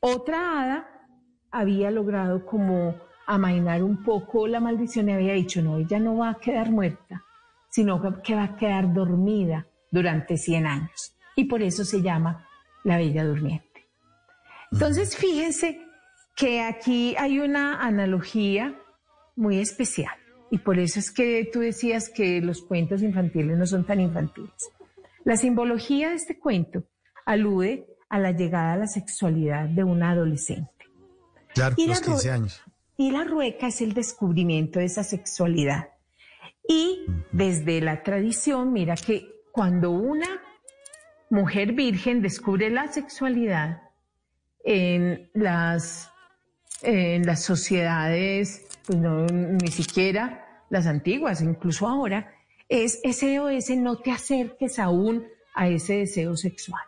Otra 0.00 0.60
hada 0.60 1.08
había 1.50 1.90
logrado 1.90 2.46
como 2.46 2.96
amainar 3.34 3.82
un 3.82 4.02
poco 4.02 4.46
la 4.46 4.60
maldición 4.60 5.08
y 5.08 5.12
había 5.12 5.32
dicho, 5.34 5.62
no, 5.62 5.78
ella 5.78 5.98
no 5.98 6.16
va 6.16 6.30
a 6.30 6.34
quedar 6.38 6.70
muerta, 6.70 7.22
sino 7.70 8.00
que 8.22 8.34
va 8.34 8.44
a 8.44 8.56
quedar 8.56 8.92
dormida 8.92 9.66
durante 9.90 10.36
100 10.36 10.66
años. 10.66 11.16
Y 11.36 11.44
por 11.44 11.62
eso 11.62 11.84
se 11.84 12.02
llama 12.02 12.46
la 12.84 12.96
Bella 12.96 13.24
Durmiente. 13.24 13.88
Entonces, 14.72 15.16
fíjense 15.16 15.80
que 16.36 16.60
aquí 16.62 17.14
hay 17.18 17.38
una 17.40 17.80
analogía 17.82 18.74
muy 19.36 19.58
especial. 19.58 20.14
Y 20.50 20.58
por 20.58 20.78
eso 20.78 20.98
es 20.98 21.10
que 21.12 21.48
tú 21.52 21.60
decías 21.60 22.08
que 22.08 22.40
los 22.40 22.62
cuentos 22.62 23.02
infantiles 23.02 23.56
no 23.56 23.66
son 23.66 23.84
tan 23.84 24.00
infantiles. 24.00 24.70
La 25.24 25.36
simbología 25.36 26.10
de 26.10 26.16
este 26.16 26.38
cuento 26.38 26.84
alude 27.26 27.86
a 28.08 28.18
la 28.18 28.32
llegada 28.32 28.72
a 28.72 28.76
la 28.76 28.86
sexualidad 28.88 29.68
de 29.68 29.84
una 29.84 30.10
adolescente. 30.10 30.70
Claro, 31.54 31.76
los 31.78 31.86
la 32.00 32.04
15 32.06 32.28
ru- 32.28 32.32
años. 32.32 32.62
Y 33.00 33.12
la 33.12 33.24
rueca 33.24 33.68
es 33.68 33.80
el 33.80 33.94
descubrimiento 33.94 34.78
de 34.78 34.84
esa 34.84 35.02
sexualidad. 35.02 35.88
Y 36.68 37.06
desde 37.32 37.80
la 37.80 38.02
tradición, 38.02 38.74
mira 38.74 38.94
que 38.94 39.26
cuando 39.52 39.90
una 39.90 40.28
mujer 41.30 41.72
virgen 41.72 42.20
descubre 42.20 42.68
la 42.68 42.88
sexualidad 42.88 43.80
en 44.66 45.30
las, 45.32 46.12
en 46.82 47.24
las 47.24 47.42
sociedades, 47.42 48.68
pues 48.84 48.98
no, 48.98 49.24
ni 49.24 49.68
siquiera 49.68 50.66
las 50.68 50.86
antiguas, 50.86 51.40
incluso 51.40 51.88
ahora, 51.88 52.34
es 52.68 53.00
SOS, 53.02 53.70
no 53.78 53.96
te 53.96 54.10
acerques 54.10 54.78
aún 54.78 55.26
a 55.54 55.68
ese 55.68 56.00
deseo 56.00 56.36
sexual. 56.36 56.82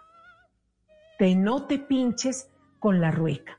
De 1.19 1.35
no 1.37 1.67
te 1.67 1.79
pinches 1.79 2.51
con 2.79 3.01
la 3.01 3.11
rueca. 3.11 3.59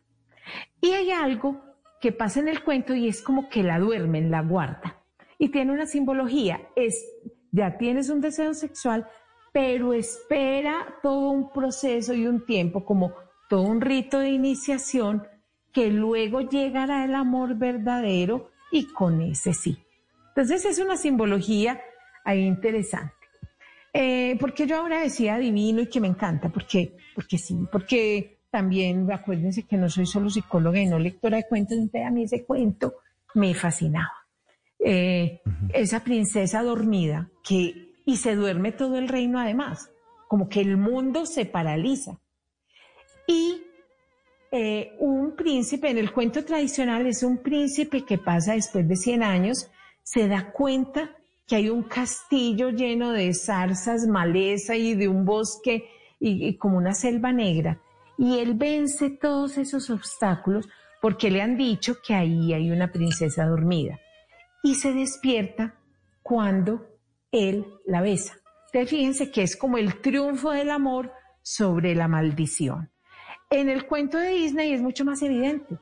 Y 0.79 0.91
hay 0.91 1.09
algo 1.09 1.62
que 2.03 2.11
pasa 2.11 2.41
en 2.41 2.49
el 2.49 2.65
cuento 2.65 2.93
y 2.93 3.07
es 3.07 3.21
como 3.21 3.47
que 3.47 3.63
la 3.63 3.79
duermen, 3.79 4.29
la 4.29 4.41
guarda. 4.41 5.01
Y 5.37 5.47
tiene 5.47 5.71
una 5.71 5.85
simbología. 5.85 6.59
Es, 6.75 7.01
ya 7.53 7.77
tienes 7.77 8.09
un 8.09 8.19
deseo 8.19 8.53
sexual, 8.53 9.07
pero 9.53 9.93
espera 9.93 10.97
todo 11.01 11.29
un 11.29 11.53
proceso 11.53 12.13
y 12.13 12.27
un 12.27 12.45
tiempo, 12.45 12.83
como 12.83 13.13
todo 13.47 13.61
un 13.61 13.79
rito 13.79 14.19
de 14.19 14.31
iniciación, 14.31 15.25
que 15.71 15.91
luego 15.91 16.41
llegará 16.41 17.05
el 17.05 17.15
amor 17.15 17.55
verdadero 17.55 18.49
y 18.69 18.87
con 18.87 19.21
ese 19.21 19.53
sí. 19.53 19.77
Entonces 20.27 20.65
es 20.65 20.79
una 20.79 20.97
simbología 20.97 21.79
ahí 22.25 22.41
interesante. 22.41 23.13
Eh, 23.93 24.35
porque 24.41 24.67
yo 24.67 24.75
ahora 24.75 24.99
decía 24.99 25.37
divino 25.37 25.79
y 25.79 25.87
que 25.87 26.01
me 26.01 26.09
encanta, 26.09 26.49
porque, 26.49 26.97
porque 27.15 27.37
sí, 27.37 27.65
porque 27.71 28.32
también 28.53 29.11
acuérdense 29.11 29.63
que 29.63 29.77
no 29.77 29.89
soy 29.89 30.05
solo 30.05 30.29
psicóloga 30.29 30.79
y 30.79 30.85
no 30.85 30.99
lectora 30.99 31.37
de 31.37 31.47
cuentos, 31.49 31.75
entonces 31.75 32.05
a 32.05 32.11
mí 32.11 32.25
ese 32.25 32.45
cuento 32.45 32.93
me 33.33 33.55
fascinaba. 33.55 34.13
Eh, 34.77 35.41
Esa 35.73 36.03
princesa 36.03 36.61
dormida 36.61 37.31
que, 37.43 37.95
y 38.05 38.17
se 38.17 38.35
duerme 38.35 38.71
todo 38.71 38.99
el 38.99 39.07
reino 39.07 39.39
además, 39.39 39.89
como 40.27 40.49
que 40.49 40.61
el 40.61 40.77
mundo 40.77 41.25
se 41.25 41.45
paraliza. 41.45 42.19
Y 43.25 43.63
eh, 44.51 44.95
un 44.99 45.35
príncipe, 45.35 45.89
en 45.89 45.97
el 45.97 46.11
cuento 46.11 46.45
tradicional 46.45 47.07
es 47.07 47.23
un 47.23 47.39
príncipe 47.39 48.05
que 48.05 48.19
pasa 48.19 48.53
después 48.53 48.87
de 48.87 48.97
100 48.97 49.23
años, 49.23 49.71
se 50.03 50.27
da 50.27 50.51
cuenta 50.51 51.09
que 51.47 51.55
hay 51.55 51.69
un 51.71 51.81
castillo 51.81 52.69
lleno 52.69 53.13
de 53.13 53.33
zarzas, 53.33 54.05
maleza 54.05 54.75
y 54.75 54.93
de 54.93 55.07
un 55.07 55.25
bosque 55.25 55.85
y, 56.19 56.49
y 56.49 56.57
como 56.57 56.77
una 56.77 56.93
selva 56.93 57.31
negra. 57.31 57.79
Y 58.17 58.39
él 58.39 58.53
vence 58.53 59.09
todos 59.09 59.57
esos 59.57 59.89
obstáculos 59.89 60.67
porque 61.01 61.31
le 61.31 61.41
han 61.41 61.57
dicho 61.57 61.97
que 62.05 62.13
ahí 62.13 62.53
hay 62.53 62.71
una 62.71 62.91
princesa 62.91 63.45
dormida. 63.45 63.99
Y 64.63 64.75
se 64.75 64.93
despierta 64.93 65.75
cuando 66.21 66.87
él 67.31 67.65
la 67.85 68.01
besa. 68.01 68.35
Entonces 68.67 68.89
fíjense 68.89 69.31
que 69.31 69.43
es 69.43 69.55
como 69.55 69.77
el 69.77 69.99
triunfo 70.01 70.51
del 70.51 70.69
amor 70.69 71.11
sobre 71.41 71.95
la 71.95 72.07
maldición. 72.07 72.89
En 73.49 73.69
el 73.69 73.85
cuento 73.85 74.17
de 74.17 74.29
Disney 74.29 74.73
es 74.73 74.81
mucho 74.81 75.05
más 75.05 75.21
evidente. 75.21 75.77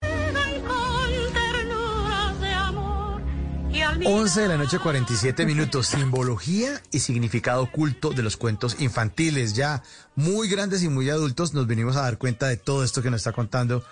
11 4.04 4.42
de 4.42 4.48
la 4.48 4.58
noche, 4.58 4.80
47 4.80 5.46
minutos. 5.46 5.88
Simbología 5.88 6.82
y 6.92 7.00
significado 7.00 7.64
oculto 7.64 8.12
de 8.12 8.24
los 8.24 8.36
cuentos 8.36 8.78
infantiles. 8.80 9.54
Ya 9.54 9.84
muy 10.16 10.50
grandes 10.50 10.84
y 10.84 10.90
muy 10.90 11.10
adultos 11.10 11.54
nos 11.54 11.68
venimos 11.68 11.96
a 11.96 12.02
dar 12.02 12.18
cuenta 12.18 12.48
de 12.48 12.58
todo 12.58 12.84
esto 12.84 13.02
que 13.02 13.12
nos 13.12 13.20
está 13.20 13.32
contando 13.32 13.84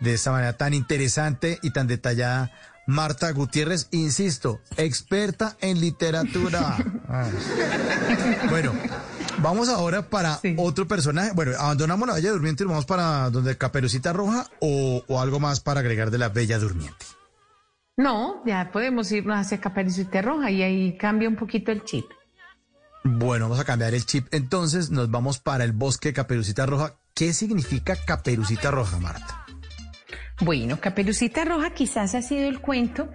de 0.00 0.14
esta 0.14 0.32
manera 0.32 0.56
tan 0.56 0.74
interesante 0.74 1.58
y 1.62 1.70
tan 1.72 1.86
detallada. 1.86 2.52
Marta 2.86 3.30
Gutiérrez, 3.32 3.88
insisto, 3.92 4.60
experta 4.76 5.56
en 5.60 5.80
literatura. 5.80 6.76
Ah. 7.06 7.28
Bueno, 8.50 8.72
vamos 9.38 9.68
ahora 9.68 10.08
para 10.08 10.40
otro 10.56 10.88
personaje. 10.88 11.30
Bueno, 11.32 11.52
abandonamos 11.56 12.08
la 12.08 12.14
Bella 12.14 12.32
Durmiente 12.32 12.64
y 12.64 12.66
vamos 12.66 12.86
para 12.86 13.30
donde 13.30 13.56
Caperucita 13.56 14.12
Roja 14.12 14.50
o, 14.58 15.04
o 15.06 15.20
algo 15.20 15.38
más 15.38 15.60
para 15.60 15.78
agregar 15.78 16.10
de 16.10 16.18
la 16.18 16.30
Bella 16.30 16.58
Durmiente. 16.58 17.06
No, 17.96 18.42
ya 18.44 18.70
podemos 18.72 19.10
irnos 19.12 19.36
hacia 19.36 19.60
Caperucita 19.60 20.20
Roja 20.20 20.50
y 20.50 20.62
ahí 20.62 20.96
cambia 20.96 21.28
un 21.28 21.36
poquito 21.36 21.70
el 21.70 21.84
chip. 21.84 22.06
Bueno, 23.04 23.44
vamos 23.44 23.60
a 23.60 23.64
cambiar 23.64 23.94
el 23.94 24.04
chip. 24.04 24.26
Entonces 24.32 24.90
nos 24.90 25.10
vamos 25.10 25.38
para 25.38 25.64
el 25.64 25.72
bosque 25.72 26.08
de 26.08 26.14
Caperucita 26.14 26.66
Roja. 26.66 26.96
¿Qué 27.14 27.32
significa 27.32 27.96
Caperucita 27.96 28.70
Roja, 28.70 28.98
Marta? 28.98 29.46
Bueno, 30.40 30.80
Caperucita 30.80 31.44
Roja 31.44 31.70
quizás 31.70 32.14
ha 32.14 32.22
sido 32.22 32.48
el 32.48 32.60
cuento 32.60 33.08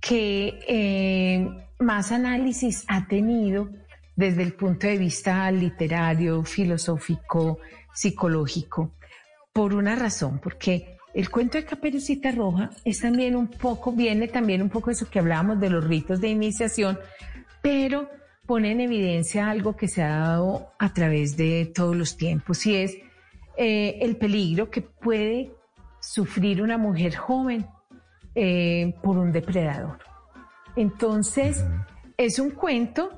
que 0.00 0.60
eh, 0.68 1.46
más 1.78 2.12
análisis 2.12 2.84
ha 2.88 3.06
tenido 3.06 3.68
desde 4.16 4.42
el 4.42 4.54
punto 4.54 4.86
de 4.86 4.96
vista 4.96 5.50
literario, 5.50 6.44
filosófico, 6.44 7.58
psicológico, 7.92 8.94
por 9.52 9.74
una 9.74 9.96
razón, 9.96 10.40
porque 10.42 10.93
el 11.14 11.30
cuento 11.30 11.58
de 11.58 11.64
Caperucita 11.64 12.32
Roja 12.32 12.70
es 12.84 13.00
también 13.00 13.36
un 13.36 13.46
poco, 13.46 13.92
viene 13.92 14.26
también 14.26 14.60
un 14.60 14.68
poco 14.68 14.90
de 14.90 14.94
eso 14.94 15.08
que 15.08 15.20
hablábamos 15.20 15.60
de 15.60 15.70
los 15.70 15.84
ritos 15.84 16.20
de 16.20 16.28
iniciación, 16.28 16.98
pero 17.62 18.08
pone 18.46 18.72
en 18.72 18.80
evidencia 18.80 19.48
algo 19.48 19.76
que 19.76 19.88
se 19.88 20.02
ha 20.02 20.18
dado 20.18 20.72
a 20.78 20.92
través 20.92 21.36
de 21.36 21.70
todos 21.72 21.96
los 21.96 22.16
tiempos 22.16 22.66
y 22.66 22.76
es 22.76 22.96
eh, 23.56 23.98
el 24.00 24.16
peligro 24.16 24.70
que 24.70 24.82
puede 24.82 25.52
sufrir 26.00 26.60
una 26.60 26.76
mujer 26.76 27.14
joven 27.14 27.66
eh, 28.34 28.94
por 29.02 29.16
un 29.16 29.30
depredador. 29.30 29.98
Entonces, 30.76 31.64
es 32.16 32.40
un 32.40 32.50
cuento 32.50 33.10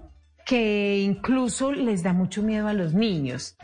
que 0.44 0.98
incluso 0.98 1.72
les 1.72 2.02
da 2.02 2.12
mucho 2.12 2.42
miedo 2.42 2.68
a 2.68 2.74
los 2.74 2.92
niños. 2.92 3.56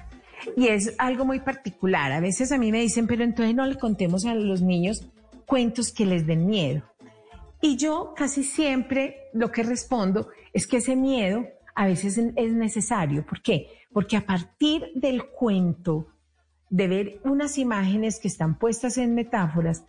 Y 0.57 0.69
es 0.69 0.95
algo 0.99 1.25
muy 1.25 1.41
particular. 1.41 2.13
A 2.13 2.21
veces 2.21 2.53
a 2.53 2.59
mí 2.59 2.73
me 2.73 2.81
dicen, 2.81 3.07
pero 3.07 3.25
entonces 3.25 3.55
no 3.55 3.67
le 3.67 3.77
contemos 3.77 4.25
a 4.25 4.35
los 4.35 4.63
niños 4.63 5.07
cuentos 5.47 5.93
que 5.93 6.07
les 6.07 6.27
den 6.27 6.47
miedo. 6.47 6.83
Y 7.61 7.77
yo 7.77 8.15
casi 8.17 8.43
siempre 8.43 9.29
lo 9.33 9.53
que 9.53 9.63
respondo 9.63 10.29
es 10.53 10.67
que 10.67 10.79
ese 10.79 10.97
miedo 10.97 11.47
a 11.75 11.87
veces 11.87 12.19
es 12.19 12.53
necesario. 12.53 13.25
¿Por 13.25 13.41
qué? 13.41 13.69
Porque 13.93 14.17
a 14.17 14.27
partir 14.27 14.91
del 14.95 15.27
cuento, 15.27 16.09
de 16.71 16.89
ver 16.89 17.21
unas 17.25 17.59
imágenes 17.59 18.19
que 18.19 18.29
están 18.29 18.59
puestas 18.59 18.99
en 18.99 19.15
metáforas, 19.15 19.85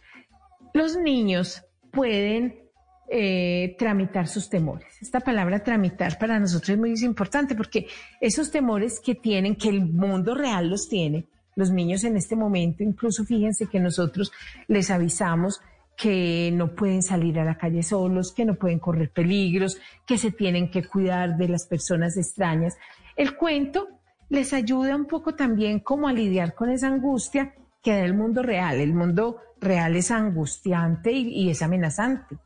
los 0.73 0.97
niños 0.97 1.63
pueden 1.91 2.62
eh, 3.09 3.75
tramitar 3.77 4.27
sus 4.27 4.49
temores. 4.49 5.01
Esta 5.01 5.19
palabra 5.19 5.63
tramitar 5.63 6.17
para 6.17 6.39
nosotros 6.39 6.69
es 6.69 6.77
muy 6.77 6.93
importante 7.03 7.55
porque 7.55 7.87
esos 8.21 8.49
temores 8.49 8.99
que 8.99 9.15
tienen, 9.15 9.55
que 9.55 9.69
el 9.69 9.85
mundo 9.85 10.33
real 10.33 10.69
los 10.69 10.87
tiene, 10.87 11.27
los 11.55 11.71
niños 11.71 12.03
en 12.03 12.17
este 12.17 12.35
momento, 12.35 12.83
incluso 12.83 13.23
fíjense 13.25 13.67
que 13.67 13.79
nosotros 13.79 14.31
les 14.67 14.89
avisamos 14.89 15.61
que 15.95 16.51
no 16.53 16.73
pueden 16.73 17.03
salir 17.03 17.39
a 17.39 17.45
la 17.45 17.57
calle 17.57 17.83
solos, 17.83 18.31
que 18.31 18.45
no 18.45 18.55
pueden 18.55 18.79
correr 18.79 19.11
peligros, 19.11 19.77
que 20.07 20.17
se 20.17 20.31
tienen 20.31 20.71
que 20.71 20.83
cuidar 20.83 21.37
de 21.37 21.47
las 21.47 21.67
personas 21.67 22.17
extrañas. 22.17 22.77
El 23.15 23.35
cuento 23.35 23.87
les 24.29 24.53
ayuda 24.53 24.95
un 24.95 25.05
poco 25.05 25.35
también 25.35 25.79
como 25.79 26.07
a 26.07 26.13
lidiar 26.13 26.55
con 26.55 26.69
esa 26.69 26.87
angustia 26.87 27.53
que 27.83 27.91
da 27.91 28.05
el 28.05 28.15
mundo 28.15 28.41
real. 28.41 28.79
El 28.79 28.93
mundo 28.93 29.37
real 29.61 29.95
es 29.95 30.09
angustiante 30.09 31.11
y, 31.11 31.27
y 31.43 31.49
es 31.51 31.61
amenazante. 31.61 32.37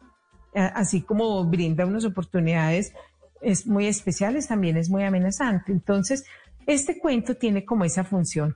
Así 0.58 1.02
como 1.02 1.44
brinda 1.46 1.86
unas 1.86 2.06
oportunidades 2.06 2.94
es 3.42 3.68
muy 3.68 3.86
especiales, 3.88 4.48
también 4.48 4.78
es 4.78 4.90
muy 4.90 5.04
amenazante. 5.04 5.72
Entonces, 5.72 6.26
este 6.66 7.00
cuento 7.00 7.36
tiene 7.36 7.64
como 7.64 7.86
esa 7.86 8.04
función, 8.04 8.56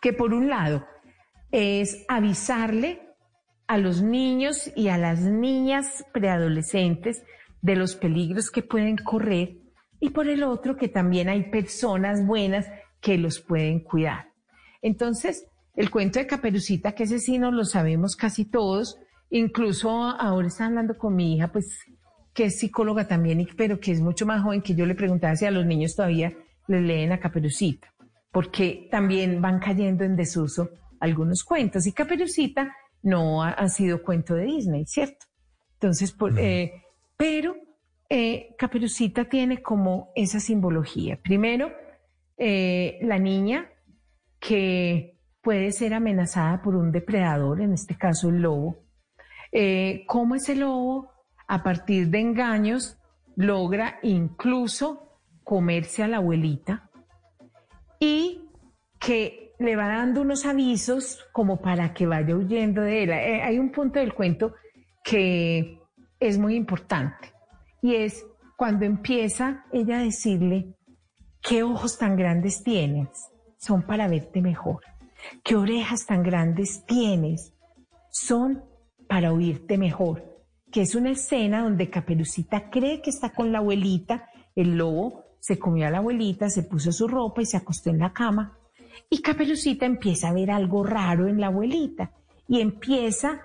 que 0.00 0.12
por 0.12 0.32
un 0.32 0.48
lado 0.48 0.84
es 1.52 2.04
avisarle 2.08 3.02
a 3.66 3.78
los 3.78 4.02
niños 4.02 4.70
y 4.74 4.88
a 4.88 4.98
las 4.98 5.20
niñas 5.20 6.04
preadolescentes 6.12 7.22
de 7.62 7.76
los 7.76 7.96
peligros 7.96 8.50
que 8.50 8.62
pueden 8.62 8.96
correr 8.96 9.58
y 10.00 10.10
por 10.10 10.28
el 10.28 10.42
otro 10.42 10.76
que 10.76 10.88
también 10.88 11.28
hay 11.28 11.50
personas 11.50 12.24
buenas 12.24 12.66
que 13.00 13.18
los 13.18 13.40
pueden 13.40 13.80
cuidar. 13.80 14.32
Entonces, 14.82 15.46
el 15.74 15.90
cuento 15.90 16.18
de 16.18 16.26
Caperucita, 16.26 16.92
que 16.92 17.04
ese 17.04 17.18
sí 17.18 17.38
no 17.38 17.50
lo 17.50 17.64
sabemos 17.64 18.16
casi 18.16 18.44
todos, 18.44 18.98
incluso 19.30 19.90
ahora 19.90 20.48
está 20.48 20.66
hablando 20.66 20.96
con 20.96 21.14
mi 21.14 21.34
hija, 21.36 21.48
pues 21.48 21.84
que 22.32 22.44
es 22.44 22.58
psicóloga 22.58 23.08
también, 23.08 23.46
pero 23.56 23.80
que 23.80 23.92
es 23.92 24.00
mucho 24.00 24.26
más 24.26 24.42
joven, 24.42 24.62
que 24.62 24.74
yo 24.74 24.84
le 24.84 24.94
preguntaba 24.94 25.36
si 25.36 25.46
a 25.46 25.50
los 25.50 25.64
niños 25.64 25.96
todavía 25.96 26.34
les 26.68 26.82
leen 26.82 27.12
a 27.12 27.20
Caperucita, 27.20 27.92
porque 28.30 28.88
también 28.90 29.40
van 29.40 29.58
cayendo 29.58 30.04
en 30.04 30.16
desuso 30.16 30.70
algunos 31.00 31.44
cuentos 31.44 31.86
y 31.86 31.92
Caperucita 31.92 32.74
no 33.02 33.42
ha, 33.42 33.50
ha 33.50 33.68
sido 33.68 34.02
cuento 34.02 34.34
de 34.34 34.44
Disney, 34.44 34.84
¿cierto? 34.86 35.26
Entonces, 35.74 36.12
por, 36.12 36.38
eh, 36.38 36.82
pero 37.16 37.54
eh, 38.08 38.54
Caperucita 38.58 39.24
tiene 39.24 39.62
como 39.62 40.10
esa 40.14 40.40
simbología. 40.40 41.18
Primero, 41.22 41.72
eh, 42.38 42.98
la 43.02 43.18
niña 43.18 43.70
que 44.38 45.18
puede 45.42 45.72
ser 45.72 45.94
amenazada 45.94 46.62
por 46.62 46.76
un 46.76 46.92
depredador, 46.92 47.60
en 47.60 47.72
este 47.72 47.96
caso 47.96 48.28
el 48.28 48.42
lobo, 48.42 48.85
eh, 49.58 50.04
cómo 50.06 50.34
ese 50.34 50.54
lobo, 50.54 51.10
a 51.48 51.62
partir 51.62 52.10
de 52.10 52.20
engaños, 52.20 52.98
logra 53.36 53.98
incluso 54.02 55.18
comerse 55.44 56.02
a 56.02 56.08
la 56.08 56.18
abuelita 56.18 56.90
y 57.98 58.50
que 59.00 59.54
le 59.58 59.74
va 59.74 59.88
dando 59.88 60.20
unos 60.20 60.44
avisos 60.44 61.24
como 61.32 61.62
para 61.62 61.94
que 61.94 62.04
vaya 62.04 62.36
huyendo 62.36 62.82
de 62.82 63.04
él. 63.04 63.10
Eh, 63.12 63.42
hay 63.42 63.58
un 63.58 63.72
punto 63.72 63.98
del 63.98 64.12
cuento 64.12 64.52
que 65.02 65.80
es 66.20 66.36
muy 66.36 66.54
importante 66.54 67.32
y 67.80 67.94
es 67.94 68.26
cuando 68.58 68.84
empieza 68.84 69.64
ella 69.72 70.00
a 70.00 70.02
decirle, 70.02 70.74
¿qué 71.40 71.62
ojos 71.62 71.96
tan 71.96 72.18
grandes 72.18 72.62
tienes? 72.62 73.08
Son 73.56 73.86
para 73.86 74.06
verte 74.06 74.42
mejor. 74.42 74.82
¿Qué 75.42 75.56
orejas 75.56 76.04
tan 76.04 76.22
grandes 76.22 76.84
tienes? 76.84 77.54
Son 78.10 78.75
para 79.08 79.32
oírte 79.32 79.78
mejor. 79.78 80.24
Que 80.70 80.82
es 80.82 80.94
una 80.94 81.10
escena 81.10 81.62
donde 81.62 81.90
Caperucita 81.90 82.70
cree 82.70 83.00
que 83.00 83.10
está 83.10 83.30
con 83.30 83.52
la 83.52 83.58
abuelita, 83.58 84.28
el 84.54 84.76
lobo 84.76 85.24
se 85.40 85.58
comió 85.58 85.86
a 85.86 85.90
la 85.90 85.98
abuelita, 85.98 86.50
se 86.50 86.64
puso 86.64 86.90
su 86.92 87.06
ropa 87.06 87.42
y 87.42 87.46
se 87.46 87.56
acostó 87.56 87.90
en 87.90 87.98
la 87.98 88.12
cama. 88.12 88.58
Y 89.08 89.22
Caperucita 89.22 89.86
empieza 89.86 90.28
a 90.28 90.32
ver 90.32 90.50
algo 90.50 90.82
raro 90.82 91.28
en 91.28 91.40
la 91.40 91.46
abuelita 91.46 92.10
y 92.48 92.60
empieza 92.60 93.42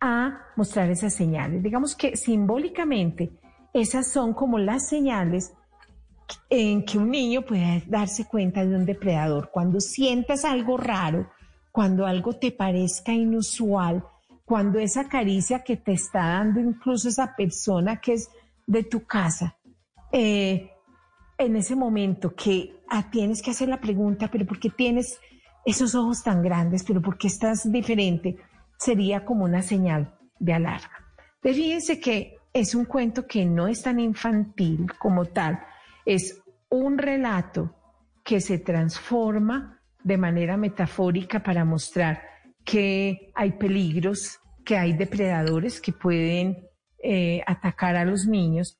a 0.00 0.40
mostrar 0.56 0.90
esas 0.90 1.14
señales. 1.14 1.62
Digamos 1.62 1.94
que 1.94 2.16
simbólicamente 2.16 3.30
esas 3.72 4.10
son 4.10 4.34
como 4.34 4.58
las 4.58 4.88
señales 4.88 5.52
en 6.50 6.84
que 6.84 6.98
un 6.98 7.10
niño 7.10 7.42
puede 7.42 7.82
darse 7.86 8.26
cuenta 8.26 8.64
de 8.64 8.74
un 8.74 8.84
depredador. 8.84 9.50
Cuando 9.50 9.80
sientas 9.80 10.44
algo 10.44 10.76
raro, 10.76 11.30
cuando 11.72 12.06
algo 12.06 12.34
te 12.34 12.50
parezca 12.50 13.12
inusual, 13.12 14.04
cuando 14.48 14.78
esa 14.78 15.06
caricia 15.06 15.62
que 15.62 15.76
te 15.76 15.92
está 15.92 16.20
dando 16.20 16.58
incluso 16.58 17.10
esa 17.10 17.36
persona 17.36 18.00
que 18.00 18.14
es 18.14 18.30
de 18.66 18.82
tu 18.82 19.04
casa, 19.04 19.58
eh, 20.10 20.70
en 21.36 21.54
ese 21.54 21.76
momento 21.76 22.34
que 22.34 22.80
ah, 22.88 23.10
tienes 23.10 23.42
que 23.42 23.50
hacer 23.50 23.68
la 23.68 23.78
pregunta, 23.78 24.30
pero 24.30 24.46
¿por 24.46 24.58
qué 24.58 24.70
tienes 24.70 25.20
esos 25.66 25.94
ojos 25.94 26.22
tan 26.22 26.42
grandes? 26.42 26.82
¿Pero 26.82 27.02
por 27.02 27.18
qué 27.18 27.26
estás 27.26 27.70
diferente? 27.70 28.38
Sería 28.78 29.22
como 29.26 29.44
una 29.44 29.60
señal 29.60 30.16
de 30.38 30.54
alarma. 30.54 30.96
fíjense 31.42 32.00
que 32.00 32.38
es 32.54 32.74
un 32.74 32.86
cuento 32.86 33.26
que 33.26 33.44
no 33.44 33.68
es 33.68 33.82
tan 33.82 34.00
infantil 34.00 34.86
como 34.98 35.26
tal, 35.26 35.60
es 36.06 36.40
un 36.70 36.96
relato 36.96 37.74
que 38.24 38.40
se 38.40 38.58
transforma 38.58 39.82
de 40.02 40.16
manera 40.16 40.56
metafórica 40.56 41.42
para 41.42 41.66
mostrar 41.66 42.22
que 42.68 43.32
hay 43.34 43.52
peligros, 43.52 44.40
que 44.62 44.76
hay 44.76 44.92
depredadores 44.92 45.80
que 45.80 45.92
pueden 45.92 46.68
eh, 47.02 47.42
atacar 47.46 47.96
a 47.96 48.04
los 48.04 48.26
niños 48.26 48.78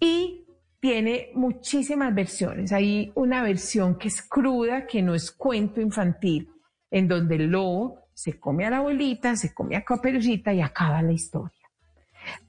y 0.00 0.44
tiene 0.80 1.30
muchísimas 1.34 2.12
versiones. 2.12 2.72
Hay 2.72 3.12
una 3.14 3.44
versión 3.44 3.96
que 3.96 4.08
es 4.08 4.22
cruda, 4.22 4.88
que 4.88 5.02
no 5.02 5.14
es 5.14 5.30
cuento 5.30 5.80
infantil, 5.80 6.50
en 6.90 7.06
donde 7.06 7.36
el 7.36 7.46
lobo 7.46 8.08
se 8.12 8.40
come 8.40 8.66
a 8.66 8.70
la 8.70 8.78
abuelita, 8.78 9.36
se 9.36 9.54
come 9.54 9.76
a 9.76 9.84
Caperucita 9.84 10.52
y 10.52 10.60
acaba 10.60 11.00
la 11.00 11.12
historia. 11.12 11.70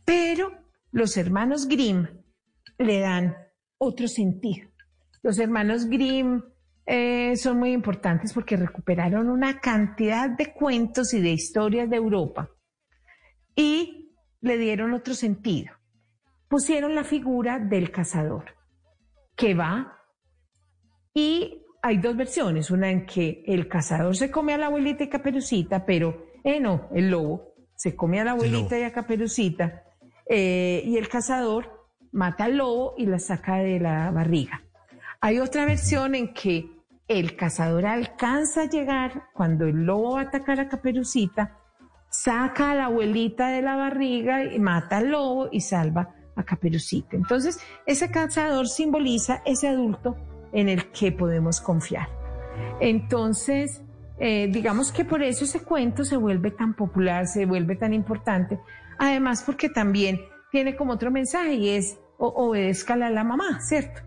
Pero 0.04 0.52
los 0.91 1.16
hermanos 1.18 1.68
Grimm 1.68 2.08
le 2.80 3.00
dan 3.00 3.38
otro 3.78 4.08
sentido. 4.08 4.70
Los 5.22 5.38
hermanos 5.38 5.86
Grimm 5.86 6.41
eh, 6.86 7.36
son 7.38 7.60
muy 7.60 7.72
importantes 7.72 8.34
porque 8.34 8.58
recuperaron 8.58 9.30
una 9.30 9.60
cantidad 9.60 10.30
de 10.30 10.54
cuentos 10.54 11.14
y 11.14 11.22
de 11.22 11.32
historias 11.32 11.90
de 11.90 11.98
Europa 11.98 12.50
y 13.56 14.16
le 14.42 14.58
dieron 14.58 14.94
otro 14.94 15.14
sentido 15.14 15.72
pusieron 16.54 16.94
la 16.94 17.04
figura 17.04 17.58
del 17.58 17.90
cazador, 17.90 18.46
que 19.36 19.56
va 19.56 19.98
y 21.12 21.64
hay 21.82 21.98
dos 21.98 22.16
versiones, 22.16 22.70
una 22.70 22.92
en 22.92 23.08
que 23.08 23.44
el 23.48 23.68
cazador 23.68 24.16
se 24.16 24.30
come 24.30 24.54
a 24.54 24.60
la 24.60 24.68
abuelita 24.68 25.04
y 25.04 25.10
caperucita, 25.10 25.84
pero, 25.84 26.28
eh, 26.44 26.60
no, 26.60 26.90
el 26.94 27.10
lobo 27.10 27.56
se 27.76 27.96
come 27.96 28.20
a 28.20 28.26
la 28.26 28.32
abuelita 28.34 28.78
y 28.78 28.84
a 28.84 28.94
caperucita, 28.94 29.82
eh, 30.30 30.84
y 30.86 30.96
el 30.98 31.10
cazador 31.10 31.88
mata 32.12 32.44
al 32.44 32.58
lobo 32.58 32.94
y 33.00 33.08
la 33.08 33.18
saca 33.18 33.56
de 33.56 33.80
la 33.80 34.12
barriga. 34.12 34.62
Hay 35.24 35.40
otra 35.40 35.64
versión 35.64 36.16
en 36.16 36.34
que 36.34 36.70
el 37.08 37.38
cazador 37.38 37.86
alcanza 37.86 38.64
a 38.64 38.70
llegar 38.70 39.30
cuando 39.34 39.66
el 39.68 39.86
lobo 39.86 40.16
va 40.16 40.20
a 40.20 40.24
atacar 40.24 40.60
a 40.60 40.68
caperucita, 40.68 41.60
saca 42.10 42.72
a 42.72 42.76
la 42.76 42.86
abuelita 42.88 43.48
de 43.48 43.62
la 43.62 43.78
barriga 43.78 44.44
y 44.44 44.60
mata 44.60 44.98
al 44.98 45.12
lobo 45.12 45.48
y 45.50 45.62
salva 45.62 46.14
a 46.36 46.44
Caperucita. 46.44 47.16
Entonces, 47.16 47.62
ese 47.86 48.12
cazador 48.12 48.68
simboliza 48.68 49.41
ese 49.45 49.70
adulto 49.70 50.18
en 50.52 50.68
el 50.68 50.91
que 50.91 51.14
podemos 51.14 51.62
confiar. 51.62 52.10
Entonces, 52.82 53.82
eh, 54.20 54.50
digamos 54.52 54.91
que 54.91 55.06
por 55.06 55.24
eso 55.24 55.45
ese 55.45 55.62
cuento 55.64 56.04
se 56.04 56.18
vuelve 56.18 56.52
tan 56.52 56.74
popular, 56.74 57.28
se 57.28 57.45
vuelve 57.45 57.78
tan 57.78 57.94
importante. 57.94 58.60
Además, 59.00 59.41
porque 59.41 59.70
también 59.70 60.20
tiene 60.52 60.76
como 60.76 60.91
otro 60.91 61.12
mensaje 61.12 61.54
y 61.54 61.70
es 61.70 61.98
obedezcala 62.18 63.08
a 63.08 63.10
la 63.10 63.24
mamá, 63.24 63.62
¿cierto? 63.62 64.02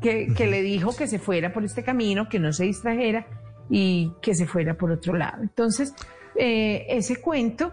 Que, 0.00 0.32
que 0.32 0.46
le 0.46 0.62
dijo 0.62 0.94
que 0.94 1.08
se 1.08 1.18
fuera 1.18 1.52
por 1.52 1.64
este 1.64 1.82
camino, 1.82 2.28
que 2.28 2.38
no 2.38 2.52
se 2.52 2.64
distrajera 2.64 3.26
y 3.70 4.12
que 4.22 4.34
se 4.34 4.46
fuera 4.46 4.76
por 4.76 4.90
otro 4.90 5.16
lado. 5.16 5.42
Entonces, 5.42 5.92
eh, 6.36 6.86
ese 6.88 7.20
cuento, 7.20 7.72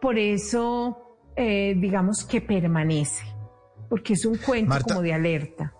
por 0.00 0.18
eso 0.18 1.16
eh, 1.36 1.74
digamos 1.76 2.24
que 2.24 2.40
permanece, 2.40 3.24
porque 3.88 4.14
es 4.14 4.24
un 4.24 4.36
cuento 4.36 4.76
como 4.86 5.02
de 5.02 5.14
alerta. 5.14 5.74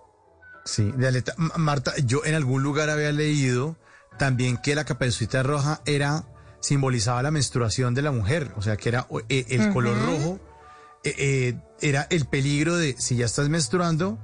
Sí, 0.65 0.93
de 0.97 1.09
alerta. 1.09 1.35
Marta, 1.57 1.93
yo 2.05 2.25
en 2.25 2.35
algún 2.35 2.63
lugar 2.63 2.89
había 2.89 3.13
leído 3.13 3.77
también 4.19 4.57
que 4.57 4.75
la 4.75 4.85
caperucita 4.85 5.43
roja 5.43 5.81
era 5.85 6.25
simbolizaba 6.61 7.23
la 7.23 7.33
menstruación 7.33 7.95
de 7.95 8.03
la 8.03 8.13
mujer, 8.13 8.53
o 8.57 8.63
sea 8.63 8.77
que 8.77 8.89
era 8.89 9.07
eh, 9.29 9.47
el 9.49 9.73
color 9.73 9.97
rojo 10.07 10.41
era 11.05 12.07
el 12.11 12.27
peligro 12.27 12.77
de 12.77 12.95
si 12.97 13.17
ya 13.17 13.27
estás 13.27 13.49
menstruando 13.49 14.21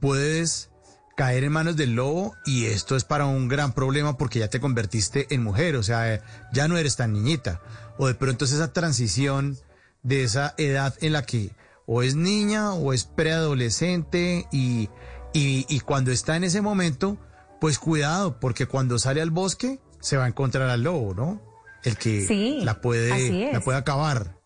puedes 0.00 0.71
caer 1.16 1.44
en 1.44 1.52
manos 1.52 1.76
del 1.76 1.94
lobo 1.94 2.34
y 2.44 2.66
esto 2.66 2.96
es 2.96 3.04
para 3.04 3.26
un 3.26 3.48
gran 3.48 3.72
problema 3.72 4.16
porque 4.16 4.38
ya 4.38 4.48
te 4.48 4.60
convertiste 4.60 5.26
en 5.34 5.42
mujer, 5.42 5.76
o 5.76 5.82
sea, 5.82 6.22
ya 6.52 6.68
no 6.68 6.76
eres 6.76 6.96
tan 6.96 7.12
niñita. 7.12 7.60
O 7.98 8.06
de 8.06 8.14
pronto 8.14 8.44
es 8.44 8.52
esa 8.52 8.72
transición 8.72 9.58
de 10.02 10.24
esa 10.24 10.54
edad 10.56 10.94
en 11.00 11.12
la 11.12 11.24
que 11.24 11.50
o 11.86 12.02
es 12.02 12.14
niña 12.14 12.72
o 12.72 12.92
es 12.92 13.04
preadolescente 13.04 14.46
y, 14.52 14.88
y, 15.34 15.80
cuando 15.80 16.10
está 16.10 16.36
en 16.36 16.44
ese 16.44 16.60
momento, 16.60 17.18
pues 17.60 17.78
cuidado, 17.78 18.38
porque 18.40 18.66
cuando 18.66 18.98
sale 18.98 19.20
al 19.20 19.30
bosque 19.30 19.80
se 20.00 20.16
va 20.16 20.24
a 20.24 20.28
encontrar 20.28 20.68
al 20.68 20.82
lobo, 20.82 21.14
¿no? 21.14 21.40
El 21.84 21.96
que 21.96 22.60
la, 22.62 22.80
puede, 22.80 23.52
la 23.52 23.60
puede 23.60 23.78
acabar. 23.78 24.41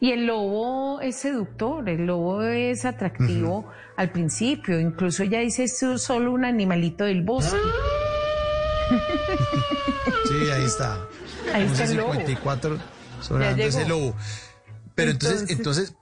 Y 0.00 0.12
el 0.12 0.26
lobo 0.26 1.00
es 1.00 1.16
seductor, 1.16 1.88
el 1.88 2.06
lobo 2.06 2.42
es 2.42 2.84
atractivo 2.84 3.70
al 3.96 4.10
principio, 4.10 4.80
incluso 4.80 5.24
ya 5.24 5.40
dice 5.40 5.64
es 5.64 5.78
solo 5.78 6.32
un 6.32 6.44
animalito 6.44 7.04
del 7.04 7.22
bosque. 7.22 7.56
sí, 10.28 10.50
ahí 10.50 10.64
está. 10.64 10.98
Ahí 11.54 11.64
está 11.64 11.84
el 11.84 11.96
lobo. 11.96 12.12
54 12.14 12.78
ese 13.58 13.88
lobo. 13.88 14.14
Pero 14.94 15.10
entonces, 15.10 15.50
entonces, 15.50 15.94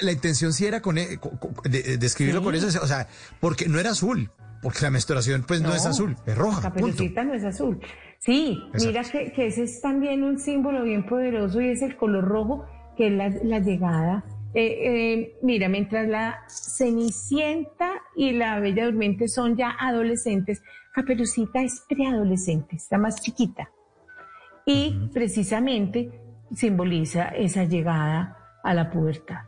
la, 0.00 0.12
intención 0.12 0.52
sí 0.52 0.66
era 0.66 0.80
con, 0.80 0.98
e, 0.98 1.18
de, 1.64 2.06
escribirlo 2.06 2.42
con 2.42 2.54
eso, 2.54 2.66
o 2.80 2.86
sea, 2.86 3.08
porque 3.40 3.68
no 3.68 3.80
era 3.80 3.90
azul, 3.90 4.30
porque 4.62 4.78
la 4.82 4.90
menstruación 4.90 5.42
pues 5.42 5.60
no, 5.60 5.74
es 5.74 5.84
azul, 5.84 6.16
es 6.26 6.38
roja. 6.38 6.62
La 6.62 6.70
caperucita 6.70 7.24
no 7.24 7.34
es 7.34 7.44
azul. 7.44 7.80
Sí, 8.18 8.62
mira 8.74 9.02
que, 9.02 9.32
ese 9.36 9.64
es 9.64 9.80
también 9.80 10.22
un 10.22 10.38
símbolo 10.38 10.84
bien 10.84 11.06
poderoso 11.06 11.60
y 11.60 11.70
es 11.70 11.82
el 11.82 11.96
color 11.96 12.24
rojo, 12.24 12.66
que 12.96 13.06
es 13.08 13.44
la, 13.44 13.58
llegada. 13.58 14.24
Eh, 14.54 14.64
eh, 14.64 15.38
mira, 15.42 15.68
mientras 15.68 16.08
la 16.08 16.44
Cenicienta 16.48 17.90
y 18.14 18.32
la 18.32 18.58
Bella 18.60 18.86
Durmiente 18.86 19.28
son 19.28 19.56
ya 19.56 19.76
adolescentes, 19.78 20.62
Caperucita 20.94 21.62
es 21.62 21.84
preadolescente, 21.88 22.76
está 22.76 22.98
más 22.98 23.20
chiquita. 23.20 23.70
Y 24.64 25.10
precisamente 25.12 26.10
simboliza 26.54 27.28
esa 27.28 27.64
llegada 27.64 28.36
a 28.64 28.74
la 28.74 28.90
pubertad. 28.90 29.42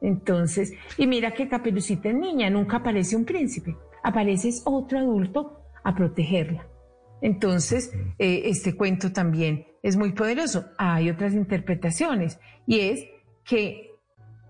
Entonces, 0.00 0.72
y 0.96 1.06
mira 1.06 1.32
que 1.32 1.48
Caperucita 1.48 2.10
es 2.10 2.14
niña, 2.14 2.50
nunca 2.50 2.78
aparece 2.78 3.16
un 3.16 3.24
príncipe, 3.24 3.76
aparece 4.02 4.50
otro 4.64 4.98
adulto 4.98 5.60
a 5.82 5.94
protegerla. 5.94 6.66
Entonces, 7.20 7.92
eh, 8.18 8.42
este 8.44 8.76
cuento 8.76 9.12
también 9.12 9.66
es 9.86 9.96
muy 9.96 10.10
poderoso. 10.10 10.64
Hay 10.78 11.08
otras 11.08 11.32
interpretaciones 11.32 12.40
y 12.66 12.80
es 12.80 13.04
que 13.44 13.92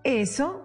eso, 0.03 0.63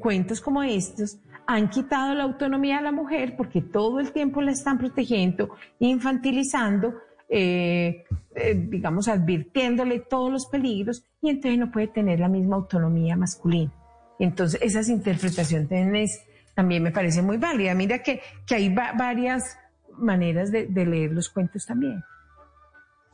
cuentos 0.00 0.40
como 0.40 0.62
estos, 0.62 1.18
han 1.46 1.68
quitado 1.68 2.14
la 2.14 2.24
autonomía 2.24 2.78
a 2.78 2.80
la 2.80 2.90
mujer 2.90 3.34
porque 3.36 3.60
todo 3.60 4.00
el 4.00 4.12
tiempo 4.12 4.40
la 4.40 4.52
están 4.52 4.78
protegiendo, 4.78 5.50
infantilizando, 5.78 6.94
eh, 7.28 8.04
eh, 8.34 8.66
digamos, 8.66 9.08
advirtiéndole 9.08 10.00
todos 10.00 10.32
los 10.32 10.46
peligros 10.46 11.04
y 11.20 11.28
entonces 11.28 11.58
no 11.58 11.70
puede 11.70 11.88
tener 11.88 12.18
la 12.18 12.28
misma 12.28 12.56
autonomía 12.56 13.14
masculina. 13.14 13.72
Entonces, 14.18 14.58
esas 14.62 14.88
interpretaciones 14.88 16.24
también 16.54 16.82
me 16.82 16.92
parece 16.92 17.20
muy 17.20 17.36
válida. 17.36 17.74
Mira 17.74 18.02
que, 18.02 18.22
que 18.46 18.54
hay 18.54 18.74
varias 18.74 19.58
maneras 19.98 20.50
de 20.50 20.86
leer 20.86 21.12
los 21.12 21.28
cuentos 21.28 21.66
también. 21.66 22.02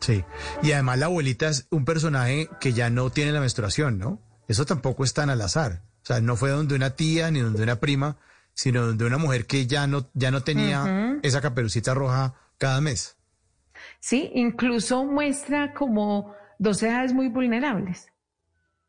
Sí, 0.01 0.25
y 0.63 0.73
además 0.73 0.99
la 0.99 1.07
abuelita 1.07 1.49
es 1.49 1.67
un 1.71 1.85
personaje 1.85 2.49
que 2.61 2.73
ya 2.73 2.89
no 2.91 3.11
tiene 3.11 3.33
la 3.33 3.41
menstruación, 3.41 3.99
¿no? 3.99 4.21
Eso 4.47 4.65
tampoco 4.65 5.05
es 5.05 5.13
tan 5.13 5.31
al 5.31 5.41
azar. 5.41 5.83
O 6.03 6.07
sea, 6.07 6.21
no 6.21 6.37
fue 6.37 6.51
donde 6.51 6.75
una 6.75 6.91
tía 6.91 7.31
ni 7.31 7.41
donde 7.41 7.63
una 7.63 7.81
prima, 7.81 8.17
sino 8.55 8.87
donde 8.87 9.05
una 9.05 9.19
mujer 9.19 9.47
que 9.47 9.67
ya 9.67 9.87
no, 9.87 10.09
ya 10.15 10.31
no 10.31 10.43
tenía 10.43 11.19
esa 11.23 11.41
caperucita 11.41 11.95
roja 11.95 12.35
cada 12.59 12.81
mes. 12.81 13.17
Sí, 14.01 14.31
incluso 14.35 15.05
muestra 15.05 15.75
como 15.75 16.35
dos 16.59 16.83
edades 16.83 17.13
muy 17.13 17.29
vulnerables, 17.29 18.09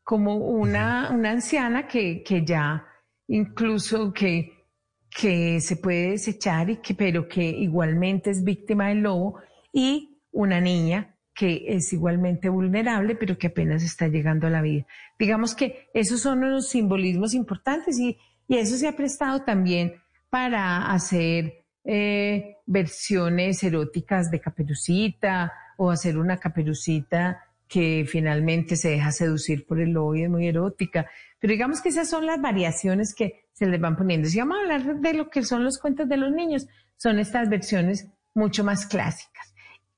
como 0.02 0.36
una, 0.36 1.10
una 1.12 1.30
anciana 1.30 1.86
que, 1.86 2.22
que 2.24 2.44
ya 2.44 2.84
incluso 3.28 4.12
que, 4.12 4.66
que 5.10 5.60
se 5.60 5.76
puede 5.76 6.12
desechar 6.12 6.70
y 6.70 6.76
que, 6.78 6.94
pero 6.94 7.28
que 7.28 7.42
igualmente 7.42 8.30
es 8.30 8.42
víctima 8.42 8.88
del 8.88 9.02
lobo 9.02 9.38
y 9.72 10.09
una 10.32 10.60
niña 10.60 11.16
que 11.34 11.64
es 11.68 11.92
igualmente 11.92 12.48
vulnerable, 12.48 13.14
pero 13.14 13.38
que 13.38 13.46
apenas 13.46 13.82
está 13.82 14.08
llegando 14.08 14.46
a 14.46 14.50
la 14.50 14.60
vida. 14.60 14.86
Digamos 15.18 15.54
que 15.54 15.88
esos 15.94 16.20
son 16.20 16.44
unos 16.44 16.68
simbolismos 16.68 17.34
importantes 17.34 17.98
y, 17.98 18.18
eso 18.48 18.76
se 18.76 18.88
ha 18.88 18.96
prestado 18.96 19.44
también 19.44 19.94
para 20.28 20.90
hacer 20.90 21.64
eh, 21.84 22.56
versiones 22.66 23.62
eróticas 23.62 24.28
de 24.28 24.40
caperucita 24.40 25.52
o 25.76 25.88
hacer 25.88 26.18
una 26.18 26.36
caperucita 26.36 27.44
que 27.68 28.04
finalmente 28.08 28.74
se 28.74 28.90
deja 28.90 29.12
seducir 29.12 29.64
por 29.64 29.80
el 29.80 29.92
lobo 29.92 30.16
y 30.16 30.24
es 30.24 30.30
muy 30.30 30.48
erótica. 30.48 31.08
Pero 31.38 31.52
digamos 31.52 31.80
que 31.80 31.90
esas 31.90 32.10
son 32.10 32.26
las 32.26 32.42
variaciones 32.42 33.14
que 33.14 33.44
se 33.52 33.66
les 33.66 33.80
van 33.80 33.96
poniendo. 33.96 34.28
Si 34.28 34.40
vamos 34.40 34.58
a 34.58 34.60
hablar 34.62 35.00
de 35.00 35.14
lo 35.14 35.30
que 35.30 35.44
son 35.44 35.62
los 35.62 35.78
cuentos 35.78 36.08
de 36.08 36.16
los 36.16 36.32
niños, 36.32 36.66
son 36.96 37.20
estas 37.20 37.48
versiones 37.48 38.08
mucho 38.34 38.64
más 38.64 38.86
clásicas. 38.86 39.49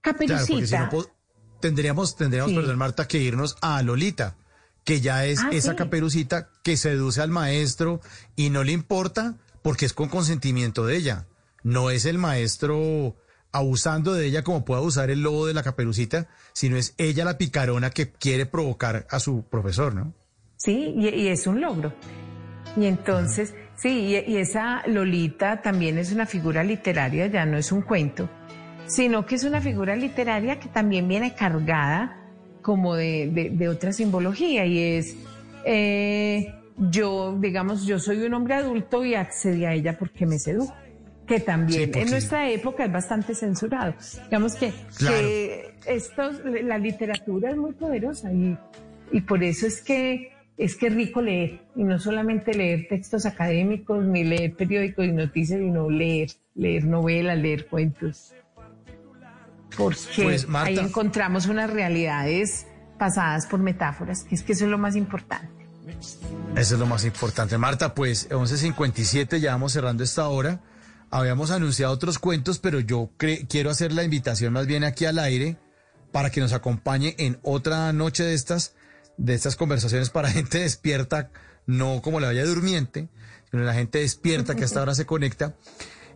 Caperucita. 0.03 0.91
tendríamos, 1.61 2.17
tendríamos, 2.17 2.53
perdón, 2.53 2.77
Marta, 2.77 3.09
que 3.09 3.19
irnos 3.19 3.57
a 3.63 3.81
Lolita, 3.83 4.37
que 4.85 5.01
ya 5.01 5.25
es 5.25 5.41
ah, 5.41 5.49
esa 5.53 5.77
caperucita 5.77 6.51
que 6.63 6.77
seduce 6.77 7.23
al 7.23 7.31
maestro 7.31 8.01
y 8.37 8.51
no 8.51 8.65
le 8.65 8.73
importa 8.73 9.37
porque 9.63 9.87
es 9.87 9.93
con 9.93 10.09
consentimiento 10.09 10.85
de 10.85 10.97
ella. 10.97 11.27
No 11.63 11.91
es 11.91 12.05
el 12.05 12.19
maestro 12.19 13.17
abusando 13.53 14.15
de 14.15 14.27
ella 14.27 14.43
como 14.43 14.65
puede 14.65 14.81
abusar 14.81 15.11
el 15.11 15.23
lobo 15.23 15.47
de 15.47 15.55
la 15.55 15.63
caperucita, 15.63 16.27
sino 16.53 16.77
es 16.77 16.95
ella 16.99 17.25
la 17.25 17.39
picarona 17.39 17.91
que 17.91 18.11
quiere 18.11 18.47
provocar 18.47 19.07
a 19.11 19.21
su 19.21 19.45
profesor, 19.45 19.95
¿no? 19.95 20.15
Sí, 20.57 20.95
y, 20.97 21.29
es 21.29 21.47
un 21.47 21.61
logro. 21.61 21.93
Y 22.77 22.87
entonces, 22.87 23.55
sí, 23.77 24.23
y, 24.27 24.37
esa 24.37 24.83
Lolita 24.87 25.61
también 25.61 25.99
es 25.99 26.13
una 26.13 26.25
figura 26.25 26.65
literaria, 26.65 27.27
ya 27.27 27.45
no 27.45 27.59
es 27.59 27.73
un 27.73 27.83
cuento, 27.83 28.31
sino 28.93 29.25
que 29.25 29.37
es 29.37 29.45
una 29.45 29.61
figura 29.63 29.97
literaria 29.97 30.61
que 30.61 30.69
también 30.69 31.09
viene 31.09 31.35
cargada 31.35 32.19
como 32.61 32.95
de, 32.95 33.69
otra 33.71 33.93
simbología 33.93 34.67
y 34.67 34.79
es, 34.79 35.17
eh, 35.65 36.55
yo, 36.77 37.37
digamos, 37.41 37.87
yo 37.87 37.99
soy 37.99 38.23
un 38.23 38.35
hombre 38.35 38.55
adulto 38.55 39.03
y 39.05 39.15
accedí 39.15 39.65
a 39.65 39.73
ella 39.73 39.97
porque 39.99 40.27
me 40.27 40.39
sedujo 40.39 40.75
que 41.27 41.41
también 41.41 41.91
en 41.95 42.11
nuestra 42.11 42.51
época 42.51 42.85
es 42.85 42.93
bastante 42.93 43.35
censurado. 43.35 43.95
Digamos 44.25 44.57
que, 44.57 44.73
la 46.63 46.79
literatura 46.79 47.51
es 47.51 47.57
muy 47.57 47.73
poderosa 47.73 48.31
y, 48.31 48.59
y 49.11 49.21
por 49.23 49.43
eso 49.43 49.67
es 49.67 49.81
que 49.81 50.33
es 50.59 50.77
que 50.77 50.91
rico 50.91 51.23
leer 51.23 51.61
y 51.75 51.83
no 51.83 51.99
solamente 51.99 52.53
leer 52.53 52.87
textos 52.89 53.25
académicos 53.25 54.05
ni 54.05 54.23
leer 54.23 54.55
periódicos 54.55 55.07
y 55.07 55.13
noticias, 55.13 55.59
sino 55.61 55.89
leer, 55.89 56.29
leer 56.55 56.85
novelas, 56.85 57.39
leer 57.39 57.67
cuentos. 57.67 58.35
Porque 59.77 60.23
pues, 60.23 60.47
ahí 60.55 60.79
encontramos 60.79 61.47
unas 61.47 61.71
realidades 61.71 62.67
pasadas 62.99 63.47
por 63.47 63.61
metáforas, 63.61 64.25
que 64.25 64.35
es 64.35 64.43
que 64.43 64.53
eso 64.53 64.65
es 64.65 64.71
lo 64.71 64.79
más 64.79 64.97
importante. 64.97 65.63
Eso 66.57 66.75
es 66.75 66.81
lo 66.81 66.87
más 66.87 67.05
importante. 67.05 67.59
Marta, 67.59 67.95
pues 67.95 68.29
11.57, 68.31 69.39
ya 69.39 69.53
vamos 69.53 69.73
cerrando 69.73 70.05
esta 70.05 70.29
hora. 70.29 70.61
Habíamos 71.11 71.51
anunciado 71.51 71.93
otros 71.93 72.19
cuentos, 72.19 72.59
pero 72.59 72.81
yo 72.81 73.11
quiero 73.17 73.71
hacer 73.71 73.93
la 73.93 74.05
invitación 74.05 74.53
más 74.53 74.67
bien 74.67 74.85
aquí 74.85 75.05
al 75.05 75.19
aire 75.19 75.57
para 76.13 76.31
que 76.31 76.41
nos 76.41 76.53
acompañe 76.53 77.15
en 77.19 77.39
otra 77.43 77.93
noche 77.93 78.23
de 78.23 78.35
estas, 78.35 78.75
de 79.17 79.35
estas 79.35 79.57
conversaciones 79.57 80.11
para 80.11 80.31
gente 80.31 80.61
despierta, 80.61 81.31
no 81.67 82.01
como 82.03 82.21
la 82.21 82.29
vaya 82.29 82.45
durmiente, 82.45 83.09
sino 83.51 83.65
la 83.65 83.75
gente 83.75 83.99
despierta 83.99 84.55
que 84.55 84.65
hasta 84.65 84.79
ahora 84.79 84.95
se 84.95 85.07
conecta. 85.07 85.55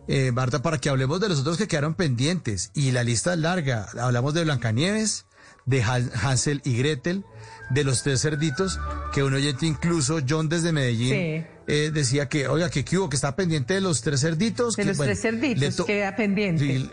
Eh, 0.07 0.31
Marta, 0.31 0.61
para 0.61 0.77
que 0.77 0.89
hablemos 0.89 1.19
de 1.19 1.29
los 1.29 1.39
otros 1.39 1.57
que 1.57 1.67
quedaron 1.67 1.93
pendientes. 1.95 2.71
Y 2.73 2.91
la 2.91 3.03
lista 3.03 3.33
es 3.33 3.39
larga. 3.39 3.87
Hablamos 3.99 4.33
de 4.33 4.43
Blancanieves, 4.43 5.25
de 5.65 5.83
Hansel 5.83 6.61
y 6.63 6.77
Gretel, 6.77 7.25
de 7.69 7.83
los 7.83 8.03
tres 8.03 8.21
cerditos, 8.21 8.79
que 9.13 9.21
un 9.23 9.33
oyente 9.33 9.65
incluso, 9.65 10.19
John 10.27 10.47
desde 10.49 10.71
Medellín, 10.71 11.45
eh, 11.67 11.91
decía 11.93 12.29
que, 12.29 12.47
oiga, 12.47 12.69
que, 12.69 12.85
que 12.85 12.97
hubo, 12.97 13.09
que 13.09 13.17
está 13.17 13.35
pendiente 13.35 13.73
de 13.73 13.81
los 13.81 14.01
tres 14.01 14.21
cerditos. 14.21 14.75
De 14.77 14.85
los 14.85 14.97
tres 14.97 15.21
cerditos, 15.21 15.85
queda 15.85 16.15
pendiente. 16.15 16.89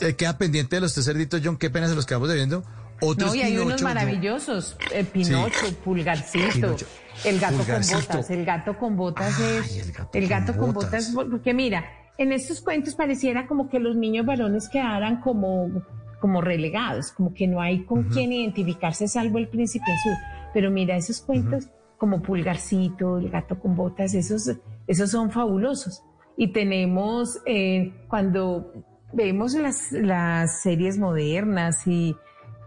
Eh, 0.00 0.14
queda 0.14 0.36
pendiente 0.36 0.76
de 0.76 0.80
los 0.80 0.92
tres 0.92 1.06
cerditos, 1.06 1.40
John, 1.42 1.56
qué 1.56 1.70
pena 1.70 1.88
se 1.88 1.94
los 1.94 2.04
quedamos 2.04 2.28
debiendo. 2.28 2.64
Otros 3.00 3.30
no, 3.30 3.34
y 3.34 3.42
hay 3.42 3.58
unos 3.58 3.80
maravillosos, 3.82 4.76
eh, 4.92 5.04
Pinocho, 5.04 5.72
Pulgarcito, 5.84 6.76
el 7.24 7.40
gato 7.40 7.58
con 7.64 7.80
botas, 7.80 8.30
el 8.30 8.44
gato 8.44 8.78
con 8.78 8.96
botas 8.96 9.40
es, 9.40 9.92
el 10.12 10.28
gato, 10.28 10.56
con, 10.56 10.72
botas. 10.72 11.12
porque 11.14 11.54
mira, 11.54 11.84
en 12.18 12.32
estos 12.32 12.60
cuentos 12.60 12.94
pareciera 12.94 13.46
como 13.46 13.68
que 13.68 13.80
los 13.80 13.96
niños 13.96 14.26
varones 14.26 14.68
quedaran 14.68 15.20
como, 15.20 15.82
como 16.20 16.40
relegados, 16.40 17.12
como 17.12 17.34
que 17.34 17.46
no 17.46 17.60
hay 17.60 17.84
con 17.84 18.04
quién 18.04 18.32
identificarse 18.32 19.08
salvo 19.08 19.38
el 19.38 19.48
príncipe 19.48 19.84
azul. 19.90 20.14
Pero 20.52 20.70
mira, 20.70 20.96
esos 20.96 21.20
cuentos 21.20 21.68
como 21.98 22.22
Pulgarcito, 22.22 23.18
el 23.18 23.30
gato 23.30 23.58
con 23.58 23.74
botas, 23.74 24.14
esos, 24.14 24.50
esos 24.86 25.10
son 25.10 25.30
fabulosos. 25.30 26.04
Y 26.36 26.52
tenemos, 26.52 27.40
eh, 27.46 27.92
cuando 28.08 28.72
vemos 29.12 29.54
las, 29.54 29.90
las 29.92 30.62
series 30.62 30.98
modernas 30.98 31.86
y, 31.86 32.16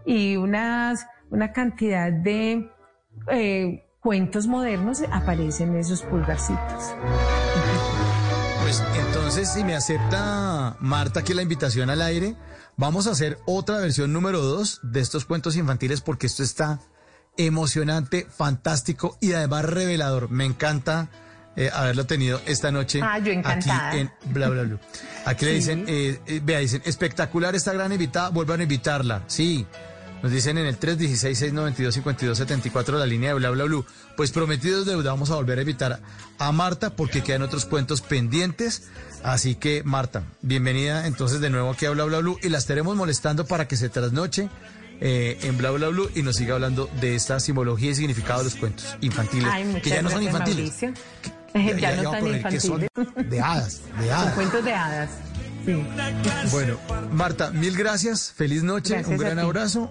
y 0.04 0.36
unas, 0.36 1.06
una 1.30 1.52
cantidad 1.52 2.12
de 2.12 2.70
eh, 3.30 3.84
cuentos 4.00 4.46
modernos, 4.46 5.02
aparecen 5.10 5.76
esos 5.76 6.02
pulgarcitos. 6.02 6.94
Pues 8.68 8.84
entonces, 8.98 9.50
si 9.50 9.64
me 9.64 9.74
acepta 9.74 10.76
Marta 10.78 11.24
que 11.24 11.32
la 11.32 11.40
invitación 11.40 11.88
al 11.88 12.02
aire, 12.02 12.36
vamos 12.76 13.06
a 13.06 13.12
hacer 13.12 13.38
otra 13.46 13.78
versión 13.78 14.12
número 14.12 14.42
dos 14.42 14.80
de 14.82 15.00
estos 15.00 15.24
cuentos 15.24 15.56
infantiles 15.56 16.02
porque 16.02 16.26
esto 16.26 16.42
está 16.42 16.78
emocionante, 17.38 18.26
fantástico 18.28 19.16
y 19.22 19.32
además 19.32 19.64
revelador. 19.64 20.28
Me 20.28 20.44
encanta 20.44 21.08
eh, 21.56 21.70
haberlo 21.72 22.04
tenido 22.04 22.42
esta 22.44 22.70
noche 22.70 23.00
ah, 23.02 23.18
yo 23.18 23.32
aquí 23.42 23.70
en 23.94 24.12
Bla 24.26 24.50
Bla 24.50 24.64
Bla. 24.64 24.78
Aquí 25.24 25.46
le 25.46 25.52
dicen, 25.54 25.86
eh, 25.88 26.20
eh, 26.26 26.42
vea, 26.44 26.58
dicen, 26.58 26.82
espectacular 26.84 27.54
esta 27.54 27.72
gran 27.72 27.90
invitada, 27.90 28.28
vuelvan 28.28 28.60
a 28.60 28.64
invitarla. 28.64 29.24
Sí, 29.28 29.66
nos 30.22 30.32
dicen 30.32 30.56
en 30.58 30.66
el 30.66 30.78
316-692-5274 30.80 32.98
la 32.98 33.06
línea 33.06 33.30
de 33.30 33.36
Bla 33.36 33.48
Bla 33.50 33.64
Blue. 33.64 33.86
Pues 34.16 34.32
prometidos 34.32 34.86
deuda, 34.86 35.10
vamos 35.10 35.30
a 35.30 35.36
volver 35.36 35.58
a 35.58 35.60
invitar 35.62 36.00
a 36.38 36.52
Marta 36.52 36.90
porque 36.90 37.22
quedan 37.22 37.42
otros 37.42 37.64
cuentos 37.64 38.00
pendientes. 38.00 38.88
Así 39.22 39.54
que, 39.54 39.82
Marta, 39.84 40.24
bienvenida 40.42 41.06
entonces 41.06 41.40
de 41.40 41.50
nuevo 41.50 41.70
aquí 41.70 41.86
a 41.86 41.90
Bla 41.90 42.04
Bla 42.04 42.18
Blue 42.18 42.38
y 42.42 42.48
la 42.48 42.58
estaremos 42.58 42.96
molestando 42.96 43.46
para 43.46 43.68
que 43.68 43.76
se 43.76 43.88
trasnoche 43.88 44.48
eh, 45.00 45.38
en 45.42 45.56
Bla 45.56 45.70
Bla 45.70 45.86
Blue 45.88 46.10
y 46.14 46.22
nos 46.22 46.36
siga 46.36 46.54
hablando 46.54 46.90
de 47.00 47.14
esta 47.14 47.40
simbología 47.40 47.90
y 47.90 47.94
significado 47.94 48.40
de 48.40 48.46
los 48.46 48.56
cuentos 48.56 48.96
infantiles, 49.00 49.48
que 49.82 49.90
ya 49.90 50.02
no 50.02 50.10
son 50.10 50.22
infantiles. 50.22 50.74
ya, 51.78 51.96
no 51.96 52.10
son 52.10 52.26
infantiles. 52.26 52.70
de 53.30 53.40
hadas, 53.40 53.80
de 54.00 54.12
hadas. 54.12 54.24
Son 54.24 54.34
cuentos 54.34 54.64
de 54.64 54.72
hadas. 54.72 55.10
Sí. 55.68 55.84
Bueno, 56.50 56.78
Marta, 57.12 57.50
mil 57.50 57.76
gracias, 57.76 58.32
feliz 58.34 58.62
noche, 58.62 59.04
un 59.06 59.18
gran 59.18 59.38
abrazo 59.38 59.90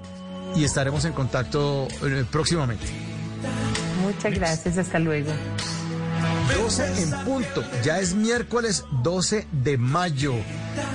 y 0.56 0.64
estaremos 0.64 1.06
en 1.06 1.14
contacto 1.14 1.88
eh, 2.04 2.26
próximamente. 2.32 2.84
Muchas 4.02 4.34
gracias, 4.34 4.80
hasta 4.80 4.98
luego. 4.98 5.32
12 6.56 7.04
en 7.04 7.12
punto, 7.26 7.64
ya 7.84 8.00
es 8.00 8.16
miércoles 8.16 8.86
12 9.04 9.48
de 9.52 9.78
mayo. 9.78 10.34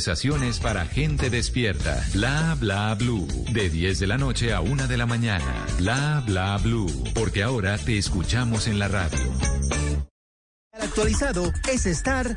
Conversaciones 0.00 0.60
para 0.60 0.86
gente 0.86 1.28
despierta. 1.28 2.02
Bla 2.14 2.56
bla 2.58 2.94
blue. 2.94 3.28
De 3.52 3.68
10 3.68 3.98
de 3.98 4.06
la 4.06 4.16
noche 4.16 4.54
a 4.54 4.62
1 4.62 4.88
de 4.88 4.96
la 4.96 5.04
mañana. 5.04 5.66
Bla 5.76 6.22
bla 6.24 6.56
blue. 6.56 6.90
Porque 7.12 7.42
ahora 7.42 7.76
te 7.76 7.98
escuchamos 7.98 8.66
en 8.66 8.78
la 8.78 8.88
radio. 8.88 9.18
Actualizado 10.72 11.52
es 11.70 11.84
estar. 11.84 12.34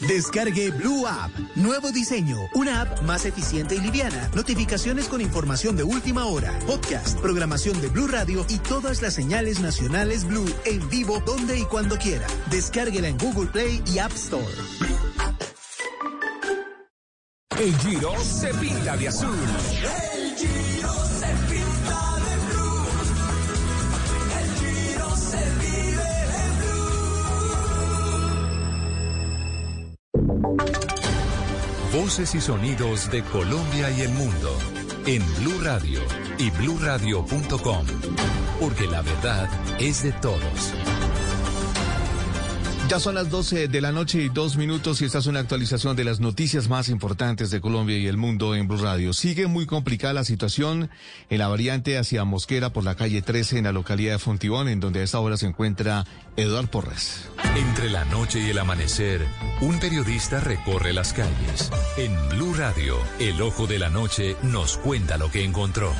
Descargue 0.00 0.72
Blue 0.72 1.06
App. 1.06 1.30
Nuevo 1.54 1.92
diseño. 1.92 2.36
Una 2.56 2.80
app 2.80 3.02
más 3.02 3.26
eficiente 3.26 3.76
y 3.76 3.80
liviana. 3.80 4.28
Notificaciones 4.34 5.06
con 5.06 5.20
información 5.20 5.76
de 5.76 5.84
última 5.84 6.24
hora. 6.24 6.58
Podcast, 6.66 7.20
programación 7.20 7.80
de 7.80 7.90
Blue 7.90 8.08
Radio 8.08 8.44
y 8.48 8.58
todas 8.58 9.02
las 9.02 9.14
señales 9.14 9.60
nacionales 9.60 10.24
Blue 10.24 10.52
en 10.64 10.88
vivo 10.88 11.22
donde 11.24 11.60
y 11.60 11.64
cuando 11.66 11.96
quiera. 11.96 12.26
Descárguela 12.50 13.06
en 13.06 13.18
Google 13.18 13.50
Play 13.52 13.84
y 13.86 13.98
App 13.98 14.10
Store. 14.14 14.89
El 17.60 17.76
Giro 17.76 18.18
se 18.24 18.54
pinta 18.54 18.96
de 18.96 19.08
azul. 19.08 19.36
El 19.36 20.34
Giro 20.34 20.94
se 21.04 21.26
pinta 21.50 22.16
de 22.24 22.36
blue. 22.46 22.88
El 24.40 24.48
Giro 24.56 25.10
se 25.14 25.42
vive 25.60 26.10
de 26.32 26.44
blue. 30.22 32.02
Voces 32.02 32.34
y 32.34 32.40
sonidos 32.40 33.10
de 33.10 33.22
Colombia 33.24 33.90
y 33.90 34.00
el 34.00 34.12
mundo 34.12 34.56
en 35.04 35.22
Blue 35.36 35.60
Radio 35.62 36.00
y 36.38 36.48
bluradio.com, 36.52 37.86
porque 38.58 38.86
la 38.86 39.02
verdad 39.02 39.50
es 39.78 40.02
de 40.02 40.12
todos. 40.12 40.72
Ya 42.90 42.98
son 42.98 43.14
las 43.14 43.30
12 43.30 43.68
de 43.68 43.80
la 43.80 43.92
noche 43.92 44.20
y 44.20 44.30
dos 44.30 44.56
minutos 44.56 45.00
y 45.00 45.04
esta 45.04 45.18
es 45.18 45.26
una 45.26 45.38
actualización 45.38 45.94
de 45.94 46.02
las 46.02 46.18
noticias 46.18 46.68
más 46.68 46.88
importantes 46.88 47.52
de 47.52 47.60
Colombia 47.60 47.96
y 47.96 48.08
el 48.08 48.16
mundo 48.16 48.56
en 48.56 48.66
Blue 48.66 48.82
Radio. 48.82 49.12
Sigue 49.12 49.46
muy 49.46 49.64
complicada 49.64 50.12
la 50.12 50.24
situación 50.24 50.90
en 51.28 51.38
la 51.38 51.46
variante 51.46 51.98
hacia 51.98 52.24
Mosquera 52.24 52.72
por 52.72 52.82
la 52.82 52.96
calle 52.96 53.22
13 53.22 53.58
en 53.58 53.64
la 53.66 53.70
localidad 53.70 54.14
de 54.14 54.18
Fontibón, 54.18 54.66
en 54.66 54.80
donde 54.80 54.98
a 54.98 55.02
esta 55.04 55.20
hora 55.20 55.36
se 55.36 55.46
encuentra 55.46 56.04
Eduardo 56.36 56.68
Porres. 56.68 57.30
Entre 57.54 57.90
la 57.90 58.04
noche 58.06 58.40
y 58.40 58.50
el 58.50 58.58
amanecer, 58.58 59.24
un 59.60 59.78
periodista 59.78 60.40
recorre 60.40 60.92
las 60.92 61.12
calles. 61.12 61.70
En 61.96 62.12
Blue 62.30 62.54
Radio, 62.54 62.96
el 63.20 63.40
ojo 63.40 63.68
de 63.68 63.78
la 63.78 63.88
noche 63.88 64.34
nos 64.42 64.78
cuenta 64.78 65.16
lo 65.16 65.30
que 65.30 65.44
encontró. 65.44 65.92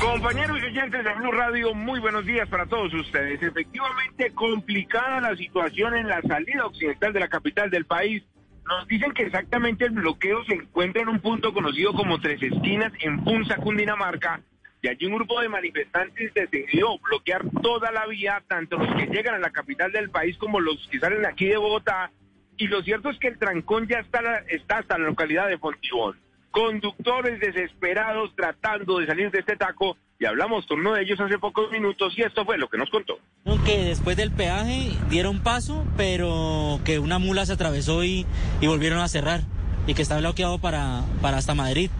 Compañeros 0.00 0.58
y 0.60 0.66
oyentes 0.66 1.04
de 1.04 1.14
Blue 1.14 1.32
Radio, 1.32 1.74
muy 1.74 2.00
buenos 2.00 2.24
días 2.26 2.48
para 2.48 2.66
todos 2.66 2.92
ustedes. 2.94 3.42
Efectivamente, 3.42 4.30
complicada 4.34 5.20
la 5.20 5.36
situación 5.36 5.94
en 5.94 6.08
la 6.08 6.20
salida 6.22 6.66
occidental 6.66 7.12
de 7.12 7.20
la 7.20 7.28
capital 7.28 7.70
del 7.70 7.84
país. 7.86 8.22
Nos 8.66 8.86
dicen 8.88 9.12
que 9.12 9.24
exactamente 9.24 9.84
el 9.84 9.92
bloqueo 9.92 10.44
se 10.44 10.54
encuentra 10.54 11.02
en 11.02 11.08
un 11.08 11.20
punto 11.20 11.52
conocido 11.52 11.92
como 11.92 12.20
Tres 12.20 12.42
Esquinas, 12.42 12.92
en 13.00 13.22
Punza, 13.24 13.56
Cundinamarca. 13.56 14.40
Y 14.82 14.88
allí 14.88 15.06
un 15.06 15.14
grupo 15.14 15.40
de 15.40 15.48
manifestantes 15.48 16.32
decidió 16.34 16.98
bloquear 16.98 17.42
toda 17.62 17.90
la 17.90 18.06
vía, 18.06 18.42
tanto 18.48 18.78
los 18.78 18.94
que 18.96 19.06
llegan 19.06 19.34
a 19.34 19.38
la 19.38 19.50
capital 19.50 19.92
del 19.92 20.10
país 20.10 20.36
como 20.38 20.60
los 20.60 20.88
que 20.90 20.98
salen 20.98 21.24
aquí 21.24 21.46
de 21.46 21.56
Bogotá. 21.56 22.10
Y 22.56 22.68
lo 22.68 22.82
cierto 22.82 23.10
es 23.10 23.18
que 23.18 23.28
el 23.28 23.38
trancón 23.38 23.86
ya 23.88 23.98
está, 23.98 24.20
está 24.48 24.78
hasta 24.78 24.98
la 24.98 25.06
localidad 25.06 25.48
de 25.48 25.58
Fontibón 25.58 26.23
conductores 26.54 27.40
desesperados 27.40 28.30
tratando 28.36 29.00
de 29.00 29.06
salir 29.06 29.28
de 29.32 29.40
este 29.40 29.56
taco 29.56 29.96
y 30.20 30.24
hablamos 30.24 30.64
con 30.66 30.78
uno 30.78 30.94
de 30.94 31.02
ellos 31.02 31.18
hace 31.18 31.36
pocos 31.36 31.68
minutos 31.72 32.14
y 32.16 32.22
esto 32.22 32.44
fue 32.44 32.56
lo 32.58 32.68
que 32.68 32.78
nos 32.78 32.88
contó. 32.90 33.18
Que 33.64 33.84
después 33.84 34.16
del 34.16 34.30
peaje 34.30 34.92
dieron 35.10 35.40
paso, 35.40 35.84
pero 35.96 36.78
que 36.84 37.00
una 37.00 37.18
mula 37.18 37.44
se 37.44 37.54
atravesó 37.54 38.04
y, 38.04 38.24
y 38.60 38.68
volvieron 38.68 39.00
a 39.00 39.08
cerrar 39.08 39.40
y 39.88 39.94
que 39.94 40.02
está 40.02 40.16
bloqueado 40.18 40.58
para, 40.60 41.02
para 41.20 41.38
hasta 41.38 41.54
Madrid. 41.54 41.90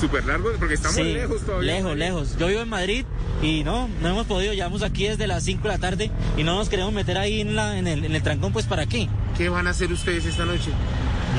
Súper 0.00 0.24
largo 0.26 0.50
porque 0.58 0.74
estamos 0.74 0.96
Sí, 0.96 1.04
lejos 1.04 1.42
todavía. 1.42 1.74
Lejos, 1.74 1.96
lejos. 1.96 2.36
Yo 2.38 2.48
vivo 2.48 2.60
en 2.60 2.68
Madrid 2.68 3.04
y 3.42 3.64
no, 3.64 3.88
no 4.02 4.08
hemos 4.08 4.26
podido. 4.26 4.52
Llevamos 4.52 4.82
aquí 4.82 5.06
desde 5.08 5.26
las 5.26 5.42
5 5.44 5.62
de 5.62 5.68
la 5.68 5.78
tarde 5.78 6.10
y 6.36 6.42
no 6.42 6.56
nos 6.56 6.68
queremos 6.68 6.92
meter 6.92 7.16
ahí 7.18 7.40
en, 7.40 7.56
la, 7.56 7.78
en, 7.78 7.86
el, 7.86 8.04
en 8.04 8.14
el 8.14 8.22
trancón, 8.22 8.52
pues 8.52 8.66
¿para 8.66 8.86
qué? 8.86 9.08
¿Qué 9.38 9.48
van 9.48 9.66
a 9.66 9.70
hacer 9.70 9.90
ustedes 9.92 10.24
esta 10.26 10.44
noche? 10.44 10.70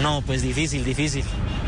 No, 0.02 0.22
pues 0.22 0.42
difícil, 0.42 0.84
difícil. 0.84 1.24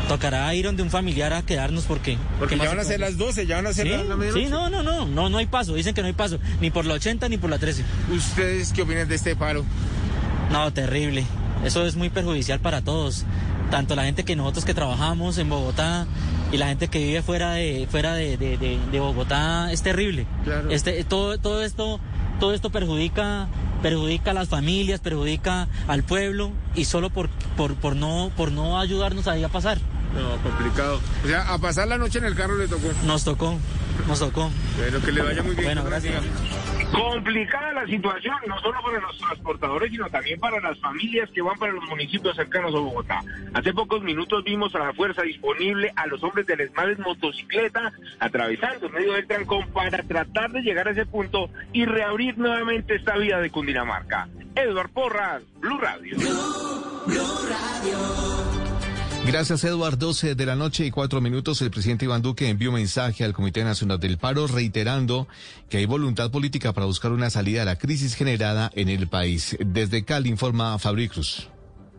Tocará 0.08 0.52
ir 0.54 0.64
donde 0.64 0.82
un 0.82 0.90
familiar 0.90 1.32
a 1.32 1.42
quedarnos 1.42 1.84
porque... 1.84 2.18
Porque 2.40 2.56
¿qué 2.56 2.62
ya 2.64 2.68
van 2.70 2.80
a 2.80 2.82
se 2.82 2.88
ser 2.90 3.00
las 3.00 3.16
12, 3.16 3.46
ya 3.46 3.56
van 3.56 3.66
a 3.68 3.72
ser 3.72 3.86
Sí, 3.86 3.92
la, 3.92 4.02
la 4.04 4.16
medianoche. 4.16 4.44
sí, 4.46 4.50
no, 4.50 4.68
no, 4.68 4.82
no, 4.82 5.06
no, 5.06 5.28
no 5.28 5.38
hay 5.38 5.46
paso. 5.46 5.74
Dicen 5.74 5.94
que 5.94 6.00
no 6.00 6.08
hay 6.08 6.12
paso, 6.14 6.38
ni 6.60 6.70
por 6.70 6.84
la 6.84 6.94
80 6.94 7.28
ni 7.28 7.38
por 7.38 7.50
la 7.50 7.58
13. 7.58 7.84
¿Ustedes 8.12 8.72
qué 8.72 8.82
opinan 8.82 9.06
de 9.08 9.14
este 9.14 9.36
paro? 9.36 9.64
No, 10.50 10.72
terrible. 10.72 11.24
Eso 11.64 11.86
es 11.86 11.94
muy 11.94 12.10
perjudicial 12.10 12.58
para 12.58 12.82
todos. 12.82 13.24
Tanto 13.70 13.94
la 13.94 14.04
gente 14.04 14.24
que 14.24 14.34
nosotros 14.34 14.64
que 14.64 14.74
trabajamos 14.74 15.38
en 15.38 15.48
Bogotá 15.48 16.06
y 16.52 16.56
la 16.58 16.66
gente 16.68 16.88
que 16.88 16.98
vive 16.98 17.22
fuera 17.22 17.52
de, 17.52 17.86
fuera 17.90 18.14
de, 18.14 18.36
de- 18.36 18.56
de- 18.58 18.78
de 18.90 19.00
Bogotá 19.00 19.70
es 19.72 19.82
terrible. 19.82 20.26
Claro. 20.44 20.70
Este, 20.70 21.04
todo, 21.04 21.38
todo 21.38 21.62
esto, 21.62 22.00
todo 22.40 22.52
esto 22.54 22.70
perjudica, 22.70 23.48
perjudica 23.82 24.32
a 24.32 24.34
las 24.34 24.48
familias, 24.48 25.00
perjudica 25.00 25.68
al 25.88 26.02
pueblo 26.02 26.50
y 26.74 26.84
solo 26.86 27.10
por, 27.10 27.28
por, 27.56 27.74
por 27.76 27.94
no, 27.96 28.30
por 28.36 28.50
no 28.52 28.78
ayudarnos 28.80 29.26
ahí 29.28 29.44
a 29.44 29.48
pasar. 29.48 29.78
No, 30.14 30.36
complicado. 30.42 31.00
O 31.24 31.26
sea, 31.26 31.52
a 31.52 31.58
pasar 31.58 31.88
la 31.88 31.98
noche 31.98 32.18
en 32.18 32.24
el 32.24 32.34
carro 32.34 32.56
le 32.56 32.68
tocó. 32.68 32.88
Nos 33.04 33.24
tocó, 33.24 33.58
nos 34.08 34.18
tocó. 34.18 34.50
Bueno, 34.76 35.00
que 35.00 35.12
le 35.12 35.22
vaya 35.22 35.42
muy 35.42 35.54
bien. 35.54 35.66
Bueno, 35.66 35.84
gracias. 35.84 36.22
Complicada 36.92 37.72
la 37.72 37.86
situación, 37.86 38.34
no 38.48 38.58
solo 38.60 38.82
para 38.82 39.00
los 39.00 39.16
transportadores, 39.16 39.92
sino 39.92 40.10
también 40.10 40.40
para 40.40 40.60
las 40.60 40.76
familias 40.80 41.30
que 41.30 41.40
van 41.40 41.56
para 41.56 41.72
los 41.72 41.84
municipios 41.88 42.34
cercanos 42.34 42.74
a 42.74 42.78
Bogotá. 42.78 43.22
Hace 43.54 43.72
pocos 43.72 44.02
minutos 44.02 44.42
vimos 44.42 44.74
a 44.74 44.80
la 44.80 44.92
fuerza 44.92 45.22
disponible 45.22 45.92
a 45.94 46.06
los 46.08 46.20
hombres 46.24 46.46
del 46.48 46.62
ESMAD 46.62 46.90
en 46.90 47.02
motocicleta 47.02 47.92
atravesando 48.18 48.86
en 48.86 48.92
medio 48.92 49.12
del 49.12 49.26
trancón 49.26 49.68
para 49.68 50.02
tratar 50.02 50.50
de 50.50 50.62
llegar 50.62 50.88
a 50.88 50.90
ese 50.90 51.06
punto 51.06 51.48
y 51.72 51.84
reabrir 51.84 52.36
nuevamente 52.38 52.96
esta 52.96 53.16
vía 53.16 53.38
de 53.38 53.50
Cundinamarca. 53.50 54.28
Eduard 54.56 54.90
Porras, 54.90 55.42
Blue 55.60 55.78
Radio. 55.78 56.16
Gracias, 59.26 59.62
Eduard. 59.64 59.98
12 59.98 60.34
de 60.34 60.46
la 60.46 60.56
noche 60.56 60.86
y 60.86 60.90
cuatro 60.90 61.20
minutos. 61.20 61.60
El 61.62 61.70
presidente 61.70 62.06
Iván 62.06 62.22
Duque 62.22 62.48
envió 62.48 62.70
un 62.70 62.76
mensaje 62.76 63.22
al 63.22 63.32
Comité 63.32 63.62
Nacional 63.62 64.00
del 64.00 64.18
Paro 64.18 64.46
reiterando 64.46 65.28
que 65.68 65.76
hay 65.76 65.86
voluntad 65.86 66.30
política 66.30 66.72
para 66.72 66.86
buscar 66.86 67.12
una 67.12 67.30
salida 67.30 67.62
a 67.62 67.64
la 67.64 67.76
crisis 67.76 68.14
generada 68.14 68.70
en 68.74 68.88
el 68.88 69.08
país. 69.08 69.56
Desde 69.60 70.04
Cali 70.04 70.30
informa 70.30 70.78
Fabri 70.78 71.08
Cruz. 71.08 71.48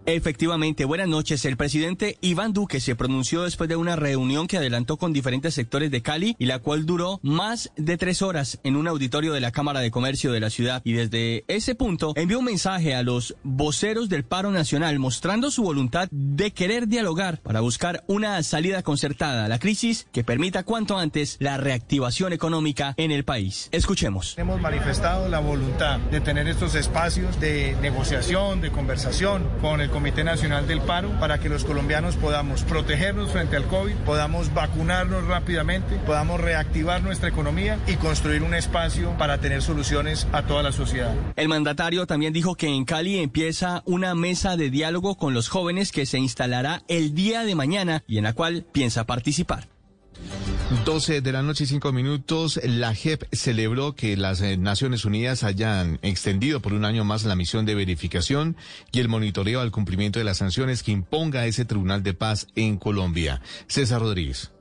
Efectivamente, 0.06 0.86
buenas 0.86 1.07
noches. 1.07 1.45
El 1.45 1.57
presidente 1.57 2.18
Iván 2.22 2.53
Duque 2.53 2.80
se 2.80 2.95
pronunció 2.95 3.44
después 3.44 3.69
de 3.69 3.76
una 3.76 3.95
reunión 3.95 4.48
que 4.48 4.57
adelantó 4.57 4.98
con 4.98 5.14
diferentes 5.14 5.53
sectores 5.53 5.91
de 5.91 6.02
Cali 6.02 6.36
y 6.40 6.45
la 6.45 6.60
cual 6.60 6.88
duró 6.88 7.19
más 7.22 7.72
de 7.78 7.98
tres 7.98 8.23
horas 8.23 8.60
en 8.64 8.76
un 8.76 8.88
auditorio 8.88 9.34
de 9.34 9.41
la 9.41 9.52
Cámara 9.52 9.80
de 9.80 9.91
Comercio 9.91 10.32
de 10.32 10.40
la 10.40 10.49
ciudad. 10.49 10.82
Y 10.84 10.94
desde 10.94 11.45
ese 11.48 11.76
punto 11.76 12.14
envió 12.15 12.40
un 12.40 12.45
mensaje 12.45 12.95
a 12.95 13.03
los 13.03 13.36
voceros 13.44 14.10
del 14.10 14.23
paro 14.23 14.49
nacional 14.49 14.98
mostrando 14.98 15.52
su 15.52 15.61
voluntad 15.61 16.07
de 16.11 16.52
querer 16.52 16.88
dialogar 16.88 17.40
para 17.40 17.60
buscar 17.60 18.03
una 18.07 18.41
salida 18.41 18.82
concertada 18.82 19.45
a 19.45 19.49
la 19.49 19.60
crisis 19.60 20.07
que 20.11 20.23
permita 20.23 20.64
cuanto 20.64 20.98
antes 20.98 21.38
la 21.40 21.57
reactivación 21.57 22.34
económica 22.34 22.95
en 22.98 23.11
el 23.11 23.23
país. 23.23 23.69
Escuchemos. 23.72 24.36
Hemos 24.40 24.60
manifestado 24.60 25.30
la 25.30 25.40
voluntad 25.40 25.99
de 25.99 26.22
tener 26.22 26.48
estos 26.48 26.73
espacios 26.73 27.40
de 27.40 27.78
negociación, 27.82 28.61
de 28.61 28.72
conversación 28.72 29.48
con 29.61 29.80
el 29.80 29.90
Comité 29.91 30.23
Nacional 30.23 30.68
del 30.68 30.81
Paro 30.81 31.11
para 31.19 31.39
que 31.39 31.49
los 31.49 31.63
colombianos 31.63 32.15
podamos 32.15 32.63
protegernos 32.63 33.31
frente 33.31 33.55
al 33.55 33.65
COVID, 33.65 33.95
podamos 34.05 34.53
vacunarnos 34.53 35.27
rápidamente, 35.27 35.97
podamos 36.05 36.41
reactivar 36.41 37.03
nuestra 37.03 37.30
economía 37.30 37.77
y 37.88 37.95
construir 37.95 38.41
un 38.43 38.55
espacio 38.55 39.15
para 39.18 39.38
tener 39.38 39.61
soluciones 39.61 40.27
a 40.31 40.43
toda 40.43 40.63
la 40.63 40.72
sociedad. 40.72 41.13
El 41.35 41.49
mandatario 41.49 42.07
también 42.07 42.34
dijo 42.34 42.55
que 42.55 42.68
en 42.68 42.85
Cali 42.85 43.19
empieza 43.19 43.84
una 43.85 44.15
mesa 44.15 44.57
de 44.57 44.69
diálogo 44.69 45.15
con 45.15 45.34
los 45.34 45.49
jóvenes 45.49 45.91
que 45.91 46.05
se 46.05 46.18
instalará 46.18 46.81
el 46.88 47.13
día 47.13 47.43
de 47.43 47.55
mañana 47.55 48.03
y 48.07 48.18
en 48.18 48.23
la 48.23 48.34
cual 48.34 48.65
piensa 48.72 49.05
participar. 49.05 49.68
12 50.85 51.22
de 51.22 51.31
la 51.34 51.43
noche 51.43 51.65
y 51.65 51.68
5 51.68 51.91
minutos, 51.91 52.60
la 52.64 52.95
JEP 52.95 53.26
celebró 53.34 53.93
que 53.93 54.15
las 54.15 54.41
eh, 54.41 54.56
Naciones 54.56 55.03
Unidas 55.03 55.43
hayan 55.43 55.99
extendido 56.02 56.61
por 56.61 56.73
un 56.73 56.85
año 56.85 57.03
más 57.03 57.26
la 57.26 57.35
misión 57.35 57.65
de 57.65 57.76
verificación 57.76 58.56
y 58.91 58.99
el 58.99 59.10
monitoreo 59.10 59.60
al 59.60 59.72
cumplimiento 59.72 60.19
de 60.19 60.26
las 60.26 60.38
sanciones 60.38 60.81
que 60.81 60.91
imponga 60.91 61.45
ese 61.45 61.65
Tribunal 61.65 62.03
de 62.03 62.14
Paz 62.14 62.48
en 62.56 62.77
Colombia. 62.77 63.41
César 63.68 64.02
Rodríguez. 64.02 64.52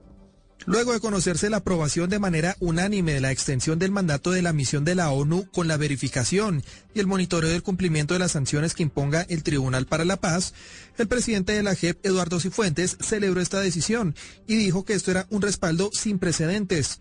Luego 0.66 0.93
de 0.93 1.01
conocerse 1.01 1.49
la 1.49 1.59
aprobación 1.59 2.11
de 2.11 2.19
manera 2.19 2.57
unánime 2.61 3.15
de 3.15 3.20
la 3.20 3.32
extensión 3.32 3.78
del 3.78 3.91
mandato 3.91 4.31
de 4.31 4.43
la 4.43 4.53
misión 4.53 4.85
de 4.85 4.95
la 4.95 5.11
ONU 5.11 5.49
con 5.51 5.69
la 5.69 5.78
verificación 5.78 6.62
y 6.95 7.01
el 7.01 7.07
monitoreo 7.07 7.51
del 7.51 7.62
cumplimiento 7.62 8.15
de 8.15 8.20
las 8.20 8.32
sanciones 8.32 8.74
que 8.74 8.82
imponga 8.82 9.23
el 9.28 9.43
Tribunal 9.43 9.87
para 9.87 10.05
la 10.05 10.20
Paz, 10.20 10.53
el 10.99 11.09
presidente 11.09 11.53
de 11.53 11.62
la 11.62 11.74
JEP, 11.74 12.05
Eduardo 12.05 12.41
Cifuentes, 12.41 12.99
celebró 13.01 13.41
esta 13.41 13.61
decisión 13.61 14.15
y 14.47 14.57
dijo 14.57 14.85
que 14.85 14.93
esto 14.93 15.11
era 15.11 15.27
un 15.31 15.41
respaldo 15.41 15.91
sin 15.93 16.19
precedentes. 16.19 17.01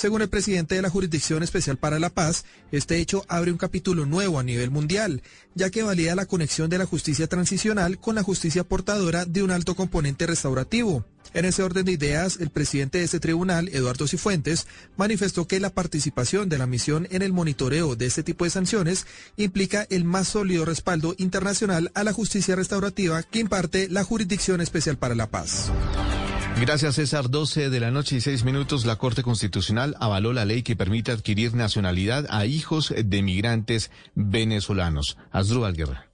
Según 0.00 0.22
el 0.22 0.30
presidente 0.30 0.76
de 0.76 0.80
la 0.80 0.88
Jurisdicción 0.88 1.42
Especial 1.42 1.76
para 1.76 1.98
la 1.98 2.08
Paz, 2.08 2.46
este 2.72 2.96
hecho 2.96 3.26
abre 3.28 3.52
un 3.52 3.58
capítulo 3.58 4.06
nuevo 4.06 4.38
a 4.38 4.42
nivel 4.42 4.70
mundial, 4.70 5.20
ya 5.54 5.68
que 5.68 5.82
valida 5.82 6.14
la 6.14 6.24
conexión 6.24 6.70
de 6.70 6.78
la 6.78 6.86
justicia 6.86 7.26
transicional 7.26 7.98
con 7.98 8.14
la 8.14 8.22
justicia 8.22 8.64
portadora 8.64 9.26
de 9.26 9.42
un 9.42 9.50
alto 9.50 9.74
componente 9.74 10.26
restaurativo. 10.26 11.04
En 11.34 11.44
ese 11.44 11.62
orden 11.62 11.84
de 11.84 11.92
ideas, 11.92 12.38
el 12.40 12.48
presidente 12.48 12.96
de 12.96 13.04
este 13.04 13.20
tribunal, 13.20 13.68
Eduardo 13.68 14.08
Cifuentes, 14.08 14.66
manifestó 14.96 15.46
que 15.46 15.60
la 15.60 15.68
participación 15.68 16.48
de 16.48 16.56
la 16.56 16.66
misión 16.66 17.06
en 17.10 17.20
el 17.20 17.34
monitoreo 17.34 17.94
de 17.94 18.06
este 18.06 18.22
tipo 18.22 18.46
de 18.46 18.50
sanciones 18.50 19.04
implica 19.36 19.86
el 19.90 20.04
más 20.04 20.28
sólido 20.28 20.64
respaldo 20.64 21.14
internacional 21.18 21.92
a 21.94 22.04
la 22.04 22.14
justicia 22.14 22.56
restaurativa 22.56 23.22
que 23.22 23.40
imparte 23.40 23.90
la 23.90 24.02
Jurisdicción 24.02 24.62
Especial 24.62 24.96
para 24.96 25.14
la 25.14 25.30
Paz. 25.30 25.70
Gracias, 26.60 26.96
César. 26.96 27.30
12 27.30 27.70
de 27.70 27.80
la 27.80 27.90
noche 27.90 28.16
y 28.16 28.20
6 28.20 28.44
minutos, 28.44 28.84
la 28.84 28.96
Corte 28.96 29.22
Constitucional 29.22 29.96
avaló 29.98 30.34
la 30.34 30.44
ley 30.44 30.62
que 30.62 30.76
permite 30.76 31.10
adquirir 31.10 31.54
nacionalidad 31.54 32.26
a 32.28 32.44
hijos 32.44 32.92
de 32.94 33.22
migrantes 33.22 33.90
venezolanos. 34.14 35.16
Asdrúbal 35.32 35.74
Guerra. 35.74 36.09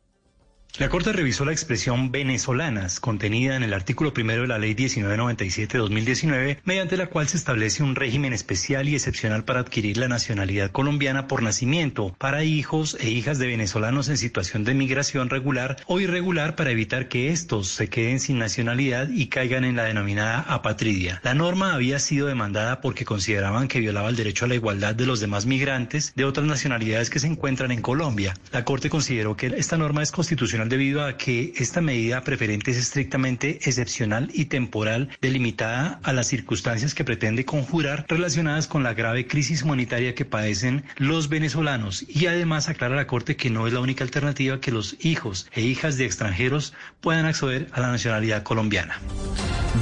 La 0.79 0.91
Corte 0.91 1.11
revisó 1.11 1.47
la 1.47 1.53
expresión 1.53 2.13
venezolanas 2.13 3.01
contenida 3.01 3.57
en 3.57 3.63
el 3.63 3.73
artículo 3.73 4.13
primero 4.13 4.43
de 4.43 4.49
la 4.49 4.59
Ley 4.59 4.75
1997-2019, 4.75 6.59
mediante 6.65 6.99
la 6.99 7.07
cual 7.07 7.29
se 7.29 7.39
establece 7.39 7.83
un 7.83 7.95
régimen 7.95 8.35
especial 8.35 8.87
y 8.87 8.95
excepcional 8.95 9.45
para 9.45 9.61
adquirir 9.61 9.97
la 9.97 10.09
nacionalidad 10.09 10.71
colombiana 10.71 11.29
por 11.29 11.43
nacimiento 11.43 12.15
para 12.19 12.45
hijos 12.45 12.95
e 13.01 13.09
hijas 13.09 13.39
de 13.39 13.47
venezolanos 13.47 14.11
en 14.11 14.19
situación 14.19 14.65
de 14.65 14.75
migración 14.75 15.31
regular 15.31 15.79
o 15.87 15.99
irregular 15.99 16.57
para 16.57 16.73
evitar 16.73 17.09
que 17.09 17.31
estos 17.31 17.69
se 17.69 17.89
queden 17.89 18.21
sin 18.21 18.39
nacionalidad 18.39 19.09
y 19.09 19.29
caigan 19.29 19.65
en 19.65 19.77
la 19.77 19.85
denominada 19.85 20.41
apatridia. 20.41 21.23
La 21.25 21.33
norma 21.33 21.73
había 21.73 21.99
sido 22.01 22.27
demandada 22.27 22.83
porque 22.83 23.07
consideraban 23.07 23.69
que 23.69 23.81
violaba 23.81 24.11
el 24.11 24.17
derecho 24.17 24.45
a 24.45 24.49
la 24.49 24.57
igualdad 24.57 24.95
de 24.95 25.07
los 25.07 25.21
demás 25.21 25.47
migrantes 25.47 26.13
de 26.15 26.27
otras 26.27 26.45
nacionalidades 26.45 27.09
que 27.09 27.19
se 27.19 27.29
encuentran 27.29 27.71
en 27.71 27.81
Colombia. 27.81 28.35
La 28.53 28.67
Corte 28.67 28.91
consideró 28.91 29.39
que 29.39 29.47
esta 29.57 29.79
norma 29.79 30.03
es 30.03 30.13
constitucional 30.13 30.66
debido 30.69 31.05
a 31.05 31.17
que 31.17 31.53
esta 31.57 31.81
medida 31.81 32.23
preferente 32.23 32.71
es 32.71 32.77
estrictamente 32.77 33.59
excepcional 33.63 34.31
y 34.33 34.47
temporal, 34.47 35.09
delimitada 35.21 36.01
a 36.03 36.13
las 36.13 36.27
circunstancias 36.27 36.95
que 36.95 37.05
pretende 37.05 37.45
conjurar 37.45 38.07
relacionadas 38.09 38.67
con 38.67 38.83
la 38.83 38.95
grave 38.95 39.27
crisis 39.27 39.63
humanitaria 39.63 40.15
que 40.15 40.25
padecen 40.25 40.85
los 40.97 41.29
venezolanos 41.29 42.05
y 42.09 42.27
además 42.27 42.69
aclara 42.69 42.97
la 42.97 43.07
Corte 43.07 43.37
que 43.37 43.51
no 43.51 43.67
es 43.67 43.73
la 43.73 43.81
única 43.81 44.05
alternativa 44.05 44.61
que 44.61 44.73
los 44.73 44.97
hijos 45.05 45.49
e 45.53 45.63
hijas 45.63 45.97
de 45.97 46.05
extranjeros 46.05 46.75
puedan 47.01 47.27
acceder 47.27 47.69
a 47.73 47.81
la 47.81 47.91
nacionalidad 47.91 48.43
colombiana. 48.43 49.01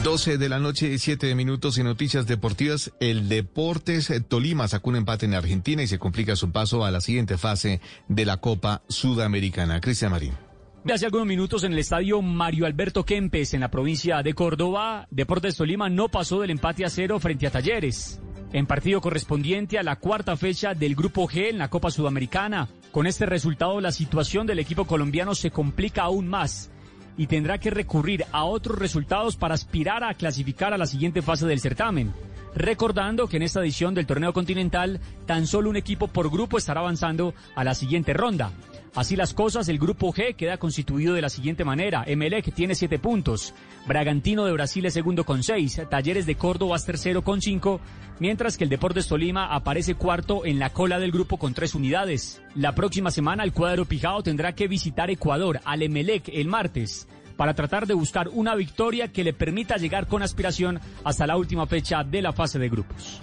12 0.02 0.38
de 0.38 0.48
la 0.48 0.58
noche 0.58 0.88
y 0.88 0.98
7 0.98 1.34
minutos 1.34 1.78
en 1.78 1.84
noticias 1.84 2.26
deportivas. 2.26 2.92
El 3.00 3.28
Deportes 3.28 4.12
Tolima 4.28 4.68
sacó 4.68 4.90
un 4.90 4.96
empate 4.96 5.26
en 5.26 5.34
Argentina 5.34 5.82
y 5.82 5.86
se 5.86 5.98
complica 5.98 6.36
su 6.36 6.50
paso 6.50 6.84
a 6.84 6.90
la 6.90 7.00
siguiente 7.00 7.38
fase 7.38 7.80
de 8.08 8.24
la 8.24 8.38
Copa 8.38 8.82
Sudamericana. 8.88 9.80
Cristian 9.80 10.10
Marín. 10.10 10.43
Hace 10.92 11.06
algunos 11.06 11.26
minutos 11.26 11.64
en 11.64 11.72
el 11.72 11.78
estadio 11.78 12.20
Mario 12.20 12.66
Alberto 12.66 13.04
Kempes 13.04 13.54
en 13.54 13.60
la 13.60 13.70
provincia 13.70 14.22
de 14.22 14.34
Córdoba, 14.34 15.08
Deportes 15.10 15.56
Tolima 15.56 15.88
no 15.88 16.08
pasó 16.08 16.40
del 16.40 16.50
empate 16.50 16.84
a 16.84 16.90
cero 16.90 17.18
frente 17.18 17.46
a 17.46 17.50
Talleres. 17.50 18.20
En 18.52 18.66
partido 18.66 19.00
correspondiente 19.00 19.78
a 19.78 19.82
la 19.82 19.96
cuarta 19.96 20.36
fecha 20.36 20.74
del 20.74 20.94
Grupo 20.94 21.26
G 21.26 21.48
en 21.48 21.58
la 21.58 21.68
Copa 21.68 21.90
Sudamericana. 21.90 22.68
Con 22.92 23.06
este 23.06 23.24
resultado 23.24 23.80
la 23.80 23.90
situación 23.92 24.46
del 24.46 24.60
equipo 24.60 24.84
colombiano 24.84 25.34
se 25.34 25.50
complica 25.50 26.02
aún 26.02 26.28
más 26.28 26.70
y 27.16 27.26
tendrá 27.26 27.58
que 27.58 27.70
recurrir 27.70 28.26
a 28.30 28.44
otros 28.44 28.78
resultados 28.78 29.36
para 29.36 29.54
aspirar 29.54 30.04
a 30.04 30.14
clasificar 30.14 30.74
a 30.74 30.78
la 30.78 30.86
siguiente 30.86 31.22
fase 31.22 31.46
del 31.46 31.60
certamen. 31.60 32.12
Recordando 32.54 33.26
que 33.26 33.38
en 33.38 33.42
esta 33.42 33.60
edición 33.60 33.94
del 33.94 34.06
torneo 34.06 34.32
continental 34.32 35.00
tan 35.26 35.46
solo 35.46 35.70
un 35.70 35.76
equipo 35.76 36.08
por 36.08 36.30
grupo 36.30 36.58
estará 36.58 36.80
avanzando 36.82 37.34
a 37.56 37.64
la 37.64 37.74
siguiente 37.74 38.12
ronda. 38.12 38.52
Así 38.94 39.16
las 39.16 39.34
cosas, 39.34 39.68
el 39.68 39.78
grupo 39.78 40.12
G 40.12 40.36
queda 40.36 40.56
constituido 40.56 41.14
de 41.14 41.22
la 41.22 41.28
siguiente 41.28 41.64
manera. 41.64 42.04
Emelec 42.06 42.54
tiene 42.54 42.76
siete 42.76 43.00
puntos. 43.00 43.52
Bragantino 43.86 44.44
de 44.44 44.52
Brasil 44.52 44.86
es 44.86 44.94
segundo 44.94 45.24
con 45.24 45.42
seis. 45.42 45.80
Talleres 45.90 46.26
de 46.26 46.36
Córdoba 46.36 46.76
es 46.76 46.84
tercero 46.84 47.22
con 47.22 47.42
cinco. 47.42 47.80
Mientras 48.20 48.56
que 48.56 48.62
el 48.62 48.70
Deportes 48.70 49.08
Tolima 49.08 49.52
aparece 49.52 49.96
cuarto 49.96 50.46
en 50.46 50.60
la 50.60 50.70
cola 50.70 51.00
del 51.00 51.10
grupo 51.10 51.38
con 51.38 51.54
tres 51.54 51.74
unidades. 51.74 52.40
La 52.54 52.76
próxima 52.76 53.10
semana 53.10 53.42
el 53.42 53.52
cuadro 53.52 53.84
Pijao 53.84 54.22
tendrá 54.22 54.54
que 54.54 54.68
visitar 54.68 55.10
Ecuador 55.10 55.60
al 55.64 55.82
Emelec 55.82 56.28
el 56.28 56.46
martes 56.46 57.08
para 57.36 57.54
tratar 57.54 57.88
de 57.88 57.94
buscar 57.94 58.28
una 58.28 58.54
victoria 58.54 59.12
que 59.12 59.24
le 59.24 59.32
permita 59.32 59.76
llegar 59.76 60.06
con 60.06 60.22
aspiración 60.22 60.78
hasta 61.02 61.26
la 61.26 61.36
última 61.36 61.66
fecha 61.66 62.04
de 62.04 62.22
la 62.22 62.32
fase 62.32 62.60
de 62.60 62.68
grupos. 62.68 63.20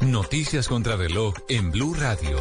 Noticias 0.00 0.68
contra 0.68 0.96
reloj 0.96 1.34
en 1.48 1.72
Blue 1.72 1.94
Radio. 1.94 2.38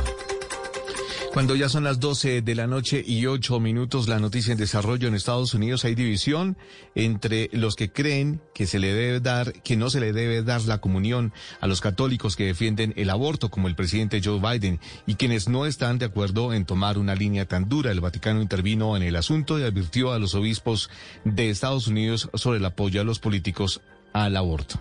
Cuando 1.36 1.54
ya 1.58 1.68
son 1.68 1.84
las 1.84 2.00
12 2.00 2.44
de 2.44 2.56
la 2.56 2.66
noche 2.66 3.04
y 3.06 3.26
8 3.26 3.60
minutos, 3.60 4.08
la 4.08 4.20
noticia 4.20 4.54
en 4.54 4.58
desarrollo 4.58 5.10
en 5.10 5.16
Estados 5.16 5.54
Unidos 5.54 5.84
hay 5.84 5.94
división 5.94 6.56
entre 6.96 7.50
los 7.52 7.76
que 7.76 7.92
creen 7.92 8.40
que 8.54 8.66
se 8.66 8.80
le 8.80 8.94
debe 8.94 9.20
dar, 9.20 9.52
que 9.52 9.76
no 9.76 9.90
se 9.90 10.00
le 10.00 10.14
debe 10.14 10.44
dar 10.44 10.62
la 10.62 10.80
comunión 10.80 11.34
a 11.60 11.68
los 11.68 11.82
católicos 11.82 12.38
que 12.38 12.46
defienden 12.46 12.94
el 12.96 13.10
aborto, 13.10 13.52
como 13.52 13.68
el 13.68 13.76
presidente 13.76 14.22
Joe 14.24 14.40
Biden, 14.40 14.80
y 15.06 15.16
quienes 15.16 15.50
no 15.50 15.66
están 15.66 16.00
de 16.00 16.06
acuerdo 16.06 16.54
en 16.54 16.64
tomar 16.64 16.98
una 16.98 17.16
línea 17.16 17.46
tan 17.46 17.68
dura. 17.68 17.92
El 17.92 18.00
Vaticano 18.00 18.42
intervino 18.42 18.96
en 18.96 19.04
el 19.04 19.18
asunto 19.18 19.60
y 19.60 19.64
advirtió 19.64 20.14
a 20.14 20.20
los 20.20 20.36
obispos 20.36 20.90
de 21.26 21.50
Estados 21.50 21.88
Unidos 21.88 22.30
sobre 22.36 22.60
el 22.60 22.66
apoyo 22.66 23.02
a 23.02 23.04
los 23.04 23.20
políticos 23.20 23.82
al 24.14 24.38
aborto. 24.38 24.80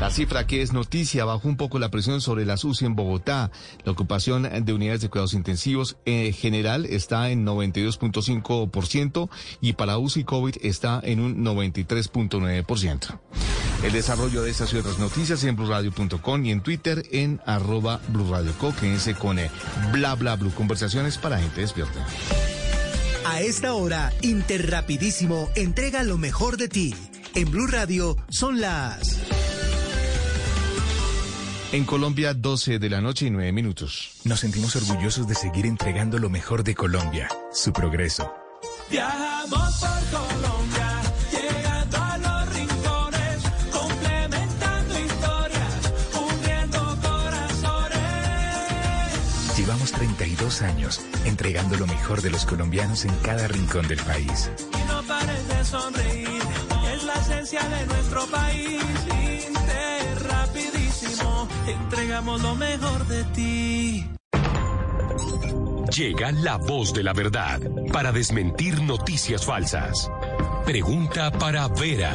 La 0.00 0.10
cifra 0.12 0.46
que 0.46 0.62
es 0.62 0.72
noticia 0.72 1.24
bajó 1.24 1.48
un 1.48 1.56
poco 1.56 1.80
la 1.80 1.90
presión 1.90 2.20
sobre 2.20 2.46
las 2.46 2.62
UCI 2.64 2.86
en 2.86 2.94
Bogotá. 2.94 3.50
La 3.84 3.90
ocupación 3.90 4.48
de 4.64 4.72
unidades 4.72 5.00
de 5.00 5.08
cuidados 5.08 5.34
intensivos 5.34 5.96
en 6.04 6.32
general 6.32 6.86
está 6.86 7.30
en 7.30 7.44
92.5% 7.44 9.28
y 9.60 9.72
para 9.72 9.98
UCI 9.98 10.22
COVID 10.22 10.54
está 10.62 11.00
en 11.02 11.18
un 11.18 11.44
93.9%. 11.44 13.18
El 13.82 13.92
desarrollo 13.92 14.42
de 14.42 14.50
estas 14.50 14.72
y 14.72 14.76
otras 14.76 15.00
noticias 15.00 15.42
en 15.42 15.56
blurradio.com 15.56 16.44
y 16.44 16.52
en 16.52 16.60
Twitter 16.60 17.04
en 17.10 17.40
arroba 17.44 18.00
blurradioco. 18.08 18.72
Quédense 18.76 19.14
con 19.14 19.40
eh, 19.40 19.50
bla 19.92 20.14
bla 20.14 20.36
blue. 20.36 20.52
Conversaciones 20.52 21.18
para 21.18 21.40
gente 21.40 21.60
despierta. 21.60 22.06
A 23.26 23.40
esta 23.40 23.74
hora, 23.74 24.12
Interrapidísimo 24.22 25.48
entrega 25.56 26.04
lo 26.04 26.18
mejor 26.18 26.56
de 26.56 26.68
ti. 26.68 26.94
En 27.34 27.50
Blue 27.50 27.66
Radio 27.66 28.16
son 28.30 28.60
las... 28.60 29.18
En 31.70 31.84
Colombia, 31.84 32.32
12 32.32 32.78
de 32.78 32.88
la 32.88 33.02
noche 33.02 33.26
y 33.26 33.30
9 33.30 33.52
minutos. 33.52 34.12
Nos 34.24 34.40
sentimos 34.40 34.74
orgullosos 34.74 35.28
de 35.28 35.34
seguir 35.34 35.66
entregando 35.66 36.18
lo 36.18 36.30
mejor 36.30 36.64
de 36.64 36.74
Colombia, 36.74 37.28
su 37.52 37.74
progreso 37.74 38.32
Viajamos 38.90 39.74
por 39.80 39.90
Colombia, 40.18 41.02
llegando 41.30 41.96
a 41.98 42.16
los 42.16 42.54
rincones, 42.54 43.42
complementando 43.70 44.98
historias, 44.98 45.92
uniendo 46.32 46.78
corazones. 47.02 47.98
Llevamos 49.58 49.92
32 49.92 50.62
años 50.62 51.02
entregando 51.26 51.76
lo 51.76 51.86
mejor 51.86 52.22
de 52.22 52.30
los 52.30 52.46
colombianos 52.46 53.04
en 53.04 53.14
cada 53.16 53.46
rincón 53.46 53.86
del 53.88 53.98
país. 53.98 54.50
Y 54.72 54.88
no 54.88 55.02
pares 55.02 55.48
de 55.48 55.64
sonreír, 55.66 56.40
es 56.94 57.04
la 57.04 57.14
esencia 57.14 57.62
de 57.62 57.86
nuestro 57.86 58.26
país. 58.28 59.17
Entregamos 61.66 62.42
lo 62.42 62.54
mejor 62.56 63.06
de 63.06 63.24
ti. 63.34 64.04
Llega 65.96 66.32
la 66.32 66.56
voz 66.56 66.92
de 66.92 67.02
la 67.02 67.12
verdad 67.12 67.60
para 67.92 68.12
desmentir 68.12 68.82
noticias 68.82 69.44
falsas. 69.46 70.10
Pregunta 70.64 71.30
para 71.30 71.66
Vera. 71.68 72.14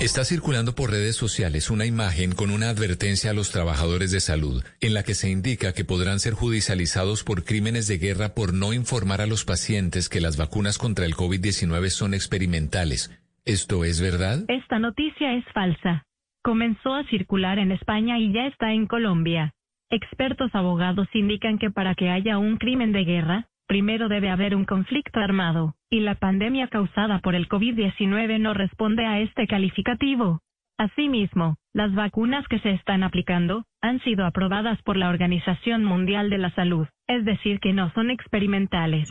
Está 0.00 0.24
circulando 0.24 0.74
por 0.74 0.90
redes 0.90 1.14
sociales 1.14 1.70
una 1.70 1.86
imagen 1.86 2.32
con 2.32 2.50
una 2.50 2.70
advertencia 2.70 3.30
a 3.30 3.34
los 3.34 3.50
trabajadores 3.50 4.10
de 4.10 4.20
salud, 4.20 4.64
en 4.80 4.94
la 4.94 5.04
que 5.04 5.14
se 5.14 5.30
indica 5.30 5.74
que 5.74 5.84
podrán 5.84 6.18
ser 6.18 6.34
judicializados 6.34 7.22
por 7.22 7.44
crímenes 7.44 7.86
de 7.86 7.98
guerra 7.98 8.34
por 8.34 8.52
no 8.52 8.72
informar 8.72 9.20
a 9.20 9.26
los 9.26 9.44
pacientes 9.44 10.08
que 10.08 10.20
las 10.20 10.36
vacunas 10.36 10.78
contra 10.78 11.06
el 11.06 11.14
COVID-19 11.14 11.90
son 11.90 12.14
experimentales. 12.14 13.10
¿Esto 13.44 13.84
es 13.84 14.00
verdad? 14.00 14.44
Esta 14.48 14.78
noticia 14.80 15.34
es 15.34 15.44
falsa. 15.54 16.04
Comenzó 16.42 16.92
a 16.94 17.04
circular 17.04 17.60
en 17.60 17.70
España 17.70 18.18
y 18.18 18.32
ya 18.32 18.48
está 18.48 18.72
en 18.72 18.88
Colombia. 18.88 19.52
Expertos 19.90 20.52
abogados 20.54 21.06
indican 21.14 21.56
que 21.56 21.70
para 21.70 21.94
que 21.94 22.10
haya 22.10 22.38
un 22.38 22.56
crimen 22.56 22.90
de 22.90 23.04
guerra, 23.04 23.46
primero 23.68 24.08
debe 24.08 24.28
haber 24.28 24.56
un 24.56 24.64
conflicto 24.64 25.20
armado, 25.20 25.76
y 25.88 26.00
la 26.00 26.16
pandemia 26.16 26.66
causada 26.66 27.20
por 27.20 27.36
el 27.36 27.48
COVID-19 27.48 28.40
no 28.40 28.54
responde 28.54 29.06
a 29.06 29.20
este 29.20 29.46
calificativo. 29.46 30.40
Asimismo, 30.78 31.58
las 31.72 31.94
vacunas 31.94 32.44
que 32.48 32.58
se 32.58 32.72
están 32.72 33.04
aplicando 33.04 33.64
han 33.80 34.00
sido 34.00 34.26
aprobadas 34.26 34.82
por 34.82 34.96
la 34.96 35.10
Organización 35.10 35.84
Mundial 35.84 36.28
de 36.28 36.38
la 36.38 36.50
Salud, 36.56 36.88
es 37.06 37.24
decir, 37.24 37.60
que 37.60 37.72
no 37.72 37.92
son 37.92 38.10
experimentales. 38.10 39.08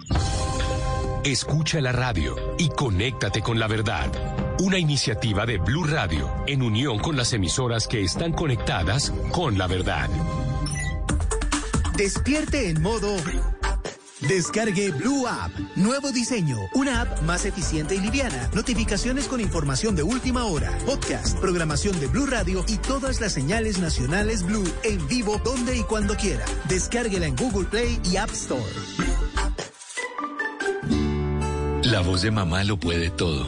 Escucha 1.24 1.80
la 1.82 1.92
radio 1.92 2.36
y 2.58 2.70
conéctate 2.70 3.44
con 3.44 3.60
la 3.60 3.68
verdad. 3.68 4.10
Una 4.60 4.80
iniciativa 4.80 5.46
de 5.46 5.60
Blue 5.60 5.84
Radio 5.84 6.28
en 6.48 6.64
unión 6.64 6.98
con 6.98 7.16
las 7.16 7.32
emisoras 7.34 7.88
que 7.88 8.02
están 8.02 8.34
conectadas 8.34 9.14
con 9.32 9.56
la 9.56 9.68
verdad. 9.68 10.10
Despierte 11.96 12.70
en 12.70 12.82
modo 12.82 13.16
Descargue 14.28 14.90
Blue 14.94 15.28
App. 15.28 15.52
Nuevo 15.76 16.12
diseño. 16.12 16.58
Una 16.74 17.02
app 17.02 17.22
más 17.22 17.46
eficiente 17.46 17.94
y 17.94 18.00
liviana. 18.00 18.50
Notificaciones 18.56 19.28
con 19.28 19.42
información 19.42 19.96
de 19.96 20.02
última 20.02 20.46
hora. 20.46 20.76
Podcast, 20.88 21.38
programación 21.38 22.00
de 22.00 22.08
Blue 22.08 22.26
Radio 22.26 22.66
y 22.68 22.78
todas 22.78 23.22
las 23.22 23.34
señales 23.34 23.78
nacionales 23.78 24.42
Blue 24.42 24.68
en 24.84 25.08
vivo 25.08 25.40
donde 25.44 25.78
y 25.78 25.84
cuando 25.84 26.16
quiera. 26.16 26.46
Descárguela 26.68 27.28
en 27.28 27.36
Google 27.36 27.68
Play 27.68 28.00
y 28.06 28.18
App 28.18 28.32
Store. 28.32 28.64
La 31.92 32.00
voz 32.00 32.22
de 32.22 32.32
mamá 32.32 32.64
lo 32.64 32.78
puede 32.78 33.10
todo. 33.10 33.46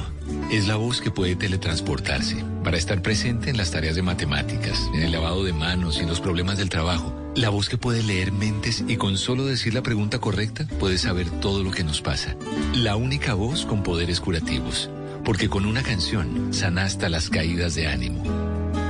Es 0.51 0.67
la 0.67 0.75
voz 0.75 0.99
que 0.99 1.11
puede 1.11 1.37
teletransportarse 1.37 2.43
para 2.61 2.75
estar 2.75 3.01
presente 3.01 3.49
en 3.49 3.55
las 3.55 3.71
tareas 3.71 3.95
de 3.95 4.01
matemáticas, 4.01 4.81
en 4.93 5.01
el 5.01 5.13
lavado 5.13 5.45
de 5.45 5.53
manos 5.53 5.95
y 5.95 6.01
en 6.01 6.09
los 6.09 6.19
problemas 6.19 6.57
del 6.57 6.67
trabajo. 6.67 7.15
La 7.37 7.47
voz 7.47 7.69
que 7.69 7.77
puede 7.77 8.03
leer 8.03 8.33
mentes 8.33 8.83
y 8.85 8.97
con 8.97 9.17
solo 9.17 9.45
decir 9.45 9.73
la 9.73 9.81
pregunta 9.81 10.19
correcta 10.19 10.67
puede 10.77 10.97
saber 10.97 11.29
todo 11.39 11.63
lo 11.63 11.71
que 11.71 11.85
nos 11.85 12.01
pasa. 12.01 12.35
La 12.75 12.97
única 12.97 13.33
voz 13.33 13.65
con 13.65 13.81
poderes 13.81 14.19
curativos, 14.19 14.89
porque 15.23 15.47
con 15.47 15.65
una 15.65 15.81
canción 15.81 16.53
sana 16.53 16.83
hasta 16.83 17.07
las 17.07 17.29
caídas 17.29 17.75
de 17.75 17.87
ánimo. 17.87 18.25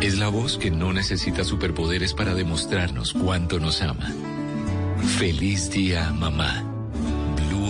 Es 0.02 0.18
la 0.18 0.30
voz 0.30 0.58
que 0.58 0.72
no 0.72 0.94
necesita 0.94 1.44
superpoderes 1.44 2.16
para 2.16 2.34
demostrarnos 2.34 3.14
cuánto 3.14 3.60
nos 3.60 3.84
ama. 3.84 4.12
Feliz 5.20 5.70
día, 5.70 6.12
mamá. 6.12 6.73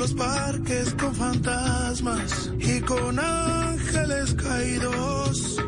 Los 0.00 0.14
parques 0.14 0.94
con 0.94 1.14
fantasmas 1.14 2.50
y 2.58 2.80
con 2.80 3.18
ángeles 3.18 4.34
caídos. 4.34 5.60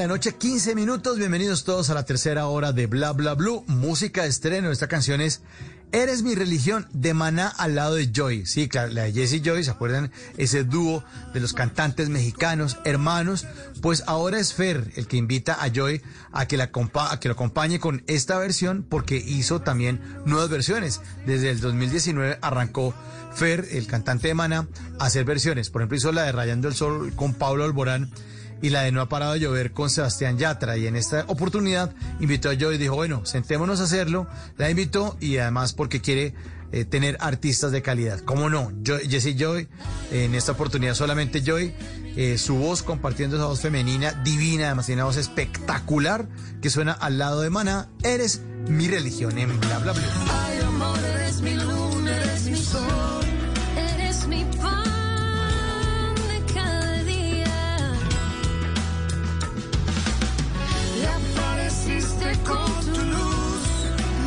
La 0.00 0.06
noche, 0.06 0.34
15 0.34 0.74
minutos. 0.74 1.18
Bienvenidos 1.18 1.64
todos 1.64 1.90
a 1.90 1.94
la 1.94 2.06
tercera 2.06 2.46
hora 2.46 2.72
de 2.72 2.86
Bla 2.86 3.12
Bla 3.12 3.34
Blue. 3.34 3.64
Música 3.66 4.22
de 4.22 4.30
estreno. 4.30 4.70
Esta 4.70 4.88
canción 4.88 5.20
es 5.20 5.42
Eres 5.92 6.22
mi 6.22 6.34
religión 6.34 6.88
de 6.94 7.12
Maná 7.12 7.48
al 7.48 7.74
lado 7.74 7.96
de 7.96 8.10
Joy. 8.10 8.46
Sí, 8.46 8.66
claro, 8.66 8.92
la 8.92 9.02
de 9.02 9.12
Jesse 9.12 9.42
Joy, 9.42 9.62
¿se 9.62 9.70
acuerdan? 9.70 10.10
Ese 10.38 10.64
dúo 10.64 11.04
de 11.34 11.40
los 11.40 11.52
cantantes 11.52 12.08
mexicanos, 12.08 12.78
hermanos. 12.86 13.46
Pues 13.82 14.02
ahora 14.06 14.38
es 14.38 14.54
Fer 14.54 14.90
el 14.96 15.06
que 15.06 15.18
invita 15.18 15.62
a 15.62 15.68
Joy 15.70 16.00
a 16.32 16.46
que, 16.46 16.56
la 16.56 16.70
a 16.94 17.20
que 17.20 17.28
lo 17.28 17.34
acompañe 17.34 17.78
con 17.78 18.02
esta 18.06 18.38
versión 18.38 18.86
porque 18.88 19.16
hizo 19.16 19.60
también 19.60 20.00
nuevas 20.24 20.48
versiones. 20.48 21.02
Desde 21.26 21.50
el 21.50 21.60
2019 21.60 22.38
arrancó 22.40 22.94
Fer, 23.34 23.68
el 23.72 23.86
cantante 23.86 24.28
de 24.28 24.34
Maná, 24.34 24.66
a 24.98 25.04
hacer 25.04 25.26
versiones. 25.26 25.68
Por 25.68 25.82
ejemplo, 25.82 25.98
hizo 25.98 26.10
la 26.10 26.22
de 26.22 26.32
Rayando 26.32 26.68
el 26.68 26.74
Sol 26.74 27.12
con 27.14 27.34
Pablo 27.34 27.64
Alborán 27.64 28.10
y 28.62 28.70
la 28.70 28.82
de 28.82 28.92
No 28.92 29.00
ha 29.00 29.08
parado 29.08 29.34
de 29.34 29.40
llover 29.40 29.72
con 29.72 29.90
Sebastián 29.90 30.38
Yatra. 30.38 30.76
Y 30.76 30.86
en 30.86 30.96
esta 30.96 31.24
oportunidad 31.28 31.94
invitó 32.20 32.50
a 32.50 32.54
Joy 32.54 32.76
y 32.76 32.78
dijo, 32.78 32.94
bueno, 32.96 33.24
sentémonos 33.24 33.80
a 33.80 33.84
hacerlo. 33.84 34.26
La 34.56 34.70
invitó 34.70 35.16
y 35.20 35.38
además 35.38 35.72
porque 35.72 36.00
quiere 36.00 36.34
eh, 36.72 36.84
tener 36.84 37.16
artistas 37.20 37.72
de 37.72 37.82
calidad. 37.82 38.20
¿Cómo 38.20 38.48
no? 38.48 38.72
Jesse 38.84 39.34
Joy, 39.36 39.68
en 40.12 40.34
esta 40.34 40.52
oportunidad 40.52 40.94
solamente 40.94 41.42
Joy, 41.42 41.74
eh, 42.16 42.38
su 42.38 42.56
voz 42.56 42.82
compartiendo 42.82 43.36
esa 43.36 43.46
voz 43.46 43.60
femenina 43.60 44.12
divina, 44.12 44.66
además 44.66 44.86
tiene 44.86 45.02
una 45.02 45.06
voz 45.06 45.16
espectacular 45.16 46.28
que 46.62 46.70
suena 46.70 46.92
al 46.92 47.18
lado 47.18 47.40
de 47.40 47.50
Maná. 47.50 47.88
Eres 48.02 48.42
mi 48.68 48.88
religión 48.88 49.36
en 49.38 49.58
bla 49.58 49.78
bla 49.78 49.92
bla. 49.92 50.02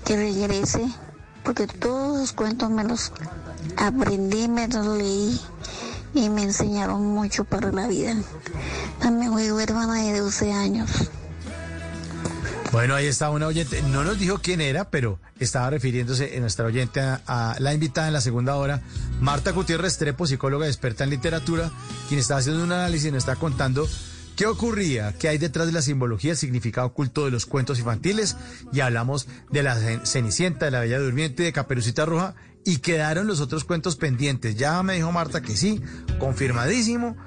que 0.06 0.16
regrese 0.16 0.88
porque 1.44 1.68
todos 1.68 2.20
los 2.20 2.34
cuentos 2.34 2.70
me 2.70 2.84
los 2.84 3.12
aprendí, 3.78 4.48
me 4.48 4.68
los 4.68 4.98
leí 4.98 5.40
y 6.14 6.30
me 6.30 6.44
enseñaron 6.44 7.06
mucho 7.06 7.46
para 7.46 7.72
la 7.72 7.88
vida. 7.88 8.16
También 9.00 9.32
fui 9.32 9.52
huérfana 9.52 9.96
de 9.96 10.20
12 10.20 10.52
años. 10.52 10.90
Bueno, 12.72 12.96
ahí 12.96 13.06
está 13.06 13.30
una 13.30 13.48
oyente. 13.48 13.82
No 13.84 14.04
nos 14.06 14.18
dijo 14.18 14.40
quién 14.42 14.62
era, 14.62 14.90
pero 14.90 15.20
estaba 15.40 15.70
refiriéndose 15.72 16.36
en 16.36 16.42
nuestra 16.42 16.66
oyente 16.66 17.02
a, 17.02 17.56
la 17.60 17.74
invitada 17.74 18.08
en 18.08 18.14
la 18.14 18.22
segunda 18.22 18.56
hora, 18.56 18.82
Marta 19.20 19.52
Gutiérrez 19.52 19.98
Trepo, 19.98 20.26
psicóloga 20.26 20.68
experta 20.68 21.04
en 21.04 21.10
literatura, 21.10 21.70
quien 22.08 22.20
está 22.20 22.38
haciendo 22.38 22.64
un 22.64 22.72
análisis 22.72 23.10
y 23.10 23.12
nos 23.12 23.20
está 23.24 23.36
contando 23.36 23.90
qué 24.38 24.46
ocurría, 24.46 25.14
qué 25.20 25.28
hay 25.28 25.38
detrás 25.38 25.68
de 25.68 25.74
la 25.74 25.82
simbología, 25.82 26.32
el 26.32 26.38
significado 26.38 26.88
oculto 26.88 27.26
de 27.26 27.32
los 27.32 27.46
cuentos 27.46 27.78
infantiles. 27.78 28.38
Y 28.72 28.80
hablamos 28.80 29.28
de 29.52 29.64
la 29.64 29.78
Cen- 29.78 30.06
Cenicienta, 30.06 30.66
de 30.66 30.72
la 30.72 30.80
Bella 30.80 31.00
Durmiente, 31.00 31.44
de 31.44 31.52
Caperucita 31.52 32.06
Roja, 32.06 32.36
y 32.64 32.78
quedaron 32.78 33.28
los 33.28 33.42
otros 33.42 33.66
cuentos 33.66 33.98
pendientes. 33.98 34.56
Ya 34.56 34.82
me 34.82 34.94
dijo 34.94 35.12
Marta 35.12 35.42
que 35.42 35.58
sí, 35.58 35.82
confirmadísimo 36.20 37.18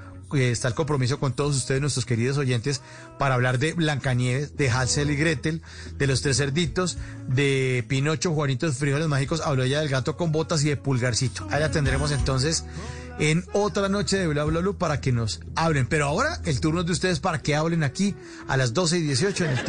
está 0.41 0.67
el 0.67 0.73
compromiso 0.73 1.19
con 1.19 1.33
todos 1.33 1.55
ustedes, 1.55 1.81
nuestros 1.81 2.05
queridos 2.05 2.37
oyentes, 2.37 2.81
para 3.17 3.35
hablar 3.35 3.59
de 3.59 3.73
Blancanieves, 3.73 4.57
de 4.57 4.69
Hansel 4.69 5.11
y 5.11 5.15
Gretel, 5.15 5.61
de 5.97 6.07
los 6.07 6.21
tres 6.21 6.37
cerditos, 6.37 6.97
de 7.27 7.85
Pinocho, 7.87 8.33
Juanitos, 8.33 8.77
Frijoles 8.77 9.07
Mágicos, 9.07 9.41
habló 9.41 9.63
ella 9.63 9.79
del 9.79 9.89
gato 9.89 10.17
con 10.17 10.31
botas 10.31 10.63
y 10.63 10.69
de 10.69 10.77
Pulgarcito. 10.77 11.47
Allá 11.51 11.71
tendremos 11.71 12.11
entonces 12.11 12.65
en 13.19 13.45
otra 13.53 13.87
noche 13.89 14.17
de 14.17 14.27
Bla 14.27 14.43
Bla 14.43 14.59
Blue 14.59 14.77
para 14.77 15.01
que 15.01 15.11
nos 15.11 15.41
hablen. 15.55 15.87
Pero 15.87 16.05
ahora 16.05 16.39
el 16.45 16.59
turno 16.59 16.81
es 16.81 16.85
de 16.85 16.91
ustedes 16.91 17.19
para 17.19 17.41
que 17.41 17.55
hablen 17.55 17.83
aquí 17.83 18.13
a 18.47 18.57
las 18.57 18.73
12 18.73 18.99
y 18.99 19.01
18 19.01 19.45
en 19.45 19.51
el 19.51 19.65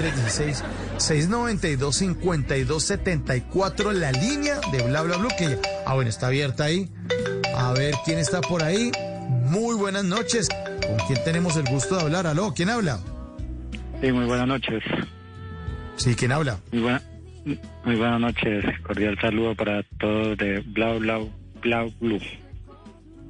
316-692-5274, 0.98 3.92
la 3.92 4.12
línea 4.12 4.60
de 4.72 4.82
Bla 4.82 5.02
Bla 5.02 5.16
Blue, 5.16 5.30
que, 5.38 5.58
ah, 5.86 5.94
bueno, 5.94 6.10
está 6.10 6.26
abierta 6.28 6.64
ahí. 6.64 6.90
A 7.54 7.72
ver 7.72 7.94
quién 8.04 8.18
está 8.18 8.40
por 8.40 8.62
ahí. 8.62 8.90
Muy 9.28 9.74
buenas 9.76 10.04
noches. 10.04 10.48
¿Con 10.86 10.96
quién 11.06 11.18
tenemos 11.24 11.56
el 11.56 11.64
gusto 11.66 11.96
de 11.96 12.02
hablar? 12.02 12.26
¿Aló? 12.26 12.52
¿Quién 12.54 12.68
habla? 12.70 12.98
Sí, 14.00 14.12
muy 14.12 14.26
buenas 14.26 14.46
noches. 14.46 14.82
Sí, 15.96 16.14
¿quién 16.14 16.32
habla? 16.32 16.58
Muy, 16.72 16.82
buena- 16.82 17.02
muy 17.84 17.96
buenas 17.96 18.20
noches. 18.20 18.64
Cordial 18.82 19.18
saludo 19.20 19.54
para 19.54 19.82
todos 19.98 20.36
de 20.38 20.60
Blau 20.60 20.98
Blau 21.00 21.30
Blau 21.62 21.92
Blue. 22.00 22.20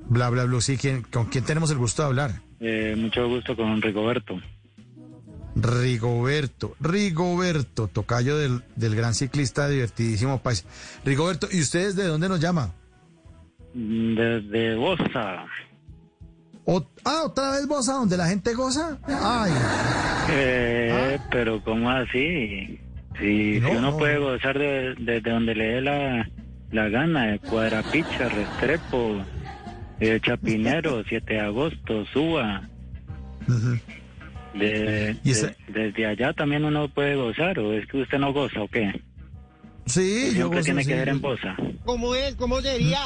Bla 0.09 0.31
Bla 0.31 0.45
Blue, 0.45 0.61
sí, 0.61 0.77
¿quién, 0.77 1.03
¿con 1.03 1.27
quién 1.27 1.45
tenemos 1.45 1.71
el 1.71 1.79
gusto 1.79 2.03
de 2.03 2.09
hablar? 2.09 2.31
Eh, 2.61 2.95
mucho 2.97 3.29
gusto 3.29 3.57
con 3.57 3.81
Rigoberto. 3.83 4.41
Rigoberto, 5.57 6.77
Rigoberto, 6.81 7.89
tocayo 7.89 8.37
del, 8.37 8.63
del 8.77 8.95
gran 8.95 9.15
ciclista 9.15 9.69
divertidísimo 9.69 10.39
país. 10.43 10.65
Rigoberto, 11.05 11.49
¿y 11.51 11.61
ustedes 11.61 11.97
de 11.97 12.05
dónde 12.07 12.29
nos 12.29 12.41
llama? 12.41 12.73
Desde 13.75 14.75
Bosa. 14.77 15.45
O- 16.67 16.85
ah, 17.05 17.23
otra 17.27 17.53
vez 17.53 17.67
Bosa, 17.69 17.93
donde 17.95 18.17
la 18.17 18.27
gente 18.27 18.53
goza. 18.55 18.99
Ay, 19.07 19.53
Eh, 20.29 21.19
Pero 21.31 21.63
¿cómo 21.63 21.89
así? 21.91 22.81
Si, 23.21 23.61
No, 23.61 23.69
si 23.71 23.77
uno 23.77 23.91
no. 23.93 23.97
puede 23.97 24.19
gozar 24.19 24.59
de, 24.59 24.95
de- 24.99 25.21
de 25.21 25.31
donde 25.31 25.55
le 25.55 25.65
dé 25.67 25.81
la, 25.81 26.29
la 26.73 26.89
gana, 26.89 27.27
de 27.27 27.39
Cuadrapicha, 27.39 28.29
Restrepo, 28.29 29.25
eh, 30.01 30.19
Chapinero, 30.21 31.03
7 31.09 31.35
de 31.35 31.41
agosto, 31.41 32.05
Suba. 32.13 32.69
De, 34.55 35.17
¿Y 35.23 35.31
esa- 35.31 35.47
de- 35.49 35.57
desde 35.69 36.07
allá 36.07 36.33
también 36.33 36.65
uno 36.65 36.89
puede 36.89 37.15
gozar, 37.15 37.59
o 37.61 37.73
es 37.73 37.87
que 37.87 37.99
usted 38.03 38.19
no 38.19 38.33
goza 38.33 38.63
o 38.63 38.69
qué? 38.69 39.01
sí, 39.87 40.35
yo 40.35 40.49
gozo, 40.49 40.63
tiene 40.63 40.83
sí. 40.83 40.89
que 40.89 40.97
ser 40.97 41.09
en 41.11 41.21
Bosa. 41.21 41.55
¿Cómo 41.85 42.15
es? 42.17 42.35
¿Cómo 42.35 42.61
sería? 42.61 42.99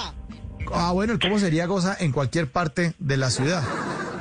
Ah, 0.73 0.93
bueno, 0.93 1.19
¿cómo 1.19 1.39
sería 1.39 1.67
goza 1.67 1.97
en 1.99 2.13
cualquier 2.13 2.47
parte 2.47 2.95
de 2.99 3.17
la 3.17 3.31
ciudad? 3.31 3.63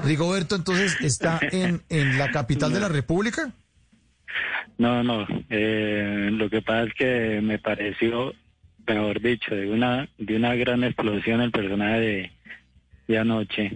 Rigoberto, 0.03 0.55
entonces, 0.55 0.97
¿está 1.01 1.41
en, 1.51 1.81
en 1.89 2.17
la 2.17 2.31
capital 2.31 2.71
de 2.73 2.79
la 2.79 2.87
República? 2.87 3.51
No, 4.77 5.03
no. 5.03 5.27
eh, 5.49 6.29
lo 6.31 6.49
que 6.49 6.61
pasa 6.61 6.83
es 6.83 6.93
que 6.93 7.41
me 7.43 7.59
pareció, 7.59 8.33
mejor 8.87 9.19
dicho, 9.21 9.53
de 9.53 9.69
una 9.69 10.07
de 10.17 10.35
una 10.37 10.55
gran 10.55 10.83
explosión 10.83 11.41
el 11.41 11.51
personaje 11.51 11.99
de, 11.99 12.31
de 13.07 13.19
anoche. 13.19 13.71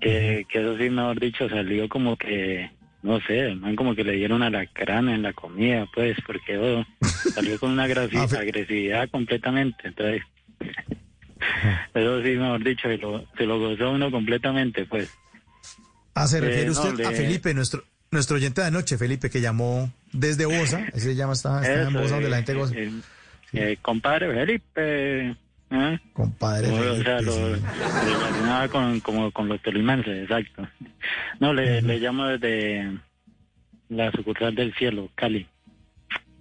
Que, 0.00 0.46
que 0.48 0.60
eso 0.60 0.76
sí, 0.78 0.90
mejor 0.90 1.18
dicho, 1.18 1.48
salió 1.48 1.88
como 1.88 2.16
que, 2.16 2.70
no 3.02 3.18
sé, 3.22 3.54
man 3.54 3.74
como 3.74 3.94
que 3.94 4.04
le 4.04 4.12
dieron 4.12 4.42
a 4.42 4.50
la 4.50 4.66
crana 4.66 5.14
en 5.14 5.22
la 5.22 5.32
comida, 5.32 5.86
pues, 5.94 6.16
porque 6.26 6.56
oh, 6.58 6.84
salió 7.34 7.58
con 7.58 7.72
una 7.72 7.86
grasi- 7.88 8.36
agresividad 8.38 9.08
completamente. 9.10 9.88
Entonces, 9.88 10.22
eso 11.94 12.22
sí, 12.22 12.28
mejor 12.30 12.64
dicho, 12.64 12.88
se 12.88 12.98
lo, 12.98 13.24
se 13.36 13.44
lo 13.44 13.58
gozó 13.58 13.90
uno 13.90 14.10
completamente, 14.10 14.84
pues. 14.86 15.10
Ah, 16.14 16.26
se 16.26 16.38
Eh, 16.38 16.40
refiere 16.40 16.66
no, 16.66 16.72
usted 16.72 17.04
a 17.04 17.10
Felipe, 17.12 17.52
nuestro 17.54 17.84
nuestro 18.10 18.36
oyente 18.36 18.60
de 18.62 18.68
anoche, 18.68 18.96
Felipe, 18.96 19.28
que 19.28 19.40
llamó 19.40 19.92
desde 20.12 20.46
Bosa, 20.46 20.86
ese 20.94 21.14
llama 21.14 21.32
está, 21.34 21.60
está 21.60 21.82
en 21.88 21.92
Bosa 21.92 22.14
donde 22.14 22.30
la 22.30 22.36
gente 22.36 22.54
goza. 22.54 22.74
eh, 22.76 22.90
eh, 23.52 23.76
compadre 23.82 24.32
Felipe. 24.32 25.36
Compadre 26.12 26.70
O, 26.70 27.02
sea, 27.02 27.20
lo, 27.20 27.32
sí. 27.32 27.40
lo 27.40 28.20
relacionaba 28.20 28.68
con, 28.68 29.00
como 29.00 29.30
con 29.32 29.48
los 29.48 29.60
tolimenses, 29.60 30.22
exacto. 30.22 30.66
No, 31.40 31.52
le, 31.52 31.82
le 31.82 31.98
llamo 31.98 32.24
desde 32.26 32.98
la 33.88 34.10
sucursal 34.12 34.54
del 34.54 34.72
cielo, 34.74 35.10
Cali. 35.16 35.46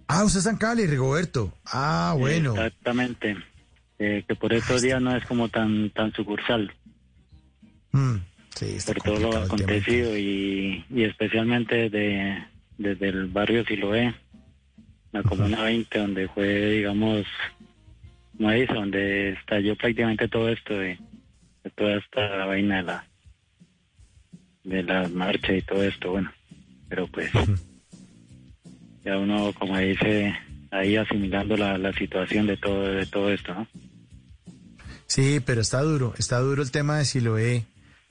Ah, 0.07 0.23
usted 0.23 0.37
está 0.37 0.51
en 0.51 0.57
Cali, 0.57 0.85
Rigoberto. 0.85 1.51
Ah, 1.65 2.13
bueno. 2.17 2.51
Exactamente. 2.53 3.35
Eh, 3.97 4.23
que 4.27 4.35
por 4.35 4.51
estos 4.53 4.81
días 4.81 5.01
no 5.01 5.15
es 5.15 5.25
como 5.25 5.47
tan 5.47 5.89
tan 5.91 6.11
sucursal, 6.11 6.73
Mm, 7.95 8.17
sí, 8.53 8.65
está 8.75 8.93
por 8.93 9.03
todo 9.03 9.19
lo 9.19 9.37
acontecido 9.37 10.17
y, 10.17 10.83
y 10.89 11.03
especialmente 11.03 11.89
de, 11.89 12.43
desde 12.77 13.07
el 13.07 13.27
barrio 13.27 13.63
Siloé, 13.63 14.13
la 15.13 15.23
Comuna 15.23 15.63
20, 15.63 15.97
donde 15.97 16.27
fue, 16.27 16.71
digamos, 16.71 17.25
como 18.35 18.51
dice, 18.51 18.73
donde 18.73 19.29
estalló 19.29 19.77
prácticamente 19.77 20.27
todo 20.27 20.49
esto 20.49 20.73
de, 20.73 20.99
de 21.63 21.69
toda 21.69 21.95
esta 21.95 22.45
vaina 22.45 22.77
de 22.77 22.83
la 22.83 23.07
de 24.65 24.83
las 24.83 25.09
marchas 25.11 25.55
y 25.57 25.61
todo 25.61 25.81
esto, 25.83 26.11
bueno, 26.11 26.33
pero 26.89 27.07
pues 27.07 27.31
ya 29.05 29.17
uno, 29.17 29.53
como 29.53 29.77
dice, 29.77 30.35
ahí 30.77 30.95
asimilando 30.97 31.55
la, 31.57 31.77
la 31.77 31.93
situación 31.93 32.47
de 32.47 32.57
todo 32.57 32.81
de 32.81 33.05
todo 33.05 33.31
esto, 33.31 33.53
¿no? 33.53 33.67
Sí, 35.07 35.39
pero 35.45 35.61
está 35.61 35.81
duro, 35.81 36.13
está 36.17 36.39
duro 36.39 36.61
el 36.63 36.71
tema 36.71 36.97
de 36.97 37.05
Siloé, 37.05 37.65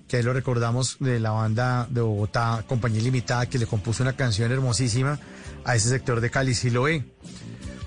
que 0.09 0.17
ahí 0.19 0.23
lo 0.23 0.33
recordamos 0.33 0.97
de 1.01 1.19
la 1.19 1.31
banda 1.33 1.87
de 1.91 2.01
Bogotá, 2.01 2.65
Compañía 2.69 3.03
Limitada, 3.03 3.47
que 3.49 3.59
le 3.59 3.67
compuso 3.67 4.03
una 4.03 4.13
canción 4.15 4.53
hermosísima 4.53 5.19
a 5.65 5.75
ese 5.75 5.89
sector 5.89 6.21
de 6.21 6.31
Cali, 6.31 6.55
Siloé. 6.55 7.05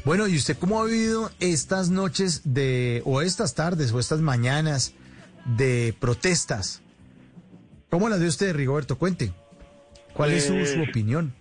Bueno, 0.03 0.27
¿y 0.27 0.35
usted 0.35 0.57
cómo 0.57 0.81
ha 0.81 0.85
vivido 0.85 1.31
estas 1.39 1.89
noches 1.89 2.41
de, 2.43 3.01
o 3.05 3.21
estas 3.21 3.55
tardes, 3.55 3.91
o 3.91 3.99
estas 3.99 4.19
mañanas 4.21 4.93
de 5.57 5.93
protestas? 5.99 6.81
¿Cómo 7.89 8.09
las 8.09 8.19
ve 8.19 8.27
usted, 8.27 8.55
Rigoberto? 8.55 8.97
Cuente. 8.97 9.31
¿Cuál 10.13 10.31
es 10.33 10.45
su, 10.45 10.53
su 10.65 10.75
Pues- 10.77 10.89
opinión? 10.89 11.33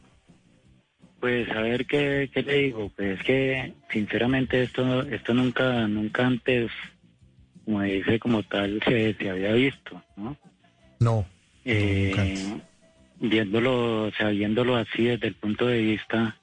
Pues 1.20 1.50
a 1.50 1.60
ver 1.60 1.86
qué, 1.86 2.30
qué 2.32 2.42
le 2.42 2.54
digo, 2.54 2.90
pues 2.94 3.18
es 3.18 3.24
que 3.24 3.72
sinceramente 3.90 4.62
esto 4.62 5.02
esto 5.02 5.32
nunca 5.34 5.88
nunca 5.88 6.26
antes 6.26 6.70
como 7.64 7.82
dice 7.82 8.18
como 8.18 8.42
tal 8.42 8.80
se, 8.86 9.14
se 9.14 9.30
había 9.30 9.52
visto, 9.52 10.02
¿no? 10.16 10.36
No. 11.00 11.26
Eh, 11.64 12.60
viéndolo, 13.18 14.04
o 14.04 14.10
sea, 14.12 14.28
viéndolo 14.28 14.76
así 14.76 15.04
desde 15.04 15.28
el 15.28 15.34
punto 15.34 15.66
de 15.66 15.80
vista 15.80 16.36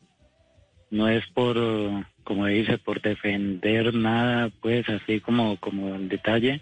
no 0.91 1.07
es 1.07 1.25
por 1.27 1.57
como 2.23 2.45
dice 2.45 2.77
por 2.77 3.01
defender 3.01 3.93
nada, 3.93 4.49
pues 4.61 4.87
así 4.89 5.19
como 5.19 5.57
como 5.57 5.95
el 5.95 6.09
detalle, 6.09 6.61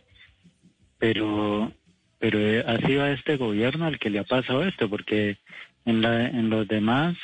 pero 0.98 1.72
pero 2.20 2.40
eh, 2.40 2.64
ha 2.66 2.78
sido 2.86 3.04
a 3.04 3.12
este 3.12 3.38
gobierno 3.38 3.86
al 3.86 4.00
que 4.00 4.10
le 4.10 4.20
ha 4.20 4.24
pasado 4.24 4.64
esto, 4.64 4.90
porque 4.90 5.38
en 5.86 6.02
la 6.02 6.28
en 6.28 6.50
los 6.50 6.68
demás 6.68 7.18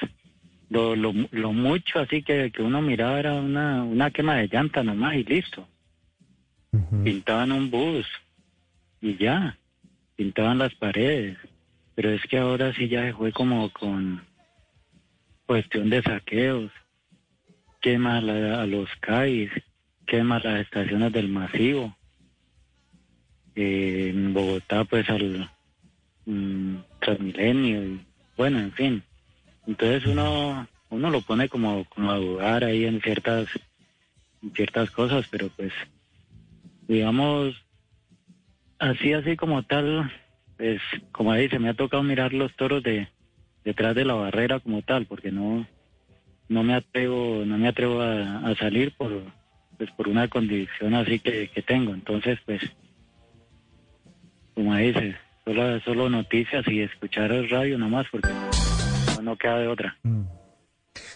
lo, 0.69 0.95
lo, 0.95 1.14
lo 1.31 1.53
mucho 1.53 1.99
así 1.99 2.22
que, 2.23 2.52
que 2.52 2.61
uno 2.61 2.81
miraba 2.81 3.19
era 3.19 3.34
una, 3.35 3.84
una 3.84 4.11
quema 4.11 4.35
de 4.35 4.48
llanta 4.48 4.84
nomás 4.84 5.15
y 5.15 5.23
listo. 5.23 5.68
Pintaban 7.03 7.52
un 7.52 7.69
bus 7.72 8.06
y 9.02 9.15
ya, 9.18 9.57
pintaban 10.15 10.57
las 10.57 10.73
paredes. 10.76 11.38
Pero 11.95 12.11
es 12.11 12.22
que 12.27 12.38
ahora 12.38 12.73
sí 12.73 12.88
ya 12.89 13.03
se 13.03 13.14
fue 13.14 13.31
como 13.31 13.69
con 13.72 14.22
cuestión 15.45 15.89
de 15.89 16.02
saqueos, 16.03 16.72
quema 17.81 18.22
la- 18.22 18.61
a 18.61 18.65
los 18.68 18.89
CAIs, 18.99 19.52
quema 20.06 20.39
las 20.39 20.61
estaciones 20.61 21.11
del 21.14 21.30
masivo. 21.30 21.95
Eh, 23.56 24.10
en 24.14 24.34
Bogotá 24.34 24.84
pues 24.84 25.10
al 25.10 25.49
mm, 26.26 26.76
Transmilenio 26.99 27.84
y 27.84 28.02
bueno, 28.35 28.60
en 28.60 28.72
fin. 28.73 29.03
Entonces 29.68 30.06
uno 30.06 30.68
uno 30.89 31.10
lo 31.10 31.22
pone 31.22 31.49
como, 31.49 31.85
como 31.85 32.11
a 32.11 32.18
dudar 32.18 32.64
ahí 32.64 32.85
en 32.85 33.02
ciertas 33.02 33.48
en 34.41 34.52
ciertas 34.53 34.89
cosas, 34.91 35.27
pero 35.30 35.49
pues 35.49 35.73
digamos 36.88 37.56
así 38.80 39.14
así 39.14 39.35
como 39.35 39.64
tal, 39.64 40.11
pues 40.56 40.81
como 41.11 41.34
dice, 41.34 41.60
me 41.60 41.69
ha 41.69 41.73
tocado 41.73 42.02
mirar 42.03 42.34
los 42.34 42.56
toros 42.56 42.81
de 42.81 43.10
detrás 43.65 43.94
de 43.95 44.06
la 44.06 44.14
barrera 44.14 44.60
como 44.61 44.81
tal, 44.81 45.06
porque 45.06 45.31
no 45.31 45.68
no 46.48 46.64
me 46.64 46.73
atrevo 46.73 47.44
no 47.45 47.57
me 47.57 47.68
atrevo 47.68 48.02
a, 48.02 48.56
salir 48.56 48.94
por 48.95 49.11
pues 49.77 49.91
por 49.91 50.07
una 50.07 50.30
condición 50.30 50.94
así 50.94 51.19
que, 51.19 51.49
que 51.49 51.61
tengo, 51.61 51.94
entonces 51.94 52.39
pues 52.45 52.61
como 54.53 54.76
dice, 54.76 55.18
solo 55.44 55.80
solo 55.81 56.10
noticias 56.10 56.65
y 56.69 56.80
escuchar 56.80 57.34
el 57.34 57.49
radio 57.49 57.77
nomás 57.77 58.07
porque 58.10 58.30
no, 59.28 59.38
queda 59.38 59.58
de 59.60 59.68
otra. 59.68 59.98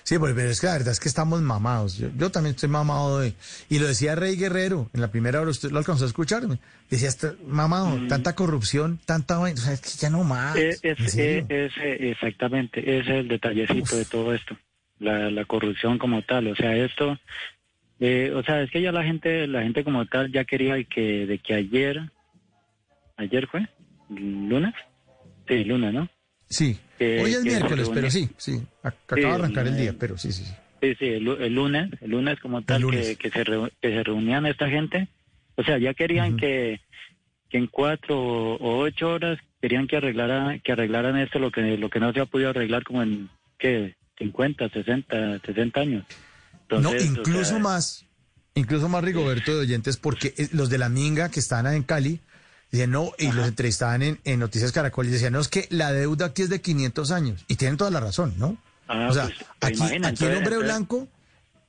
Sí, 0.04 0.18
pues, 0.18 0.34
pero 0.36 0.50
es 0.50 0.60
que 0.60 0.68
la 0.68 0.74
verdad 0.74 0.92
es 0.92 1.00
que 1.00 1.10
estamos 1.10 1.42
mamados. 1.42 1.98
Yo, 1.98 2.10
yo 2.18 2.30
también 2.32 2.56
estoy 2.56 2.70
mamado 2.70 3.20
de... 3.20 3.34
Y 3.70 3.80
lo 3.80 3.88
decía 3.88 4.16
Rey 4.16 4.36
Guerrero, 4.36 4.90
en 4.94 5.02
la 5.02 5.12
primera 5.12 5.42
hora 5.42 5.52
usted 5.52 5.72
lo 5.72 5.78
alcanzó 5.78 6.06
a 6.06 6.08
escucharme. 6.08 6.60
Decía, 6.90 7.10
está 7.10 7.34
mamado, 7.48 8.08
tanta 8.08 8.36
corrupción, 8.36 9.00
tanta 9.06 9.40
o 9.40 9.48
sea, 9.56 9.74
es 9.74 9.82
que 9.82 9.90
ya 9.90 10.10
no 10.10 10.24
más. 10.24 10.56
Eh, 10.56 10.78
¿En 10.84 11.06
es, 11.06 11.18
eh, 11.18 11.46
es, 11.48 11.72
exactamente, 11.78 12.82
ese 12.82 13.00
es 13.00 13.08
el 13.22 13.28
detallecito 13.28 13.96
de 13.96 14.06
todo 14.06 14.34
esto, 14.34 14.58
la, 15.00 15.32
la 15.32 15.46
corrupción 15.46 15.98
como 15.98 16.22
tal, 16.24 16.48
o 16.48 16.56
sea, 16.56 16.76
esto, 16.76 17.18
eh, 18.00 18.34
o 18.36 18.44
sea, 18.44 18.62
es 18.62 18.72
que 18.72 18.82
ya 18.82 18.92
la 18.92 19.04
gente, 19.04 19.48
la 19.48 19.62
gente 19.62 19.84
como 19.84 20.06
tal 20.06 20.32
ya 20.32 20.44
quería 20.44 20.84
que, 20.84 21.26
de 21.26 21.40
que 21.40 21.54
ayer, 21.54 22.12
ayer 23.16 23.48
fue, 23.48 23.68
lunes, 24.10 24.74
sí, 25.48 25.64
lunes, 25.64 25.94
¿no? 25.94 26.10
Sí, 26.52 26.78
Que- 27.00 27.20
hoy 27.22 27.32
es 27.32 27.38
que 27.40 27.50
miércoles, 27.50 27.90
pero 27.94 28.12
sí, 28.12 28.30
sí, 28.38 28.52
ac- 28.84 28.92
Sí, 28.92 28.98
acaba 29.08 29.28
de 29.38 29.44
arrancar 29.44 29.68
el 29.68 29.78
día, 29.78 29.96
pero 29.98 30.18
sí, 30.18 30.32
sí, 30.32 30.44
sí. 30.46 30.54
Sí, 30.82 30.96
sí, 31.00 31.06
el, 31.06 31.24
lu- 31.24 31.38
el 31.40 31.54
lunes, 31.54 31.90
el 32.02 32.12
lunes 32.12 32.40
como 32.40 32.62
tal, 32.64 32.82
lunes. 32.82 33.06
Que, 33.08 33.16
que, 33.16 33.30
se 33.30 33.44
reu- 33.46 33.72
que 33.82 33.90
se 33.90 34.04
reunían 34.04 34.46
esta 34.46 34.68
gente. 34.68 35.08
O 35.56 35.64
sea, 35.64 35.78
ya 35.78 35.94
querían 35.94 36.38
que, 36.38 36.82
que 37.50 37.58
en 37.58 37.68
cuatro 37.68 38.20
o, 38.20 38.80
ocho 38.80 39.10
horas 39.10 39.40
querían 39.62 39.88
que 39.88 39.98
arreglara, 39.98 40.58
que 40.64 40.72
arreglaran 40.72 41.18
esto, 41.18 41.40
lo 41.40 41.52
que, 41.52 41.78
lo 41.78 41.90
que 41.90 42.00
no 42.00 42.12
se 42.14 42.20
ha 42.20 42.26
podido 42.26 42.50
arreglar 42.50 42.84
como 42.84 43.04
en, 43.04 43.30
¿qué? 43.60 43.96
50, 44.18 44.70
60, 44.70 45.40
60 45.46 45.80
años. 45.80 46.06
Entonces, 46.64 46.92
no, 46.92 46.98
o 46.98 47.20
incluso 47.22 47.46
sea, 47.46 47.60
más, 47.60 48.06
incluso 48.56 48.90
más 48.90 49.04
Rigoberto 49.04 49.54
de 49.56 49.62
oyentes, 49.62 49.98
porque 49.98 50.34
eh, 50.38 50.50
los 50.54 50.70
de 50.70 50.78
la 50.80 50.90
Minga 50.90 51.30
que 51.30 51.40
están 51.40 51.68
en 51.68 51.84
Cali, 51.84 52.20
decían 52.72 52.92
no, 52.92 53.12
y 53.18 53.32
los 53.32 53.48
entrevistaban 53.48 54.02
en, 54.02 54.20
en 54.24 54.40
Noticias 54.40 54.72
Caracol 54.72 55.08
y 55.08 55.12
decían, 55.12 55.34
no, 55.34 55.40
es 55.40 55.48
que 55.50 55.68
la 55.70 55.92
deuda 55.92 56.28
aquí 56.28 56.42
es 56.44 56.50
de 56.50 56.62
500 56.62 57.12
años. 57.12 57.44
Y 57.48 57.56
tienen 57.56 57.78
toda 57.78 57.92
la 57.92 58.00
razón, 58.00 58.34
¿no? 58.38 58.58
Ah, 58.88 59.08
o 59.10 59.14
sea, 59.14 59.30
pues, 59.60 59.80
aquí, 59.82 59.94
el 59.94 60.06
hombre 60.06 60.38
entonces- 60.38 60.60
blanco, 60.64 61.08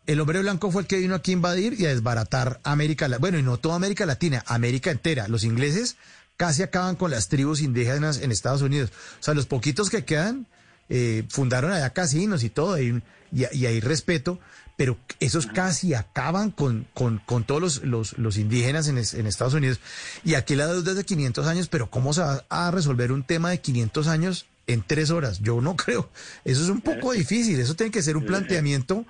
el 0.06 0.20
hombre 0.20 0.40
blanco 0.40 0.70
fue 0.70 0.82
el 0.82 0.88
que 0.88 0.98
vino 0.98 1.14
aquí 1.14 1.32
a 1.32 1.34
invadir 1.34 1.74
y 1.78 1.86
a 1.86 1.90
desbaratar 1.90 2.60
América 2.64 3.06
Latina. 3.08 3.18
Bueno, 3.20 3.38
y 3.38 3.42
no 3.42 3.56
toda 3.58 3.76
América 3.76 4.06
Latina, 4.06 4.42
América 4.46 4.90
entera. 4.90 5.28
Los 5.28 5.44
ingleses 5.44 5.96
casi 6.36 6.62
acaban 6.62 6.96
con 6.96 7.10
las 7.10 7.28
tribus 7.28 7.60
indígenas 7.60 8.18
en 8.20 8.32
Estados 8.32 8.62
Unidos. 8.62 8.90
O 9.20 9.22
sea, 9.22 9.34
los 9.34 9.46
poquitos 9.46 9.90
que 9.90 10.04
quedan 10.04 10.46
eh, 10.88 11.24
fundaron 11.28 11.70
allá 11.72 11.90
casinos 11.90 12.42
y 12.42 12.50
todo, 12.50 12.80
y, 12.80 13.02
y, 13.32 13.44
y 13.56 13.66
hay 13.66 13.80
respeto, 13.80 14.40
pero 14.76 14.96
esos 15.20 15.46
casi 15.46 15.94
acaban 15.94 16.50
con, 16.50 16.86
con, 16.94 17.18
con 17.24 17.44
todos 17.44 17.60
los, 17.60 17.82
los, 17.84 18.18
los 18.18 18.36
indígenas 18.38 18.88
en, 18.88 18.98
es- 18.98 19.14
en 19.14 19.26
Estados 19.26 19.54
Unidos. 19.54 19.80
Y 20.24 20.34
aquí 20.34 20.54
la 20.56 20.66
deuda 20.66 20.90
es 20.92 20.96
de 20.96 21.04
500 21.04 21.46
años, 21.46 21.68
pero 21.68 21.90
¿cómo 21.90 22.12
se 22.12 22.22
va 22.22 22.44
a 22.48 22.70
resolver 22.70 23.12
un 23.12 23.22
tema 23.22 23.50
de 23.50 23.60
500 23.60 24.08
años 24.08 24.46
en 24.66 24.82
tres 24.82 25.10
horas? 25.10 25.40
Yo 25.40 25.60
no 25.60 25.76
creo. 25.76 26.10
Eso 26.44 26.62
es 26.62 26.68
un 26.68 26.80
poco 26.80 27.12
difícil. 27.12 27.60
Eso 27.60 27.74
tiene 27.74 27.92
que 27.92 28.02
ser 28.02 28.16
un 28.16 28.24
planteamiento 28.26 29.04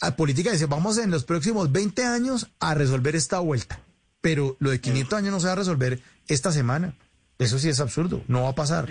a 0.00 0.16
política. 0.16 0.52
Dice, 0.52 0.66
vamos 0.66 0.96
en 0.98 1.10
los 1.10 1.24
próximos 1.24 1.70
20 1.72 2.04
años 2.04 2.48
a 2.60 2.74
resolver 2.74 3.16
esta 3.16 3.40
vuelta. 3.40 3.80
Pero 4.22 4.56
lo 4.60 4.70
de 4.70 4.80
500 4.80 5.18
años 5.18 5.32
no 5.32 5.40
se 5.40 5.46
va 5.46 5.52
a 5.52 5.56
resolver 5.56 6.00
esta 6.28 6.52
semana. 6.52 6.94
Eso 7.38 7.58
sí 7.58 7.68
es 7.70 7.80
absurdo. 7.80 8.22
No 8.28 8.42
va 8.42 8.50
a 8.50 8.54
pasar. 8.54 8.86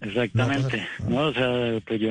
Exactamente. 0.00 0.86
No, 1.08 1.28
o 1.28 1.32
sea, 1.32 1.80
pues 1.86 2.00
yo, 2.00 2.10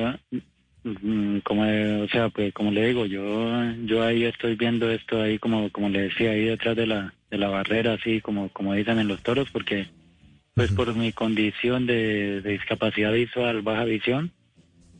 como 1.44 1.62
o 1.62 2.08
sea 2.08 2.28
pues 2.28 2.52
como 2.52 2.70
le 2.70 2.88
digo 2.88 3.06
yo 3.06 3.50
yo 3.86 4.02
ahí 4.02 4.24
estoy 4.24 4.54
viendo 4.54 4.90
esto 4.90 5.22
ahí 5.22 5.38
como 5.38 5.70
como 5.70 5.88
le 5.88 6.02
decía 6.02 6.32
ahí 6.32 6.44
detrás 6.44 6.76
de 6.76 6.86
la 6.86 7.14
de 7.30 7.38
la 7.38 7.48
barrera 7.48 7.94
así 7.94 8.20
como 8.20 8.50
como 8.50 8.74
dicen 8.74 8.98
en 8.98 9.08
los 9.08 9.22
toros 9.22 9.48
porque 9.50 9.88
pues 10.52 10.70
por 10.72 10.94
mi 10.94 11.12
condición 11.12 11.86
de, 11.86 12.42
de 12.42 12.50
discapacidad 12.50 13.12
visual 13.12 13.62
baja 13.62 13.84
visión 13.84 14.30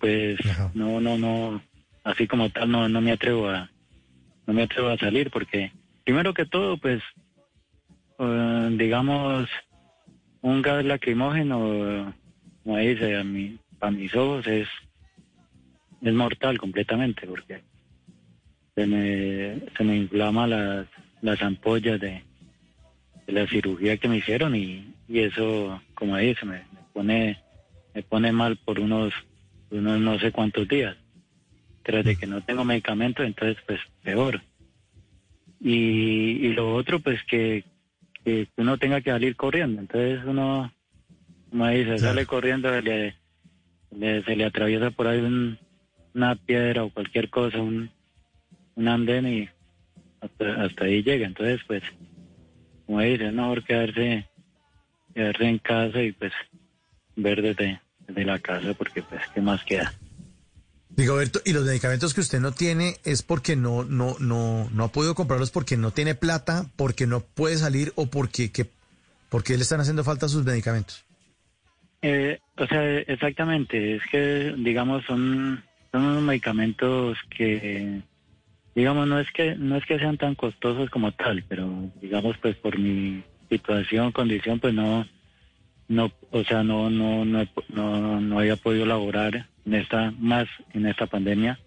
pues 0.01 0.39
no 0.73 1.03
no 1.03 1.19
no 1.19 1.63
así 2.03 2.27
como 2.27 2.49
tal 2.49 2.71
no 2.71 2.89
no 2.89 3.03
me 3.03 3.13
atrevo 3.13 3.51
a 3.51 3.71
no 4.47 4.55
me 4.55 4.63
atrevo 4.63 4.89
a 4.89 4.97
salir 4.97 5.31
porque 5.31 5.71
primero 6.03 6.33
que 6.33 6.47
todo 6.47 6.79
pues 6.79 7.03
eh, 8.19 8.69
digamos 8.79 9.51
un 10.41 10.63
gas 10.63 10.83
lacrimógeno 10.83 12.15
como 12.63 12.79
dice 12.79 13.17
a 13.17 13.23
mi 13.23 13.59
a 13.81 13.91
mis 13.91 14.15
ojos 14.15 14.47
es 14.47 14.67
es 16.05 16.15
mortal 16.15 16.59
completamente 16.59 17.27
porque 17.27 17.63
se 18.75 18.87
me, 18.87 19.61
se 19.77 19.85
me 19.85 19.97
inflama 19.97 20.47
las, 20.47 20.87
las 21.23 21.41
ampollas 21.43 22.01
de, 22.01 22.23
de 23.27 23.33
la 23.33 23.47
cirugía 23.49 23.97
que 23.97 24.09
me 24.09 24.19
hicieron 24.19 24.55
y, 24.55 24.93
y 25.09 25.21
eso, 25.21 25.81
como 25.95 26.17
dice, 26.17 26.45
me, 26.45 26.59
me 26.59 26.81
pone 26.93 27.39
me 27.95 28.03
pone 28.03 28.33
mal 28.33 28.57
por 28.57 28.81
unos, 28.81 29.15
unos 29.71 30.01
no 30.01 30.19
sé 30.19 30.33
cuántos 30.33 30.67
días. 30.67 30.97
Tras 31.85 32.05
de 32.05 32.17
que 32.17 32.27
no 32.27 32.43
tengo 32.43 32.65
medicamento, 32.65 33.23
entonces 33.23 33.57
pues 33.67 33.79
peor. 34.03 34.43
Y, 35.61 36.47
y 36.47 36.53
lo 36.55 36.75
otro 36.75 36.99
pues 37.01 37.23
que, 37.25 37.65
que 38.25 38.49
uno 38.57 38.79
tenga 38.79 39.01
que 39.01 39.11
salir 39.11 39.37
corriendo. 39.37 39.81
Entonces 39.81 40.21
uno, 40.27 40.73
como 41.51 41.69
dice, 41.69 42.01
sale 42.01 42.27
corriendo, 42.27 42.81
le, 42.81 43.15
le- 43.97 44.23
se 44.25 44.35
le 44.35 44.45
atraviesa 44.45 44.91
por 44.91 45.07
ahí 45.07 45.21
un, 45.21 45.59
una 46.15 46.37
piedra 46.37 46.85
o 46.85 46.91
cualquier 46.91 47.29
cosa, 47.31 47.59
un, 47.59 47.91
un 48.77 48.89
andén 48.89 49.27
y 49.27 49.49
hasta, 50.21 50.65
hasta 50.65 50.85
ahí 50.85 51.03
llega. 51.03 51.27
Entonces, 51.27 51.61
pues, 51.67 51.83
como 52.87 53.01
dice, 53.01 53.27
es 53.27 53.33
mejor 53.33 53.65
quedarse, 53.65 54.27
quedarse 55.15 55.45
en 55.45 55.59
casa 55.59 56.03
y 56.03 56.13
pues 56.13 56.33
ver 57.17 57.43
desde, 57.43 57.81
desde 58.07 58.25
la 58.25 58.39
casa 58.39 58.75
porque 58.75 59.03
pues, 59.03 59.23
¿qué 59.35 59.41
más 59.41 59.63
queda? 59.65 59.93
Rigoberto, 60.97 61.41
¿y 61.45 61.53
los 61.53 61.65
medicamentos 61.65 62.15
que 62.15 62.21
usted 62.21 62.41
no 62.41 62.53
tiene 62.53 62.97
es 63.05 63.23
porque 63.23 63.57
no, 63.57 63.83
no, 63.83 64.17
no, 64.21 64.71
no 64.71 64.85
ha 64.85 64.93
podido 64.93 65.15
comprarlos 65.17 65.51
porque 65.51 65.77
no 65.77 65.91
tiene 65.91 66.15
plata, 66.15 66.67
porque 66.77 67.07
no 67.07 67.21
puede 67.21 67.57
salir 67.57 67.93
o 67.97 68.07
porque, 68.07 68.53
que, 68.53 68.67
porque 69.29 69.57
le 69.57 69.63
están 69.63 69.81
haciendo 69.81 70.05
falta 70.05 70.29
sus 70.29 70.45
medicamentos? 70.45 71.05
Eh, 72.01 72.39
o 72.59 72.67
sea, 72.67 72.99
exactamente, 72.99 73.97
es 73.97 74.03
que, 74.11 74.55
digamos, 74.59 75.05
son, 75.07 75.65
son 75.95 76.07
unos 76.07 76.25
medicamentos 76.25 77.17
que, 77.31 78.01
digamos, 78.75 79.07
no 79.07 79.21
es 79.21 79.31
que, 79.31 79.55
no 79.55 79.77
es 79.77 79.87
que 79.87 80.01
sean 80.01 80.19
tan 80.19 80.35
costosos 80.35 80.91
como 80.91 81.13
tal, 81.13 81.45
pero, 81.47 81.71
digamos, 82.03 82.37
pues 82.39 82.57
por 82.57 82.77
mi 82.77 83.23
situación, 83.49 84.11
condición, 84.11 84.59
pues 84.59 84.75
no, 84.75 85.07
no, 85.87 86.11
o 86.33 86.43
sea, 86.43 86.65
no, 86.65 86.91
no, 86.91 87.25
no, 87.25 87.47
no, 87.69 88.21
no 88.21 88.39
había 88.41 88.57
podido 88.57 88.87
laborar 88.87 89.47
en 89.65 89.75
esta, 89.75 90.13
más 90.19 90.49
en 90.73 90.87
esta 90.87 91.07
pandemia, 91.07 91.61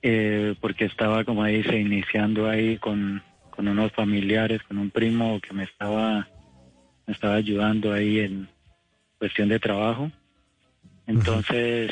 eh, 0.00 0.54
porque 0.58 0.86
estaba, 0.86 1.24
como 1.24 1.44
dice, 1.44 1.78
iniciando 1.78 2.48
ahí 2.48 2.78
con, 2.78 3.22
con 3.50 3.68
unos 3.68 3.92
familiares, 3.92 4.62
con 4.62 4.78
un 4.78 4.88
primo 4.90 5.40
que 5.40 5.52
me 5.52 5.64
estaba, 5.64 6.26
me 7.06 7.12
estaba 7.12 7.34
ayudando 7.34 7.92
ahí 7.92 8.20
en 8.20 8.48
cuestión 9.18 9.50
de 9.50 9.58
trabajo. 9.58 10.10
Entonces, 11.06 11.90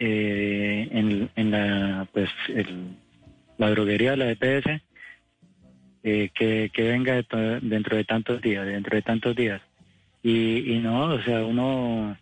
eh, 0.00 0.88
en, 0.90 1.30
en 1.36 1.50
la, 1.50 2.08
pues, 2.12 2.28
el- 2.48 2.96
la 3.58 3.70
droguería, 3.70 4.16
la 4.16 4.30
EPS, 4.30 4.80
eh, 6.02 6.30
que, 6.34 6.70
que 6.72 6.82
venga 6.88 7.14
de 7.14 7.22
to- 7.24 7.60
dentro 7.60 7.96
de 7.96 8.04
tantos 8.04 8.40
días, 8.40 8.66
dentro 8.66 8.96
de 8.96 9.02
tantos 9.02 9.36
días. 9.36 9.60
Y, 10.22 10.72
y 10.72 10.78
no, 10.78 11.04
o 11.14 11.22
sea, 11.22 11.44
uno, 11.44 12.16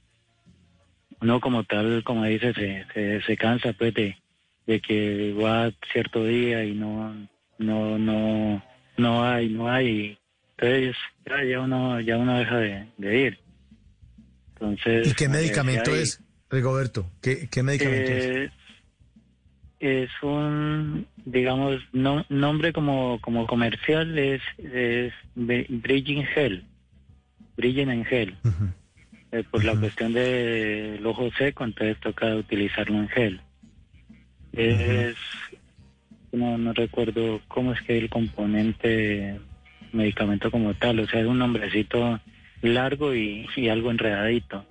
uno 1.21 1.41
como 1.41 1.65
tal, 1.65 2.03
como 2.05 2.25
dice, 2.25 2.53
se, 2.55 2.85
se, 2.93 3.23
se 3.23 3.37
cansa 3.37 3.73
pues 3.73 3.95
de, 3.95 4.17
de 4.67 4.81
que 4.81 5.33
va 5.33 5.71
cierto 5.93 6.25
día 6.25 6.65
y 6.65 6.75
no, 6.75 7.15
no, 7.59 7.99
no, 7.99 8.63
no 8.97 9.25
hay, 9.25 9.49
no 9.49 9.69
hay. 9.71 10.19
Entonces 10.57 10.97
ya, 11.25 11.45
ya 11.45 11.61
uno, 11.61 12.01
ya 12.01 12.19
uno 12.19 12.37
deja 12.39 12.59
de, 12.59 12.87
de 12.99 13.21
ir. 13.21 13.39
Entonces. 14.55 15.07
¿Y 15.09 15.15
qué 15.15 15.29
medicamento 15.29 15.95
es, 15.95 16.21
Rigoberto? 16.51 17.07
¿Qué, 17.21 17.49
qué 17.51 17.63
medicamento 17.63 18.13
es? 18.13 18.25
eh, 18.25 18.51
es 19.81 20.11
un, 20.23 21.07
digamos, 21.25 21.81
no, 21.93 22.25
nombre 22.29 22.73
como, 22.73 23.21
como 23.21 23.47
comercial 23.47 24.19
es, 24.19 24.43
es 24.59 25.13
Bri- 25.37 25.67
Bridging 25.69 26.25
Gel. 26.27 26.65
Bridging 27.57 27.91
en 27.91 28.05
gel. 28.05 28.37
Eh, 29.33 29.45
por 29.51 29.65
la 29.65 29.79
cuestión 29.79 30.13
del 30.13 31.05
ojo 31.05 31.31
seco, 31.37 31.65
entonces 31.65 31.99
toca 32.01 32.35
utilizarlo 32.35 32.97
en 32.97 33.09
gel. 33.09 33.41
Es, 34.53 35.17
no, 36.33 36.57
no 36.57 36.73
recuerdo 36.73 37.41
cómo 37.49 37.73
es 37.73 37.81
que 37.83 37.99
el 37.99 38.09
componente 38.09 39.39
medicamento 39.93 40.51
como 40.51 40.75
tal, 40.75 41.01
o 41.01 41.09
sea, 41.09 41.21
es 41.21 41.27
un 41.27 41.39
nombrecito 41.39 42.21
largo 42.63 43.15
y, 43.15 43.47
y 43.57 43.69
algo 43.69 43.91
enredadito. 43.91 44.65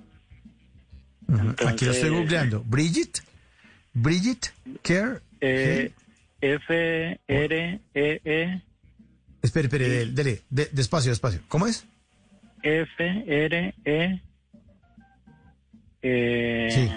Ujú. 1.27 1.49
Aquí 1.49 1.57
lo 1.59 1.67
estoy 1.69 1.85
entonces- 1.87 2.11
googleando. 2.11 2.63
Bridget, 2.63 3.19
Bridget 3.93 4.53
Care. 4.81 5.19
Eh, 5.41 5.91
F 6.41 7.19
R 7.27 7.79
E 7.93 8.21
E 8.23 8.61
Espere, 9.41 9.65
espere, 9.67 9.89
dele, 9.89 10.11
dele, 10.11 10.41
de- 10.49 10.69
despacio, 10.71 11.11
despacio. 11.11 11.41
¿Cómo 11.47 11.67
es? 11.67 11.85
F 12.63 13.23
R 13.27 13.73
E 13.85 14.21
eh, 16.01 16.67
Sí. 16.71 16.89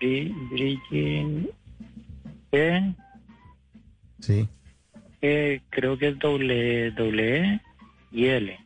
Bri- 0.00 0.34
Bridging 0.50 1.48
E 2.52 2.94
Sí. 4.20 4.48
eh, 5.22 5.60
creo 5.70 5.96
que 5.98 6.08
es 6.08 6.18
doble 6.18 6.90
doble 6.92 7.38
E 7.44 7.60
y 8.12 8.26
L. 8.26 8.58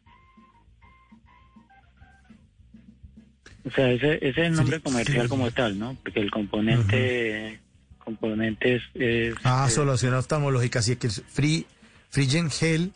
O 3.67 3.71
sea, 3.71 3.91
ese, 3.91 4.17
ese 4.17 4.29
es 4.29 4.39
el 4.39 4.57
nombre 4.57 4.81
comercial 4.81 5.29
como 5.29 5.51
tal, 5.51 5.79
¿no? 5.79 5.97
Porque 6.03 6.21
el 6.21 6.31
componente 6.31 7.59
componente 7.99 8.75
es, 8.77 8.83
es- 8.95 9.35
Ah, 9.45 9.65
es- 9.67 9.75
solución 9.75 10.13
oftalmológica, 10.15 10.83
sí, 10.83 10.97
que 10.97 11.07
es 11.07 11.23
Free, 11.27 11.65
Frigen 12.11 12.51
Gel, 12.51 12.93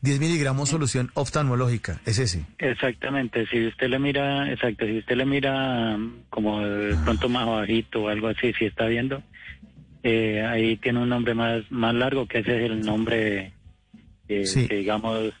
10 0.00 0.20
miligramos 0.20 0.68
solución 0.68 1.10
oftalmológica, 1.14 2.00
es 2.06 2.18
ese. 2.20 2.44
Exactamente, 2.58 3.46
si 3.46 3.66
usted 3.66 3.88
le 3.88 3.98
mira, 3.98 4.50
exacto, 4.52 4.86
si 4.86 4.98
usted 4.98 5.16
le 5.16 5.26
mira 5.26 5.96
mm, 5.96 6.24
como 6.30 6.60
de 6.64 6.96
pronto 6.98 7.28
más 7.28 7.46
bajito 7.46 8.02
o 8.04 8.08
algo 8.08 8.28
así, 8.28 8.52
si 8.52 8.66
está 8.66 8.86
viendo, 8.86 9.22
eh, 10.04 10.42
ahí 10.42 10.76
tiene 10.76 11.00
un 11.00 11.08
nombre 11.08 11.34
más 11.34 11.68
más 11.70 11.94
largo 11.94 12.26
que 12.26 12.38
ese 12.38 12.56
es 12.64 12.70
el 12.70 12.84
nombre, 12.84 13.52
eh, 14.28 14.46
Sí. 14.46 14.68
que 14.68 14.76
digamos, 14.76 15.32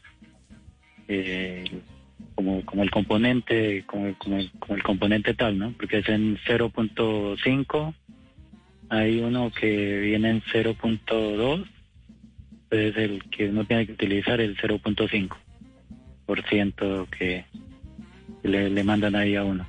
eh, 1.08 1.64
como 2.42 2.64
como 2.66 2.82
el 2.82 2.90
componente, 2.90 3.84
como, 3.86 4.06
el- 4.06 4.16
como, 4.16 4.36
el, 4.38 4.50
como 4.58 4.74
el 4.74 4.82
componente 4.82 5.34
tal, 5.34 5.58
¿no? 5.58 5.72
Porque 5.72 5.98
es 5.98 6.08
en 6.08 6.36
0.5, 6.46 7.94
hay 8.88 9.20
uno 9.20 9.50
que 9.52 10.00
viene 10.00 10.30
en 10.30 10.42
0.2, 10.42 11.64
pues 12.68 12.96
el 12.96 13.22
que 13.30 13.50
uno 13.50 13.64
tiene 13.64 13.86
que 13.86 13.92
utilizar 13.92 14.40
el 14.40 14.56
0.5 14.56 15.36
por 16.26 16.42
ciento 16.48 17.06
que 17.16 17.44
le, 18.42 18.68
le 18.70 18.84
mandan 18.84 19.14
ahí 19.14 19.36
a 19.36 19.44
uno. 19.44 19.66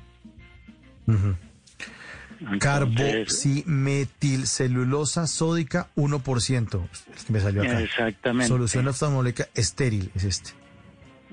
Carboximetilcelulosa 2.58 5.26
sódica 5.26 5.88
1%. 5.96 6.88
Es 7.14 7.24
que 7.24 7.32
me 7.32 7.40
salió 7.40 7.62
acá. 7.62 7.80
Exactamente. 7.80 8.48
Solución 8.48 8.88
oftalmológica 8.88 9.48
estéril 9.54 10.10
es 10.14 10.24
este. 10.24 10.50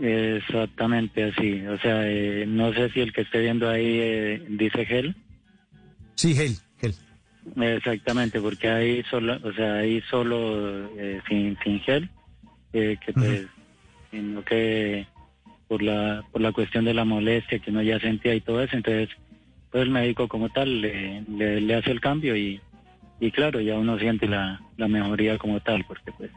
Exactamente 0.02 1.24
así. 1.26 1.62
O 1.68 1.78
sea, 1.80 2.10
eh, 2.10 2.46
no 2.48 2.74
sé 2.74 2.90
si 2.90 3.02
el 3.02 3.14
que 3.14 3.22
esté 3.22 3.40
viendo 3.40 3.70
ahí 3.70 4.00
eh, 4.00 4.46
dice 4.50 4.86
gel. 4.86 5.16
Sí, 6.16 6.34
gel, 6.34 6.56
gel. 6.80 6.94
Exactamente, 7.60 8.40
porque 8.40 8.70
ahí 8.70 9.04
solo, 9.10 9.38
o 9.44 9.54
sea, 9.54 9.76
ahí 9.76 10.02
solo 10.10 10.90
eh, 10.98 11.22
sin, 11.28 11.58
sin 11.64 11.80
gel, 11.82 12.10
eh, 12.74 12.98
que 13.04 13.14
pues, 13.14 13.48
sino 14.12 14.44
que 14.44 15.08
por 15.68 15.82
la, 15.82 16.24
por 16.32 16.42
la 16.42 16.52
cuestión 16.52 16.86
de 16.86 16.94
la 16.94 17.06
molestia 17.06 17.60
que 17.60 17.72
uno 17.72 17.82
ya 17.82 18.00
sentía 18.00 18.36
y 18.36 18.42
todo 18.42 18.62
eso, 18.62 18.76
entonces, 18.76 19.10
pues 19.72 19.84
el 19.84 19.90
médico 19.90 20.28
como 20.28 20.50
tal 20.50 20.82
le, 20.82 21.24
le, 21.30 21.62
le 21.62 21.76
hace 21.76 21.92
el 21.92 22.02
cambio 22.02 22.36
y, 22.36 22.60
y 23.20 23.32
claro, 23.32 23.62
ya 23.62 23.76
uno 23.76 23.98
siente 23.98 24.28
la, 24.28 24.62
la 24.78 24.88
mejoría 24.88 25.38
como 25.38 25.60
tal, 25.62 25.84
porque 25.86 26.12
pues, 26.12 26.32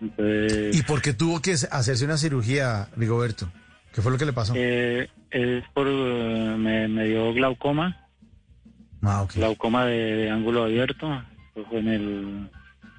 entonces... 0.00 0.76
¿Y 0.78 0.82
por 0.82 1.00
qué 1.02 1.12
tuvo 1.14 1.40
que 1.40 1.52
hacerse 1.52 2.04
una 2.04 2.16
cirugía, 2.16 2.88
Rigoberto? 2.96 3.50
¿Qué 3.94 4.02
fue 4.02 4.12
lo 4.12 4.18
que 4.18 4.26
le 4.26 4.32
pasó? 4.32 4.52
Eh, 4.56 5.08
es 5.30 5.64
por, 5.74 5.86
eh, 5.88 6.54
me, 6.58 6.86
me 6.88 7.04
dio 7.06 7.32
glaucoma, 7.32 8.06
Ah, 9.02 9.22
ok. 9.22 9.34
glaucoma 9.34 9.84
de, 9.86 10.16
de 10.16 10.30
ángulo 10.30 10.64
abierto, 10.64 11.10
Eso 11.54 11.64
fue 11.68 11.78
en 11.78 11.88
el, 11.88 12.50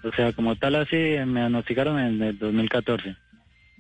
o 0.03 0.11
sea, 0.15 0.31
como 0.33 0.55
tal 0.55 0.75
así 0.75 0.95
me 0.95 1.39
diagnosticaron 1.41 1.99
en 1.99 2.21
el 2.21 2.39
2014, 2.39 3.15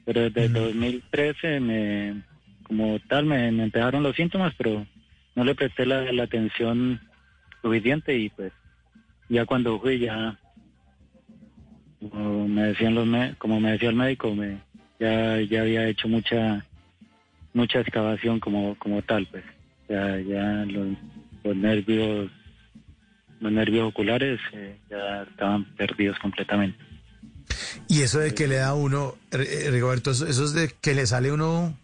pero 0.05 0.21
desde 0.21 0.45
el 0.45 0.53
2013 0.53 1.59
me, 1.59 2.23
como 2.63 2.99
tal 3.07 3.25
me, 3.25 3.51
me 3.51 3.63
empezaron 3.63 4.03
los 4.03 4.15
síntomas, 4.15 4.53
pero 4.57 4.85
no 5.35 5.43
le 5.43 5.55
presté 5.55 5.85
la, 5.85 6.11
la 6.11 6.23
atención 6.23 6.99
suficiente 7.61 8.15
y 8.17 8.29
pues 8.29 8.51
ya 9.29 9.45
cuando 9.45 9.79
fui 9.79 9.99
ya, 9.99 10.37
como 11.99 12.47
me 12.47 12.63
decían 12.63 12.95
los, 12.95 13.07
como 13.37 13.59
me 13.59 13.71
decía 13.71 13.89
el 13.89 13.95
médico, 13.95 14.33
me, 14.35 14.61
ya, 14.99 15.39
ya 15.41 15.61
había 15.61 15.87
hecho 15.87 16.07
mucha, 16.07 16.65
mucha 17.53 17.79
excavación 17.81 18.39
como, 18.39 18.77
como 18.77 19.01
tal, 19.01 19.27
pues, 19.27 19.43
ya, 19.89 20.17
ya 20.19 20.65
los, 20.65 20.87
los 21.43 21.55
nervios, 21.55 22.29
los 23.39 23.51
nervios 23.51 23.87
oculares 23.89 24.39
eh, 24.53 24.77
ya 24.89 25.23
estaban 25.23 25.65
perdidos 25.75 26.17
completamente. 26.19 26.77
Y 27.87 28.01
eso 28.01 28.19
de 28.19 28.33
que 28.33 28.47
le 28.47 28.55
da 28.57 28.73
uno, 28.73 29.15
eh, 29.31 29.69
Rigoberto, 29.71 30.11
eso, 30.11 30.27
eso 30.27 30.43
es 30.43 30.53
de 30.53 30.69
que 30.81 30.93
le 30.93 31.07
sale 31.07 31.31
uno 31.31 31.77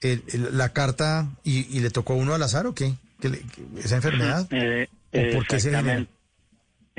el- 0.00 0.22
el- 0.32 0.58
la 0.58 0.70
carta 0.72 1.28
y, 1.44 1.60
y 1.76 1.80
le 1.80 1.90
tocó 1.90 2.14
uno 2.14 2.34
al 2.34 2.42
azar 2.42 2.66
o 2.66 2.74
qué? 2.74 2.94
¿Que 3.20 3.28
le- 3.28 3.38
que 3.40 3.62
¿Esa 3.84 3.96
enfermedad? 3.96 4.48
Eh, 4.50 4.88
¿O 5.12 5.32
por 5.36 5.46
qué 5.46 5.60
se 5.60 5.70
genera? 5.70 6.06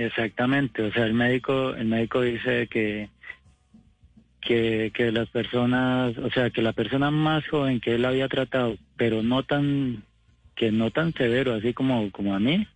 Exactamente, 0.06 0.84
o 0.84 0.92
sea, 0.92 1.06
el 1.06 1.14
médico, 1.14 1.74
el 1.76 1.86
médico 1.86 2.22
dice 2.22 2.68
que 2.68 3.10
que, 4.42 4.92
que 4.94 5.12
las 5.12 5.30
personas, 5.30 6.18
o 6.18 6.30
sea, 6.32 6.50
que 6.50 6.62
la 6.62 6.74
persona 6.74 7.12
más 7.12 7.48
joven 7.48 7.80
que 7.80 7.96
él 7.96 8.06
había 8.06 8.28
tratado, 8.28 8.76
pero 8.98 9.22
no 9.22 9.44
tan, 9.44 10.04
que 10.56 10.72
no 10.72 10.92
tan 10.92 11.14
severo, 11.14 11.54
así 11.54 11.74
como, 11.74 12.12
como 12.12 12.36
a 12.36 12.40
mí, 12.40 12.68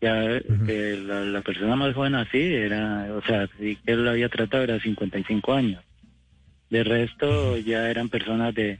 ya 0.00 0.40
que 0.64 0.96
la, 0.96 1.20
la 1.22 1.42
persona 1.42 1.76
más 1.76 1.94
joven 1.94 2.14
así 2.14 2.38
era, 2.38 3.08
o 3.12 3.22
sea, 3.22 3.48
sí 3.58 3.76
que 3.84 3.92
él 3.92 4.04
lo 4.04 4.10
había 4.10 4.28
tratado 4.28 4.62
era 4.62 4.80
55 4.80 5.52
años. 5.52 5.82
De 6.70 6.84
resto 6.84 7.58
ya 7.58 7.90
eran 7.90 8.08
personas 8.08 8.54
de 8.54 8.78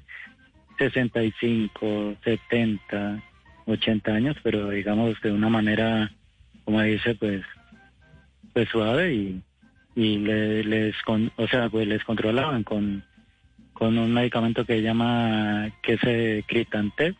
65, 0.78 2.16
70, 2.24 3.22
80 3.66 4.12
años, 4.12 4.36
pero 4.42 4.70
digamos 4.70 5.20
de 5.20 5.32
una 5.32 5.48
manera, 5.48 6.10
como 6.64 6.80
dice, 6.80 7.16
pues, 7.16 7.42
pues 8.52 8.68
suave 8.68 9.12
y, 9.14 9.42
y 9.96 10.18
le- 10.18 10.64
les, 10.64 10.96
con, 11.02 11.30
o 11.36 11.46
sea, 11.48 11.68
pues 11.68 11.86
les 11.86 12.02
controlaban 12.04 12.62
con, 12.64 13.04
con 13.72 13.96
un 13.98 14.12
medicamento 14.12 14.64
que 14.64 14.74
se 14.74 14.82
llama, 14.82 15.70
que 15.82 15.96
se 15.98 16.44
Critantep, 16.46 17.16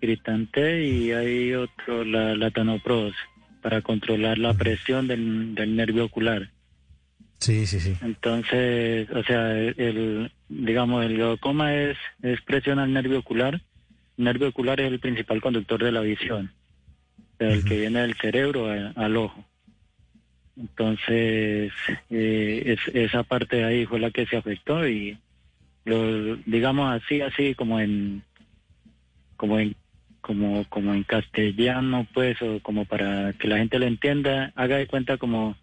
Critantep 0.00 0.80
y 0.84 1.12
hay 1.12 1.54
otro, 1.54 2.04
la, 2.04 2.34
la 2.36 2.50
Tanopros, 2.50 3.14
para 3.62 3.82
controlar 3.82 4.38
la 4.38 4.54
presión 4.54 5.08
del, 5.08 5.54
del 5.54 5.74
nervio 5.74 6.04
ocular. 6.04 6.50
Sí, 7.40 7.66
sí, 7.66 7.80
sí. 7.80 7.94
Entonces, 8.02 9.08
o 9.10 9.22
sea, 9.24 9.52
el, 9.58 10.30
digamos, 10.48 11.04
el 11.04 11.14
glaucoma 11.16 11.74
es, 11.74 11.96
es 12.22 12.40
presión 12.42 12.78
al 12.78 12.92
nervio 12.92 13.18
ocular. 13.18 13.60
El 14.18 14.24
nervio 14.24 14.48
ocular 14.48 14.80
es 14.80 14.90
el 14.90 15.00
principal 15.00 15.40
conductor 15.40 15.82
de 15.82 15.92
la 15.92 16.00
visión, 16.00 16.52
el 17.38 17.64
que 17.64 17.78
viene 17.80 18.00
del 18.00 18.14
cerebro 18.14 18.68
al 18.70 19.16
ojo. 19.16 19.44
Entonces, 20.58 21.72
eh, 22.10 22.62
es- 22.66 22.94
esa 22.94 23.22
parte 23.22 23.56
de 23.56 23.64
ahí 23.64 23.86
fue 23.86 24.00
la 24.00 24.10
que 24.10 24.26
se 24.26 24.36
afectó 24.36 24.86
y, 24.88 25.18
lo, 25.84 26.36
digamos 26.46 26.90
así, 26.92 27.20
así 27.20 27.54
como 27.54 27.78
en, 27.78 28.22
como 29.36 29.58
en, 29.58 29.76
como, 30.20 30.64
como 30.68 30.94
en 30.94 31.04
castellano, 31.04 32.06
pues, 32.12 32.40
o 32.42 32.60
como 32.60 32.84
para 32.86 33.32
que 33.34 33.48
la 33.48 33.58
gente 33.58 33.78
lo 33.78 33.86
entienda, 33.86 34.52
haga 34.56 34.76
de 34.78 34.86
cuenta 34.86 35.16
como 35.18 35.56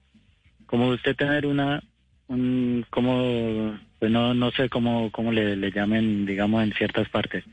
como 0.66 0.88
usted 0.90 1.16
tener 1.16 1.46
una 1.46 1.84
un 2.28 2.86
como 2.90 3.78
pues 4.00 4.10
no 4.12 4.34
no 4.34 4.50
sé 4.52 4.70
cómo 4.70 5.12
cómo 5.12 5.32
le, 5.32 5.56
le 5.56 5.72
llamen 5.72 6.26
digamos 6.26 6.64
en 6.64 6.74
ciertas 6.74 7.10
partes. 7.10 7.44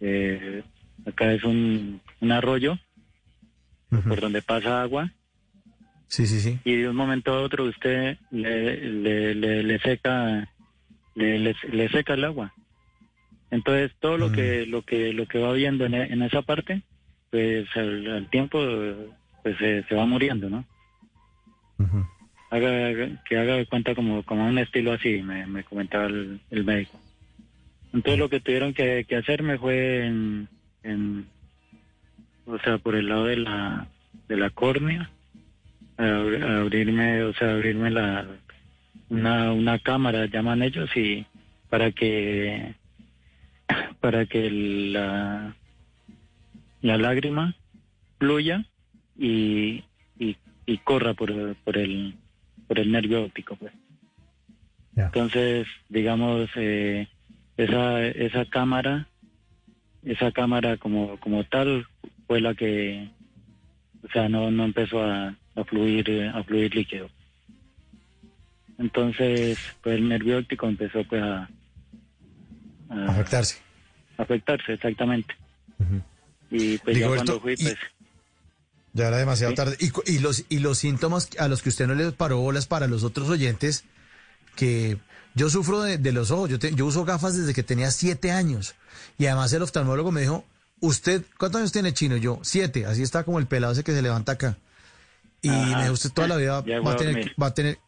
Eh, 0.00 0.62
acá 1.06 1.32
es 1.32 1.42
un, 1.44 2.00
un 2.20 2.32
arroyo 2.32 2.78
por 4.08 4.20
donde 4.20 4.42
pasa 4.42 4.82
agua 4.82 5.10
Sí, 6.08 6.26
sí, 6.26 6.40
sí. 6.40 6.58
y 6.64 6.76
de 6.76 6.88
un 6.88 6.96
momento 6.96 7.32
a 7.32 7.40
otro 7.42 7.64
usted 7.64 8.16
le, 8.30 8.76
le, 8.90 9.34
le, 9.34 9.62
le 9.62 9.78
seca 9.80 10.48
le, 11.14 11.88
seca 11.90 12.14
el 12.14 12.24
agua. 12.24 12.52
Entonces 13.50 13.92
todo 14.00 14.16
lo 14.18 14.30
que 14.32 14.66
lo 14.66 14.82
que 14.82 15.12
lo 15.12 15.26
que 15.26 15.38
va 15.38 15.52
viendo 15.52 15.84
en, 15.86 15.94
en 15.94 16.22
esa 16.22 16.42
parte 16.42 16.82
pues 17.30 17.66
al, 17.76 18.06
al 18.10 18.30
tiempo 18.30 18.58
pues 19.42 19.56
se, 19.58 19.82
se 19.84 19.94
va 19.94 20.06
muriendo 20.06 20.48
no 20.50 20.64
haga, 22.50 22.86
haga- 22.88 23.22
que 23.28 23.36
haga 23.38 23.54
de 23.56 23.66
cuenta 23.66 23.94
como, 23.94 24.22
como 24.22 24.46
un 24.48 24.58
estilo 24.58 24.92
así, 24.92 25.22
me, 25.22 25.46
me 25.46 25.62
comentaba 25.64 26.06
el, 26.06 26.40
el 26.50 26.64
médico. 26.64 26.98
Entonces 27.92 28.18
lo 28.18 28.28
que 28.30 28.40
tuvieron 28.40 28.72
que, 28.74 29.04
que 29.08 29.16
hacerme 29.16 29.58
fue 29.58 30.06
en, 30.06 30.48
en, 30.82 31.26
o 32.46 32.58
sea, 32.58 32.78
por 32.78 32.94
el 32.94 33.08
lado 33.08 33.24
de 33.26 33.36
la, 33.36 33.88
de 34.28 34.36
la 34.36 34.50
córnea, 34.50 35.10
abrirme, 35.98 37.22
o 37.22 37.32
sea, 37.34 37.52
abrirme 37.52 37.90
la, 37.90 38.26
una, 39.08 39.52
una 39.52 39.78
cámara, 39.78 40.26
llaman 40.26 40.62
ellos, 40.62 40.90
y 40.96 41.26
para 41.68 41.92
que, 41.92 42.74
para 44.00 44.26
que 44.26 44.50
la, 44.50 45.54
la 46.82 46.98
lágrima 46.98 47.54
fluya 48.18 48.64
y, 49.18 49.84
y, 50.18 50.36
y 50.66 50.78
corra 50.78 51.14
por, 51.14 51.56
por 51.56 51.76
el, 51.78 52.14
por 52.66 52.78
el 52.78 52.90
nervio 52.92 53.24
óptico, 53.24 53.56
pues. 53.56 53.72
Entonces, 54.96 55.66
digamos, 55.90 56.48
eh, 56.56 57.06
esa, 57.58 58.06
esa 58.06 58.46
cámara, 58.46 59.08
esa 60.02 60.32
cámara 60.32 60.78
como, 60.78 61.20
como 61.20 61.44
tal 61.44 61.86
fue 62.26 62.40
la 62.40 62.54
que, 62.54 63.10
o 64.02 64.08
sea, 64.08 64.30
no, 64.30 64.50
no 64.50 64.64
empezó 64.64 65.02
a, 65.02 65.36
a 65.56 65.64
fluir, 65.64 66.08
eh, 66.10 66.28
a 66.28 66.42
fluir 66.44 66.74
líquido. 66.74 67.08
Entonces, 68.78 69.58
pues 69.82 69.96
el 69.96 70.08
nervio 70.08 70.38
óptico 70.38 70.68
empezó 70.68 71.02
pues 71.08 71.22
a, 71.22 71.48
a 72.90 73.04
afectarse. 73.08 73.56
afectarse, 74.18 74.74
exactamente. 74.74 75.34
Y 76.50 76.78
pues 76.78 76.96
ya 76.98 77.06
Rigoberto, 77.06 77.24
cuando 77.40 77.40
fui, 77.40 77.52
y- 77.54 77.62
pues, 77.64 77.76
Ya 78.92 79.08
era 79.08 79.16
demasiado 79.18 79.50
Sí. 79.52 79.56
tarde. 79.56 79.76
Y, 79.80 79.90
y 80.14 80.18
los, 80.20 80.44
y 80.48 80.58
los 80.60 80.78
síntomas 80.78 81.28
a 81.38 81.48
los 81.48 81.62
que 81.62 81.68
usted 81.70 81.86
no 81.86 81.94
les 81.94 82.12
paró 82.12 82.38
bolas 82.38 82.66
para 82.66 82.86
los 82.86 83.02
otros 83.02 83.28
oyentes, 83.28 83.84
que 84.54 84.96
yo 85.34 85.50
sufro 85.50 85.82
de, 85.82 85.98
de 85.98 86.12
los 86.12 86.30
ojos. 86.30 86.48
Yo, 86.50 86.58
te- 86.58 86.74
yo 86.74 86.86
uso 86.86 87.04
gafas 87.04 87.36
desde 87.36 87.52
que 87.54 87.62
tenía 87.62 87.90
siete 87.90 88.30
años. 88.30 88.74
Y 89.18 89.26
además 89.26 89.52
el 89.52 89.62
oftalmólogo 89.62 90.12
me 90.12 90.22
dijo, 90.22 90.44
usted, 90.80 91.22
¿cuántos 91.38 91.60
años 91.60 91.72
tiene 91.72 91.92
chino? 91.92 92.16
Yo, 92.16 92.40
siete. 92.42 92.86
Así 92.86 93.02
está 93.02 93.24
como 93.24 93.38
el 93.38 93.46
pelado 93.46 93.72
ese 93.74 93.84
que 93.84 93.92
se 93.92 94.00
levanta 94.02 94.32
acá. 94.32 94.56
Y 95.46 95.50
Ajá. 95.50 95.76
me 95.76 95.82
dijo, 95.82 95.94
usted 95.94 96.10
toda 96.12 96.28
la 96.28 96.36
vida 96.36 96.62
Ya 96.66 96.80
va 96.80 96.92
a 96.92 96.96
tener, 96.96 97.14
dormir. 97.14 97.34
va 97.40 97.46
a 97.48 97.54
tener, 97.54 97.78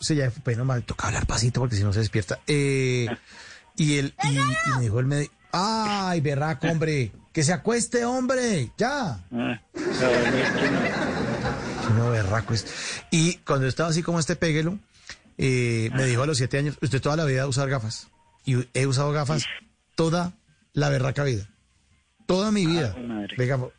sí, 0.00 0.14
ya, 0.14 0.30
pues 0.44 0.56
normal, 0.56 0.82
toca 0.84 1.08
hablar 1.08 1.26
pasito 1.26 1.60
porque 1.60 1.76
si 1.76 1.82
no 1.84 1.92
se 1.92 2.00
despierta. 2.00 2.38
Eh, 2.46 3.06
y 3.76 3.96
él, 3.98 4.14
y, 4.24 4.36
y 4.36 4.74
me 4.76 4.82
dijo 4.82 5.00
el 5.00 5.06
médico, 5.06 5.32
ay, 5.52 6.20
berraco, 6.20 6.68
hombre, 6.68 7.12
que 7.32 7.42
se 7.42 7.52
acueste, 7.52 8.04
hombre, 8.04 8.70
ya. 8.76 9.20
ah. 9.32 9.60
Chino 11.86 12.10
berraco 12.10 12.54
es. 12.54 12.66
Y 13.10 13.36
cuando 13.38 13.66
estaba 13.66 13.88
así 13.90 14.02
como 14.02 14.18
este 14.20 14.36
péguelo, 14.36 14.78
eh, 15.38 15.90
me 15.94 16.04
dijo 16.04 16.22
a 16.22 16.26
los 16.26 16.36
siete 16.38 16.58
años, 16.58 16.76
usted 16.80 17.00
toda 17.00 17.16
la 17.16 17.24
vida 17.24 17.46
usar 17.46 17.68
gafas. 17.68 18.08
Y 18.44 18.56
he 18.74 18.86
usado 18.86 19.12
gafas 19.12 19.44
toda 19.94 20.32
la 20.72 20.88
berraca 20.88 21.24
vida. 21.24 21.48
Toda 22.26 22.50
mi 22.50 22.66
vida. 22.66 22.94
Venga, 23.36 23.56
hubo 23.56 23.72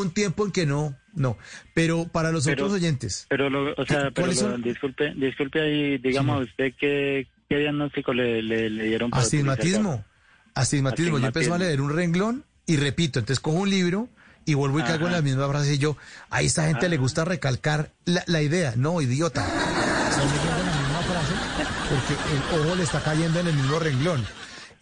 un 0.00 0.10
tiempo 0.12 0.44
en 0.44 0.52
que 0.52 0.66
no, 0.66 0.96
no. 1.14 1.36
Pero 1.74 2.06
para 2.08 2.30
los 2.32 2.44
Pero- 2.44 2.64
otros 2.66 2.76
oyentes. 2.80 3.26
Pero, 3.28 3.50
lo, 3.50 3.72
o 3.72 3.86
sea, 3.86 4.10
pero 4.10 4.14
¿Cuáles 4.28 4.42
lo- 4.42 4.58
disculpe, 4.58 5.12
disculpe 5.16 5.60
ahí, 5.60 5.98
digamos, 5.98 6.42
usted 6.48 6.72
qué, 6.78 7.26
qué 7.48 7.56
diagnóstico 7.58 8.12
le, 8.12 8.42
le, 8.42 8.70
le 8.70 8.84
dieron 8.84 9.10
para 9.10 9.24
utilizar 9.26 9.50
Astigmatismo. 9.50 10.04
Astigmatismo. 10.54 11.18
Yo 11.18 11.26
empiezo 11.26 11.52
a 11.52 11.56
Astigmatismo. 11.56 11.58
leer 11.58 11.80
un 11.80 11.96
renglón 11.96 12.44
y 12.66 12.76
repito. 12.76 13.18
Entonces 13.18 13.40
cojo 13.40 13.58
un 13.58 13.70
libro 13.70 14.08
y 14.44 14.54
vuelvo 14.54 14.80
y 14.80 14.82
caigo 14.82 15.02
en 15.06 15.08
Ajá. 15.08 15.16
la 15.16 15.22
misma 15.22 15.48
frase 15.48 15.74
y 15.74 15.78
yo, 15.78 15.96
a 16.30 16.42
esta 16.42 16.66
gente 16.66 16.88
le 16.88 16.96
gusta 16.96 17.24
recalcar 17.24 17.92
la, 18.04 18.22
la 18.26 18.42
idea. 18.42 18.74
No, 18.76 19.00
idiota. 19.00 19.44
Están 20.10 20.26
leyendo 20.26 20.64
la 20.64 20.80
misma 20.80 21.02
frase 21.02 21.34
porque 21.88 22.56
el 22.56 22.60
ojo 22.66 22.74
le 22.76 22.82
está 22.82 23.02
cayendo 23.02 23.40
en 23.40 23.46
el 23.48 23.54
mismo 23.54 23.78
renglón. 23.78 24.24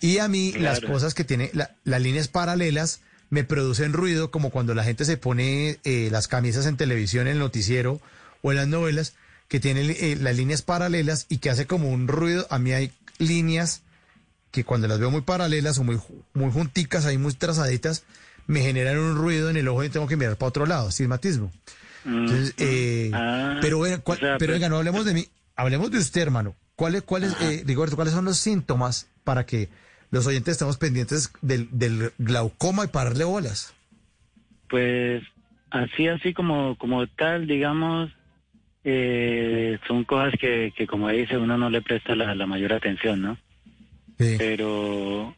Y 0.01 0.19
a 0.19 0.29
mí 0.29 0.53
las 0.53 0.81
cosas 0.81 1.13
que 1.15 1.25
tiene, 1.25 1.51
la- 1.55 1.75
las 1.85 2.01
líneas 2.01 2.29
paralelas 2.29 3.03
me 3.31 3.45
producen 3.45 3.93
ruido 3.93 4.31
como 4.31 4.51
cuando 4.51 4.75
la 4.75 4.85
gente 4.85 5.05
se 5.05 5.17
pone 5.17 5.79
eh, 5.85 6.09
las 6.11 6.29
camisas 6.29 6.67
en 6.67 6.77
televisión, 6.77 7.27
en 7.27 7.35
el 7.35 7.39
noticiero 7.39 8.01
o 8.43 8.51
en 8.53 8.57
las 8.57 8.69
novelas, 8.69 9.15
que 9.49 9.61
tiene 9.61 9.83
eh, 9.83 10.17
las 10.21 10.37
líneas 10.37 10.63
paralelas 10.63 11.27
y 11.29 11.39
que 11.39 11.51
hace 11.51 11.67
como 11.67 11.91
un 11.91 12.09
ruido. 12.09 12.47
A 12.51 12.59
mí 12.59 12.73
hay 12.73 12.93
líneas 13.19 13.83
que 14.51 14.65
cuando 14.65 14.89
las 14.89 14.99
veo 14.99 15.11
muy 15.11 15.21
paralelas 15.23 15.79
o 15.79 15.85
muy, 15.85 15.99
muy 16.35 16.51
junticas, 16.51 17.05
ahí 17.07 17.19
muy 17.19 17.35
trazaditas, 17.35 18.05
me 18.47 18.61
generan 18.63 18.99
un 18.99 19.17
ruido 19.17 19.51
en 19.51 19.57
el 19.59 19.69
ojo 19.69 19.85
y 19.85 19.91
tengo 19.91 20.07
que 20.07 20.17
mirar 20.17 20.37
para 20.37 20.49
otro 20.49 20.65
lado, 20.67 20.89
astigmatismo. 20.89 21.53
Entonces, 22.05 22.55
eh, 22.59 23.11
Ah, 23.13 23.59
pero, 23.61 23.81
venga, 23.81 23.99
¿cuál- 23.99 24.19
o 24.19 24.21
sea, 24.21 24.37
pero 24.39 24.53
pues- 24.53 24.61
venga, 24.61 24.69
no 24.71 24.77
hablemos 24.79 25.05
de 25.05 25.13
mí, 25.15 25.29
hablemos 25.57 25.91
de 25.91 25.99
usted, 25.99 26.23
hermano. 26.23 26.55
¿Cuáles, 26.77 27.03
cuáles, 27.03 27.35
eh, 27.41 27.63
Rigoberto, 27.67 27.97
cuáles 27.97 28.15
son 28.15 28.25
los 28.25 28.39
síntomas 28.39 29.09
para 29.25 29.45
que 29.45 29.69
los 30.11 30.27
oyentes 30.27 30.53
estemos 30.53 30.77
pendientes 30.79 31.33
del, 31.43 31.69
del 31.71 32.13
glaucoma 32.19 32.85
y 32.85 32.89
pararle 32.89 33.25
bolas? 33.25 33.75
Pues 34.69 35.23
así, 35.71 36.09
así 36.09 36.33
como, 36.35 36.77
como 36.77 37.07
tal, 37.07 37.47
digamos, 37.47 38.11
eh, 38.85 39.79
son 39.87 40.05
cosas 40.05 40.35
que, 40.41 40.73
que, 40.77 40.87
como 40.87 41.09
dice, 41.09 41.37
uno 41.37 41.57
no 41.59 41.71
le 41.71 41.83
presta 41.83 42.15
la, 42.15 42.35
la 42.35 42.47
mayor 42.47 42.73
atención, 42.73 43.21
¿no? 43.23 43.39
Pero, 44.39 45.35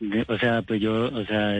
de- 0.00 0.24
o 0.28 0.38
sea, 0.38 0.62
pues 0.62 0.80
yo, 0.80 1.06
o 1.12 1.24
sea, 1.24 1.54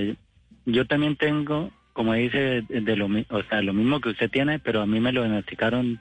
yo 0.66 0.86
también 0.86 1.16
tengo, 1.16 1.70
como 1.92 2.15
dice, 2.15 2.62
de, 2.68 2.97
lo, 2.97 3.07
o 3.07 3.42
sea, 3.48 3.62
lo 3.62 3.73
mismo 3.73 4.00
que 4.00 4.10
usted 4.10 4.31
tiene, 4.31 4.58
pero 4.58 4.81
a 4.82 4.86
mí 4.86 5.00
me 5.00 5.12
lo 5.12 5.23
diagnosticaron 5.23 6.00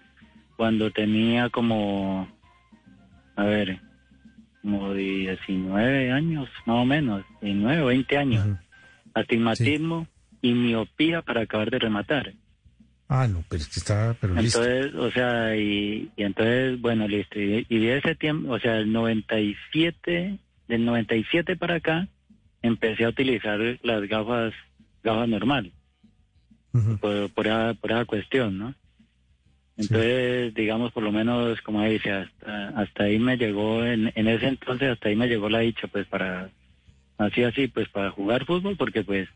cuando 0.56 0.92
tenía 0.92 1.50
como, 1.50 2.28
a 3.36 3.44
ver, 3.44 3.80
como 4.62 4.94
19 4.94 6.12
años, 6.12 6.50
más 6.66 6.78
o 6.78 6.86
menos, 6.86 7.24
19 7.42 7.82
o 7.82 7.86
20 7.88 8.18
años. 8.18 8.60
Astigmatismo 9.14 10.08
y 10.42 10.54
miopía 10.54 11.22
para 11.22 11.42
acabar 11.42 11.72
de 11.72 11.80
rematar. 11.80 12.34
Ah, 13.10 13.28
no, 13.28 13.44
pero 13.48 13.62
es 13.62 13.70
que 13.70 13.80
está, 13.80 14.16
pero 14.20 14.36
listo. 14.36 14.64
Entonces, 14.64 14.96
o 14.96 15.12
sea, 15.12 15.56
y, 15.56 16.12
y 16.16 16.24
entonces, 16.24 16.80
bueno, 16.82 17.08
listo. 17.08 17.40
Y, 17.40 17.66
y 17.70 17.80
de 17.80 17.98
ese 17.98 18.16
tiempo, 18.16 18.52
o 18.52 18.60
sea, 18.60 18.78
el 18.78 18.92
97, 18.92 20.38
del 20.68 20.86
97 20.86 21.56
para 21.56 21.76
acá, 21.76 22.08
empecé 22.62 23.06
a 23.06 23.10
utilizar 23.10 23.60
las 23.82 24.08
gafas, 24.10 24.54
gafas 25.04 25.30
normal. 25.30 25.72
por, 27.00 27.30
por, 27.32 27.48
esa, 27.48 27.74
por 27.76 27.92
esa 27.92 28.06
cuestión, 28.06 28.58
¿no? 28.58 28.76
Entonces, 29.78 30.54
digamos, 30.56 30.92
por 30.92 31.04
lo 31.04 31.12
menos, 31.12 31.62
como 31.62 31.84
dice, 31.84 32.12
hasta, 32.12 32.70
hasta 32.70 33.04
ahí 33.04 33.20
me 33.20 33.38
llegó, 33.38 33.86
en, 33.86 34.12
en 34.16 34.28
ese 34.28 34.48
entonces, 34.48 34.90
hasta 34.90 35.10
ahí 35.10 35.16
me 35.16 35.28
llegó 35.28 35.50
la 35.50 35.60
dicha, 35.60 35.88
pues, 35.88 36.08
para, 36.08 36.50
así, 37.20 37.44
así, 37.44 37.68
pues, 37.68 37.88
para 37.90 38.10
jugar 38.12 38.46
fútbol, 38.46 38.76
porque, 38.76 39.04
pues, 39.04 39.30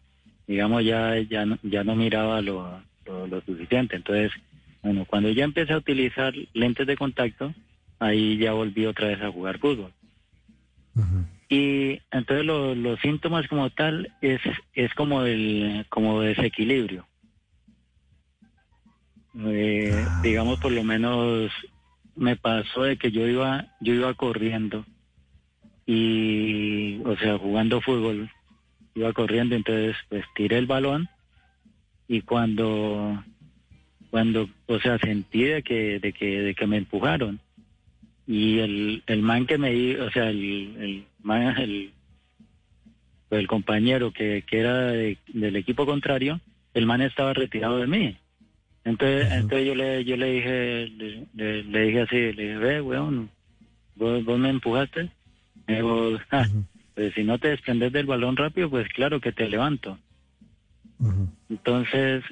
digamos, 0.47 0.83
ya, 0.83 1.15
ya, 1.19 1.45
no, 1.45 1.59
ya 1.61 1.83
no 1.83 1.95
miraba 1.95 2.41
lo, 2.41 2.81
lo, 3.05 3.27
lo 3.27 3.41
suficiente. 3.41 3.95
Entonces, 3.95 4.31
bueno, 4.81 5.05
cuando 5.05 5.29
ya 5.29 5.43
empecé 5.43 5.73
a 5.73 5.77
utilizar 5.77 6.33
lentes 6.53 6.87
de 6.87 6.97
contacto, 6.97 7.53
ahí 7.99 8.37
ya 8.37 8.53
volví 8.53 8.85
otra 8.87 9.09
vez 9.09 9.21
a 9.21 9.31
jugar 9.31 9.59
fútbol. 9.59 9.93
Y 11.49 11.99
entonces 12.11 12.45
lo- 12.45 12.73
los 12.73 12.99
síntomas 13.01 13.47
como 13.47 13.69
tal 13.69 14.11
es, 14.21 14.39
es 14.73 14.93
como 14.95 15.23
el 15.23 15.85
como 15.89 16.21
desequilibrio. 16.21 17.05
Eh, 19.37 20.05
Digamos 20.21 20.59
por 20.59 20.71
lo 20.71 20.83
menos 20.83 21.51
me 22.15 22.35
pasó 22.35 22.83
de 22.83 22.97
que 22.97 23.11
yo 23.11 23.25
iba 23.27 23.67
yo 23.79 23.93
iba 23.93 24.13
corriendo 24.13 24.85
y 25.85 26.99
o 27.05 27.15
sea 27.17 27.37
jugando 27.37 27.81
fútbol 27.81 28.29
iba 28.95 29.13
corriendo 29.13 29.55
entonces 29.55 29.95
pues 30.09 30.25
tiré 30.35 30.57
el 30.57 30.65
balón 30.67 31.07
y 32.07 32.21
cuando 32.21 33.23
cuando 34.09 34.49
o 34.67 34.79
sea 34.79 34.97
sentí 34.99 35.43
de 35.43 35.63
que 35.63 35.99
de 35.99 36.11
que 36.11 36.41
de 36.41 36.53
que 36.55 36.67
me 36.67 36.77
empujaron 36.77 37.39
y 38.27 38.59
el, 38.59 39.03
el 39.07 39.21
man 39.21 39.45
que 39.45 39.57
me 39.57 39.99
o 40.01 40.11
sea 40.11 40.29
el, 40.29 40.75
el 40.79 41.05
man 41.23 41.57
el, 41.57 41.93
el 43.29 43.47
compañero 43.47 44.11
que, 44.11 44.43
que 44.45 44.59
era 44.59 44.87
de- 44.87 45.17
del 45.33 45.55
equipo 45.55 45.85
contrario 45.85 46.41
el 46.73 46.85
man 46.85 47.01
estaba 47.01 47.33
retirado 47.33 47.77
de 47.79 47.87
mí 47.87 48.17
entonces 48.83 49.27
entonces 49.31 49.67
yo 49.67 49.75
le 49.75 50.03
yo 50.05 50.17
le 50.17 50.31
dije 50.31 50.87
le, 50.87 51.27
le- 51.35 51.63
le 51.63 51.81
dije 51.85 52.01
así 52.01 52.15
le 52.33 52.43
dije 52.43 52.57
ve 52.57 52.81
weón 52.81 53.29
vos, 53.95 54.23
vos 54.25 54.39
me 54.39 54.49
empujaste 54.49 55.09
me 55.67 55.75
dijo, 55.75 56.17
"Ah, 56.31 56.47
pues 56.95 57.13
si 57.13 57.23
no 57.23 57.37
te 57.39 57.49
desprendes 57.49 57.91
del 57.93 58.05
balón 58.05 58.35
rápido 58.37 58.69
pues 58.69 58.87
claro 58.89 59.19
que 59.21 59.31
te 59.31 59.47
levanto 59.49 59.97
entonces 61.49 62.23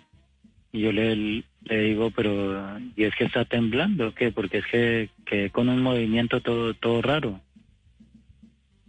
yo 0.71 0.91
le, 0.91 1.15
le 1.15 1.81
digo, 1.81 2.11
pero 2.11 2.79
y 2.95 3.03
es 3.03 3.15
que 3.15 3.23
está 3.25 3.43
temblando, 3.45 4.13
¿qué? 4.13 4.31
Porque 4.31 4.59
es 4.59 4.65
que, 4.67 5.09
que 5.25 5.49
con 5.49 5.67
un 5.67 5.81
movimiento 5.81 6.41
todo 6.41 6.75
todo 6.75 7.01
raro. 7.01 7.41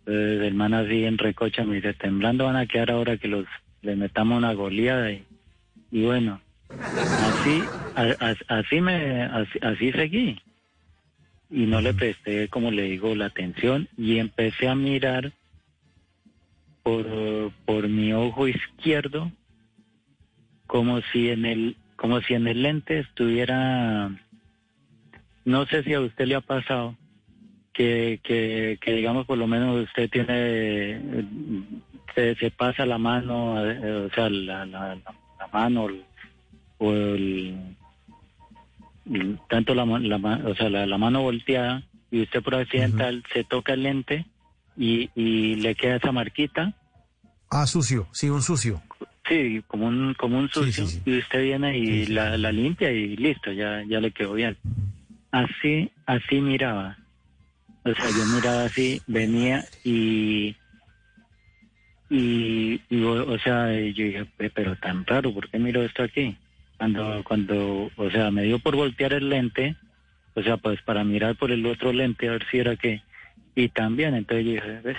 Entonces 0.00 0.42
el 0.42 0.54
man 0.54 0.74
así 0.74 1.04
en 1.04 1.18
recocha 1.18 1.64
me 1.64 1.76
dice, 1.76 1.94
temblando 1.94 2.44
van 2.44 2.56
a 2.56 2.66
quedar 2.66 2.90
ahora 2.90 3.16
que 3.16 3.28
los 3.28 3.46
le 3.82 3.96
metamos 3.96 4.36
una 4.38 4.52
goleada 4.52 5.10
y, 5.12 5.24
y 5.90 6.02
bueno, 6.04 6.40
así 7.16 7.70
a- 7.94 8.34
así 8.48 8.80
me 8.80 9.22
así, 9.24 9.92
seguí. 9.92 10.40
Y 11.50 11.66
no 11.66 11.80
le 11.80 11.92
presté 11.94 12.48
como 12.48 12.70
le 12.70 12.82
digo 12.82 13.14
la 13.14 13.26
atención 13.26 13.88
y 13.96 14.18
empecé 14.18 14.68
a 14.68 14.74
mirar 14.74 15.32
por 16.82 17.52
por 17.66 17.88
mi 17.88 18.12
ojo 18.12 18.48
izquierdo 18.48 19.30
como 20.66 21.00
si 21.12 21.30
en 21.30 21.44
el 21.44 21.76
como 21.96 22.20
si 22.22 22.34
en 22.34 22.46
el 22.46 22.62
lente 22.62 23.00
estuviera 23.00 24.10
no 25.44 25.66
sé 25.66 25.82
si 25.82 25.92
a 25.94 26.00
usted 26.00 26.26
le 26.26 26.36
ha 26.36 26.40
pasado 26.40 26.96
que, 27.72 28.20
que, 28.22 28.78
que 28.80 28.94
digamos 28.94 29.26
por 29.26 29.36
lo 29.38 29.46
menos 29.46 29.84
usted 29.84 30.08
tiene 30.10 31.00
se, 32.14 32.34
se 32.36 32.50
pasa 32.50 32.86
la 32.86 32.98
mano 32.98 33.64
eh, 33.68 34.06
o 34.06 34.10
sea 34.14 34.30
la, 34.30 34.64
la- 34.66 34.94
la 35.38 35.46
mano 35.52 35.88
o 36.80 36.92
el 36.92 37.76
el- 39.12 39.38
tanto 39.48 39.74
la, 39.74 39.84
la 39.84 40.18
ma- 40.18 40.40
o 40.44 40.54
sea 40.54 40.68
la, 40.68 40.86
la 40.86 40.98
mano 40.98 41.22
volteada 41.22 41.82
y 42.10 42.22
usted 42.22 42.42
por 42.42 42.54
accidental 42.56 43.22
se 43.32 43.44
toca 43.44 43.72
el 43.74 43.82
lente 43.84 44.26
y, 44.76 45.10
y 45.14 45.54
le 45.56 45.74
queda 45.74 45.96
esa 45.96 46.10
marquita 46.12 46.74
Ah, 47.52 47.66
sucio, 47.66 48.06
sí, 48.12 48.28
un 48.30 48.42
sucio. 48.42 48.80
Sí, 49.28 49.60
como 49.66 49.88
un, 49.88 50.14
como 50.14 50.38
un 50.38 50.48
sucio. 50.50 50.84
Y 51.04 51.18
usted 51.18 51.42
viene 51.42 51.76
y 51.76 52.06
la, 52.06 52.36
la 52.38 52.52
limpia 52.52 52.92
y 52.92 53.16
listo, 53.16 53.50
ya, 53.50 53.82
ya 53.88 53.98
le 54.00 54.12
quedó 54.12 54.34
bien. 54.34 54.56
Así, 55.32 55.90
así 56.06 56.40
miraba. 56.40 56.96
O 57.84 57.92
sea, 57.92 58.08
yo 58.10 58.24
miraba 58.36 58.64
así, 58.66 59.02
venía 59.08 59.64
y, 59.82 60.54
y, 62.08 62.80
y, 62.88 63.02
o, 63.02 63.32
o 63.32 63.38
sea, 63.38 63.72
yo 63.72 64.04
dije, 64.04 64.24
"Pe- 64.36 64.50
pero 64.50 64.76
tan 64.76 65.04
raro, 65.06 65.32
¿por 65.34 65.48
qué 65.50 65.58
miro 65.58 65.82
esto 65.82 66.02
aquí? 66.04 66.36
Cuando, 66.80 67.22
cuando, 67.24 67.90
o 67.94 68.10
sea, 68.10 68.30
me 68.30 68.44
dio 68.44 68.58
por 68.58 68.74
voltear 68.74 69.12
el 69.12 69.28
lente, 69.28 69.76
o 70.34 70.42
sea, 70.42 70.56
pues 70.56 70.80
para 70.80 71.04
mirar 71.04 71.36
por 71.36 71.50
el 71.50 71.66
otro 71.66 71.92
lente 71.92 72.26
a 72.26 72.30
ver 72.32 72.46
si 72.50 72.56
era 72.58 72.74
que, 72.74 73.02
y 73.54 73.68
también, 73.68 74.14
entonces 74.14 74.46
yo 74.46 74.52
dije, 74.52 74.80
¿ves? 74.82 74.96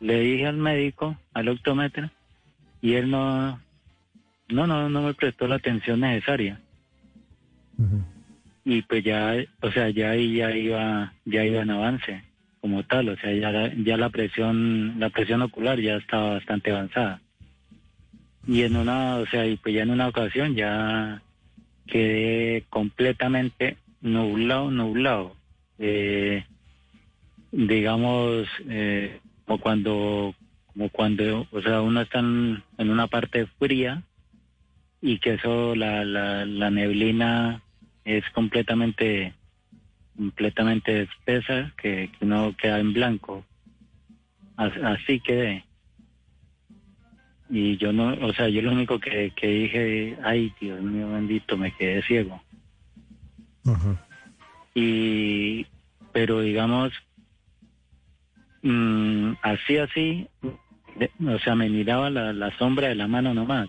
Le 0.00 0.18
dije 0.18 0.48
al 0.48 0.56
médico, 0.56 1.16
al 1.32 1.50
optómetra, 1.50 2.10
y 2.82 2.94
él 2.94 3.12
no, 3.12 3.60
no, 4.48 4.66
no, 4.66 4.88
no 4.88 5.02
me 5.02 5.14
prestó 5.14 5.46
la 5.46 5.54
atención 5.54 6.00
necesaria. 6.00 6.58
Y 8.64 8.82
pues 8.82 9.04
ya, 9.04 9.36
o 9.60 9.70
sea, 9.70 9.90
ya 9.90 10.10
ahí 10.10 10.34
ya 10.38 10.50
iba, 10.50 11.12
ya 11.26 11.44
iba 11.44 11.62
en 11.62 11.70
avance 11.70 12.24
como 12.60 12.82
tal, 12.82 13.10
o 13.10 13.16
sea, 13.18 13.32
ya, 13.32 13.52
la- 13.52 13.72
ya 13.72 13.96
la 13.96 14.08
presión, 14.10 14.98
la 14.98 15.10
presión 15.10 15.42
ocular 15.42 15.78
ya 15.78 15.94
estaba 15.94 16.30
bastante 16.34 16.72
avanzada. 16.72 17.20
Y 18.46 18.62
en 18.62 18.76
una, 18.76 19.16
o 19.16 19.26
sea, 19.26 19.46
y 19.46 19.56
pues 19.56 19.74
ya 19.74 19.82
en 19.82 19.90
una 19.90 20.08
ocasión 20.08 20.54
ya 20.54 21.22
quedé 21.86 22.64
completamente 22.68 23.78
nublado, 24.00 24.70
nublado. 24.70 25.36
Eh, 25.78 26.44
digamos, 27.52 28.46
eh, 28.68 29.20
como 29.46 29.58
cuando, 29.58 30.34
como 30.66 30.88
cuando, 30.90 31.46
o 31.50 31.62
sea, 31.62 31.80
uno 31.80 32.00
está 32.02 32.18
en, 32.18 32.62
una 32.78 33.06
parte 33.06 33.46
fría 33.58 34.02
y 35.00 35.18
que 35.18 35.34
eso, 35.34 35.74
la, 35.74 36.04
la, 36.04 36.44
la 36.44 36.70
neblina 36.70 37.62
es 38.04 38.24
completamente, 38.30 39.34
completamente 40.16 41.02
espesa, 41.02 41.72
que, 41.80 42.10
que 42.18 42.24
uno 42.24 42.54
queda 42.58 42.78
en 42.78 42.92
blanco. 42.92 43.44
As- 44.56 44.76
Así 44.82 45.20
quedé. 45.20 45.64
Y 47.50 47.76
yo 47.76 47.92
no, 47.92 48.14
o 48.26 48.32
sea, 48.32 48.48
yo 48.48 48.62
lo 48.62 48.72
único 48.72 48.98
que, 48.98 49.32
que 49.36 49.46
dije, 49.46 50.18
ay, 50.24 50.52
Dios 50.60 50.80
mío 50.80 51.10
bendito, 51.10 51.56
me 51.56 51.72
quedé 51.72 52.02
ciego. 52.02 52.42
Y, 54.74 55.66
pero 56.12 56.40
digamos, 56.40 56.92
mm, 58.62 59.32
así, 59.42 59.78
así, 59.78 60.26
de- 60.96 61.10
o 61.26 61.38
sea, 61.40 61.54
me 61.54 61.68
miraba 61.68 62.10
la, 62.10 62.32
la 62.32 62.56
sombra 62.58 62.88
de 62.88 62.94
la 62.94 63.06
mano 63.06 63.34
nomás. 63.34 63.68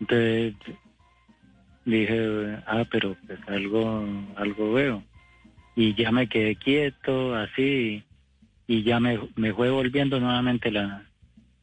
Entonces 0.00 0.54
dije, 1.84 2.58
ah, 2.66 2.84
pero 2.90 3.16
pues 3.26 3.38
algo, 3.48 4.04
algo 4.36 4.72
veo. 4.72 5.02
Y 5.76 5.94
ya 5.94 6.10
me 6.10 6.28
quedé 6.28 6.56
quieto, 6.56 7.34
así, 7.34 8.02
y 8.66 8.82
ya 8.82 8.98
me, 8.98 9.18
me 9.36 9.52
fue 9.54 9.70
volviendo 9.70 10.18
nuevamente 10.18 10.70
la, 10.70 11.07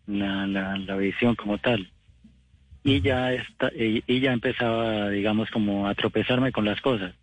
la, 0.07 0.47
la, 0.47 0.77
la 0.77 0.95
visión 0.97 1.35
como 1.35 1.57
tal. 1.57 1.89
Y 2.83 3.01
ya, 3.01 3.33
está, 3.33 3.71
y, 3.75 4.03
y 4.05 4.19
ya 4.19 4.31
empezaba, 4.31 5.09
digamos, 5.09 5.49
como 5.49 5.87
a 5.87 5.95
tropezarme 5.95 6.51
con 6.51 6.65
las 6.65 6.79
cosas, 6.81 7.15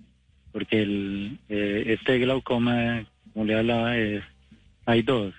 porque 0.51 0.83
el, 0.83 1.39
eh, 1.49 1.85
este 1.87 2.19
glaucoma, 2.19 3.05
como 3.33 3.45
le 3.45 3.57
hablaba, 3.57 3.97
es, 3.97 4.25
hay 4.87 5.03
dos. 5.03 5.33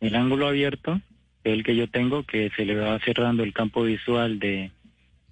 El 0.00 0.14
ángulo 0.14 0.46
abierto, 0.46 1.00
que 1.42 1.50
es 1.50 1.58
el 1.58 1.64
que 1.64 1.74
yo 1.74 1.88
tengo, 1.88 2.22
que 2.22 2.50
se 2.56 2.64
le 2.64 2.76
va 2.76 2.98
cerrando 3.00 3.42
el 3.42 3.52
campo 3.52 3.82
visual 3.82 4.38
de, 4.38 4.70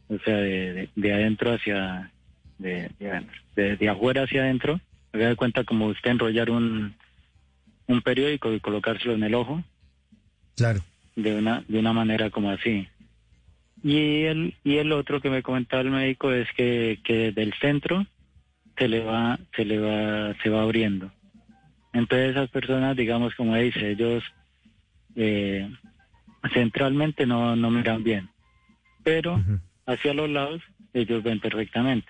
o 0.09 0.19
sea, 0.19 0.39
de, 0.39 0.73
de, 0.73 0.89
de 0.97 1.13
adentro 1.13 1.53
hacia, 1.53 2.11
de, 2.59 2.91
de, 3.55 3.77
de 3.77 3.89
afuera 3.89 4.25
hacia 4.25 4.43
adentro. 4.43 4.81
Me 5.13 5.23
da 5.23 5.37
cuenta 5.37 5.63
como 5.63 5.87
usted 5.87 6.11
enrollar 6.11 6.51
un, 6.51 6.97
un 7.87 8.03
periódico 8.03 8.53
y 8.53 8.59
colocárselo 8.59 9.15
en 9.15 9.23
el 9.23 9.35
ojo. 9.35 9.63
Claro. 10.57 10.81
De 11.17 11.35
una, 11.35 11.65
de 11.69 11.79
una 11.79 11.93
manera 11.93 12.31
como 12.31 12.51
así. 12.51 12.89
Y 13.83 14.25
el, 14.25 14.55
y 14.65 14.79
el 14.79 14.93
otro 14.93 15.21
que 15.21 15.31
me 15.31 15.43
comentaba 15.43 15.83
el 15.83 15.91
médico 15.91 16.33
es 16.33 16.49
que, 16.57 17.01
que 17.05 17.33
del 17.33 17.53
centro 17.61 18.07
se 18.77 18.89
le 18.89 19.01
va, 19.01 19.39
se 19.55 19.65
le 19.65 19.79
va, 19.79 20.35
se 20.43 20.49
va 20.49 20.63
abriendo. 20.63 21.13
Entonces 21.93 22.31
esas 22.31 22.51
personas, 22.51 22.97
digamos, 22.97 23.35
como 23.35 23.55
dice, 23.57 23.91
ellos 23.91 24.25
eh, 25.15 25.71
centralmente 26.53 27.27
no, 27.27 27.55
no 27.57 27.71
miran 27.71 28.03
bien, 28.03 28.29
pero 29.05 29.41
hacia 29.87 30.13
los 30.13 30.29
lados 30.29 30.63
ellos 30.93 31.23
ven 31.23 31.41
perfectamente. 31.41 32.09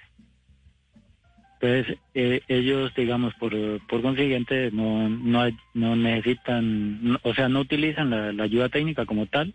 Entonces 1.61 1.99
eh, 2.15 2.43
ellos, 2.49 2.93
digamos, 2.95 3.35
por, 3.35 3.53
por 3.87 4.03
consiguiente, 4.03 4.71
no, 4.73 5.09
no, 5.09 5.45
no 5.73 5.97
necesitan, 5.97 7.19
o 7.23 7.35
sea, 7.35 7.49
no 7.49 7.61
utilizan 7.61 8.11
la, 8.11 8.43
ayuda 8.43 8.69
técnica 8.69 9.07
como 9.07 9.27
tal, 9.27 9.55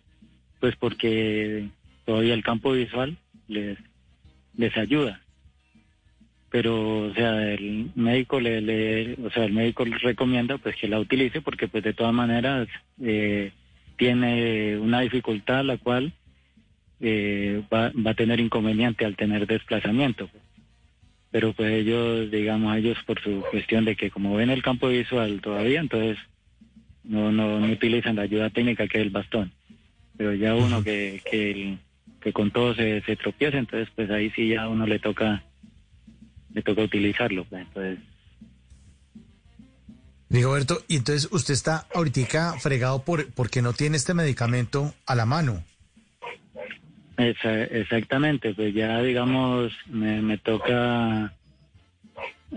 pues 0.60 0.76
porque 0.76 1.70
todavía 2.06 2.34
el 2.34 2.44
campo 2.44 2.72
visual 2.72 3.18
les, 3.48 3.78
les 4.56 4.76
ayuda 4.78 5.22
pero 6.50 7.08
o 7.08 7.14
sea 7.14 7.54
el 7.54 7.92
médico 7.96 8.40
le, 8.40 8.62
le 8.62 9.14
o 9.24 9.30
sea 9.30 9.46
el 9.46 9.54
médico 9.54 9.86
recomienda 9.86 10.58
pues 10.58 10.76
que 10.76 10.88
la 10.88 11.00
utilice 11.00 11.42
porque 11.42 11.68
pues 11.68 11.84
de 11.84 11.94
todas 11.94 12.14
maneras 12.14 12.68
eh, 13.02 13.52
tiene 13.98 14.78
una 14.78 15.02
dificultad 15.02 15.64
la 15.64 15.78
cual 15.78 16.14
eh, 17.02 17.62
va, 17.72 17.92
va 17.92 18.12
a 18.12 18.16
tener 18.16 18.40
inconveniente 18.40 19.06
al 19.06 19.16
tener 19.16 19.46
desplazamiento 19.46 20.28
pues. 20.28 20.44
Pero 21.32 21.54
pues 21.54 21.72
ellos 21.72 22.32
digamos 22.32 22.76
ellos 22.78 22.98
por 23.06 23.22
su 23.22 23.44
cuestión 23.52 23.86
de 23.86 23.96
que 23.96 24.10
como 24.12 24.36
ven 24.36 24.50
el 24.50 24.62
campo 24.64 24.88
visual 24.90 25.42
todavía 25.42 25.80
entonces 25.80 26.18
no 27.04 27.32
no, 27.32 27.60
no 27.60 27.72
utilizan 27.72 28.16
la 28.16 28.24
ayuda 28.24 28.50
técnica 28.50 28.88
que 28.88 28.98
es 29.00 29.04
el 29.06 29.10
bastón 29.12 29.52
pero 30.18 30.34
ya 30.34 30.56
uno 30.56 30.84
que 30.84 31.22
que, 31.30 31.52
el- 31.52 31.80
que 32.22 32.34
con 32.34 32.52
todo 32.52 32.74
se, 32.76 33.02
se 33.02 33.16
tropieza 33.16 33.58
entonces 33.58 33.88
pues 33.96 34.10
ahí 34.12 34.30
sí 34.32 34.50
ya 34.50 34.64
a 34.64 34.70
uno 34.70 34.86
le 34.86 35.00
toca 35.00 35.44
le 36.54 36.64
toca 36.64 36.82
utilizarlo. 36.82 37.46
pues, 37.46 37.62
Entonces, 37.68 38.00
Rigoberto, 40.32 40.84
y 40.88 40.98
entonces 40.98 41.28
usted 41.32 41.54
está 41.54 41.88
ahorita 41.94 42.54
fregado 42.60 43.04
por 43.04 43.32
porque 43.34 43.62
no 43.62 43.74
tiene 43.74 43.98
este 43.98 44.14
medicamento 44.14 44.94
a 45.06 45.16
la 45.16 45.26
mano. 45.26 45.64
Esa- 47.20 47.64
exactamente, 47.64 48.54
pues 48.54 48.74
ya 48.74 49.02
digamos, 49.02 49.74
me, 49.88 50.22
me 50.22 50.38
toca, 50.38 51.34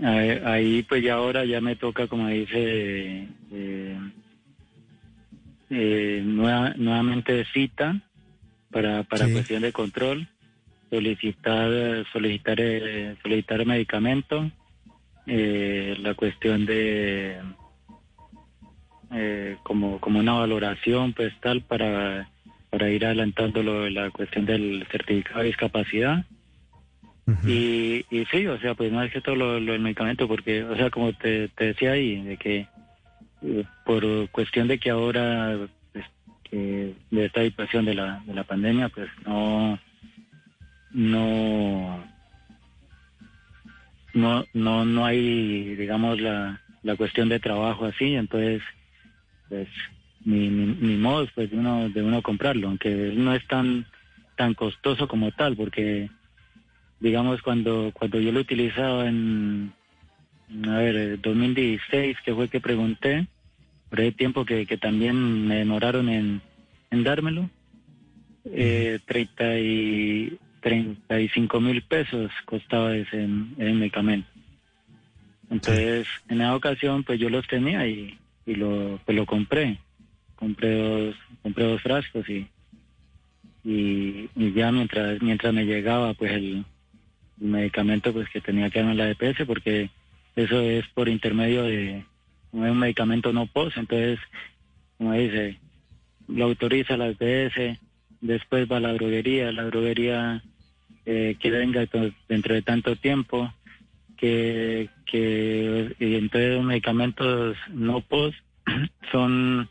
eh, 0.01 0.41
ahí 0.45 0.83
pues 0.83 1.03
ya 1.03 1.15
ahora 1.15 1.45
ya 1.45 1.61
me 1.61 1.75
toca, 1.75 2.07
como 2.07 2.27
dice, 2.29 3.27
eh, 3.51 3.97
eh, 5.69 6.21
nueva- 6.25 6.73
nuevamente 6.77 7.45
cita 7.53 7.99
para, 8.71 9.03
para 9.03 9.27
cuestión 9.29 9.61
de 9.61 9.71
control, 9.71 10.27
solicitar, 10.89 12.05
solicitar, 12.11 12.57
eh, 12.59 13.15
solicitar 13.21 13.65
medicamento, 13.65 14.49
eh, 15.25 15.95
la 15.99 16.13
cuestión 16.15 16.65
de 16.65 17.39
eh, 19.15 19.57
como, 19.63 19.99
como 19.99 20.19
una 20.19 20.33
valoración 20.33 21.13
pues 21.13 21.33
tal 21.39 21.61
para, 21.61 22.29
para 22.73 22.89
ir 22.89 23.05
adelantando 23.05 23.61
lo 23.61 23.83
de 23.83 23.91
la 23.91 24.09
cuestión 24.09 24.47
del 24.47 24.83
certificado 24.89 25.41
de 25.41 25.45
discapacidad. 25.45 26.25
Y, 27.45 28.03
y 28.09 28.25
sí, 28.31 28.47
o 28.47 28.59
sea, 28.59 28.73
pues 28.73 28.91
no 28.91 29.03
es 29.03 29.13
que 29.13 29.21
todo 29.21 29.35
lo, 29.35 29.59
lo 29.59 29.73
del 29.73 29.81
medicamento, 29.81 30.27
porque, 30.27 30.63
o 30.63 30.75
sea, 30.75 30.89
como 30.89 31.13
te, 31.13 31.49
te 31.49 31.65
decía 31.65 31.91
ahí, 31.91 32.23
de 32.23 32.35
que 32.35 32.67
eh, 33.43 33.63
por 33.85 34.27
cuestión 34.29 34.67
de 34.67 34.79
que 34.79 34.89
ahora, 34.89 35.55
pues, 35.91 36.05
que 36.49 36.95
de 37.11 37.25
esta 37.25 37.43
situación 37.43 37.85
de 37.85 37.93
la, 37.93 38.23
de 38.25 38.33
la 38.33 38.43
pandemia, 38.43 38.89
pues 38.89 39.07
no, 39.23 39.77
no, 40.89 42.03
no, 44.15 44.45
no, 44.51 44.83
no 44.83 45.05
hay, 45.05 45.75
digamos, 45.75 46.19
la, 46.19 46.59
la 46.81 46.95
cuestión 46.95 47.29
de 47.29 47.39
trabajo 47.39 47.85
así, 47.85 48.15
entonces, 48.15 48.63
pues, 49.47 49.67
ni, 50.25 50.49
ni, 50.49 50.65
ni 50.65 50.97
modo, 50.97 51.27
pues, 51.33 51.49
de 51.51 51.57
uno, 51.57 51.89
de 51.89 52.01
uno 52.01 52.21
comprarlo, 52.21 52.67
aunque 52.67 53.13
no 53.15 53.33
es 53.33 53.45
tan, 53.47 53.85
tan 54.35 54.53
costoso 54.53 55.07
como 55.07 55.31
tal, 55.31 55.55
porque, 55.55 56.09
digamos, 56.99 57.41
cuando, 57.41 57.91
cuando 57.93 58.19
yo 58.19 58.31
lo 58.31 58.41
utilizaba 58.41 59.07
en, 59.07 59.73
a 60.67 60.77
ver, 60.77 60.95
eh, 60.95 61.17
2016, 61.17 62.17
que 62.23 62.33
fue 62.33 62.49
que 62.49 62.59
pregunté, 62.59 63.27
por 63.89 64.01
el 64.01 64.15
tiempo 64.15 64.43
que, 64.45 64.65
que 64.65 64.77
también 64.77 65.47
me 65.47 65.57
demoraron 65.57 66.09
en, 66.09 66.41
en 66.89 67.03
dármelo, 67.03 67.49
eh, 68.45 68.99
30 69.05 69.59
y 69.59 70.37
35 70.61 71.59
mil 71.59 71.81
pesos 71.83 72.31
costaba 72.45 72.95
ese, 72.95 73.23
ese 73.57 73.73
medicamento. 73.73 74.27
Entonces, 75.49 76.07
en 76.29 76.41
esa 76.41 76.55
ocasión, 76.55 77.03
pues 77.03 77.19
yo 77.19 77.29
los 77.29 77.45
tenía 77.47 77.85
y, 77.85 78.17
y 78.45 78.55
lo, 78.55 78.99
pues 79.05 79.15
lo 79.15 79.25
compré. 79.25 79.77
Compré 80.43 80.75
dos, 80.75 81.15
compré 81.41 81.63
dos 81.63 81.81
frascos 81.81 82.27
y, 82.29 82.45
y, 83.63 84.29
ya 84.53 84.73
mientras, 84.73 85.21
mientras 85.21 85.53
me 85.53 85.63
llegaba, 85.63 86.13
pues 86.15 86.33
el, 86.33 86.65
medicamento, 87.37 88.11
pues 88.11 88.27
que 88.27 88.41
tenía 88.41 88.69
que 88.69 88.79
darme 88.79 88.95
la 88.95 89.05
DPS, 89.05 89.45
porque 89.47 89.89
eso 90.35 90.59
es 90.59 90.85
por 90.89 91.07
intermedio 91.07 91.63
de 91.63 92.03
un 92.51 92.77
medicamento 92.77 93.31
no 93.31 93.47
POS, 93.47 93.77
entonces, 93.77 94.19
como 94.97 95.13
dice, 95.13 95.59
lo 96.27 96.43
autoriza 96.43 96.97
la 96.97 97.13
DPS, 97.13 97.79
después 98.19 98.69
va 98.69 98.77
a 98.77 98.81
la 98.81 98.91
droguería, 98.91 99.49
la 99.53 99.63
droguería 99.63 100.43
eh, 101.05 101.37
que 101.39 101.51
venga 101.51 101.85
to- 101.87 102.11
dentro 102.27 102.53
de 102.53 102.63
tanto 102.63 102.97
tiempo, 102.97 103.49
que, 104.17 104.89
que 105.05 105.95
y 105.99 106.15
entonces 106.15 106.55
los 106.57 106.65
medicamentos 106.65 107.55
no 107.71 108.01
POS 108.01 108.35
son, 109.13 109.69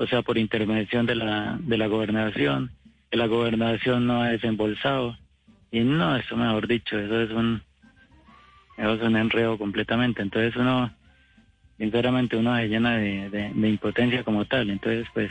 o 0.00 0.06
sea, 0.06 0.22
por 0.22 0.38
intervención 0.38 1.04
de 1.04 1.14
la, 1.14 1.58
de 1.60 1.76
la 1.76 1.86
gobernación, 1.86 2.70
que 3.10 3.18
la 3.18 3.26
gobernación 3.26 4.06
no 4.06 4.22
ha 4.22 4.30
desembolsado, 4.30 5.14
y 5.70 5.80
no, 5.80 6.16
eso 6.16 6.38
mejor 6.38 6.66
dicho, 6.66 6.98
eso 6.98 7.20
es 7.20 7.30
un, 7.30 7.60
eso 8.78 8.94
es 8.94 9.02
un 9.02 9.16
enredo 9.16 9.58
completamente, 9.58 10.22
entonces 10.22 10.56
uno, 10.56 10.90
sinceramente 11.76 12.38
uno 12.38 12.56
se 12.56 12.68
llena 12.68 12.96
de, 12.96 13.52
impotencia 13.54 14.24
como 14.24 14.46
tal, 14.46 14.70
entonces 14.70 15.06
pues, 15.12 15.30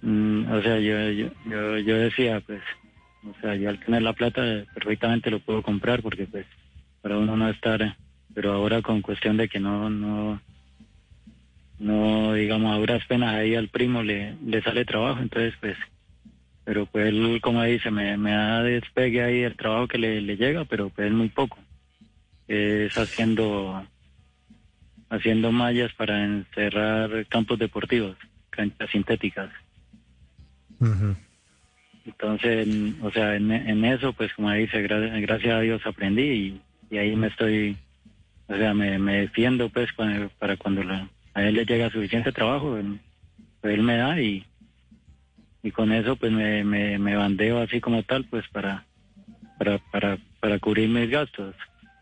mm, 0.00 0.50
o 0.50 0.62
sea, 0.62 0.78
yo, 0.80 1.10
yo, 1.10 1.78
yo 1.80 1.96
decía, 1.98 2.40
pues, 2.40 2.62
o 3.22 3.38
sea, 3.42 3.54
yo 3.54 3.68
al 3.68 3.78
tener 3.80 4.00
la 4.00 4.14
plata 4.14 4.64
perfectamente 4.72 5.30
lo 5.30 5.40
puedo 5.40 5.60
comprar 5.60 6.00
porque 6.00 6.24
pues 6.24 6.46
para 7.02 7.18
uno 7.18 7.36
no 7.36 7.50
estar, 7.50 7.96
pero 8.34 8.54
ahora 8.54 8.80
con 8.80 9.02
cuestión 9.02 9.36
de 9.36 9.46
que 9.46 9.60
no, 9.60 9.90
no, 9.90 10.40
no, 11.78 12.32
digamos, 12.34 12.72
a 12.74 12.78
duras 12.78 13.04
penas 13.06 13.34
ahí 13.34 13.54
al 13.54 13.68
primo 13.68 14.02
le, 14.02 14.34
le 14.44 14.62
sale 14.62 14.84
trabajo, 14.84 15.20
entonces 15.20 15.54
pues, 15.60 15.76
pero 16.64 16.86
pues 16.86 17.06
él, 17.06 17.38
como 17.42 17.62
dice, 17.62 17.90
me, 17.90 18.16
me 18.16 18.30
da 18.32 18.62
despegue 18.62 19.22
ahí 19.22 19.42
el 19.42 19.56
trabajo 19.56 19.86
que 19.88 19.98
le, 19.98 20.20
le 20.20 20.36
llega, 20.36 20.64
pero 20.64 20.90
pues 20.90 21.08
es 21.08 21.12
muy 21.12 21.28
poco. 21.28 21.58
Es 22.48 22.92
haciendo, 22.96 23.86
haciendo 25.10 25.52
mallas 25.52 25.92
para 25.94 26.24
encerrar 26.24 27.26
campos 27.28 27.58
deportivos, 27.58 28.16
canchas 28.50 28.90
sintéticas. 28.90 29.50
Entonces, 32.04 32.66
en- 32.66 32.96
o 33.02 33.10
sea, 33.10 33.34
en, 33.36 33.50
en 33.50 33.84
eso, 33.84 34.12
pues 34.12 34.32
como 34.34 34.50
dice, 34.52 34.82
gra- 34.88 35.20
gracias 35.20 35.54
a 35.54 35.60
Dios 35.60 35.82
aprendí 35.86 36.22
y, 36.22 36.94
y 36.94 36.98
ahí 36.98 37.16
me 37.16 37.28
estoy, 37.28 37.76
o 38.48 38.56
sea, 38.56 38.74
me, 38.74 38.98
me 38.98 39.22
defiendo 39.22 39.68
pues 39.68 39.88
para 40.38 40.56
cuando 40.56 40.82
la- 40.84 41.08
a 41.36 41.42
él 41.42 41.54
le 41.54 41.66
llega 41.66 41.90
suficiente 41.90 42.32
trabajo, 42.32 42.78
él, 42.78 42.98
él 43.62 43.82
me 43.82 43.96
da 43.98 44.18
y, 44.20 44.46
y 45.62 45.70
con 45.70 45.92
eso 45.92 46.16
pues 46.16 46.32
me, 46.32 46.64
me, 46.64 46.98
me 46.98 47.14
bandeo 47.14 47.60
así 47.60 47.78
como 47.80 48.02
tal 48.04 48.24
pues 48.24 48.44
para, 48.48 48.86
para, 49.58 49.78
para, 49.92 50.18
para 50.40 50.58
cubrir 50.58 50.88
mis 50.88 51.10
gastos, 51.10 51.54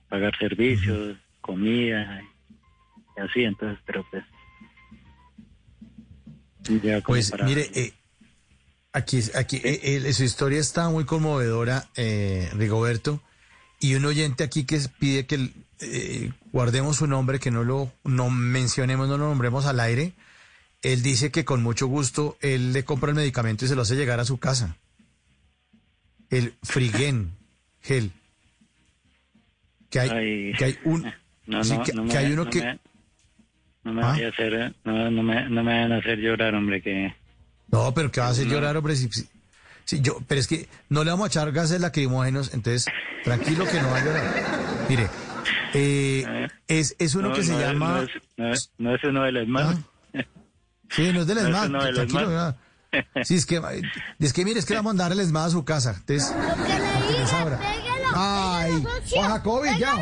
pagar 0.09 0.37
servicios, 0.39 1.19
comida 1.41 2.23
y 3.17 3.21
así, 3.21 3.43
entonces, 3.43 3.79
pero 3.85 4.07
pues 4.11 4.25
Ya 6.83 7.01
como 7.03 7.17
Pues 7.17 7.31
para- 7.33 7.45
mire, 7.45 7.69
eh, 7.75 7.93
aquí, 8.93 9.19
aquí 9.35 9.57
eh, 9.65 9.81
eh, 10.07 10.13
su 10.13 10.23
historia 10.23 10.61
está 10.61 10.89
muy 10.91 11.05
conmovedora, 11.05 11.89
eh, 11.97 12.49
Rigoberto, 12.55 13.21
y 13.81 13.97
un 13.97 14.05
oyente 14.05 14.45
aquí 14.45 14.65
que 14.65 14.79
pide 15.01 15.27
que 15.27 15.51
eh, 15.81 16.31
guardemos 16.53 16.97
su 16.97 17.07
nombre, 17.07 17.39
que 17.39 17.51
no 17.51 17.65
lo 17.65 17.93
no 18.05 18.31
mencionemos, 18.31 19.09
no 19.09 19.19
lo 19.19 19.29
nombremos 19.29 19.67
al 19.67 19.81
aire. 19.81 20.13
Él 20.83 21.03
dice 21.03 21.31
que 21.31 21.45
con 21.45 21.63
mucho 21.63 21.87
gusto 21.87 22.37
él 22.41 22.73
le 22.73 22.85
compra 22.85 23.09
el 23.11 23.17
medicamento 23.17 23.65
y 23.65 23.69
se 23.69 23.75
lo 23.75 23.83
hace 23.83 23.97
llegar 23.97 24.21
a 24.21 24.25
su 24.25 24.39
casa. 24.39 24.77
El 26.31 26.55
Frigen 26.63 27.33
Gel. 27.83 28.13
Que 29.91 30.01
hay, 30.01 30.11
Ay. 30.11 30.53
que 30.59 30.65
hay 30.65 30.79
un 30.85 31.13
No, 31.47 31.63
sí, 31.63 31.77
no, 31.77 31.83
que, 31.85 31.93
no 31.93 32.03
que 32.07 32.13
me- 32.13 32.19
hay 32.19 32.33
uno 32.33 32.45
no 32.45 32.51
que 32.51 32.61
me- 32.63 32.79
no 33.85 33.93
me 33.93 34.03
¿Ah? 34.03 34.09
a 34.13 34.29
hacer, 34.29 34.75
no, 34.85 35.11
no 35.11 35.23
me, 35.23 35.49
no 35.51 35.63
me 35.63 35.73
vayan 35.75 35.93
a 35.93 35.99
hacer 35.99 36.19
llorar, 36.19 36.55
hombre, 36.55 36.81
que... 36.81 37.15
No, 37.69 37.93
pero 37.93 38.11
que 38.11 38.19
va 38.21 38.29
a 38.29 38.31
hacer 38.31 38.47
llorar, 38.47 38.75
hombre. 38.79 38.97
Si 38.97 39.11
yo, 40.01 40.19
pero 40.27 40.41
es 40.41 40.47
que 40.47 40.69
no 40.89 41.05
le 41.05 41.11
vamos 41.11 41.25
a 41.27 41.29
echar 41.29 41.53
gases 41.53 41.81
lacrimógenos, 41.83 42.55
entonces 42.55 42.87
tranquilo 43.25 43.67
que 43.71 43.83
no 43.83 43.91
va 43.91 43.99
a 43.99 44.05
llorar. 44.05 44.87
Mire, 44.89 45.09
eh, 45.75 46.49
es, 46.69 46.95
es 46.99 47.15
uno 47.15 47.29
no, 47.31 47.35
que 47.35 47.43
se 47.43 47.53
no 47.53 47.61
es- 47.61 47.67
llama. 47.67 47.93
no 47.93 48.03
es, 48.03 48.11
no 48.37 48.53
es, 48.53 48.71
no 48.79 48.95
es 48.95 49.05
uno 49.05 49.23
de 49.25 49.33
los 49.33 49.49
más. 49.49 49.77
Sí, 50.91 51.11
no 51.13 51.23
es 51.23 51.27
del 51.27 51.37
no 51.37 51.43
es 51.43 51.49
ESMAD, 51.49 51.67
uno 51.69 51.85
de 51.85 51.93
los 51.93 52.07
tranquilo. 52.07 52.31
ya. 52.31 52.57
Sí, 53.25 53.35
es 53.35 53.47
que, 53.47 53.61
es 54.21 54.33
que 54.33 54.45
mire, 54.45 54.61
es 54.61 54.67
que 54.67 54.75
vamos 54.75 54.91
a 54.91 54.95
mandar 54.95 55.11
el 55.13 55.19
ESMAD 55.21 55.47
a 55.47 55.51
su 55.51 55.65
casa. 55.65 55.95
Entonces, 55.99 56.31
para 56.33 57.07
que 57.09 57.13
les 57.19 57.33
abra. 57.33 57.59
Ay, 58.15 58.85
Juan 59.11 59.31
Jacobi, 59.31 59.69
ya. 59.79 59.97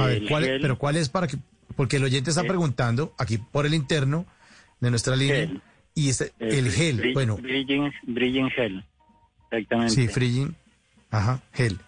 A 0.00 0.06
ver, 0.06 0.22
¿cuál 0.28 0.44
gel- 0.44 0.58
pero 0.60 0.76
¿cuál 0.78 0.96
es 0.96 1.08
para 1.08 1.26
que...? 1.26 1.36
Porque 1.74 1.96
el 1.96 2.04
oyente 2.04 2.30
está 2.30 2.42
Eh. 2.42 2.48
preguntando 2.48 3.14
aquí 3.18 3.38
por 3.38 3.64
el 3.66 3.72
interno 3.74 4.26
de 4.80 4.90
nuestra 4.90 5.16
línea 5.16 5.46
Gel. 5.46 5.60
y 5.94 6.08
este, 6.10 6.32
el 6.40 6.70
gel, 6.70 7.00
bri- 7.00 7.14
bueno, 7.14 7.36
bridging, 7.36 7.90
bridging 8.02 8.50
gel. 8.50 8.84
Exactamente. 9.50 9.94
sí, 9.94 10.08
Frigin, 10.08 10.54
ajá, 11.10 11.40
gel. 11.54 11.78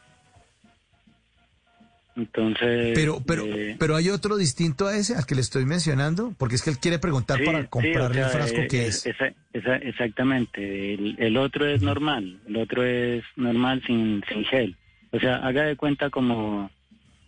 Entonces, 2.20 2.92
Pero, 2.94 3.22
pero, 3.26 3.44
eh, 3.44 3.76
pero 3.78 3.96
hay 3.96 4.10
otro 4.10 4.36
distinto 4.36 4.86
a 4.86 4.96
ese 4.96 5.14
al 5.16 5.24
que 5.26 5.34
le 5.34 5.40
estoy 5.40 5.64
mencionando, 5.64 6.34
porque 6.38 6.54
es 6.56 6.62
que 6.62 6.70
él 6.70 6.78
quiere 6.78 6.98
preguntar 6.98 7.38
Sí, 7.38 7.44
para 7.46 7.62
sí, 7.62 7.66
comprarle 7.68 8.22
o 8.22 8.26
el 8.26 8.30
frasco 8.30 8.60
eh, 8.60 8.68
que 8.68 8.82
eh, 8.84 8.86
es. 8.88 9.06
esa- 9.06 9.32
esa- 9.52 9.76
exactamente. 9.76 10.94
El, 10.94 11.16
el 11.18 11.36
otro 11.36 11.66
es 11.66 11.82
normal. 11.82 12.38
El 12.46 12.56
otro 12.58 12.84
es 12.84 13.24
normal 13.36 13.82
sin, 13.86 14.22
sin 14.30 14.44
gel. 14.44 14.76
O 15.12 15.18
sea, 15.18 15.36
haga 15.36 15.64
de 15.64 15.76
cuenta 15.76 16.10
como, 16.10 16.70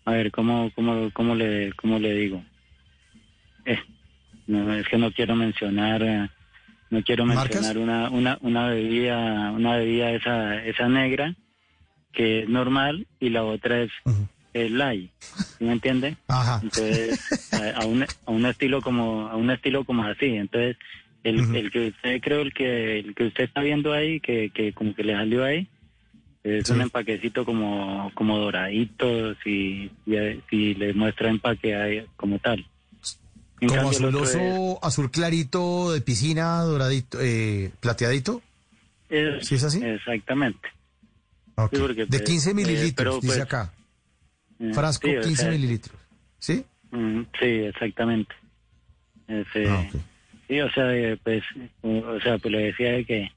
a 0.04 0.12
ver, 0.12 0.30
cómo, 0.30 0.70
cómo, 0.74 1.10
cómo 1.12 1.34
le, 1.34 1.72
cómo 1.74 1.98
le 1.98 2.12
digo. 2.14 2.44
Eh, 3.64 3.78
no, 4.46 4.74
es 4.74 4.86
que 4.88 4.98
no 4.98 5.10
quiero 5.12 5.34
mencionar, 5.36 6.02
eh, 6.02 6.28
no 6.90 7.02
quiero 7.02 7.24
¿Marcas? 7.24 7.62
mencionar 7.62 7.78
una, 7.78 8.10
una, 8.10 8.38
una 8.42 8.68
bebida, 8.68 9.50
una 9.52 9.76
bebida 9.76 10.10
esa, 10.10 10.62
esa 10.64 10.88
negra 10.88 11.34
que 12.12 12.40
es 12.42 12.48
normal 12.48 13.06
y 13.20 13.30
la 13.30 13.42
otra 13.44 13.80
es, 13.82 13.90
es 14.54 14.70
light. 14.70 15.10
¿Sí 15.58 15.64
me 15.64 15.72
entiende? 15.72 16.16
Ajá. 16.28 16.60
Entonces, 16.62 17.52
a, 17.52 17.82
a 17.82 17.84
un, 17.86 18.02
a 18.02 18.30
un 18.30 18.46
estilo 18.46 18.80
como 18.82 19.28
a 19.28 19.36
un 19.36 19.50
estilo 19.50 19.84
como 19.84 20.04
así. 20.04 20.26
Entonces, 20.26 20.76
el, 21.24 21.54
el 21.54 21.70
que 21.70 21.88
usted 21.88 22.20
creo 22.20 22.40
el 22.42 22.52
que 22.52 22.98
el 23.00 23.14
que 23.14 23.24
usted 23.24 23.44
está 23.44 23.60
viendo 23.62 23.92
ahí 23.92 24.20
que, 24.20 24.50
que 24.50 24.72
como 24.72 24.94
que 24.94 25.04
le 25.04 25.12
salió 25.14 25.44
ahí 25.44 25.68
es 26.42 26.68
un 26.70 26.80
empaquecito 26.80 27.44
como 27.44 28.10
como 28.14 28.38
doradito 28.38 29.34
si 29.44 29.90
si, 30.50 30.74
le 30.74 30.92
muestra 30.94 31.30
empaque 31.30 31.76
ahí 31.76 32.04
como 32.16 32.38
tal. 32.40 32.66
En 33.60 33.68
Como 33.68 33.80
cambio, 33.82 33.98
el 33.98 34.04
azuloso, 34.06 34.84
azul 34.84 35.10
clarito 35.12 35.92
de 35.92 36.00
piscina, 36.00 36.62
doradito, 36.62 37.18
eh, 37.20 37.70
plateadito. 37.78 38.42
es- 39.08 39.46
¿Sí 39.46 39.54
es 39.54 39.62
así? 39.62 39.80
Exactamente. 39.84 40.68
Ok. 41.54 41.70
Sí, 41.72 41.78
porque, 41.80 42.00
de 42.06 42.06
pues, 42.08 42.22
15 42.22 42.50
eh, 42.50 42.54
mililitros, 42.54 42.94
pero, 42.96 43.14
dice 43.20 43.26
pues, 43.28 43.40
acá. 43.40 43.72
Eh, 44.62 44.72
Frasco, 44.74 45.06
sí, 45.08 45.16
o 45.16 45.20
15 45.22 45.42
sea, 45.42 45.50
mililitros. 45.50 45.96
¿Sí? 46.38 46.64
Mm, 46.90 47.20
Sí, 47.38 47.46
exactamente. 47.46 48.34
Ese, 49.28 49.68
Ah, 49.68 49.88
Sí, 50.48 50.60
o 50.60 50.70
sea, 50.72 50.94
eh, 50.94 51.18
pues, 51.22 51.42
o 51.82 52.20
sea, 52.20 52.36
pues 52.38 52.52
le 52.52 52.58
decía 52.64 52.92
de 52.92 53.04
que, 53.06 53.32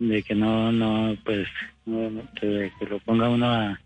de 0.00 0.22
que 0.24 0.34
no, 0.34 0.72
no, 0.72 1.16
pues, 1.24 1.46
no, 1.84 2.10
que, 2.40 2.72
lo 2.90 2.98
ponga 3.00 3.28
uno 3.28 3.46
a, 3.48 3.78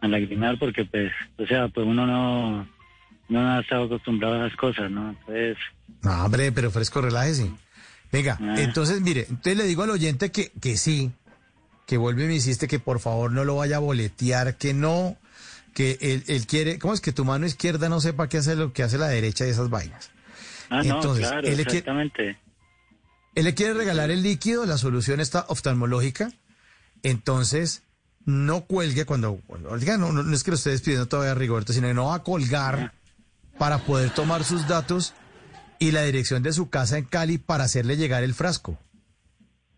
a 0.00 0.08
lagrimar 0.08 0.58
porque, 0.60 0.84
pues, 0.84 1.10
o 1.38 1.46
sea, 1.46 1.66
pues 1.68 1.84
uno 1.84 2.06
no, 2.06 2.68
no 3.28 3.40
ha 3.50 3.60
estado 3.60 3.84
acostumbrado 3.86 4.34
a 4.42 4.46
esas 4.46 4.56
cosas, 4.58 4.90
¿no? 4.92 5.10
Entonces, 5.10 5.56
No, 6.02 6.24
hombre, 6.24 6.52
pero 6.52 6.70
fresco, 6.70 7.00
relájese. 7.00 7.50
Venga, 8.12 8.38
Ah. 8.40 8.54
entonces 8.58 9.00
mire, 9.00 9.22
entonces 9.28 9.56
le 9.56 9.64
digo 9.64 9.82
al 9.82 9.90
oyente 9.90 10.30
que, 10.30 10.52
que 10.60 10.76
sí, 10.76 11.10
que 11.86 11.96
vuelve 11.96 12.24
y 12.24 12.28
me 12.28 12.34
insiste 12.34 12.68
que 12.68 12.78
por 12.78 13.00
favor 13.00 13.32
no 13.32 13.44
lo 13.44 13.56
vaya 13.56 13.76
a 13.76 13.80
boletear, 13.80 14.56
que 14.56 14.72
no, 14.72 15.16
que 15.76 15.98
él, 16.00 16.24
él 16.26 16.46
quiere, 16.46 16.78
¿cómo 16.78 16.94
es 16.94 17.02
que 17.02 17.12
tu 17.12 17.26
mano 17.26 17.44
izquierda 17.44 17.90
no 17.90 18.00
sepa 18.00 18.28
qué 18.30 18.38
hace 18.38 18.56
lo 18.56 18.72
que 18.72 18.82
hace 18.82 18.96
la 18.96 19.08
derecha 19.08 19.44
de 19.44 19.50
esas 19.50 19.68
vainas? 19.68 20.10
ah, 20.70 20.82
no, 20.82 20.94
Entonces, 20.96 21.28
claro, 21.28 21.46
él 21.46 21.56
le 21.58 21.64
quiere- 21.64 21.78
exactamente. 21.80 22.38
Él 23.34 23.44
le 23.44 23.52
quiere 23.54 23.74
regalar 23.74 24.10
el 24.10 24.22
líquido, 24.22 24.64
la 24.64 24.78
solución 24.78 25.20
está 25.20 25.44
oftalmológica, 25.48 26.32
entonces 27.02 27.82
no 28.24 28.62
cuelgue 28.64 29.04
cuando, 29.04 29.40
cuando- 29.46 29.76
diga, 29.76 29.98
no, 29.98 30.12
no, 30.12 30.22
no 30.22 30.34
es 30.34 30.42
que 30.42 30.50
lo 30.50 30.56
esté 30.56 30.70
despidiendo 30.70 31.06
todavía 31.06 31.34
Rigoberto, 31.34 31.74
sino 31.74 31.86
que 31.88 31.94
no 31.94 32.06
va 32.06 32.14
a 32.16 32.22
colgar 32.22 32.92
para 33.58 33.78
poder 33.84 34.10
tomar 34.10 34.44
sus 34.44 34.66
datos 34.66 35.12
y 35.78 35.90
la 35.90 36.02
dirección 36.04 36.42
de 36.42 36.54
su 36.54 36.70
casa 36.70 36.96
en 36.96 37.04
Cali 37.04 37.36
para 37.36 37.64
hacerle 37.64 37.98
llegar 37.98 38.22
el 38.24 38.32
frasco. 38.34 38.78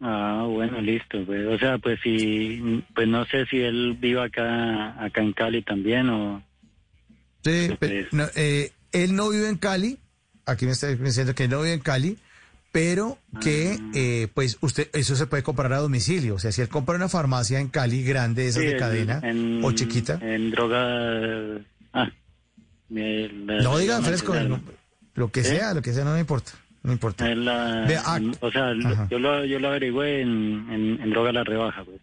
Ah, 0.00 0.44
bueno, 0.48 0.80
listo, 0.80 1.24
pues, 1.26 1.46
o 1.46 1.58
sea, 1.58 1.78
pues 1.78 1.98
si, 2.02 2.84
pues 2.94 3.08
no 3.08 3.24
sé 3.24 3.46
si 3.46 3.60
él 3.60 3.96
vive 4.00 4.22
acá, 4.22 5.02
acá 5.04 5.20
en 5.22 5.32
Cali 5.32 5.62
también 5.62 6.08
o... 6.08 6.42
Sí, 7.44 7.70
pero, 7.78 8.06
no, 8.12 8.24
eh, 8.36 8.70
él 8.92 9.14
no 9.16 9.30
vive 9.30 9.48
en 9.48 9.56
Cali, 9.58 9.98
aquí 10.46 10.66
me 10.66 10.72
está 10.72 10.86
diciendo 10.88 11.34
que 11.34 11.48
no 11.48 11.62
vive 11.62 11.74
en 11.74 11.80
Cali, 11.80 12.16
pero 12.70 13.18
que 13.40 13.78
eh, 13.94 14.28
pues 14.34 14.58
usted 14.60 14.88
eso 14.92 15.16
se 15.16 15.26
puede 15.26 15.42
comprar 15.42 15.72
a 15.72 15.78
domicilio, 15.78 16.36
o 16.36 16.38
sea, 16.38 16.52
si 16.52 16.60
él 16.60 16.68
compra 16.68 16.94
una 16.94 17.08
farmacia 17.08 17.58
en 17.58 17.68
Cali 17.68 18.04
grande, 18.04 18.46
esas 18.46 18.60
Sí, 18.62 18.66
de 18.66 18.72
en- 18.74 18.78
cadena 18.78 19.20
en- 19.24 19.60
o 19.64 19.72
chiquita, 19.72 20.18
En 20.22 20.50
droga... 20.52 21.60
Ah, 21.92 22.10
el- 22.94 23.46
no 23.46 23.78
diga 23.78 23.98
la- 23.98 24.04
fresco, 24.06 24.34
lo 25.14 25.32
que 25.32 25.42
sea, 25.42 25.74
lo 25.74 25.82
que 25.82 25.92
sea, 25.92 26.04
no 26.04 26.14
me 26.14 26.20
importa, 26.20 26.52
no 26.82 26.92
importa. 26.92 27.26
la- 27.34 27.86
ah, 28.06 28.20
o 28.40 28.50
sea, 28.50 28.70
ajá. 28.70 29.08
yo 29.10 29.18
lo, 29.18 29.44
yo 29.44 29.58
lo 29.58 29.68
averigüé 29.68 30.22
en, 30.22 30.66
en, 30.70 31.00
en 31.02 31.10
droga 31.10 31.32
la 31.32 31.44
rebaja, 31.44 31.84
pues. 31.84 32.00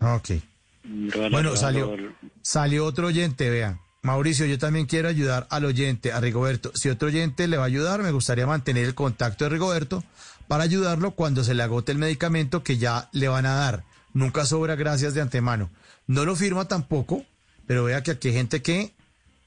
Ok. 0.00 0.42
Droga 0.84 1.24
La 1.28 1.36
Bueno, 1.36 1.50
Rebaja 1.50 1.56
salió, 1.56 1.96
lo- 1.96 2.12
salió 2.42 2.84
otro 2.84 3.06
oyente, 3.08 3.50
vea. 3.50 3.78
Mauricio, 4.02 4.46
yo 4.46 4.56
también 4.58 4.86
quiero 4.86 5.08
ayudar 5.08 5.48
al 5.50 5.64
oyente, 5.64 6.12
a 6.12 6.20
Rigoberto. 6.20 6.70
Si 6.74 6.88
otro 6.88 7.08
oyente 7.08 7.48
le 7.48 7.56
va 7.56 7.64
a 7.64 7.66
ayudar, 7.66 8.02
me 8.02 8.12
gustaría 8.12 8.46
mantener 8.46 8.84
el 8.84 8.94
contacto 8.94 9.44
de 9.44 9.50
Rigoberto 9.50 10.04
para 10.46 10.62
ayudarlo 10.62 11.10
cuando 11.12 11.42
se 11.42 11.54
le 11.54 11.62
agote 11.64 11.90
el 11.90 11.98
medicamento 11.98 12.62
que 12.62 12.78
ya 12.78 13.08
le 13.12 13.26
van 13.26 13.46
a 13.46 13.54
dar. 13.54 13.82
Nunca 14.14 14.46
sobra 14.46 14.76
gracias 14.76 15.12
de 15.14 15.22
antemano. 15.22 15.70
No 16.06 16.24
lo 16.24 16.36
firma 16.36 16.68
tampoco, 16.68 17.24
pero 17.66 17.82
vea 17.82 18.04
que 18.04 18.12
aquí 18.12 18.28
hay 18.28 18.34
gente 18.34 18.62
que 18.62 18.92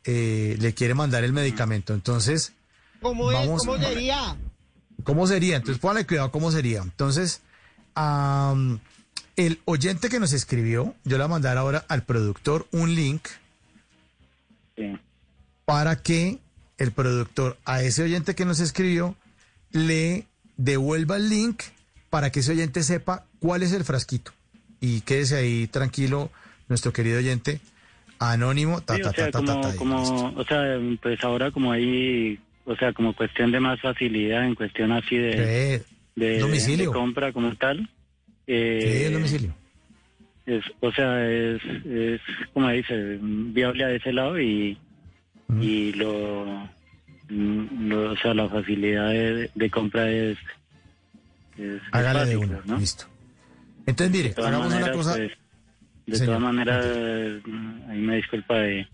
eh, 0.03 0.57
le 0.59 0.73
quiere 0.73 0.93
mandar 0.93 1.23
el 1.23 1.31
medicamento. 1.31 1.93
Entonces, 1.93 2.51
¿Cómo 3.01 3.31
es? 3.31 3.37
Vamos- 3.37 3.61
¿Cómo 3.65 3.77
sería? 3.77 4.35
¿Cómo 5.03 5.27
sería? 5.27 5.55
Entonces, 5.57 5.79
póngale 5.81 6.05
cuidado 6.05 6.31
cómo 6.31 6.51
sería. 6.51 6.81
Entonces, 6.81 7.41
el 9.35 9.59
oyente 9.65 10.09
que 10.09 10.19
nos 10.19 10.33
escribió, 10.33 10.95
yo 11.05 11.17
le 11.17 11.23
voy 11.23 11.25
a 11.25 11.27
mandar 11.27 11.57
ahora 11.57 11.85
al 11.87 12.03
productor 12.03 12.67
un 12.71 12.93
link 12.95 13.21
Sí. 14.75 14.97
para 15.65 15.97
que 16.01 16.39
el 16.77 16.91
productor 16.91 17.57
a 17.65 17.81
ese 17.83 18.03
oyente 18.03 18.35
que 18.35 18.45
nos 18.45 18.59
escribió 18.59 19.15
le 19.71 20.25
devuelva 20.57 21.17
el 21.17 21.29
link 21.29 21.61
para 22.09 22.31
que 22.31 22.39
ese 22.41 22.51
oyente 22.51 22.83
sepa 22.83 23.25
cuál 23.39 23.63
es 23.63 23.71
el 23.73 23.83
frasquito. 23.83 24.31
Y 24.81 25.01
quédese 25.01 25.35
ahí 25.37 25.67
tranquilo, 25.67 26.31
nuestro 26.69 26.93
querido 26.93 27.17
oyente, 27.19 27.59
anónimo, 28.19 28.81
ta, 28.81 28.95
Sí, 28.95 29.01
ta, 29.01 29.09
o 29.09 29.13
sea, 29.13 29.31
ta, 29.31 29.39
ta, 29.43 29.45
ta, 29.45 29.53
como, 29.53 29.61
ta, 29.61 29.75
y 29.75 29.77
como, 29.77 30.39
o 30.41 30.45
sea, 30.45 30.61
pues 31.01 31.23
ahora 31.23 31.51
como 31.51 31.71
hay, 31.73 32.39
o 32.69 32.75
sea, 32.75 32.93
como 32.93 33.13
cuestión 33.15 33.51
de 33.51 33.59
más 33.59 33.81
facilidad 33.81 34.45
en 34.45 34.53
cuestión 34.53 34.91
así 34.91 35.17
de, 35.17 35.81
de, 36.15 36.39
Domicilio. 36.39 36.89
de 36.89 36.93
compra 36.93 37.31
como 37.33 37.55
tal. 37.55 37.77
Sí, 37.79 38.53
Eh, 38.55 39.05
el 39.07 39.13
domicilio. 39.13 39.55
es, 40.45 40.63
o 40.79 40.91
sea, 40.91 41.27
es, 41.27 41.61
es, 41.85 42.21
como 42.53 42.69
dice, 42.69 43.17
viable 43.21 43.85
a 43.85 43.91
ese 43.91 44.11
lado 44.13 44.39
y, 44.39 44.77
y 45.59 45.93
lo, 45.93 46.45
lo- 47.29 48.11
o 48.11 48.17
sea, 48.17 48.33
la 48.35 48.47
facilidad 48.49 49.09
de, 49.09 49.49
de 49.53 49.69
compra 49.69 50.09
es, 50.11 50.37
es 51.57 51.81
Hágale 51.91 52.25
de 52.25 52.37
una. 52.37 52.61
¿no? 52.65 52.77
Listo. 52.77 53.05
Entonces, 53.87 54.15
mire, 54.15 54.33
hagamos 54.37 54.73
una 54.73 54.91
cosa. 54.91 55.15
pues, 55.15 55.31
de 56.05 56.15
Señor, 56.15 56.37
todas 56.37 56.53
maneras, 56.53 56.85
ahí 57.89 57.99
me 57.99 58.15
disculpa 58.17 58.57
de 58.59 58.87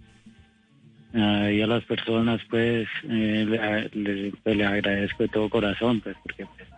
ahí 1.15 1.61
a 1.61 1.67
las 1.67 1.83
personas, 1.85 2.41
pues, 2.49 2.87
eh, 3.03 3.45
le, 3.47 3.89
le- 4.03 4.31
pues, 4.43 4.61
agradezco 4.61 5.23
de 5.23 5.29
todo 5.29 5.49
corazón, 5.49 6.01
pues, 6.01 6.15
porque, 6.23 6.45
pues, 6.45 6.69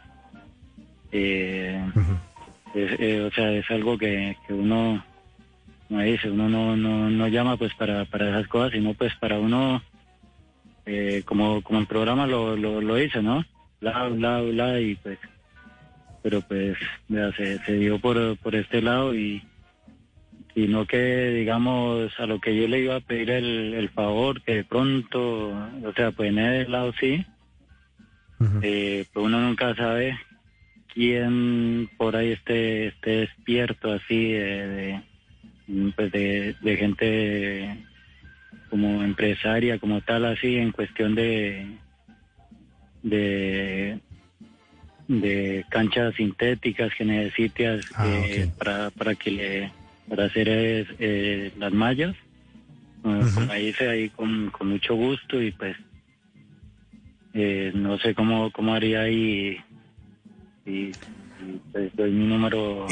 eh, 1.11 1.81
es- 2.75 2.99
eh, 2.99 3.21
o 3.21 3.31
sea, 3.31 3.51
es 3.53 3.69
algo 3.71 3.97
que, 3.97 4.35
que 4.45 4.53
uno, 4.53 5.03
como 5.87 6.01
dice, 6.01 6.29
uno 6.29 6.49
no, 6.49 6.75
no, 6.75 7.09
no 7.09 7.27
llama, 7.27 7.57
pues, 7.57 7.73
para, 7.75 8.05
para 8.05 8.29
esas 8.29 8.47
cosas, 8.47 8.71
sino, 8.73 8.93
pues, 8.93 9.13
para 9.15 9.39
uno, 9.39 9.81
eh, 10.85 11.23
como, 11.25 11.61
como 11.63 11.79
el 11.79 11.87
programa 11.87 12.27
lo, 12.27 12.55
lo, 12.55 12.81
lo 12.81 12.95
dice, 12.95 13.21
¿no? 13.21 13.43
Bla, 13.81 14.07
bla, 14.09 14.41
bla, 14.41 14.79
y 14.79 14.95
pues, 14.95 15.19
pero 16.21 16.41
pues, 16.41 16.77
se, 17.37 17.59
se 17.65 17.73
dio 17.73 17.99
por, 17.99 18.37
por 18.37 18.55
este 18.55 18.81
lado 18.81 19.13
y, 19.15 19.41
y 20.57 20.67
no 20.67 20.87
que, 20.87 21.29
digamos, 21.29 22.19
a 22.19 22.25
lo 22.25 22.41
que 22.41 22.55
yo 22.55 22.67
le 22.67 22.79
iba 22.79 22.95
a 22.95 22.99
pedir 22.99 23.29
el, 23.29 23.75
el 23.75 23.89
favor, 23.89 24.41
que 24.41 24.55
de 24.55 24.63
pronto, 24.63 25.49
o 25.49 25.93
sea, 25.95 26.09
pues 26.09 26.31
en 26.31 26.39
el 26.39 26.71
lado 26.71 26.93
sí, 26.99 27.23
eh, 28.63 29.05
pues 29.13 29.23
uno 29.23 29.39
nunca 29.39 29.75
sabe 29.75 30.17
quién 30.91 31.87
por 31.95 32.15
ahí 32.15 32.31
esté, 32.31 32.87
esté 32.87 33.17
despierto 33.17 33.93
así 33.93 34.31
de, 34.31 34.99
de, 35.67 35.93
pues 35.95 36.11
de, 36.11 36.55
de 36.59 36.75
gente 36.75 37.77
como 38.71 39.03
empresaria, 39.03 39.77
como 39.77 40.01
tal, 40.01 40.25
así, 40.25 40.55
en 40.55 40.71
cuestión 40.71 41.13
de, 41.13 41.67
de, 43.03 43.99
de 45.07 45.65
canchas 45.69 46.15
sintéticas 46.15 46.95
que 46.95 47.05
necesitas 47.05 47.85
eh, 48.03 48.49
para, 48.57 48.89
para 48.89 49.13
que 49.13 49.29
le, 49.29 49.71
para 50.09 50.25
hacer 50.25 50.47
eh, 50.49 50.87
eh, 50.99 51.53
las 51.57 51.73
mallas. 51.73 52.15
Eh, 53.05 53.31
Como 53.33 53.53
dice 53.53 53.87
ahí 53.89 54.09
con, 54.09 54.49
con 54.51 54.69
mucho 54.69 54.95
gusto 54.95 55.41
y 55.41 55.51
pues 55.51 55.75
eh, 57.33 57.71
no 57.75 57.97
sé 57.99 58.15
cómo, 58.15 58.51
cómo 58.51 58.73
haría 58.73 59.01
ahí 59.01 59.57
y, 60.65 60.69
y, 60.71 60.93
pues 61.71 61.95
doy 61.95 62.11
mi 62.11 62.25
número. 62.27 62.87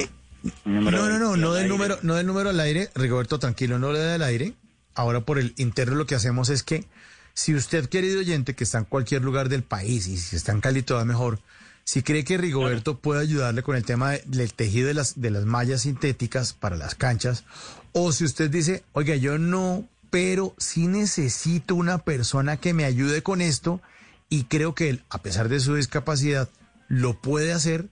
mi 0.65 0.73
número 0.73 0.97
No, 0.99 1.09
no, 1.09 1.19
no, 1.19 1.37
no 1.37 1.53
del 1.53 1.63
aire. 1.63 1.69
número, 1.75 1.97
no 2.03 2.15
del 2.15 2.27
número 2.27 2.49
al 2.49 2.59
aire, 2.59 2.89
Rigoberto, 2.95 3.39
tranquilo, 3.39 3.79
no 3.79 3.91
le 3.91 3.99
da 3.99 4.15
al 4.15 4.23
aire. 4.23 4.53
Ahora 4.93 5.21
por 5.21 5.39
el 5.39 5.53
interno 5.57 5.95
lo 5.95 6.05
que 6.05 6.15
hacemos 6.15 6.49
es 6.49 6.63
que 6.63 6.85
si 7.33 7.53
usted, 7.53 7.89
querido 7.89 8.19
oyente, 8.19 8.53
que 8.55 8.63
está 8.63 8.77
en 8.77 8.85
cualquier 8.85 9.23
lugar 9.23 9.49
del 9.49 9.63
país 9.63 10.07
y 10.07 10.15
si 10.17 10.35
está 10.37 10.53
en 10.53 10.61
Cali 10.61 10.83
todavía 10.83 11.11
mejor, 11.11 11.39
si 11.85 12.01
cree 12.01 12.23
que 12.23 12.37
Rigoberto 12.37 12.97
puede 12.99 13.21
ayudarle 13.21 13.61
con 13.61 13.75
el 13.75 13.85
tema 13.85 14.11
de- 14.11 14.23
del 14.25 14.53
tejido 14.53 14.87
de 14.87 14.95
las, 14.95 15.21
de 15.21 15.29
las 15.29 15.45
mallas 15.45 15.83
sintéticas 15.83 16.51
para 16.53 16.75
las 16.77 16.95
canchas, 16.95 17.43
o 17.93 18.11
si 18.11 18.25
usted 18.25 18.49
dice, 18.49 18.83
oiga, 18.93 19.15
yo 19.15 19.37
no, 19.37 19.87
pero 20.09 20.55
sí 20.57 20.87
necesito 20.87 21.75
una 21.75 21.99
persona 21.99 22.57
que 22.57 22.73
me 22.73 22.85
ayude 22.85 23.21
con 23.21 23.39
esto 23.39 23.81
y 24.29 24.45
creo 24.45 24.73
que 24.73 24.89
él, 24.89 25.03
a 25.09 25.19
pesar 25.21 25.47
de 25.47 25.59
su 25.59 25.75
discapacidad, 25.75 26.49
lo 26.87 27.21
puede 27.21 27.53
hacer, 27.53 27.87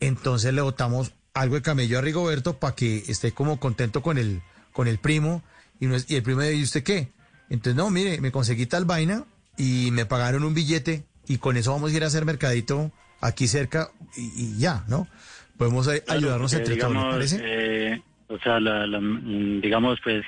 entonces 0.00 0.52
le 0.54 0.62
botamos 0.62 1.12
algo 1.34 1.54
de 1.56 1.62
camello 1.62 1.98
a 1.98 2.02
Rigoberto 2.02 2.58
para 2.58 2.74
que 2.74 3.04
esté 3.08 3.32
como 3.32 3.60
contento 3.60 4.02
con 4.02 4.16
el, 4.18 4.42
con 4.72 4.88
el 4.88 4.98
primo. 4.98 5.42
Y, 5.80 5.86
no 5.86 5.96
es- 5.96 6.06
y 6.10 6.16
el 6.16 6.22
primo 6.22 6.40
dice, 6.40 6.54
¿y 6.54 6.62
usted 6.62 6.82
qué? 6.82 7.12
Entonces, 7.50 7.76
no, 7.76 7.90
mire, 7.90 8.20
me 8.20 8.32
conseguí 8.32 8.66
tal 8.66 8.84
vaina 8.86 9.24
y 9.58 9.90
me 9.92 10.06
pagaron 10.06 10.44
un 10.44 10.54
billete 10.54 11.04
y 11.26 11.38
con 11.38 11.56
eso 11.56 11.72
vamos 11.72 11.92
a 11.92 11.96
ir 11.96 12.04
a 12.04 12.06
hacer 12.06 12.24
mercadito 12.24 12.90
aquí 13.22 13.46
cerca 13.48 13.88
y, 14.16 14.54
y 14.56 14.58
ya, 14.58 14.84
¿no? 14.88 15.08
Podemos 15.56 15.86
Claro, 15.86 16.04
ayudarnos 16.08 16.52
entre 16.52 16.76
todos, 16.76 16.92
¿le 16.92 16.98
digamos, 16.98 17.14
parece? 17.14 17.40
eh, 17.42 18.02
o 18.28 18.38
sea, 18.38 18.60
la, 18.60 18.86
la- 18.86 19.00
mm, 19.00 19.60
digamos, 19.60 19.98
pues, 20.02 20.24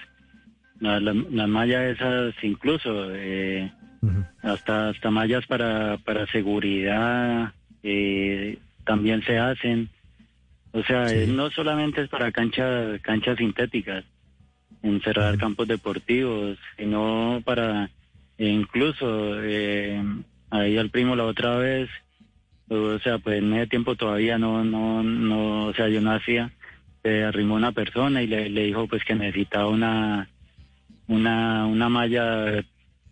la, 0.81 1.01
la, 1.01 1.13
la 1.13 1.47
malla 1.47 1.89
esas 1.89 2.35
incluso, 2.43 3.09
eh, 3.15 3.71
hasta, 4.43 4.91
hasta 4.91 5.11
mallas 5.11 5.45
para, 5.47 5.99
para 5.99 6.27
seguridad, 6.29 7.53
eh, 7.83 8.59
también 8.85 9.23
se 9.25 9.39
hacen. 9.39 9.89
O 10.73 10.83
sea, 10.83 11.13
eh, 11.13 11.27
no 11.27 11.51
solamente 11.51 12.03
es 12.03 12.09
para 12.09 12.33
canchas, 12.33 13.01
canchas 13.03 13.39
sintéticas, 13.39 14.05
encerrar 14.83 15.39
campos 15.39 15.67
deportivos, 15.69 16.59
sino 16.77 17.41
para, 17.45 17.91
e 18.37 18.49
incluso, 18.49 19.41
eh, 19.43 20.03
ahí 20.51 20.77
al 20.77 20.91
primo 20.91 21.17
la 21.17 21.25
otra 21.25 21.57
vez, 21.57 21.89
o 22.69 22.99
sea, 23.01 23.19
pues 23.19 23.39
en 23.39 23.53
ese 23.53 23.67
tiempo 23.67 23.95
todavía 23.95 24.39
no, 24.39 24.65
no, 24.65 25.03
no, 25.03 25.67
o 25.67 25.75
sea, 25.75 25.89
yo 25.89 26.01
no 26.01 26.13
hacía, 26.13 26.51
se 27.03 27.25
arrimó 27.25 27.55
una 27.55 27.73
persona 27.73 28.23
y 28.23 28.27
le, 28.27 28.49
le 28.49 28.65
dijo 28.65 28.87
pues 28.87 29.05
que 29.05 29.15
necesitaba 29.15 29.69
una, 29.69 30.29
una, 31.07 31.67
una 31.67 31.89
malla 31.89 32.65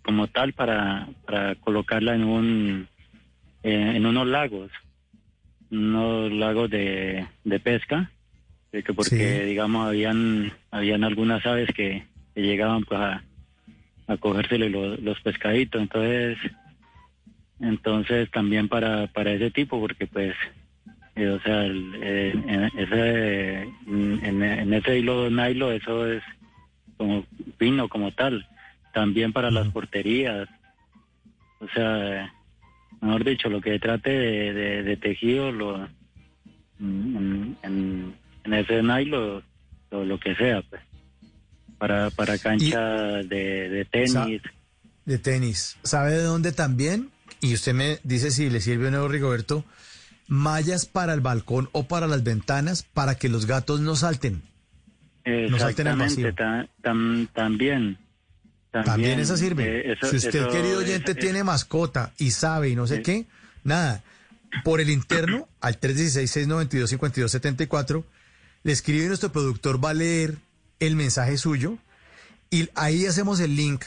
como 0.02 0.26
tal 0.28 0.52
para, 0.52 1.08
para 1.26 1.54
colocarla 1.56 2.14
en 2.14 2.24
un, 2.24 2.88
eh, 3.62 3.92
en 3.94 4.06
unos 4.06 4.26
lagos, 4.26 4.70
unos 5.70 6.32
lagos 6.32 6.70
de, 6.70 7.26
de 7.44 7.60
pesca, 7.60 8.10
de 8.72 8.82
que 8.82 8.92
porque 8.94 9.44
digamos 9.44 9.86
habían, 9.86 10.52
habían 10.70 11.04
algunas 11.04 11.44
aves 11.46 11.68
que, 11.74 12.04
que 12.34 12.42
llegaban 12.42 12.84
pues 12.84 13.00
a, 13.00 13.22
a 14.06 14.16
cogérsele 14.16 14.70
los, 14.70 14.98
los 15.00 15.20
pescaditos, 15.20 15.80
entonces 15.80 16.38
entonces 17.60 18.30
también 18.30 18.68
para, 18.68 19.06
para 19.08 19.32
ese 19.32 19.50
tipo, 19.50 19.78
porque 19.80 20.06
pues, 20.06 20.34
eh, 21.16 21.28
o 21.28 21.40
sea, 21.42 21.64
el- 21.64 21.94
eh, 22.02 22.32
en, 22.46 22.64
ese, 22.78 23.62
en, 23.86 24.42
en 24.42 24.74
ese 24.74 24.98
hilo 24.98 25.30
nylon 25.30 25.72
eso 25.74 26.06
es 26.10 26.22
como 26.96 27.24
fino 27.58 27.88
como 27.88 28.12
tal, 28.12 28.46
también 28.94 29.32
para 29.32 29.50
las 29.50 29.68
porterías, 29.68 30.48
o 31.60 31.68
sea, 31.74 32.32
mejor 33.00 33.24
dicho, 33.24 33.48
lo 33.48 33.60
que 33.60 33.78
trate 33.78 34.10
de, 34.10 34.52
de- 34.52 34.82
de 34.82 34.96
tejido, 34.96 35.52
lo, 35.52 35.88
en, 36.80 37.56
en, 37.62 38.14
en 38.44 38.54
ese 38.54 38.82
nylon, 38.82 39.42
lo, 39.90 40.04
lo 40.04 40.18
que 40.18 40.34
sea, 40.34 40.62
pues, 40.62 40.80
para, 41.78 42.10
para 42.10 42.38
cancha 42.38 42.80
de, 43.24 43.68
de 43.68 43.84
tenis. 43.84 44.42
De 45.04 45.18
tenis. 45.18 45.76
¿Sabe 45.82 46.12
de 46.12 46.22
dónde 46.22 46.52
también? 46.52 47.10
Y 47.42 47.52
usted 47.54 47.74
me 47.74 47.98
dice 48.04 48.30
si 48.30 48.48
le 48.48 48.60
sirve 48.62 48.88
o 48.88 48.90
no, 48.90 49.06
Rigoberto. 49.08 49.64
Mallas 50.28 50.86
para 50.86 51.12
el 51.12 51.20
balcón 51.20 51.68
o 51.72 51.86
para 51.88 52.06
las 52.06 52.22
ventanas 52.22 52.84
para 52.94 53.16
que 53.16 53.28
los 53.28 53.44
gatos 53.46 53.80
no 53.80 53.96
salten. 53.96 54.40
No 55.50 55.58
salten 55.58 55.88
al 55.88 55.98
vacío. 55.98 56.32
ta- 56.34 56.66
tam- 56.82 57.28
también. 57.34 57.98
También 58.70 59.20
esa 59.20 59.36
sirve. 59.36 59.90
eh, 59.90 59.92
eso- 59.92 60.06
si 60.08 60.16
usted, 60.16 60.40
eso 60.40 60.48
querido 60.50 60.78
oyente, 60.78 61.14
tiene 61.14 61.44
mascota 61.44 62.12
y 62.16 62.30
sabe 62.30 62.70
y 62.70 62.76
no 62.76 62.86
sé 62.86 63.02
qué, 63.02 63.26
nada. 63.64 64.02
Por 64.64 64.80
el 64.80 64.88
interno, 64.90 65.48
al 65.60 65.78
316-692-5274, 65.78 68.04
le 68.62 68.72
escribe 68.72 69.06
nuestro 69.08 69.30
productor, 69.32 69.84
va 69.84 69.90
a 69.90 69.94
leer 69.94 70.38
el 70.80 70.96
mensaje 70.96 71.36
suyo 71.36 71.76
y 72.50 72.70
ahí 72.74 73.04
hacemos 73.06 73.40
el 73.40 73.56
link 73.56 73.84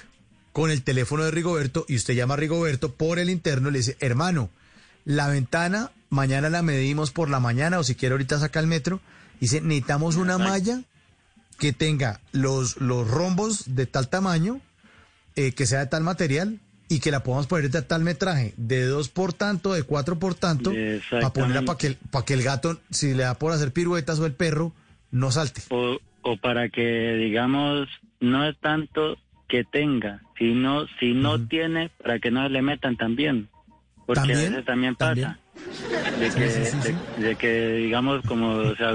con 0.56 0.72
el 0.72 0.84
teléfono 0.84 1.26
de 1.26 1.32
Rigoberto 1.32 1.84
y 1.90 1.98
usted 1.98 2.14
llama 2.14 2.36
a 2.36 2.38
Rigoberto 2.38 2.94
por 2.94 3.20
el 3.20 3.30
interno 3.30 3.68
y 3.68 3.72
le 3.74 3.80
dice, 3.80 3.98
hermano, 4.00 4.50
la 5.04 5.28
ventana 5.28 5.92
mañana 6.10 6.50
la 6.50 6.62
medimos 6.62 7.12
por 7.12 7.30
la 7.30 7.42
mañana 7.42 7.78
o 7.78 7.84
si 7.84 7.94
quiere 7.96 8.14
ahorita 8.14 8.40
saca 8.40 8.62
el 8.62 8.68
metro. 8.68 9.02
Dice, 9.42 9.60
necesitamos 9.60 10.16
una 10.16 10.38
malla 10.48 10.82
que 11.60 11.74
tenga 11.74 12.22
los, 12.32 12.78
los 12.78 13.06
rombos 13.06 13.76
de 13.76 13.86
tal 13.86 14.08
tamaño, 14.08 14.62
eh, 15.36 15.52
que 15.52 15.66
sea 15.66 15.80
de 15.80 15.88
tal 15.88 16.04
material 16.04 16.62
y 16.88 17.02
que 17.02 17.12
la 17.12 17.22
podamos 17.22 17.48
poner 17.48 17.70
de 17.70 17.82
tal 17.82 18.04
metraje, 18.04 18.54
de 18.56 18.86
dos 18.86 19.10
por 19.10 19.34
tanto, 19.34 19.74
de 19.74 19.84
cuatro 19.84 20.18
por 20.20 20.36
tanto, 20.36 20.72
para 21.20 21.34
ponerla 21.34 21.64
para 21.66 21.78
que, 21.78 21.88
el- 21.88 21.98
para 22.12 22.24
que 22.24 22.34
el 22.34 22.44
gato, 22.44 22.80
si 22.92 23.14
le 23.14 23.24
da 23.24 23.34
por 23.34 23.52
hacer 23.52 23.74
piruetas 23.74 24.20
o 24.20 24.26
el 24.26 24.32
perro, 24.32 24.72
no 25.12 25.32
salte. 25.32 25.64
o, 25.68 25.98
o 26.22 26.38
para 26.38 26.70
que, 26.70 26.82
digamos, 27.20 27.90
no 28.22 28.48
es 28.48 28.58
tanto 28.62 29.18
que 29.48 29.64
tenga, 29.64 30.22
sino 30.38 30.88
si 31.00 31.14
no 31.14 31.48
tiene, 31.48 31.90
para 32.02 32.20
que 32.20 32.32
no 32.32 32.48
le 32.50 32.62
metan 32.62 32.96
también. 32.98 33.48
Porque 34.06 34.20
¿También? 34.22 34.40
a 34.40 34.50
veces 34.50 34.66
también 34.66 34.96
pasa. 34.96 35.40
De, 36.20 36.30
Sí, 36.32 36.36
que, 36.40 36.50
sí, 36.50 36.82
sí, 36.82 36.94
de- 37.18 37.24
de 37.30 37.36
que, 37.36 37.74
digamos, 37.74 38.24
como, 38.26 38.52
o 38.56 38.76
sea, 38.76 38.94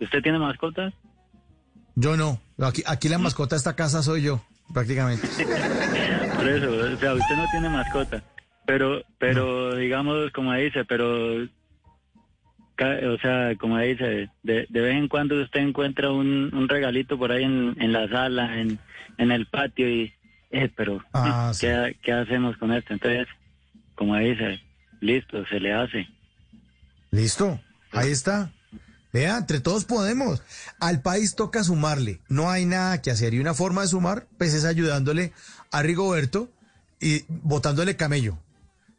¿usted 0.00 0.22
tiene 0.22 0.38
mascotas? 0.38 0.92
Yo 1.94 2.16
no. 2.16 2.40
Aquí, 2.60 2.82
aquí 2.86 3.08
la 3.08 3.18
mascota 3.18 3.54
de 3.56 3.58
esta 3.58 3.74
casa 3.76 4.02
soy 4.02 4.22
yo, 4.22 4.40
prácticamente. 4.72 5.26
Por 6.36 6.48
eso, 6.48 6.70
o 6.94 6.98
sea, 6.98 7.14
usted 7.14 7.36
no 7.36 7.48
tiene 7.48 7.68
mascota. 7.68 8.22
Pero, 8.66 9.02
pero 9.18 9.76
digamos, 9.76 10.30
como 10.32 10.52
dice, 10.54 10.84
pero 10.84 11.48
o 12.84 13.18
sea, 13.18 13.54
como 13.58 13.78
dice, 13.78 14.30
de, 14.42 14.66
de 14.68 14.80
vez 14.80 14.96
en 14.96 15.08
cuando 15.08 15.40
usted 15.42 15.60
encuentra 15.60 16.10
un, 16.10 16.54
un 16.54 16.68
regalito 16.68 17.18
por 17.18 17.32
ahí 17.32 17.44
en, 17.44 17.76
en 17.80 17.92
la 17.92 18.08
sala, 18.08 18.60
en, 18.60 18.78
en 19.18 19.32
el 19.32 19.46
patio 19.46 19.88
y, 19.88 20.12
eh, 20.50 20.70
pero 20.76 21.02
Ah, 21.12 21.52
¿qué, 21.60 21.96
¿qué 22.02 22.12
hacemos 22.12 22.56
con 22.56 22.72
esto? 22.72 22.92
Entonces, 22.92 23.26
como 23.94 24.16
dice, 24.16 24.60
listo, 25.00 25.44
se 25.46 25.60
le 25.60 25.72
hace. 25.72 26.06
Listo, 27.10 27.60
ahí 27.92 28.10
está. 28.10 28.52
Vea, 29.12 29.38
entre 29.38 29.60
todos 29.60 29.84
podemos. 29.84 30.42
Al 30.80 31.00
país 31.00 31.34
toca 31.34 31.64
sumarle. 31.64 32.20
No 32.28 32.50
hay 32.50 32.66
nada 32.66 33.00
que 33.00 33.10
hacer. 33.10 33.32
Y 33.32 33.40
una 33.40 33.54
forma 33.54 33.80
de 33.82 33.88
sumar, 33.88 34.26
pues 34.36 34.52
es 34.52 34.64
ayudándole 34.64 35.32
a 35.72 35.82
Rigoberto 35.82 36.50
y 37.00 37.24
botándole 37.28 37.96
camello. 37.96 38.38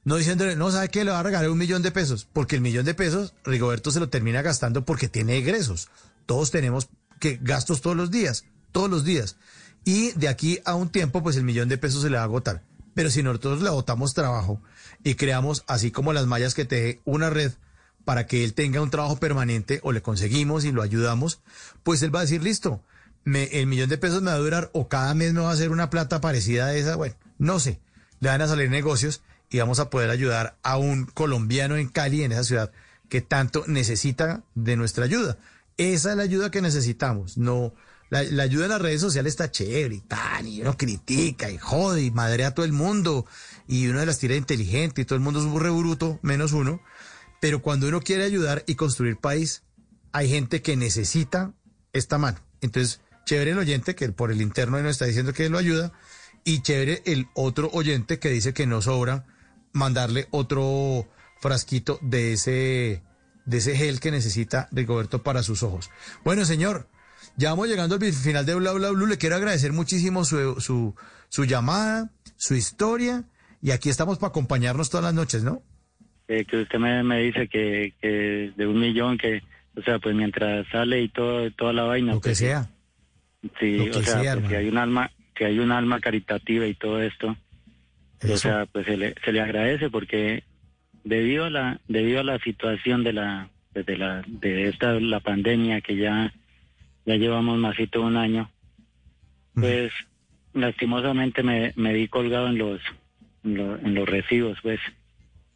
No 0.09 0.15
diciéndole, 0.15 0.55
no, 0.55 0.71
¿sabe 0.71 0.89
qué? 0.89 1.05
Le 1.05 1.11
va 1.11 1.19
a 1.19 1.23
regalar 1.23 1.51
un 1.51 1.57
millón 1.59 1.83
de 1.83 1.91
pesos. 1.91 2.27
Porque 2.33 2.55
el 2.55 2.63
millón 2.63 2.83
de 2.83 2.95
pesos, 2.95 3.35
Rigoberto 3.43 3.91
se 3.91 3.99
lo 3.99 4.09
termina 4.09 4.41
gastando 4.41 4.83
porque 4.83 5.07
tiene 5.07 5.37
egresos. 5.37 5.87
Todos 6.25 6.49
tenemos 6.49 6.89
que 7.19 7.37
gastos 7.39 7.81
todos 7.81 7.95
los 7.95 8.09
días, 8.09 8.45
todos 8.71 8.89
los 8.89 9.03
días. 9.03 9.35
Y 9.85 10.13
de 10.13 10.27
aquí 10.27 10.61
a 10.65 10.73
un 10.73 10.89
tiempo, 10.89 11.21
pues 11.21 11.35
el 11.35 11.43
millón 11.43 11.69
de 11.69 11.77
pesos 11.77 12.01
se 12.01 12.09
le 12.09 12.15
va 12.15 12.23
a 12.23 12.25
agotar. 12.25 12.63
Pero 12.95 13.11
si 13.11 13.21
nosotros 13.21 13.61
le 13.61 13.69
botamos 13.69 14.15
trabajo 14.15 14.59
y 15.03 15.13
creamos, 15.13 15.63
así 15.67 15.91
como 15.91 16.11
las 16.11 16.25
mallas 16.25 16.55
que 16.55 16.65
teje, 16.65 17.01
una 17.05 17.29
red 17.29 17.51
para 18.03 18.25
que 18.25 18.43
él 18.43 18.55
tenga 18.55 18.81
un 18.81 18.89
trabajo 18.89 19.17
permanente 19.17 19.79
o 19.83 19.91
le 19.91 20.01
conseguimos 20.01 20.65
y 20.65 20.71
lo 20.71 20.81
ayudamos, 20.81 21.43
pues 21.83 22.01
él 22.01 22.13
va 22.13 22.21
a 22.21 22.23
decir, 22.23 22.41
listo, 22.41 22.81
el 23.25 23.67
millón 23.67 23.89
de 23.89 23.99
pesos 23.99 24.23
me 24.23 24.31
va 24.31 24.37
a 24.37 24.39
durar 24.39 24.71
o 24.73 24.87
cada 24.87 25.13
mes 25.13 25.33
me 25.33 25.41
va 25.41 25.51
a 25.51 25.53
hacer 25.53 25.69
una 25.69 25.91
plata 25.91 26.19
parecida 26.19 26.65
a 26.65 26.73
esa, 26.73 26.95
bueno, 26.95 27.13
no 27.37 27.59
sé, 27.59 27.79
le 28.21 28.29
van 28.29 28.41
a 28.41 28.47
salir 28.47 28.71
negocios 28.71 29.21
y 29.49 29.59
vamos 29.59 29.79
a 29.79 29.89
poder 29.89 30.09
ayudar 30.09 30.57
a 30.63 30.77
un 30.77 31.05
colombiano 31.05 31.75
en 31.77 31.89
Cali, 31.89 32.23
en 32.23 32.31
esa 32.31 32.43
ciudad, 32.43 32.71
que 33.09 33.21
tanto 33.21 33.63
necesita 33.67 34.43
de 34.55 34.75
nuestra 34.75 35.05
ayuda. 35.05 35.37
Esa 35.77 36.11
es 36.11 36.17
la 36.17 36.23
ayuda 36.23 36.51
que 36.51 36.61
necesitamos, 36.61 37.37
no... 37.37 37.73
La, 38.11 38.21
ayuda 38.41 38.65
en 38.65 38.71
las 38.71 38.81
redes 38.81 39.01
sociales 39.01 39.33
está 39.33 39.51
chévere 39.51 39.93
y 39.93 40.01
tal, 40.01 40.47
y 40.47 40.61
uno 40.61 40.75
critica 40.75 41.51
y 41.51 41.59
jode 41.59 42.01
y 42.01 42.09
madre 42.09 42.43
a 42.43 42.55
todo 42.55 42.65
el 42.65 42.73
mundo, 42.73 43.27
y 43.67 43.87
uno 43.87 43.99
de 43.99 44.07
las 44.07 44.17
tira 44.17 44.35
inteligente 44.35 45.01
y 45.01 45.05
todo 45.05 45.15
el 45.15 45.21
mundo 45.21 45.39
es 45.39 45.45
un 45.45 45.53
bruto, 45.53 46.19
menos 46.23 46.51
uno. 46.53 46.81
Pero 47.39 47.61
cuando 47.61 47.87
uno 47.87 48.01
quiere 48.01 48.23
ayudar 48.23 48.63
y 48.65 48.73
construir 48.73 49.17
país, 49.17 49.61
hay 50.11 50.27
gente 50.27 50.63
que 50.63 50.75
necesita 50.75 51.53
esta 51.93 52.17
mano. 52.17 52.39
Entonces, 52.61 52.99
chévere 53.25 53.51
el 53.51 53.59
oyente 53.59 53.93
que 53.93 54.09
por 54.09 54.31
el 54.31 54.41
interno 54.41 54.81
nos 54.81 54.91
está 54.91 55.05
diciendo 55.05 55.31
que 55.31 55.47
lo 55.49 55.59
ayuda 55.59 55.93
y 56.43 56.63
chévere 56.63 57.03
el 57.05 57.27
otro 57.35 57.69
oyente 57.73 58.17
que 58.17 58.29
dice 58.29 58.55
que 58.55 58.65
no 58.65 58.81
sobra 58.81 59.27
mandarle 59.73 60.27
otro 60.31 61.07
frasquito 61.39 61.99
de 62.01 62.33
ese 62.33 63.01
de 63.45 63.57
ese 63.57 63.75
gel 63.75 63.99
que 63.99 64.11
necesita 64.11 64.67
Rigoberto 64.71 65.23
para 65.23 65.41
sus 65.41 65.63
ojos. 65.63 65.89
Bueno, 66.23 66.45
señor, 66.45 66.87
ya 67.35 67.49
vamos 67.49 67.67
llegando 67.67 67.95
al 67.95 68.13
final 68.13 68.45
de 68.45 68.55
Bla 68.55 68.73
Bla 68.73 68.91
Blue. 68.91 69.07
Le 69.07 69.17
quiero 69.17 69.35
agradecer 69.35 69.73
muchísimo 69.73 70.23
su, 70.23 70.59
su, 70.61 70.95
su 71.29 71.45
llamada, 71.45 72.11
su 72.35 72.53
historia 72.53 73.23
y 73.61 73.71
aquí 73.71 73.89
estamos 73.89 74.19
para 74.19 74.29
acompañarnos 74.29 74.89
todas 74.89 75.03
las 75.05 75.13
noches, 75.13 75.43
¿no? 75.43 75.63
Eh, 76.27 76.45
que 76.45 76.57
usted 76.57 76.77
me, 76.77 77.03
me 77.03 77.19
dice 77.21 77.47
que, 77.47 77.93
que 77.99 78.53
de 78.55 78.67
un 78.67 78.79
millón, 78.79 79.17
que, 79.17 79.41
o 79.75 79.81
sea, 79.81 79.97
pues 79.99 80.15
mientras 80.15 80.67
sale 80.71 81.01
y 81.01 81.09
todo, 81.09 81.49
toda 81.51 81.73
la 81.73 81.83
vaina. 81.83 82.13
Lo 82.13 82.21
que 82.21 82.29
pues, 82.29 82.37
sea. 82.37 82.69
Sí, 83.59 83.77
Lo 83.77 83.85
que 83.85 83.97
o 83.97 84.03
sea, 84.03 84.21
sea, 84.21 84.33
pues, 84.35 84.47
que 84.47 84.55
hermano. 84.55 84.57
hay 84.57 84.67
un 84.67 84.77
alma, 84.77 85.11
que 85.33 85.45
hay 85.45 85.59
un 85.59 85.71
alma 85.71 85.99
caritativa 85.99 86.67
y 86.67 86.75
todo 86.75 87.01
esto. 87.01 87.35
O 88.23 88.37
sea, 88.37 88.65
pues 88.65 88.85
se 88.85 88.97
le, 88.97 89.15
se 89.23 89.31
le 89.31 89.41
agradece 89.41 89.89
porque 89.89 90.43
debido 91.03 91.45
a 91.45 91.49
la, 91.49 91.79
debido 91.87 92.19
a 92.19 92.23
la 92.23 92.39
situación 92.39 93.03
de 93.03 93.13
la, 93.13 93.49
pues, 93.73 93.85
de 93.85 93.97
la, 93.97 94.23
de 94.27 94.67
esta, 94.69 94.93
la 94.99 95.19
pandemia 95.21 95.81
que 95.81 95.95
ya, 95.95 96.33
ya 97.05 97.15
llevamos 97.15 97.57
más 97.57 97.77
de 97.77 97.99
un 97.99 98.17
año, 98.17 98.49
pues 99.53 99.91
lastimosamente 100.53 101.43
me, 101.43 101.73
me 101.75 101.93
vi 101.93 102.07
colgado 102.07 102.47
en 102.47 102.57
los, 102.57 102.81
en, 103.43 103.55
lo- 103.57 103.77
en 103.77 103.95
los 103.95 104.07
recibos, 104.07 104.57
pues. 104.61 104.79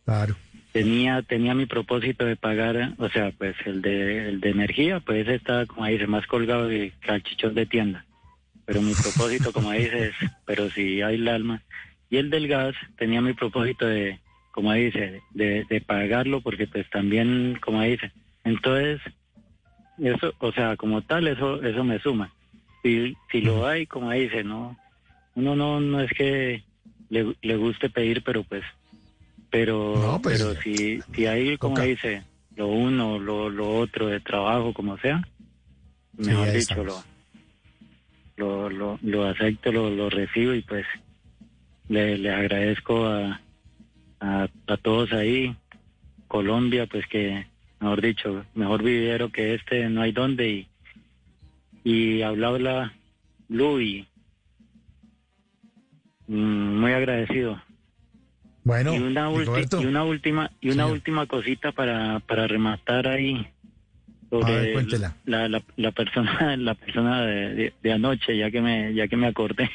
Claro. 0.06 0.36
tenía 0.74 1.22
tenía 1.22 1.54
mi 1.54 1.66
propósito 1.66 2.26
de 2.26 2.36
pagar 2.36 2.94
o 2.98 3.08
sea 3.10 3.32
pues 3.38 3.56
el 3.66 3.82
de 3.82 4.28
el 4.28 4.42
de 4.42 4.50
energía 4.50 5.00
pues 5.00 5.26
está 5.30 5.66
como 5.66 5.86
dice 5.86 6.08
más 6.08 6.28
colgado 6.28 6.68
de 6.68 6.92
calchichón 7.00 7.54
de 7.56 7.66
tienda. 7.66 8.06
Pero 8.66 8.82
mi 8.82 8.94
propósito 8.94 9.54
como 9.54 9.72
dices 9.72 10.14
pero 10.46 10.70
si 10.72 11.02
hay 11.02 11.16
el 11.16 11.28
alma 11.30 11.62
y 12.14 12.18
el 12.18 12.30
del 12.30 12.48
gas 12.48 12.76
tenía 12.96 13.22
mi 13.22 13.34
propósito 13.34 13.88
de 13.88 14.20
como 14.52 14.72
dice 14.74 15.24
de, 15.32 15.66
de 15.68 15.82
pagarlo 15.82 16.42
porque 16.42 16.68
pues 16.68 16.88
también 16.92 17.58
como 17.60 17.82
dice. 17.82 18.12
Entonces 18.44 19.02
eso 19.98 20.32
o 20.38 20.52
sea 20.52 20.78
como 20.78 21.02
tal 21.02 21.28
eso 21.28 21.64
eso 21.64 21.84
me 21.84 21.98
suma. 21.98 22.32
Si 22.84 23.18
si 23.32 23.42
lo 23.42 23.66
hay 23.66 23.88
como 23.88 24.12
dice 24.12 24.44
no 24.44 24.78
uno 25.34 25.56
no 25.56 25.80
no 25.80 26.02
es 26.02 26.12
que 26.12 26.62
le, 27.10 27.36
le 27.42 27.56
guste 27.56 27.90
pedir 27.90 28.22
pero 28.24 28.44
pues 28.44 28.64
pero 29.50 29.96
No, 29.98 30.22
pues, 30.22 30.40
pero 30.40 30.62
si 30.62 31.02
si 31.16 31.26
hay 31.26 31.58
como 31.58 31.80
dice 31.80 32.22
lo 32.56 32.68
uno 32.68 33.18
lo, 33.18 33.50
lo 33.50 33.76
otro 33.80 34.06
de 34.06 34.20
trabajo 34.20 34.72
como 34.72 35.00
sea 35.00 35.20
mejor 36.16 36.52
dicho 36.52 36.84
lo, 36.84 37.04
lo 38.38 38.70
lo 38.70 39.00
lo 39.02 39.26
acepto 39.26 39.72
lo, 39.72 39.90
lo 39.90 40.12
recibo 40.12 40.54
y 40.54 40.62
pues 40.62 40.86
le, 41.94 42.18
le 42.18 42.30
agradezco 42.32 43.06
a, 43.06 43.42
a 44.20 44.48
a 44.68 44.78
todos 44.78 45.12
ahí 45.14 45.56
Colombia 46.28 46.86
pues 46.88 47.06
que 47.08 47.46
mejor 47.80 48.02
dicho 48.02 48.46
mejor 48.56 48.82
vivero 48.84 49.30
que 49.30 49.54
este 49.56 49.90
no 49.90 50.02
hay 50.02 50.12
donde 50.12 50.50
y 50.50 50.68
y 51.86 52.22
habla 52.22 52.48
habla 52.48 52.94
y 53.50 54.08
mm, 56.28 56.80
muy 56.80 56.92
agradecido 56.94 57.62
Bueno, 58.64 58.94
y 58.96 59.00
una, 59.00 59.30
Rigoberto. 59.30 59.82
y 59.82 59.86
una 59.86 60.04
última 60.04 60.50
y 60.62 60.70
una 60.70 60.84
Señor. 60.84 60.92
última 60.98 61.26
cosita 61.28 61.72
para, 61.74 62.20
para 62.22 62.48
rematar 62.48 63.08
ahí 63.08 63.36
A 63.36 63.40
ver, 64.38 64.48
sobre 64.56 64.74
cuéntela. 64.74 65.16
la, 65.26 65.48
la, 65.50 65.62
la 65.76 65.92
persona 65.92 66.56
la 66.70 66.74
persona 66.76 67.22
de, 67.26 67.54
de- 67.56 67.74
de 67.84 67.92
anoche 67.92 68.36
ya 68.38 68.50
que 68.50 68.62
me 68.62 68.94
ya 68.94 69.08
que 69.08 69.18
me 69.18 69.28
acordé 69.28 69.70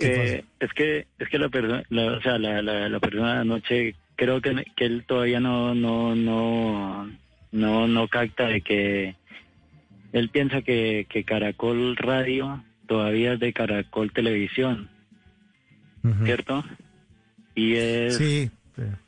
Eh, 0.00 0.44
es 0.60 0.72
que 0.72 1.06
es 1.18 1.28
que 1.28 1.38
la 1.38 1.48
persona 1.48 1.82
la, 1.90 2.12
o 2.12 2.20
sea 2.22 2.38
la, 2.38 2.62
la, 2.62 2.88
la 2.88 3.00
persona 3.00 3.34
de 3.34 3.40
anoche 3.40 3.94
creo 4.16 4.40
que, 4.40 4.64
que 4.76 4.84
él 4.86 5.04
todavía 5.06 5.40
no 5.40 5.74
no 5.74 6.14
no 6.14 7.10
no 7.52 7.88
no 7.88 8.08
capta 8.08 8.46
de 8.46 8.60
que 8.62 9.14
él 10.12 10.28
piensa 10.30 10.62
que, 10.62 11.06
que 11.08 11.24
Caracol 11.24 11.96
Radio 11.96 12.64
todavía 12.86 13.34
es 13.34 13.40
de 13.40 13.52
Caracol 13.52 14.12
Televisión 14.12 14.88
¿cierto? 16.24 16.64
Y 17.54 17.74
es, 17.74 18.16
Sí. 18.16 18.50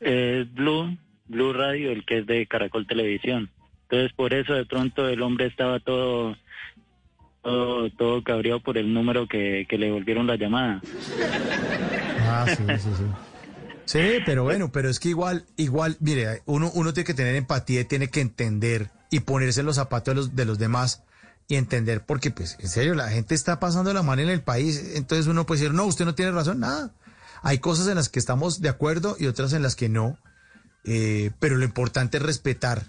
es 0.00 0.52
Blue, 0.52 0.96
Blue 1.26 1.52
Radio 1.54 1.90
el 1.90 2.04
que 2.04 2.18
es 2.18 2.26
de 2.26 2.46
Caracol 2.46 2.86
Televisión. 2.86 3.48
Entonces 3.84 4.12
por 4.14 4.34
eso 4.34 4.52
de 4.54 4.66
pronto 4.66 5.08
el 5.08 5.22
hombre 5.22 5.46
estaba 5.46 5.80
todo 5.80 6.36
todo, 7.42 7.90
todo 7.90 8.22
cabreado 8.24 8.60
por 8.60 8.78
el 8.78 8.92
número 8.92 9.26
que, 9.28 9.66
que 9.68 9.78
le 9.78 9.90
volvieron 9.90 10.26
la 10.26 10.36
llamada. 10.36 10.80
Ah, 12.20 12.46
sí, 12.48 12.62
sí, 12.78 12.88
sí. 12.96 13.04
Sí, 13.84 14.18
pero 14.24 14.44
bueno, 14.44 14.70
pero 14.72 14.88
es 14.88 15.00
que 15.00 15.08
igual, 15.08 15.44
igual, 15.56 15.96
mire, 16.00 16.42
uno, 16.46 16.70
uno 16.74 16.92
tiene 16.94 17.06
que 17.06 17.14
tener 17.14 17.34
empatía 17.34 17.80
y 17.80 17.84
tiene 17.84 18.08
que 18.08 18.20
entender 18.20 18.90
y 19.10 19.20
ponerse 19.20 19.60
en 19.60 19.66
los 19.66 19.76
zapatos 19.76 20.06
de 20.06 20.14
los, 20.14 20.36
de 20.36 20.44
los 20.44 20.58
demás 20.58 21.02
y 21.48 21.56
entender, 21.56 22.06
porque 22.06 22.30
pues, 22.30 22.56
en 22.60 22.68
serio, 22.68 22.94
la 22.94 23.08
gente 23.08 23.34
está 23.34 23.60
pasando 23.60 23.92
la 23.92 24.02
mano 24.02 24.22
en 24.22 24.30
el 24.30 24.42
país, 24.42 24.92
entonces 24.94 25.26
uno 25.26 25.44
puede 25.44 25.60
decir, 25.60 25.74
no, 25.74 25.84
usted 25.84 26.04
no 26.04 26.14
tiene 26.14 26.30
razón, 26.30 26.60
nada. 26.60 26.94
Hay 27.42 27.58
cosas 27.58 27.88
en 27.88 27.96
las 27.96 28.08
que 28.08 28.20
estamos 28.20 28.60
de 28.60 28.68
acuerdo 28.68 29.16
y 29.18 29.26
otras 29.26 29.52
en 29.52 29.62
las 29.62 29.74
que 29.74 29.88
no, 29.88 30.16
eh, 30.84 31.32
pero 31.40 31.56
lo 31.56 31.64
importante 31.64 32.18
es 32.18 32.22
respetar 32.22 32.84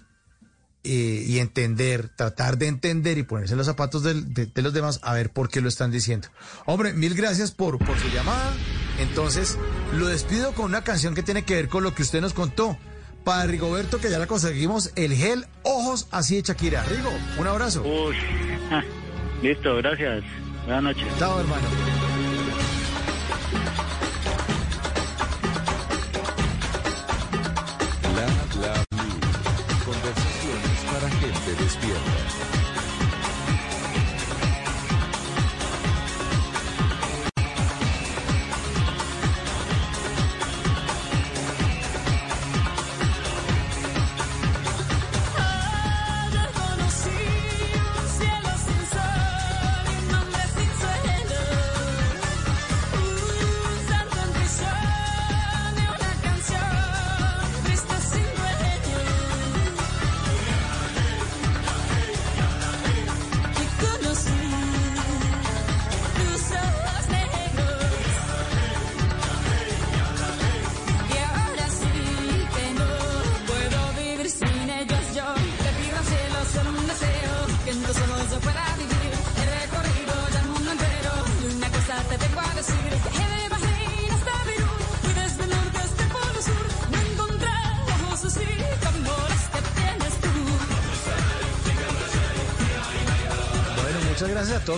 eh, 0.84 1.24
y 1.26 1.38
entender, 1.38 2.08
tratar 2.14 2.58
de 2.58 2.66
entender 2.68 3.18
y 3.18 3.22
ponerse 3.22 3.54
en 3.54 3.58
los 3.58 3.66
zapatos 3.66 4.02
del- 4.02 4.32
de, 4.32 4.46
de 4.46 4.62
los 4.62 4.72
demás 4.72 5.00
a 5.02 5.14
ver 5.14 5.30
por 5.30 5.48
qué 5.48 5.60
lo 5.60 5.68
están 5.68 5.90
diciendo. 5.90 6.28
Hombre, 6.66 6.92
mil 6.92 7.14
gracias 7.14 7.50
por, 7.50 7.78
por 7.78 7.98
su 7.98 8.08
llamada. 8.08 8.52
Entonces, 9.00 9.58
lo 9.96 10.06
despido 10.06 10.52
con 10.52 10.66
una 10.66 10.84
canción 10.84 11.14
que 11.14 11.22
tiene 11.22 11.42
que 11.42 11.54
ver 11.54 11.68
con 11.68 11.82
lo 11.82 11.94
que 11.94 12.02
usted 12.02 12.20
nos 12.20 12.32
contó. 12.34 12.76
Para 13.24 13.46
Rigoberto, 13.46 13.98
que 14.00 14.10
ya 14.10 14.18
la 14.18 14.26
conseguimos, 14.26 14.90
el 14.96 15.14
gel 15.14 15.46
Ojos 15.62 16.08
así 16.10 16.36
de 16.36 16.42
Shakira. 16.42 16.84
Rigo, 16.84 17.10
un 17.38 17.46
abrazo. 17.46 17.82
Uy, 17.82 18.14
ah, 18.70 18.82
listo, 19.42 19.74
gracias. 19.76 20.22
Buenas 20.66 20.82
noches. 20.82 21.06
Chao, 21.18 21.40
hermano. 21.40 21.66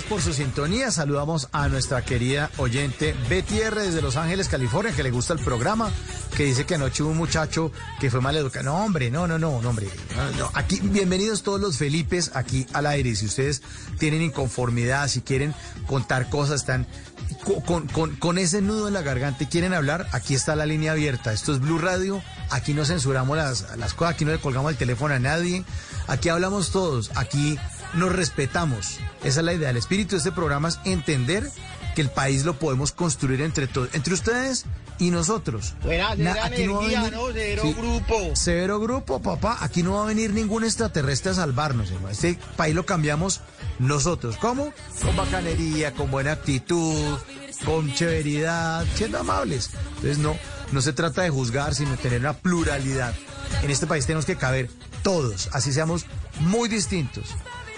Por 0.05 0.21
su 0.21 0.33
sintonía. 0.33 0.91
Saludamos 0.91 1.49
a 1.53 1.69
nuestra 1.69 2.05
querida 2.05 2.51
oyente 2.59 3.15
Betty 3.29 3.61
R 3.61 3.81
desde 3.81 4.03
Los 4.03 4.17
Ángeles, 4.17 4.49
California, 4.49 4.93
que 4.95 5.03
le 5.03 5.11
gusta 5.11 5.33
el 5.33 5.39
programa, 5.39 5.91
que 6.37 6.45
dice 6.45 6.67
que 6.67 6.75
anoche 6.75 7.03
hubo 7.03 7.11
un 7.11 7.17
muchacho 7.17 7.73
que 8.01 8.11
fue 8.11 8.21
mal 8.21 8.37
educado. 8.37 8.65
No, 8.65 8.85
hombre, 8.85 9.11
no, 9.11 9.27
no, 9.27 9.39
no, 9.39 9.61
no, 9.63 9.69
hombre. 9.69 9.89
Aquí, 10.55 10.81
bienvenidos 10.83 11.43
todos 11.43 11.61
los 11.61 11.79
Felipes 11.79 12.33
aquí 12.35 12.67
al 12.73 12.87
aire. 12.87 13.15
Si 13.17 13.27
ustedes 13.27 13.63
tienen 13.99 14.23
inconformidad, 14.23 15.09
si 15.09 15.21
quieren 15.21 15.55
contar 15.87 16.29
cosas, 16.29 16.61
están 16.61 16.87
con, 17.67 17.87
con, 17.89 18.17
con, 18.17 18.39
ese 18.39 18.61
nudo 18.61 18.89
en 18.89 18.95
la 18.95 19.03
garganta 19.03 19.45
y 19.45 19.47
quieren 19.47 19.73
hablar, 19.73 20.09
aquí 20.13 20.35
está 20.35 20.57
la 20.57 20.67
línea 20.67 20.93
abierta. 20.93 21.33
Esto 21.33 21.53
es 21.53 21.61
Blue 21.61 21.79
Radio. 21.79 22.23
Aquí 22.51 22.75
no 22.75 22.85
censuramos 22.85 23.37
las, 23.37 23.77
las 23.77 23.95
cosas, 23.95 24.15
aquí 24.15 24.25
no 24.25 24.33
le 24.33 24.39
colgamos 24.39 24.73
el 24.73 24.79
teléfono 24.79 25.15
a 25.15 25.19
nadie. 25.19 25.65
Aquí 26.07 26.29
hablamos 26.29 26.71
todos. 26.71 27.11
Aquí 27.15 27.59
nos 27.97 28.13
respetamos. 28.13 28.99
Esa 29.25 29.41
es 29.41 29.45
la 29.47 29.53
idea. 29.55 29.71
El 29.71 29.77
espíritu 29.77 30.13
de 30.13 30.19
este 30.19 30.33
programa 30.33 30.69
es 30.69 30.79
entender 30.85 31.51
que 31.95 32.03
el 32.03 32.11
país 32.11 32.45
lo 32.45 32.59
podemos 32.59 32.93
construir 32.93 33.41
entre 33.41 33.67
todos, 33.67 33.89
entre 33.95 34.13
ustedes 34.15 34.67
y 34.99 35.11
nosotros. 35.11 35.75
Buena, 35.83 36.15
Na- 36.15 36.45
aquí 36.45 36.65
no 36.67 36.75
va 36.75 36.85
a 36.85 36.89
venir- 36.89 37.13
¿no? 37.13 37.27
Cero 37.33 37.63
Sí. 37.65 37.73
grupo. 37.75 38.31
Cero 38.35 38.81
grupo, 38.81 39.21
papá. 39.23 39.59
Aquí 39.61 39.83
no 39.83 39.95
va 39.95 40.03
a 40.03 40.07
venir 40.07 40.33
ningún 40.35 40.65
extraterrestre 40.65 41.33
a 41.33 41.35
salvarnos. 41.35 41.91
hermano. 41.91 42.11
Este 42.11 42.39
país 42.57 42.75
lo 42.75 42.85
cambiamos 42.85 43.41
nosotros. 43.79 44.37
¿Cómo? 44.37 44.73
Con 45.03 45.17
bacanería, 45.17 45.93
con 45.95 46.11
buena 46.11 46.33
actitud, 46.33 47.17
con 47.65 47.93
chéveridad, 47.95 48.85
siendo 48.95 49.19
amables. 49.19 49.71
Entonces 49.97 50.19
no, 50.19 50.37
no 50.73 50.81
se 50.83 50.93
trata 50.93 51.23
de 51.23 51.31
juzgar, 51.31 51.75
sino 51.75 51.93
de 51.93 51.97
tener 51.97 52.21
una 52.21 52.35
pluralidad. 52.35 53.15
En 53.63 53.71
este 53.71 53.87
país 53.87 54.05
tenemos 54.07 54.27
que 54.27 54.37
caber 54.37 54.69
todos, 55.03 55.49
así 55.53 55.73
seamos 55.73 56.05
muy 56.41 56.69
distintos. 56.69 57.27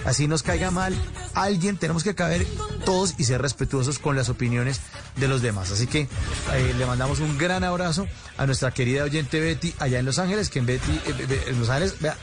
Así 0.05 0.29
nos 0.29 0.43
caiga 0.43 0.71
mal 0.71 0.95
alguien, 1.35 1.77
tenemos 1.77 2.05
que 2.05 2.15
caber 2.15 2.47
todos 2.85 3.15
y 3.19 3.25
ser 3.25 3.41
respetuosos 3.43 3.99
con 3.99 4.17
las 4.17 4.29
opiniones 4.29 4.81
de 5.17 5.29
los 5.29 5.43
demás. 5.43 5.71
Así 5.71 5.87
que 5.87 6.09
eh, 6.53 6.75
le 6.77 6.87
mandamos 6.87 7.21
un 7.21 7.39
gran 7.39 7.65
abrazo 7.65 8.07
a 8.37 8.47
nuestra 8.47 8.73
querida 8.73 9.05
oyente 9.05 9.41
Betty 9.41 9.75
allá 9.79 9.99
en 9.99 10.07
Los 10.07 10.19
Ángeles, 10.19 10.51
que 10.51 10.59
en 10.59 10.67
Betty, 10.67 10.93
eh, 10.93 11.27
eh, 11.29 11.45
en 11.49 11.61
Los 11.61 11.69
Ángeles, 11.69 12.01
vea, 12.01 12.17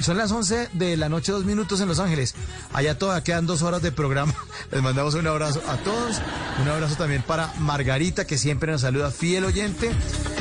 son 0.00 0.16
las 0.16 0.30
11 0.30 0.70
de 0.72 0.96
la 0.96 1.08
noche, 1.08 1.32
dos 1.32 1.44
minutos 1.44 1.80
en 1.80 1.88
Los 1.88 1.98
Ángeles. 1.98 2.34
Allá 2.72 2.98
todavía 2.98 3.24
quedan 3.24 3.46
dos 3.46 3.62
horas 3.62 3.82
de 3.82 3.92
programa. 3.92 4.34
Les 4.70 4.82
mandamos 4.82 5.14
un 5.14 5.26
abrazo 5.26 5.62
a 5.68 5.76
todos. 5.78 6.20
Un 6.62 6.68
abrazo 6.68 6.96
también 6.96 7.22
para 7.22 7.52
Margarita, 7.58 8.26
que 8.26 8.38
siempre 8.38 8.72
nos 8.72 8.82
saluda, 8.82 9.10
fiel 9.10 9.44
oyente. 9.44 9.90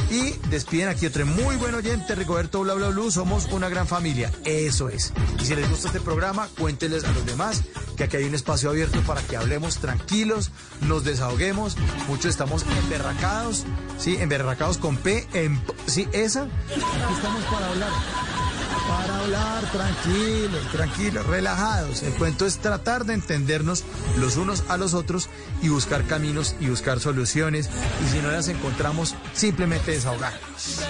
Y 0.10 0.32
despiden 0.50 0.88
aquí 0.88 1.06
otro 1.06 1.26
muy 1.26 1.58
buen 1.58 1.76
oyente, 1.76 2.16
Rigoberto 2.16 2.62
Bla 2.62 2.74
Bla 2.76 2.90
Blue. 2.90 3.12
Somos 3.12 3.46
una 3.52 3.68
gran 3.68 3.88
familia. 3.88 4.32
Eso 4.46 4.90
es. 4.90 5.14
Y 5.40 5.46
si 5.46 5.56
les 5.56 5.70
gusta 5.70 5.88
este 5.88 6.00
programa, 6.00 6.48
cuéntenles 6.58 7.04
a 7.04 7.12
los 7.12 7.26
demás 7.26 7.64
que 7.98 8.04
aquí 8.04 8.18
hay 8.18 8.24
un 8.26 8.36
espacio 8.36 8.70
abierto 8.70 9.02
para 9.02 9.22
que 9.22 9.36
hablemos 9.36 9.80
tranquilos, 9.80 10.52
nos 10.82 11.04
desahoguemos. 11.04 11.76
Muchos 12.08 12.28
estamos 12.28 12.64
emberracados, 12.84 13.66
¿sí? 13.98 14.18
Emberracados 14.20 14.78
con 14.78 14.96
P. 14.98 15.28
En, 15.34 15.62
sí, 15.88 16.08
esa. 16.14 16.44
Aquí 16.44 16.80
estamos 17.16 17.44
para 17.46 17.68
hablar. 17.68 18.47
Para 18.88 19.20
hablar 19.20 19.72
tranquilos, 19.72 20.72
tranquilos, 20.72 21.26
relajados. 21.26 22.04
El 22.04 22.14
cuento 22.14 22.46
es 22.46 22.58
tratar 22.58 23.06
de 23.06 23.14
entendernos 23.14 23.84
los 24.18 24.38
unos 24.38 24.64
a 24.70 24.78
los 24.78 24.94
otros 24.94 25.30
y 25.62 25.70
buscar 25.70 26.06
caminos 26.06 26.56
y 26.60 26.68
buscar 26.68 27.00
soluciones. 27.00 27.70
Y 28.06 28.10
si 28.12 28.20
no 28.20 28.32
las 28.32 28.48
encontramos, 28.48 29.16
simplemente 29.34 29.92
desahogarnos. 29.92 30.82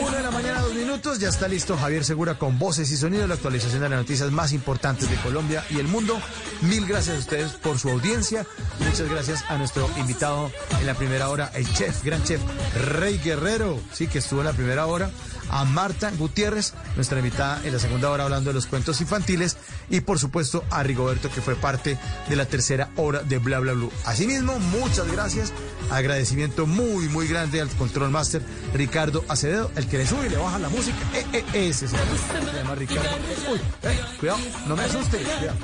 Una 0.00 0.16
de 0.16 0.22
la 0.22 0.30
mañana, 0.30 0.60
dos 0.60 0.74
minutos, 0.74 1.18
ya 1.18 1.28
está 1.28 1.48
listo 1.48 1.76
Javier 1.76 2.04
Segura 2.04 2.38
con 2.38 2.58
voces 2.58 2.90
y 2.90 2.96
sonidos, 2.96 3.28
la 3.28 3.34
actualización 3.34 3.80
de 3.80 3.88
las 3.88 3.98
noticias 3.98 4.30
más 4.30 4.52
importantes 4.52 5.10
de 5.10 5.16
Colombia 5.16 5.64
y 5.70 5.78
el 5.78 5.88
mundo. 5.88 6.18
Mil 6.62 6.86
gracias 6.86 7.16
a 7.16 7.18
ustedes 7.18 7.52
por 7.52 7.78
su 7.78 7.90
audiencia. 7.90 8.46
Muchas 8.80 9.08
gracias 9.08 9.44
a 9.48 9.56
nuestro 9.56 9.88
invitado 9.96 10.50
en 10.80 10.86
la 10.86 10.94
primera 10.94 11.28
hora, 11.30 11.50
el 11.54 11.70
chef, 11.72 12.04
gran 12.04 12.22
chef, 12.22 12.40
Rey 12.74 13.18
Guerrero, 13.18 13.78
sí, 13.92 14.06
que 14.06 14.18
estuvo 14.18 14.40
en 14.40 14.46
la 14.46 14.52
primera 14.52 14.86
hora. 14.86 15.10
A 15.50 15.64
Marta 15.64 16.10
Gutiérrez, 16.10 16.74
nuestra 16.96 17.18
invitada 17.18 17.60
en 17.64 17.72
la 17.72 17.78
segunda 17.78 18.10
hora 18.10 18.24
hablando 18.24 18.50
de 18.50 18.54
los 18.54 18.66
cuentos 18.66 19.00
infantiles. 19.00 19.56
Y 19.90 20.00
por 20.00 20.18
supuesto 20.18 20.64
a 20.70 20.82
Rigoberto, 20.82 21.30
que 21.30 21.40
fue 21.40 21.54
parte 21.54 21.98
de 22.28 22.36
la 22.36 22.46
tercera 22.46 22.90
hora 22.96 23.22
de 23.22 23.38
Bla 23.38 23.60
Bla 23.60 23.72
Blue. 23.72 23.92
Asimismo, 24.04 24.58
muchas 24.58 25.10
gracias. 25.10 25.52
Agradecimiento 25.90 26.66
muy, 26.66 27.08
muy 27.08 27.28
grande 27.28 27.60
al 27.60 27.68
Control 27.70 28.10
Master 28.10 28.42
Ricardo 28.74 29.24
Acevedo, 29.28 29.70
el 29.76 29.86
que 29.86 29.98
le 29.98 30.06
sube 30.06 30.26
y 30.26 30.30
le 30.30 30.36
baja 30.36 30.58
la 30.58 30.68
música. 30.68 30.96
Eh, 31.14 31.44
eh, 31.54 31.68
ese 31.68 31.88
se 31.88 31.96
llama, 31.96 32.74
Ricardo. 32.74 33.08
Uy, 33.50 33.58
eh, 33.82 34.00
cuidado, 34.18 34.38
no 34.66 34.76
me 34.76 34.84
asuste. 34.84 35.18
Cuidado. 35.18 35.56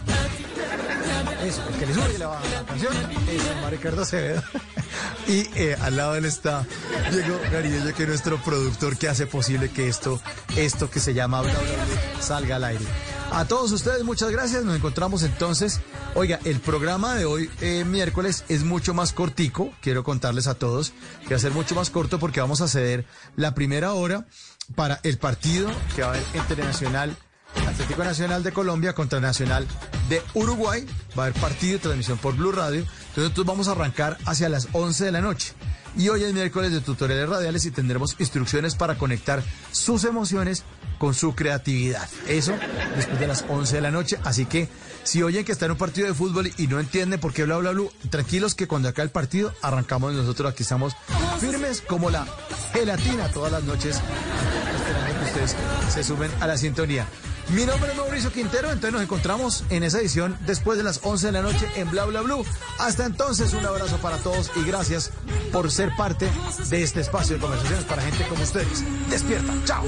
Eso, 1.45 1.63
el 1.69 1.75
que 1.77 1.87
le 1.87 1.95
sube 1.95 2.15
y 2.15 2.19
le 2.19 2.27
baja 2.27 2.49
la 2.49 2.67
canción, 2.67 2.93
se 2.93 3.39
llama 3.39 3.71
Ricardo 3.71 4.03
Acevedo. 4.03 4.43
Y 5.29 5.49
eh, 5.55 5.77
al 5.81 5.97
lado 5.97 6.13
de 6.13 6.19
él 6.19 6.25
está 6.25 6.67
Diego 7.13 7.39
Garillo, 7.53 7.95
que 7.95 8.03
es 8.03 8.09
nuestro 8.09 8.43
productor 8.43 8.97
que 8.97 9.09
hace 9.09 9.27
posible 9.27 9.69
que 9.69 9.87
esto, 9.87 10.21
esto 10.57 10.91
que 10.91 10.99
se 10.99 11.15
llama 11.15 11.41
Bla 11.43 11.53
Bla 11.53 11.61
Bla 11.61 12.23
salga 12.23 12.57
al 12.57 12.65
aire. 12.65 12.85
A 13.31 13.45
todos 13.45 13.71
ustedes, 13.71 14.03
muchas 14.03 14.31
gracias. 14.31 14.65
Nos 14.65 14.75
encontramos 14.75 15.23
entonces. 15.23 15.81
Oiga, 16.17 16.41
el 16.45 16.59
programa 16.59 17.15
de 17.15 17.27
hoy, 17.27 17.49
eh, 17.61 17.85
miércoles, 17.85 18.45
es 18.49 18.65
mucho 18.65 18.93
más 18.93 19.13
cortico. 19.13 19.73
Quiero 19.81 20.03
contarles 20.03 20.49
a 20.49 20.55
todos 20.55 20.93
que 21.23 21.35
va 21.35 21.37
a 21.37 21.41
ser 21.41 21.53
mucho 21.53 21.77
más 21.77 21.91
corto 21.91 22.19
porque 22.19 22.41
vamos 22.41 22.61
a 22.61 22.67
ceder 22.67 23.07
la 23.37 23.55
primera 23.55 23.93
hora 23.93 24.27
para 24.75 24.99
el 25.05 25.19
partido 25.19 25.71
que 25.95 26.03
va 26.03 26.09
a 26.09 26.11
haber 26.11 26.25
entre 26.35 26.65
Nacional 26.65 27.17
Atlético 27.67 28.05
Nacional 28.05 28.43
de 28.43 28.53
Colombia 28.53 28.95
contra 28.95 29.21
Nacional 29.21 29.67
de 30.09 30.23
Uruguay. 30.35 30.87
Va 31.19 31.25
a 31.25 31.27
haber 31.27 31.41
partido 31.41 31.77
y 31.77 31.79
transmisión 31.79 32.19
por 32.19 32.37
Blue 32.37 32.53
Radio. 32.53 32.81
Entonces 32.81 33.25
nosotros 33.25 33.47
vamos 33.47 33.69
a 33.69 33.73
arrancar 33.73 34.19
hacia 34.27 34.49
las 34.49 34.69
11 34.73 35.05
de 35.05 35.13
la 35.13 35.21
noche. 35.21 35.53
Y 35.97 36.09
hoy 36.09 36.23
es 36.23 36.33
miércoles 36.33 36.73
de 36.73 36.81
tutoriales 36.81 37.29
radiales 37.29 37.65
y 37.65 37.71
tendremos 37.71 38.15
instrucciones 38.19 38.75
para 38.75 38.97
conectar 38.97 39.43
sus 39.73 40.05
emociones 40.05 40.65
con 40.99 41.15
su 41.15 41.35
creatividad. 41.35 42.09
Eso 42.29 42.55
después 42.95 43.19
de 43.19 43.27
las 43.27 43.45
11 43.49 43.77
de 43.77 43.81
la 43.81 43.91
noche. 43.91 44.19
Así 44.23 44.45
que 44.47 44.69
si 45.03 45.23
oyen 45.23 45.45
que 45.45 45.53
está 45.53 45.65
en 45.65 45.73
un 45.73 45.79
partido 45.79 46.07
de 46.07 46.15
fútbol 46.15 46.53
y 46.59 46.67
no 46.67 46.79
entienden 46.79 47.19
por 47.19 47.33
qué 47.33 47.45
bla 47.45 47.57
bla 47.57 47.73
bla, 47.73 47.85
tranquilos 48.11 48.55
que 48.55 48.69
cuando 48.69 48.89
acá 48.89 49.03
el 49.03 49.11
partido 49.11 49.53
arrancamos 49.63 50.13
nosotros 50.13 50.53
aquí 50.53 50.63
estamos 50.63 50.95
firmes 51.41 51.81
como 51.81 52.11
la 52.11 52.27
gelatina 52.73 53.29
todas 53.29 53.51
las 53.51 53.65
noches 53.65 53.97
esperando 54.77 55.19
que 55.19 55.25
ustedes 55.25 55.57
se 55.93 56.05
sumen 56.05 56.31
a 56.41 56.47
la 56.47 56.57
sintonía. 56.57 57.07
Mi 57.55 57.67
nombre 57.67 57.91
es 57.91 57.97
Mauricio 57.97 58.31
Quintero, 58.31 58.69
entonces 58.69 58.93
nos 58.93 59.03
encontramos 59.03 59.65
en 59.71 59.83
esa 59.83 59.99
edición 59.99 60.39
después 60.47 60.79
de 60.79 60.85
las 60.85 61.01
11 61.03 61.27
de 61.27 61.33
la 61.33 61.43
noche 61.43 61.69
en 61.75 61.91
Bla 61.91 62.05
Bla 62.05 62.21
Blue. 62.21 62.45
Hasta 62.79 63.05
entonces, 63.05 63.55
un 63.55 63.67
abrazo 63.67 63.97
para 63.99 64.19
todos 64.19 64.53
y 64.55 64.63
gracias 64.63 65.11
por 65.53 65.69
ser 65.73 65.91
parte 65.97 66.31
de 66.69 66.83
este 66.83 67.01
espacio 67.01 67.35
de 67.35 67.41
conversaciones 67.41 67.85
para 67.87 68.03
gente 68.03 68.25
como 68.29 68.45
ustedes. 68.45 68.85
Despierta, 69.11 69.53
chao. 69.65 69.83